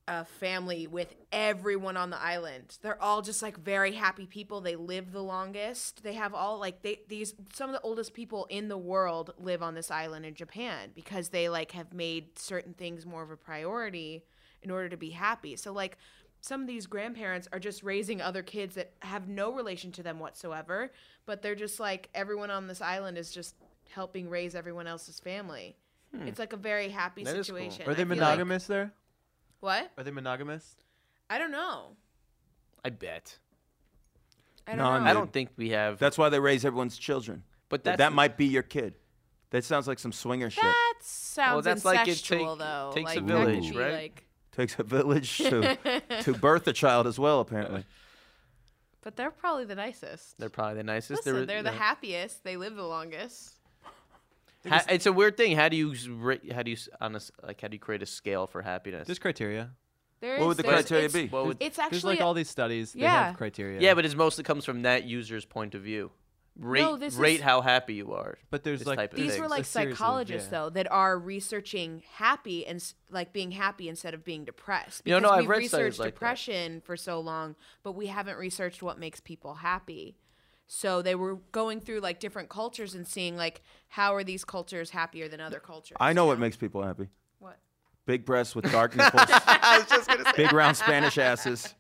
a 0.08 0.24
family 0.24 0.88
with 0.88 1.16
everyone 1.34 1.98
on 1.98 2.10
the 2.10 2.22
island. 2.22 2.78
They're 2.82 3.02
all 3.02 3.22
just 3.22 3.42
like 3.42 3.58
very 3.60 3.92
happy 3.92 4.26
people. 4.26 4.62
They 4.62 4.78
live 4.78 5.12
the 5.12 5.22
longest. 5.22 6.02
They 6.02 6.14
have 6.14 6.34
all 6.34 6.60
like 6.60 6.82
they 6.82 7.02
these 7.10 7.34
some 7.54 7.70
of 7.70 7.74
the 7.74 7.82
oldest 7.82 8.14
people 8.14 8.46
in 8.50 8.70
the 8.70 8.78
world 8.78 9.34
live 9.38 9.62
on 9.62 9.76
this 9.76 9.92
island 9.92 10.26
in 10.26 10.34
Japan 10.34 10.92
because 10.96 11.30
they 11.30 11.50
like 11.50 11.72
have 11.72 11.94
made 11.94 12.40
certain 12.40 12.74
things 12.74 13.06
more 13.06 13.22
of 13.22 13.32
a 13.32 13.38
priority 13.38 14.24
in 14.62 14.72
order 14.72 14.88
to 14.88 14.98
be 14.98 15.10
happy. 15.10 15.56
So 15.58 15.74
like 15.74 15.98
some 16.42 16.62
of 16.62 16.68
these 16.68 16.86
grandparents 16.88 17.48
are 17.52 17.60
just 17.60 17.84
raising 17.84 18.22
other 18.22 18.44
kids 18.44 18.76
that 18.76 18.92
have 19.02 19.28
no 19.28 19.52
relation 19.54 19.92
to 19.94 20.04
them 20.04 20.20
whatsoever, 20.20 20.92
but 21.26 21.42
they're 21.42 21.56
just 21.56 21.80
like 21.80 22.10
everyone 22.16 22.50
on 22.52 22.68
this 22.68 22.82
island 22.82 23.18
is 23.18 23.32
just 23.32 23.56
helping 23.90 24.30
raise 24.30 24.56
everyone 24.56 24.88
else's 24.88 25.20
family. 25.20 25.76
Hmm. 26.16 26.28
It's 26.28 26.40
like 26.40 26.54
a 26.54 26.58
very 26.58 26.90
happy 26.90 27.24
That 27.24 27.32
is 27.36 27.48
cool. 27.48 27.58
situation. 27.58 27.82
are 27.90 27.94
they 27.94 28.04
I 28.04 28.06
feel 28.06 28.10
like- 28.10 28.20
monogamous 28.20 28.68
there? 28.68 28.94
what? 29.60 29.92
Are 29.98 30.04
they 30.04 30.12
monogamous? 30.12 30.76
I 31.30 31.38
don't 31.38 31.52
know. 31.52 31.96
I 32.86 32.90
bet. 32.92 33.38
I 34.68 34.72
don't 34.72 34.78
No, 34.80 35.00
know. 35.00 35.06
I 35.06 35.14
don't 35.14 35.32
think 35.34 35.50
we 35.58 35.70
have. 35.70 35.98
That's 36.00 36.18
why 36.18 36.30
they 36.30 36.40
raise 36.40 36.64
everyone's 36.66 36.98
children. 36.98 37.44
but 37.70 37.84
That, 37.84 37.98
that's 37.98 38.10
that 38.12 38.14
might 38.14 38.38
be 38.38 38.46
your 38.46 38.64
kid. 38.64 38.96
That 39.50 39.64
sounds 39.64 39.88
like 39.88 39.98
some 40.00 40.12
swinger 40.12 40.50
shit. 40.50 40.62
That 40.64 40.94
sounds 41.02 41.54
well, 41.54 41.62
that's 41.62 41.86
like 41.86 42.08
it 42.08 42.18
take- 42.24 42.40
though. 42.40 42.92
takes 42.94 43.06
like, 43.16 43.18
a 43.20 43.22
village, 43.22 43.76
right? 43.76 43.94
Like, 43.94 44.27
Takes 44.58 44.78
a 44.80 44.84
village 44.84 45.38
to, 45.38 45.78
to 46.24 46.34
birth 46.34 46.68
a 46.68 46.74
child 46.74 47.06
as 47.08 47.18
well, 47.20 47.40
apparently. 47.40 47.86
But 49.04 49.16
they're 49.16 49.32
probably 49.32 49.66
the 49.66 49.76
nicest. 49.76 50.38
They're 50.40 50.50
probably 50.50 50.74
the 50.76 50.84
nicest. 50.84 51.20
Listen, 51.26 51.36
They're, 51.36 51.46
they're 51.46 51.64
the 51.64 51.70
yeah. 51.72 51.78
happiest. 51.78 52.44
They 52.44 52.58
live 52.58 52.76
the 52.76 52.84
longest. 52.84 53.54
Ha- 54.68 54.84
it's 54.90 55.06
a 55.06 55.14
weird 55.14 55.38
thing. 55.38 55.56
How 55.56 55.70
do 55.70 55.78
you? 55.78 55.94
How 56.54 56.64
do 56.64 56.72
you 56.72 56.78
on 57.00 57.14
a 57.14 57.18
s 57.18 57.32
like? 57.46 57.62
How 57.62 57.68
do 57.70 57.76
you 57.76 57.80
create 57.80 58.02
a 58.02 58.06
scale 58.08 58.48
for 58.48 58.62
happiness? 58.64 59.06
There's 59.08 59.20
criteria. 59.20 59.70
There 60.20 60.40
What 60.40 60.48
would 60.48 60.58
the 60.58 60.64
criteria 60.64 61.06
it's- 61.06 61.14
be? 61.24 61.28
What 61.30 61.46
would- 61.46 61.58
It's 61.62 61.78
There's 61.78 61.86
actually 61.94 62.16
like 62.16 62.22
all 62.26 62.34
these 62.34 62.50
studies. 62.50 62.94
They 62.94 63.02
Yeah. 63.02 63.28
have 63.28 63.38
criteria. 63.38 63.80
yeah, 63.80 63.94
but 63.94 64.04
it 64.06 64.16
mostly 64.16 64.44
comes 64.44 64.66
from 64.66 64.82
that 64.82 65.04
user's 65.04 65.46
point 65.46 65.76
of 65.76 65.84
view. 65.84 66.12
Rate 66.60 67.00
this 67.00 67.14
rate 67.16 67.36
is- 67.36 67.42
how 67.42 67.62
happy 67.62 67.94
you 67.96 68.14
are. 68.14 68.38
But 68.50 68.64
there's 68.64 68.86
like 68.86 68.98
type 68.98 69.14
of 69.14 69.20
these 69.20 69.34
thing. 69.34 69.42
were 69.42 69.48
like 69.48 69.66
series 69.66 69.98
psychologists 69.98 70.50
yeah. 70.52 70.60
though 70.60 70.70
that 70.72 70.92
are 70.92 71.18
researching 71.20 72.02
happy 72.14 72.66
and 72.66 72.84
like 73.12 73.32
being 73.32 73.52
happy 73.52 73.88
instead 73.90 74.14
of 74.14 74.24
being 74.24 74.44
depressed. 74.46 75.04
You 75.06 75.12
know, 75.12 75.18
Because 75.20 75.30
no, 75.30 75.36
I've 75.36 75.42
we've 75.42 75.50
read 75.50 75.58
researched 75.60 76.00
like 76.00 76.08
that. 76.08 76.12
depression 76.16 76.82
for 76.82 76.98
so 76.98 77.20
long, 77.20 77.56
but 77.84 77.92
we 77.94 78.08
haven't 78.08 78.38
researched 78.38 78.82
what 78.82 78.98
makes 79.00 79.20
people 79.20 79.56
happy. 79.56 80.18
So 80.66 81.02
they 81.02 81.16
were 81.16 81.36
going 81.52 81.80
through 81.80 82.00
like 82.02 82.20
different 82.20 82.50
cultures 82.50 82.94
and 82.96 83.08
seeing 83.08 83.38
like 83.38 83.62
how 83.90 84.16
are 84.16 84.24
these 84.24 84.44
cultures 84.44 84.90
happier 84.90 85.28
than 85.30 85.40
other 85.40 85.60
cultures. 85.60 85.98
I 86.00 86.14
know 86.14 86.24
you 86.24 86.30
what 86.30 86.40
makes 86.40 86.58
people 86.58 86.82
happy. 86.84 87.08
what. 87.40 87.58
Big 88.06 88.26
breasts 88.26 88.56
with 88.56 88.70
dark 88.72 88.96
nipples. 88.98 89.24
I 89.30 89.78
was 89.80 89.88
just 89.90 90.08
gonna 90.10 90.24
say. 90.26 90.32
Big 90.36 90.52
round 90.54 90.76
Spanish 90.76 91.18
asses. 91.18 91.74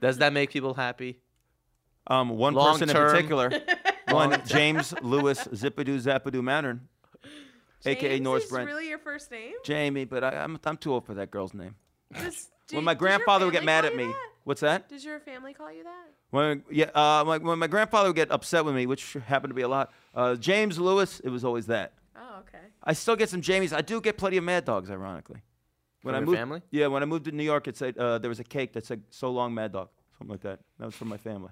Does 0.00 0.18
that 0.18 0.32
make 0.32 0.50
people 0.50 0.74
happy? 0.74 1.20
Um, 2.08 2.30
one 2.30 2.54
Long 2.54 2.72
person 2.78 2.88
term. 2.88 3.06
in 3.06 3.12
particular, 3.12 3.50
one 4.10 4.42
James 4.46 4.94
Lewis 5.02 5.46
Zippadoo 5.48 6.00
Zappadoo 6.00 6.42
Mattern, 6.42 6.80
aka 7.84 8.16
is 8.18 8.44
Brent. 8.46 8.66
really 8.68 8.88
your 8.88 8.98
first 8.98 9.30
name? 9.30 9.52
Jamie, 9.64 10.04
but 10.04 10.24
I, 10.24 10.30
I'm 10.42 10.58
I'm 10.64 10.76
too 10.76 10.92
old 10.92 11.04
for 11.04 11.14
that 11.14 11.30
girl's 11.30 11.54
name. 11.54 11.74
Does, 12.14 12.48
do- 12.68 12.76
when 12.76 12.84
my 12.84 12.94
grandfather 12.94 13.44
would 13.44 13.52
get 13.52 13.64
mad 13.64 13.84
at 13.84 13.94
me, 13.94 14.06
that? 14.06 14.16
what's 14.44 14.60
that? 14.62 14.88
Does 14.88 15.04
your 15.04 15.20
family 15.20 15.52
call 15.52 15.72
you 15.72 15.84
that? 15.84 16.06
When 16.30 16.62
yeah, 16.70 16.86
uh, 16.94 17.24
my, 17.26 17.38
when 17.38 17.58
my 17.58 17.66
grandfather 17.66 18.08
would 18.08 18.16
get 18.16 18.30
upset 18.30 18.64
with 18.64 18.74
me, 18.74 18.86
which 18.86 19.14
happened 19.26 19.50
to 19.50 19.54
be 19.54 19.62
a 19.62 19.68
lot. 19.68 19.92
Uh, 20.14 20.34
James 20.34 20.78
Lewis, 20.78 21.20
it 21.20 21.28
was 21.30 21.44
always 21.44 21.66
that. 21.66 21.92
Oh, 22.16 22.40
okay. 22.40 22.64
I 22.82 22.92
still 22.94 23.16
get 23.16 23.28
some 23.28 23.40
Jamies. 23.42 23.72
I 23.72 23.80
do 23.82 24.00
get 24.00 24.16
plenty 24.18 24.36
of 24.38 24.44
Mad 24.44 24.64
Dogs, 24.64 24.90
ironically. 24.90 25.40
When 26.02 26.14
From 26.14 26.22
I 26.22 26.26
moved, 26.26 26.38
family? 26.38 26.62
yeah, 26.70 26.86
when 26.86 27.02
I 27.02 27.06
moved 27.06 27.24
to 27.26 27.32
New 27.32 27.42
York, 27.44 27.66
it 27.68 27.76
said 27.76 27.96
uh, 27.98 28.18
there 28.18 28.28
was 28.28 28.40
a 28.40 28.44
cake 28.44 28.72
that 28.74 28.86
said 28.86 29.02
"So 29.10 29.30
long, 29.30 29.52
Mad 29.54 29.72
Dog," 29.72 29.88
something 30.18 30.32
like 30.32 30.42
that. 30.42 30.60
That 30.78 30.86
was 30.86 30.94
from 30.94 31.08
my 31.08 31.16
family. 31.16 31.50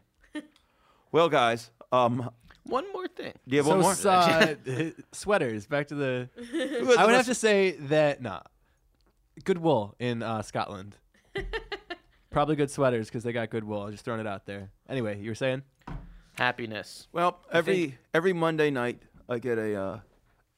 Well, 1.17 1.29
guys, 1.31 1.71
um, 1.93 2.31
One 2.64 2.85
more 2.93 3.09
thing. 3.09 3.33
do 3.49 3.57
you 3.57 3.59
have 3.59 3.67
so 3.67 3.71
one 3.73 3.81
more? 3.81 3.93
s- 3.93 4.05
uh, 4.05 4.91
sweaters. 5.12 5.67
Back 5.67 5.89
to 5.89 5.95
the. 5.95 6.29
I 6.99 7.05
would 7.07 7.14
have 7.14 7.27
to 7.27 7.35
say 7.35 7.73
that 7.89 8.21
nah, 8.21 8.41
good 9.45 9.59
wool 9.59 9.95
in 9.99 10.23
uh, 10.23 10.43
Scotland. 10.43 10.97
Probably 12.31 12.55
good 12.57 12.71
sweaters 12.71 13.09
because 13.09 13.25
they 13.25 13.33
got 13.33 13.49
good 13.51 13.64
wool. 13.64 13.83
I'll 13.83 13.91
just 13.91 14.05
throwing 14.05 14.21
it 14.21 14.27
out 14.27 14.45
there. 14.45 14.71
Anyway, 14.91 15.19
you 15.21 15.31
were 15.31 15.35
saying? 15.35 15.62
Happiness. 16.35 17.09
Well, 17.12 17.39
every 17.51 17.75
think- 17.77 17.99
every 18.12 18.33
Monday 18.35 18.71
night, 18.71 19.01
I 19.29 19.39
get 19.39 19.57
a 19.59 19.75
uh, 19.75 19.99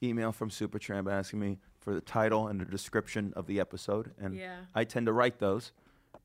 email 0.02 0.32
from 0.32 0.50
Supertramp 0.50 1.11
asking 1.12 1.38
me 1.38 1.59
for 1.78 1.94
the 1.94 2.00
title 2.00 2.48
and 2.48 2.61
the 2.61 2.64
description 2.64 3.32
of 3.36 3.46
the 3.46 3.61
episode, 3.61 4.11
and 4.20 4.34
Yeah. 4.34 4.56
I 4.74 4.82
tend 4.84 5.06
to 5.06 5.12
write 5.12 5.38
those. 5.38 5.70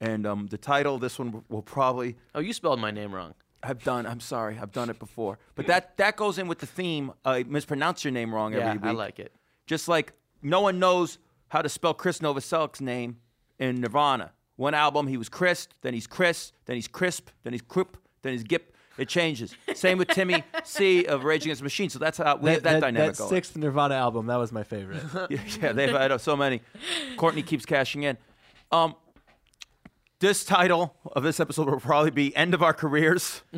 And 0.02 0.26
um, 0.26 0.48
the 0.48 0.58
title, 0.58 0.98
this 0.98 1.20
one 1.20 1.28
w- 1.28 1.46
will 1.50 1.62
probably 1.62 2.18
Oh, 2.34 2.40
you 2.40 2.52
spelled 2.52 2.80
my 2.80 2.90
name 2.92 3.14
wrong. 3.14 3.36
I've 3.64 3.84
done. 3.84 4.06
I'm 4.06 4.20
sorry, 4.20 4.58
I've 4.62 4.72
done 4.72 4.90
it 4.90 5.00
before, 5.00 5.40
but 5.56 5.68
that 5.68 5.98
that 5.98 6.16
goes 6.18 6.38
in 6.38 6.48
with 6.48 6.60
the 6.60 6.66
theme. 6.66 7.14
I 7.24 7.44
mispronounce 7.44 8.04
your 8.04 8.12
name 8.12 8.34
wrong 8.34 8.54
Yeah, 8.54 8.60
every 8.60 8.80
week. 8.80 8.86
I 8.86 8.92
like 8.92 9.20
it. 9.20 9.34
Just 9.66 9.88
like 9.88 10.14
no 10.42 10.62
one 10.62 10.80
knows 10.80 11.18
how 11.50 11.62
to 11.62 11.70
spell 11.70 11.94
Chris 11.94 12.20
Novoselic's 12.20 12.82
name 12.82 13.18
in 13.60 13.80
Nirvana. 13.80 14.32
One 14.56 14.74
album, 14.74 15.08
he 15.08 15.18
was 15.18 15.30
Chris, 15.30 15.68
then 15.82 15.94
he's 15.94 16.06
Chris, 16.08 16.52
then 16.66 16.76
he's 16.76 16.88
Crisp, 16.88 17.30
then 17.44 17.54
he's 17.54 17.62
Crip, 17.62 17.98
then 18.22 18.34
he's 18.34 18.44
Gip. 18.44 18.76
It 18.98 19.08
changes. 19.10 19.56
Same 19.74 19.98
with 19.98 20.10
Timmy 20.10 20.44
C 20.64 21.06
of 21.06 21.24
Rage 21.24 21.44
Against 21.46 21.62
the 21.62 21.64
Machine. 21.64 21.90
So 21.90 21.98
that's 21.98 22.20
how 22.20 22.36
we 22.36 22.52
have 22.52 22.62
that, 22.64 22.80
dynamic 22.80 23.14
that 23.14 23.18
going. 23.18 23.30
sixth 23.30 23.56
Nirvana 23.58 23.96
album, 23.96 24.28
that 24.28 24.36
was 24.36 24.52
my 24.52 24.62
favorite. 24.64 25.02
yeah, 25.32 25.40
yeah, 25.60 25.72
they've 25.72 25.90
had 25.90 26.16
so 26.22 26.36
many. 26.36 26.62
Courtney 27.18 27.42
keeps 27.42 27.66
cashing 27.66 28.04
in. 28.04 28.18
Um, 28.72 28.96
this 30.24 30.46
title 30.46 30.96
of 31.12 31.22
this 31.24 31.42
episode 31.42 31.70
will 31.70 31.82
probably 31.82 32.10
be 32.10 32.34
"End 32.34 32.54
of 32.54 32.64
Our 32.64 32.74
Careers" 32.74 33.44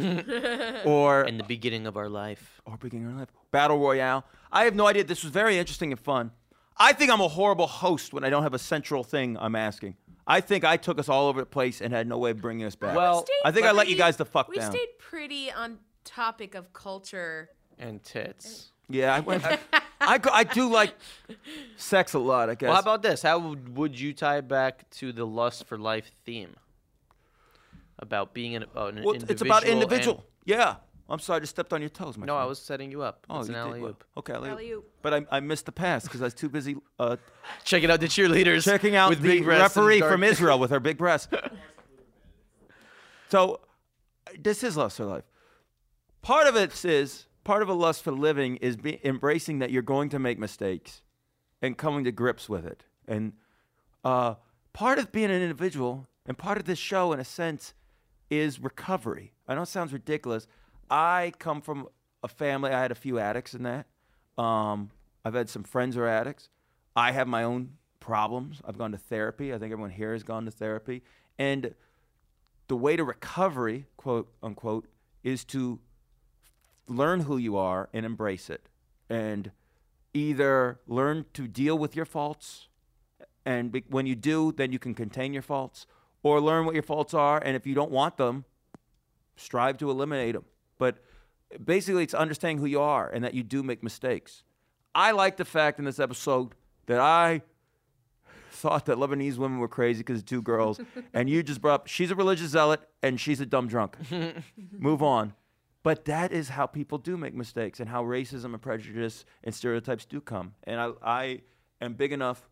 or 0.83 1.23
In 1.23 1.37
the 1.37 1.43
beginning 1.47 1.85
of 1.85 1.95
our 1.95 2.09
life. 2.09 2.59
or 2.65 2.75
beginning 2.77 3.05
of 3.05 3.13
our 3.13 3.19
life. 3.19 3.29
Battle 3.51 3.77
Royale. 3.77 4.25
I 4.51 4.63
have 4.65 4.73
no 4.73 4.87
idea. 4.87 5.03
This 5.03 5.23
was 5.23 5.31
very 5.31 5.59
interesting 5.59 5.91
and 5.91 5.99
fun. 5.99 6.31
I 6.77 6.93
think 6.93 7.11
I'm 7.11 7.21
a 7.21 7.27
horrible 7.27 7.67
host 7.67 8.13
when 8.13 8.23
I 8.23 8.31
don't 8.31 8.41
have 8.43 8.55
a 8.55 8.59
central 8.59 9.03
thing 9.03 9.37
I'm 9.39 9.55
asking. 9.55 9.95
I 10.25 10.41
think 10.41 10.65
I 10.65 10.75
took 10.77 10.97
us 10.97 11.07
all 11.07 11.27
over 11.27 11.41
the 11.41 11.45
place 11.45 11.81
and 11.81 11.93
had 11.93 12.07
no 12.07 12.17
way 12.17 12.31
of 12.31 12.41
bringing 12.41 12.65
us 12.65 12.75
back. 12.75 12.95
Well, 12.95 13.23
Stayed 13.25 13.41
I 13.45 13.51
think 13.51 13.67
I 13.67 13.71
let 13.71 13.87
you 13.87 13.95
guys 13.95 14.17
the 14.17 14.25
fuck 14.25 14.49
we 14.49 14.57
down. 14.57 14.71
stayed 14.71 14.97
pretty 14.97 15.51
on 15.51 15.77
topic 16.03 16.55
of 16.55 16.73
culture. 16.73 17.49
And 17.77 18.01
tits. 18.03 18.71
Yeah, 18.89 19.13
I, 19.15 19.19
went, 19.19 19.43
I, 19.45 19.59
I, 20.01 20.19
I 20.31 20.43
do 20.43 20.69
like 20.69 20.93
sex 21.77 22.13
a 22.13 22.19
lot. 22.19 22.49
I 22.49 22.55
guess. 22.55 22.67
Well, 22.67 22.75
how 22.75 22.81
about 22.81 23.01
this? 23.01 23.21
How 23.21 23.39
would, 23.39 23.77
would 23.77 23.99
you 23.99 24.13
tie 24.13 24.37
it 24.37 24.47
back 24.47 24.89
to 24.91 25.11
the 25.11 25.25
lust 25.25 25.65
for 25.65 25.77
life 25.77 26.11
theme? 26.25 26.55
About 27.99 28.33
being 28.33 28.55
an, 28.55 28.63
uh, 28.75 28.87
an 28.87 28.95
Well, 29.03 29.13
individual. 29.15 29.31
it's 29.31 29.41
about 29.41 29.63
and- 29.63 29.71
individual. 29.73 30.25
yeah. 30.45 30.75
I'm 31.07 31.19
sorry, 31.19 31.37
I 31.37 31.39
just 31.41 31.51
stepped 31.51 31.71
on 31.71 31.81
your 31.81 31.89
toes, 31.91 32.17
my 32.17 32.25
no, 32.25 32.33
friend. 32.33 32.43
I 32.43 32.45
was 32.47 32.57
setting 32.57 32.89
you 32.91 33.03
up. 33.03 33.27
Oh, 33.29 33.37
it's 33.39 33.47
an 33.47 33.53
did 33.53 33.59
alley 33.59 33.79
well. 33.79 33.91
oop. 33.91 34.03
Okay, 34.17 34.33
alley-oop. 34.33 34.53
Alley-oop. 34.53 34.91
But 35.03 35.13
I, 35.13 35.25
I 35.33 35.39
missed 35.39 35.67
the 35.67 35.71
pass 35.71 36.03
because 36.03 36.19
I 36.19 36.23
was 36.25 36.33
too 36.33 36.49
busy 36.49 36.77
uh, 36.99 37.17
Checking 37.63 37.91
out 37.91 37.99
the 37.99 38.07
cheerleaders. 38.07 38.63
checking 38.63 38.95
out 38.95 39.11
with 39.11 39.21
the 39.21 39.27
big 39.27 39.45
referee 39.45 39.99
from 40.01 40.23
Israel 40.31 40.57
with 40.57 40.71
her 40.71 40.79
big 40.79 40.97
breasts. 40.97 41.27
so, 43.29 43.59
this 44.39 44.63
is 44.63 44.77
lust 44.77 44.97
for 44.97 45.05
life. 45.05 45.23
Part 46.23 46.47
of 46.47 46.55
it 46.55 46.83
is 46.83 47.27
part 47.45 47.61
of 47.61 47.69
a 47.69 47.73
lust 47.73 48.03
for 48.03 48.11
living 48.11 48.57
is 48.57 48.75
be, 48.75 48.99
embracing 49.05 49.59
that 49.59 49.71
you're 49.71 49.81
going 49.81 50.09
to 50.09 50.19
make 50.19 50.37
mistakes 50.37 51.01
and 51.61 51.77
coming 51.77 52.03
to 52.03 52.11
grips 52.11 52.49
with 52.49 52.65
it. 52.65 52.83
And 53.07 53.33
uh, 54.03 54.35
part 54.73 54.99
of 54.99 55.13
being 55.13 55.31
an 55.31 55.41
individual 55.41 56.07
and 56.25 56.37
part 56.37 56.57
of 56.57 56.65
this 56.65 56.79
show, 56.79 57.13
in 57.13 57.19
a 57.21 57.23
sense, 57.23 57.73
is 58.29 58.59
recovery. 58.59 59.31
I 59.47 59.55
know 59.55 59.61
it 59.61 59.67
sounds 59.67 59.93
ridiculous. 59.93 60.47
I 60.89 61.31
come 61.39 61.61
from 61.61 61.87
a 62.23 62.27
family. 62.27 62.71
I 62.71 62.81
had 62.81 62.91
a 62.91 62.95
few 62.95 63.19
addicts 63.19 63.53
in 63.53 63.63
that. 63.63 63.85
Um, 64.37 64.89
I've 65.23 65.35
had 65.35 65.49
some 65.49 65.63
friends 65.63 65.95
who 65.95 66.01
are 66.01 66.07
addicts. 66.07 66.49
I 66.95 67.11
have 67.11 67.27
my 67.27 67.43
own 67.43 67.73
problems. 67.99 68.61
I've 68.65 68.77
gone 68.77 68.91
to 68.91 68.97
therapy. 68.97 69.53
I 69.53 69.59
think 69.59 69.71
everyone 69.71 69.91
here 69.91 70.13
has 70.13 70.23
gone 70.23 70.45
to 70.45 70.51
therapy. 70.51 71.03
And 71.37 71.75
the 72.67 72.75
way 72.75 72.95
to 72.95 73.03
recovery, 73.03 73.85
quote 73.97 74.33
unquote, 74.41 74.87
is 75.23 75.45
to 75.45 75.79
learn 76.87 77.21
who 77.21 77.37
you 77.37 77.57
are 77.57 77.89
and 77.93 78.05
embrace 78.05 78.49
it. 78.49 78.69
And 79.09 79.51
either 80.13 80.79
learn 80.87 81.25
to 81.33 81.47
deal 81.47 81.77
with 81.77 81.95
your 81.95 82.05
faults, 82.05 82.67
and 83.45 83.71
be, 83.71 83.83
when 83.89 84.05
you 84.05 84.15
do, 84.15 84.51
then 84.51 84.71
you 84.71 84.79
can 84.79 84.95
contain 84.95 85.33
your 85.33 85.41
faults, 85.41 85.85
or 86.23 86.41
learn 86.41 86.65
what 86.65 86.73
your 86.73 86.83
faults 86.83 87.13
are. 87.13 87.37
And 87.37 87.55
if 87.55 87.67
you 87.67 87.75
don't 87.75 87.91
want 87.91 88.17
them, 88.17 88.45
strive 89.35 89.77
to 89.77 89.91
eliminate 89.91 90.33
them. 90.33 90.45
But 90.79 90.97
basically, 91.63 92.03
it's 92.03 92.13
understanding 92.13 92.57
who 92.57 92.65
you 92.65 92.81
are 92.81 93.09
and 93.09 93.23
that 93.23 93.33
you 93.33 93.43
do 93.43 93.61
make 93.61 93.83
mistakes. 93.83 94.43
I 94.95 95.11
like 95.11 95.37
the 95.37 95.45
fact 95.45 95.77
in 95.77 95.85
this 95.85 95.99
episode 95.99 96.53
that 96.87 96.99
I 96.99 97.41
thought 98.51 98.85
that 98.85 98.97
Lebanese 98.97 99.37
women 99.37 99.59
were 99.59 99.67
crazy 99.67 99.99
because 99.99 100.23
two 100.23 100.41
girls, 100.41 100.79
and 101.13 101.29
you 101.29 101.43
just 101.43 101.61
brought 101.61 101.81
up 101.81 101.87
she's 101.87 102.11
a 102.11 102.15
religious 102.15 102.51
zealot 102.51 102.81
and 103.03 103.19
she's 103.19 103.41
a 103.41 103.45
dumb 103.45 103.67
drunk. 103.67 103.97
Move 104.71 105.03
on. 105.03 105.33
But 105.85 106.05
that 106.05 106.31
is 106.31 106.49
how 106.49 106.65
people 106.65 106.97
do 106.97 107.15
make 107.15 107.35
mistakes 107.35 107.79
and 107.79 107.87
how 107.87 108.03
racism 108.03 108.45
and 108.45 108.59
prejudice 108.59 109.23
and 109.43 109.53
stereotypes 109.53 110.03
do 110.03 110.19
come. 110.19 110.55
And 110.63 110.79
I, 110.79 110.89
I 111.03 111.41
am 111.79 111.93
big 111.93 112.11
enough 112.11 112.49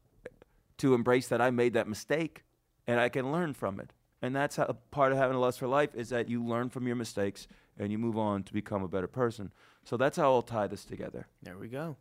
to 0.78 0.94
embrace 0.94 1.30
that 1.30 1.42
I 1.42 1.50
made 1.50 1.74
that 1.74 1.88
mistake 1.88 2.44
and 2.86 3.00
I 3.00 3.10
can 3.10 3.32
learn 3.32 3.56
from 3.56 3.80
it. 3.80 3.90
And 4.22 4.36
that's 4.36 4.58
how 4.58 4.78
part 4.92 5.14
of 5.14 5.18
having 5.18 5.36
a 5.36 5.40
lust 5.40 5.58
for 5.58 5.68
life 5.68 5.96
is 5.96 6.10
that 6.10 6.30
you 6.30 6.46
learn 6.46 6.70
from 6.70 6.86
your 6.86 6.96
mistakes 6.96 7.48
and 7.80 7.92
you 7.92 7.98
move 7.98 8.20
on 8.20 8.44
to 8.44 8.54
become 8.54 8.84
a 8.84 8.88
better 8.88 9.08
person. 9.08 9.52
So 9.84 9.98
that's 9.98 10.18
how 10.18 10.32
I'll 10.32 10.44
tie 10.44 10.68
this 10.68 10.86
together. 10.86 11.26
There 11.42 11.58
we 11.58 11.70
go. 11.70 11.98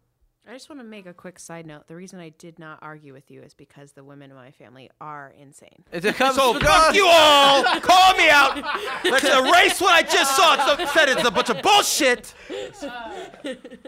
I 0.48 0.52
just 0.54 0.68
want 0.68 0.80
to 0.80 0.84
make 0.84 1.06
a 1.06 1.14
quick 1.14 1.38
side 1.38 1.66
note. 1.66 1.86
The 1.86 1.94
reason 1.94 2.18
I 2.18 2.30
did 2.30 2.58
not 2.58 2.80
argue 2.82 3.12
with 3.12 3.30
you 3.30 3.42
is 3.42 3.54
because 3.54 3.92
the 3.92 4.02
women 4.02 4.30
in 4.30 4.36
my 4.36 4.50
family 4.50 4.90
are 5.00 5.32
insane. 5.40 5.84
It 5.92 6.02
comes 6.16 6.34
So 6.34 6.58
fuck 6.58 6.94
you 6.94 7.06
all! 7.06 7.62
Call 7.80 8.16
me 8.16 8.28
out! 8.28 8.56
Let's 9.04 9.24
erase 9.24 9.80
what 9.80 9.94
I 9.94 10.02
just 10.02 10.34
saw. 10.36 10.74
It 10.80 10.88
said 10.88 11.08
it's 11.08 11.24
a 11.24 11.30
bunch 11.30 11.48
of 11.48 11.62
bullshit. 11.62 12.34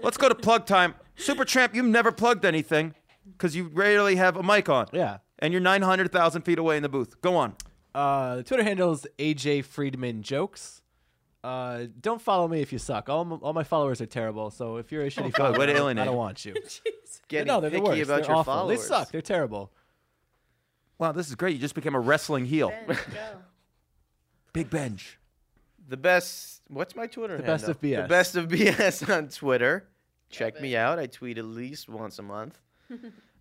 Let's 0.02 0.16
go 0.16 0.28
to 0.28 0.34
plug 0.34 0.66
time. 0.66 0.94
Supertramp, 1.18 1.74
you've 1.74 1.86
never 1.86 2.12
plugged 2.12 2.44
anything 2.44 2.94
because 3.32 3.56
you 3.56 3.64
rarely 3.72 4.16
have 4.16 4.36
a 4.36 4.42
mic 4.42 4.68
on. 4.68 4.86
yeah. 4.92 5.18
And 5.40 5.52
you're 5.52 5.60
900,000 5.60 6.42
feet 6.42 6.58
away 6.60 6.76
in 6.76 6.82
the 6.84 6.88
booth. 6.88 7.20
Go 7.20 7.36
on. 7.36 7.54
Uh, 7.94 8.36
the 8.36 8.42
Twitter 8.44 8.62
handle 8.62 8.92
is 8.92 9.06
AJ 9.18 9.64
Friedman 9.64 10.22
Jokes. 10.22 10.80
Uh, 11.44 11.86
don't 12.00 12.22
follow 12.22 12.48
me 12.48 12.62
if 12.62 12.72
you 12.72 12.78
suck. 12.78 13.10
All, 13.10 13.20
m- 13.20 13.38
all 13.42 13.52
my 13.52 13.64
followers 13.64 14.00
are 14.00 14.06
terrible. 14.06 14.50
So 14.50 14.78
if 14.78 14.90
you're 14.90 15.02
a 15.02 15.08
shitty 15.10 15.32
God, 15.32 15.36
follower, 15.54 15.58
way 15.58 15.66
to 15.66 15.72
I 15.72 15.76
don't- 15.76 15.98
I 15.98 16.04
don't 16.06 16.16
want 16.16 16.44
you. 16.46 16.54
getting 17.28 17.46
no, 17.48 17.60
they're 17.60 17.68
the 17.70 17.80
worst. 17.82 18.00
about 18.02 18.16
they're 18.22 18.28
your 18.30 18.36
awful. 18.36 18.52
followers. 18.54 18.80
They 18.80 18.86
suck. 18.86 19.10
They're 19.10 19.20
terrible. 19.20 19.70
Wow, 20.98 21.12
this 21.12 21.28
is 21.28 21.34
great. 21.34 21.52
You 21.54 21.58
just 21.60 21.74
became 21.74 21.94
a 21.94 22.00
wrestling 22.00 22.46
heel. 22.46 22.72
Big 24.54 24.70
bench. 24.70 25.18
The 25.88 25.96
best. 25.98 26.62
What's 26.68 26.96
my 26.96 27.06
Twitter? 27.06 27.36
The 27.36 27.42
best 27.42 27.66
handle? 27.66 27.72
of 27.72 27.80
BS. 27.82 28.02
The 28.02 28.08
best 28.08 28.36
of 28.36 28.48
BS 28.48 29.14
on 29.16 29.28
Twitter. 29.28 29.86
Check 30.30 30.60
me 30.60 30.76
out. 30.76 30.98
I 30.98 31.06
tweet 31.06 31.36
at 31.36 31.44
least 31.44 31.88
once 31.88 32.18
a 32.18 32.22
month. 32.22 32.58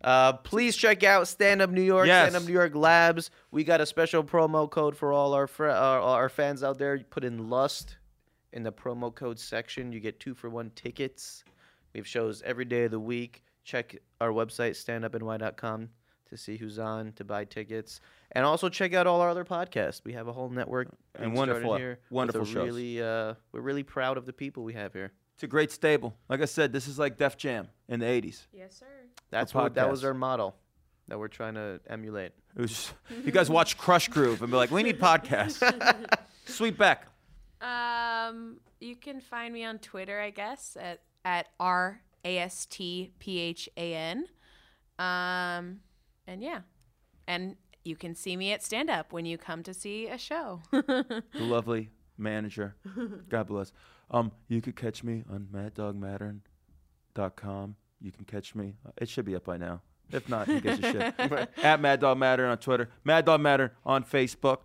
Uh, 0.04 0.34
please 0.34 0.76
check 0.76 1.04
out 1.04 1.28
Stand 1.28 1.62
Up 1.62 1.70
New 1.70 1.82
York, 1.82 2.08
Yes. 2.08 2.30
Stand 2.30 2.44
Up 2.44 2.48
New 2.48 2.54
York 2.54 2.76
Labs. 2.76 3.32
We 3.52 3.64
got 3.64 3.80
a 3.82 3.86
special 3.86 4.24
promo 4.24 4.70
code 4.70 4.96
for 4.98 5.14
all 5.14 5.34
our 5.34 5.48
fr- 5.48 5.68
our, 5.68 6.00
our 6.02 6.30
fans 6.30 6.64
out 6.64 6.78
there. 6.78 6.96
You 6.96 7.06
put 7.06 7.24
in 7.24 7.50
Lust 7.50 7.98
in 8.52 8.64
the 8.64 8.72
promo 8.72 9.14
code 9.14 9.40
section. 9.40 9.92
You 9.94 10.00
get 10.00 10.20
two 10.20 10.34
for 10.34 10.50
one 10.50 10.72
tickets. 10.76 11.44
We 11.94 12.00
have 12.00 12.08
shows 12.08 12.42
every 12.46 12.66
day 12.66 12.84
of 12.86 12.92
the 12.92 13.00
week. 13.00 13.44
Check 13.64 13.96
our 14.20 14.30
website, 14.32 14.72
standupny.com, 14.72 15.90
to 16.30 16.38
see 16.38 16.58
who's 16.58 16.80
on, 16.80 17.14
to 17.14 17.24
buy 17.24 17.46
tickets. 17.46 18.02
And 18.34 18.44
also 18.46 18.68
check 18.68 18.94
out 18.94 19.08
all 19.08 19.22
our 19.22 19.30
other 19.30 19.46
podcasts. 19.46 20.02
We 20.04 20.14
have 20.14 20.28
a 20.28 20.34
whole 20.34 20.50
network. 20.50 20.90
And 21.16 21.34
wonderful- 21.34 21.78
here 21.78 22.00
wonderful 22.10 22.46
shows. 22.46 22.66
Really, 22.66 23.02
uh, 23.02 23.36
we're 23.54 23.62
really 23.62 23.84
proud 23.84 24.18
of 24.18 24.26
the 24.26 24.34
people 24.34 24.64
we 24.64 24.74
have 24.74 24.92
here. 24.92 25.14
It's 25.36 25.44
a 25.44 25.48
great 25.48 25.72
stable. 25.72 26.16
Like 26.30 26.42
I 26.42 26.46
said, 26.46 26.74
this 26.74 26.88
is 26.88 27.00
like 27.00 27.18
Def 27.18 27.38
Jam 27.38 27.68
in 27.88 28.00
the 28.02 28.06
'80s. 28.06 28.48
Yes, 28.52 28.76
sir. 28.78 28.86
That's 29.34 29.53
what 29.53 29.76
that 29.76 29.89
was 29.89 30.03
our 30.03 30.14
model 30.14 30.55
that 31.07 31.19
we're 31.19 31.27
trying 31.27 31.55
to 31.55 31.80
emulate. 31.88 32.31
It 32.55 32.61
was 32.61 32.72
just, 32.72 32.93
you 33.26 33.31
guys 33.31 33.49
watch 33.49 33.77
Krush 33.77 34.10
Groove 34.10 34.41
and 34.41 34.51
be 34.51 34.57
like, 34.57 34.72
we 34.72 34.84
need 34.84 34.99
podcasts. 34.99 35.61
Sweet 36.45 36.77
Beck. 36.77 37.07
Um, 37.61 38.57
you 38.80 38.95
can 38.95 39.22
find 39.22 39.53
me 39.53 39.64
on 39.64 39.80
Twitter, 39.80 40.19
I 40.19 40.30
guess, 40.30 40.77
at 40.80 41.01
at 41.26 41.47
r 41.60 42.01
a 42.26 42.38
s 42.38 42.65
t 42.65 43.11
p 43.19 43.39
h 43.39 43.69
a 43.77 43.95
n. 43.95 44.26
Um, 44.99 45.80
and 46.27 46.41
yeah, 46.41 46.61
and 47.27 47.55
you 47.84 47.95
can 47.95 48.15
see 48.15 48.38
me 48.38 48.53
at 48.53 48.64
stand 48.64 48.89
up 48.89 49.14
when 49.14 49.26
you 49.26 49.38
come 49.38 49.64
to 49.64 49.73
see 49.73 50.07
a 50.07 50.18
show. 50.18 50.61
the 50.72 51.23
lovely 51.34 51.89
manager. 52.18 52.76
God 53.30 53.47
bless. 53.47 53.72
Um, 54.11 54.31
you 54.47 54.61
could 54.61 54.76
catch 54.76 55.03
me 55.03 55.23
on 55.30 55.47
maddogmattern.com. 55.51 57.76
You 58.04 58.12
can 58.12 58.26
catch 58.26 58.54
me. 58.54 58.76
uh, 58.86 58.92
It 58.98 59.10
should 59.10 59.26
be 59.26 59.36
up 59.36 59.46
by 59.46 59.58
now. 59.58 59.82
If 60.12 60.28
not, 60.30 60.48
who 60.48 60.60
gives 60.60 60.80
a 60.80 60.92
shit? 60.92 61.50
At 61.64 61.80
Mad 61.82 62.02
Dog 62.02 62.18
Mattern 62.20 62.50
on 62.52 62.58
Twitter. 62.58 62.90
Mad 63.04 63.26
Dog 63.26 63.40
Mattern 63.42 63.72
on 63.86 64.04
Facebook. 64.04 64.60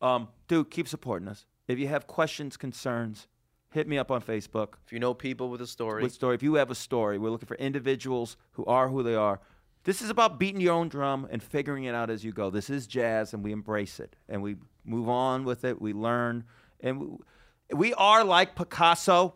Um, 0.00 0.28
dude, 0.46 0.70
keep 0.70 0.86
supporting 0.86 1.26
us. 1.26 1.46
If 1.66 1.78
you 1.78 1.88
have 1.88 2.06
questions, 2.06 2.56
concerns, 2.56 3.26
hit 3.72 3.88
me 3.88 3.98
up 3.98 4.10
on 4.10 4.20
Facebook. 4.22 4.74
If 4.84 4.92
you 4.92 5.00
know 5.00 5.14
people 5.14 5.48
with 5.48 5.60
a 5.62 5.66
story, 5.66 6.02
With 6.02 6.12
story. 6.12 6.34
If 6.36 6.42
you 6.42 6.54
have 6.54 6.70
a 6.70 6.74
story, 6.74 7.18
we're 7.18 7.30
looking 7.30 7.48
for 7.48 7.56
individuals 7.56 8.36
who 8.52 8.64
are 8.66 8.88
who 8.88 9.02
they 9.02 9.14
are. 9.14 9.40
This 9.84 10.02
is 10.02 10.10
about 10.10 10.38
beating 10.38 10.60
your 10.60 10.74
own 10.74 10.88
drum 10.88 11.26
and 11.30 11.42
figuring 11.42 11.84
it 11.84 11.94
out 11.94 12.10
as 12.10 12.22
you 12.24 12.32
go. 12.32 12.50
This 12.50 12.68
is 12.70 12.86
jazz, 12.86 13.32
and 13.32 13.42
we 13.42 13.52
embrace 13.52 13.98
it, 14.00 14.14
and 14.28 14.42
we 14.42 14.56
move 14.84 15.08
on 15.08 15.44
with 15.44 15.64
it. 15.64 15.80
We 15.80 15.92
learn, 15.94 16.44
and 16.80 17.00
we, 17.00 17.08
we 17.74 17.94
are 17.94 18.22
like 18.24 18.54
Picasso 18.54 19.34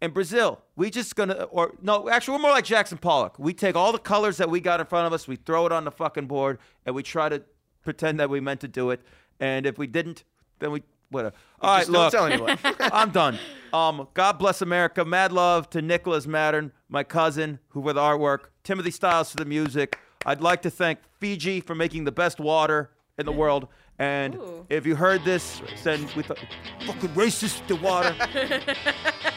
in 0.00 0.10
Brazil. 0.10 0.60
We 0.76 0.90
just 0.90 1.16
gonna, 1.16 1.44
or 1.44 1.74
no, 1.82 2.08
actually, 2.08 2.36
we're 2.36 2.42
more 2.42 2.50
like 2.50 2.64
Jackson 2.64 2.98
Pollock. 2.98 3.38
We 3.38 3.54
take 3.54 3.76
all 3.76 3.92
the 3.92 3.98
colors 3.98 4.36
that 4.38 4.50
we 4.50 4.60
got 4.60 4.80
in 4.80 4.86
front 4.86 5.06
of 5.06 5.12
us, 5.12 5.26
we 5.26 5.36
throw 5.36 5.66
it 5.66 5.72
on 5.72 5.84
the 5.84 5.90
fucking 5.90 6.26
board, 6.26 6.58
and 6.84 6.94
we 6.94 7.02
try 7.02 7.28
to 7.28 7.42
pretend 7.82 8.20
that 8.20 8.30
we 8.30 8.40
meant 8.40 8.60
to 8.60 8.68
do 8.68 8.90
it. 8.90 9.00
And 9.40 9.66
if 9.66 9.78
we 9.78 9.86
didn't, 9.86 10.24
then 10.58 10.70
we 10.70 10.82
whatever. 11.10 11.34
All 11.60 11.74
right, 11.74 11.80
just 11.80 11.92
don't 11.92 12.02
look. 12.02 12.12
tell 12.12 12.26
anyone. 12.26 12.58
I'm 12.92 13.10
done. 13.10 13.38
Um, 13.72 14.08
God 14.14 14.38
bless 14.38 14.62
America. 14.62 15.04
Mad 15.04 15.32
love 15.32 15.70
to 15.70 15.82
Nicholas 15.82 16.26
Mattern, 16.26 16.72
my 16.88 17.04
cousin, 17.04 17.58
who 17.68 17.80
with 17.80 17.96
artwork. 17.96 18.46
Timothy 18.64 18.90
Styles 18.90 19.30
for 19.30 19.36
the 19.36 19.44
music. 19.44 19.98
I'd 20.24 20.40
like 20.40 20.62
to 20.62 20.70
thank 20.70 20.98
Fiji 21.20 21.60
for 21.60 21.74
making 21.74 22.04
the 22.04 22.12
best 22.12 22.40
water 22.40 22.90
in 23.18 23.26
the 23.26 23.32
world. 23.32 23.68
And 23.98 24.34
Ooh. 24.34 24.66
if 24.68 24.84
you 24.84 24.94
heard 24.96 25.24
this, 25.24 25.62
then 25.82 26.06
we 26.16 26.22
thought, 26.22 26.38
fucking 26.86 27.10
racist 27.10 27.66
the 27.66 27.76
water. 27.76 28.14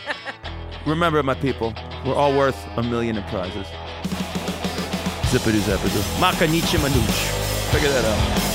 Remember, 0.90 1.22
my 1.22 1.36
people, 1.36 1.76
we're 2.04 2.16
all 2.16 2.36
worth 2.36 2.58
a 2.76 2.82
million 2.82 3.16
in 3.16 3.24
prizes. 3.26 3.68
Zippity 5.30 5.60
zappity. 5.60 6.02
Makanichi 6.20 6.80
manuch. 6.80 7.72
Figure 7.72 7.90
that 7.90 8.06
out. 8.06 8.49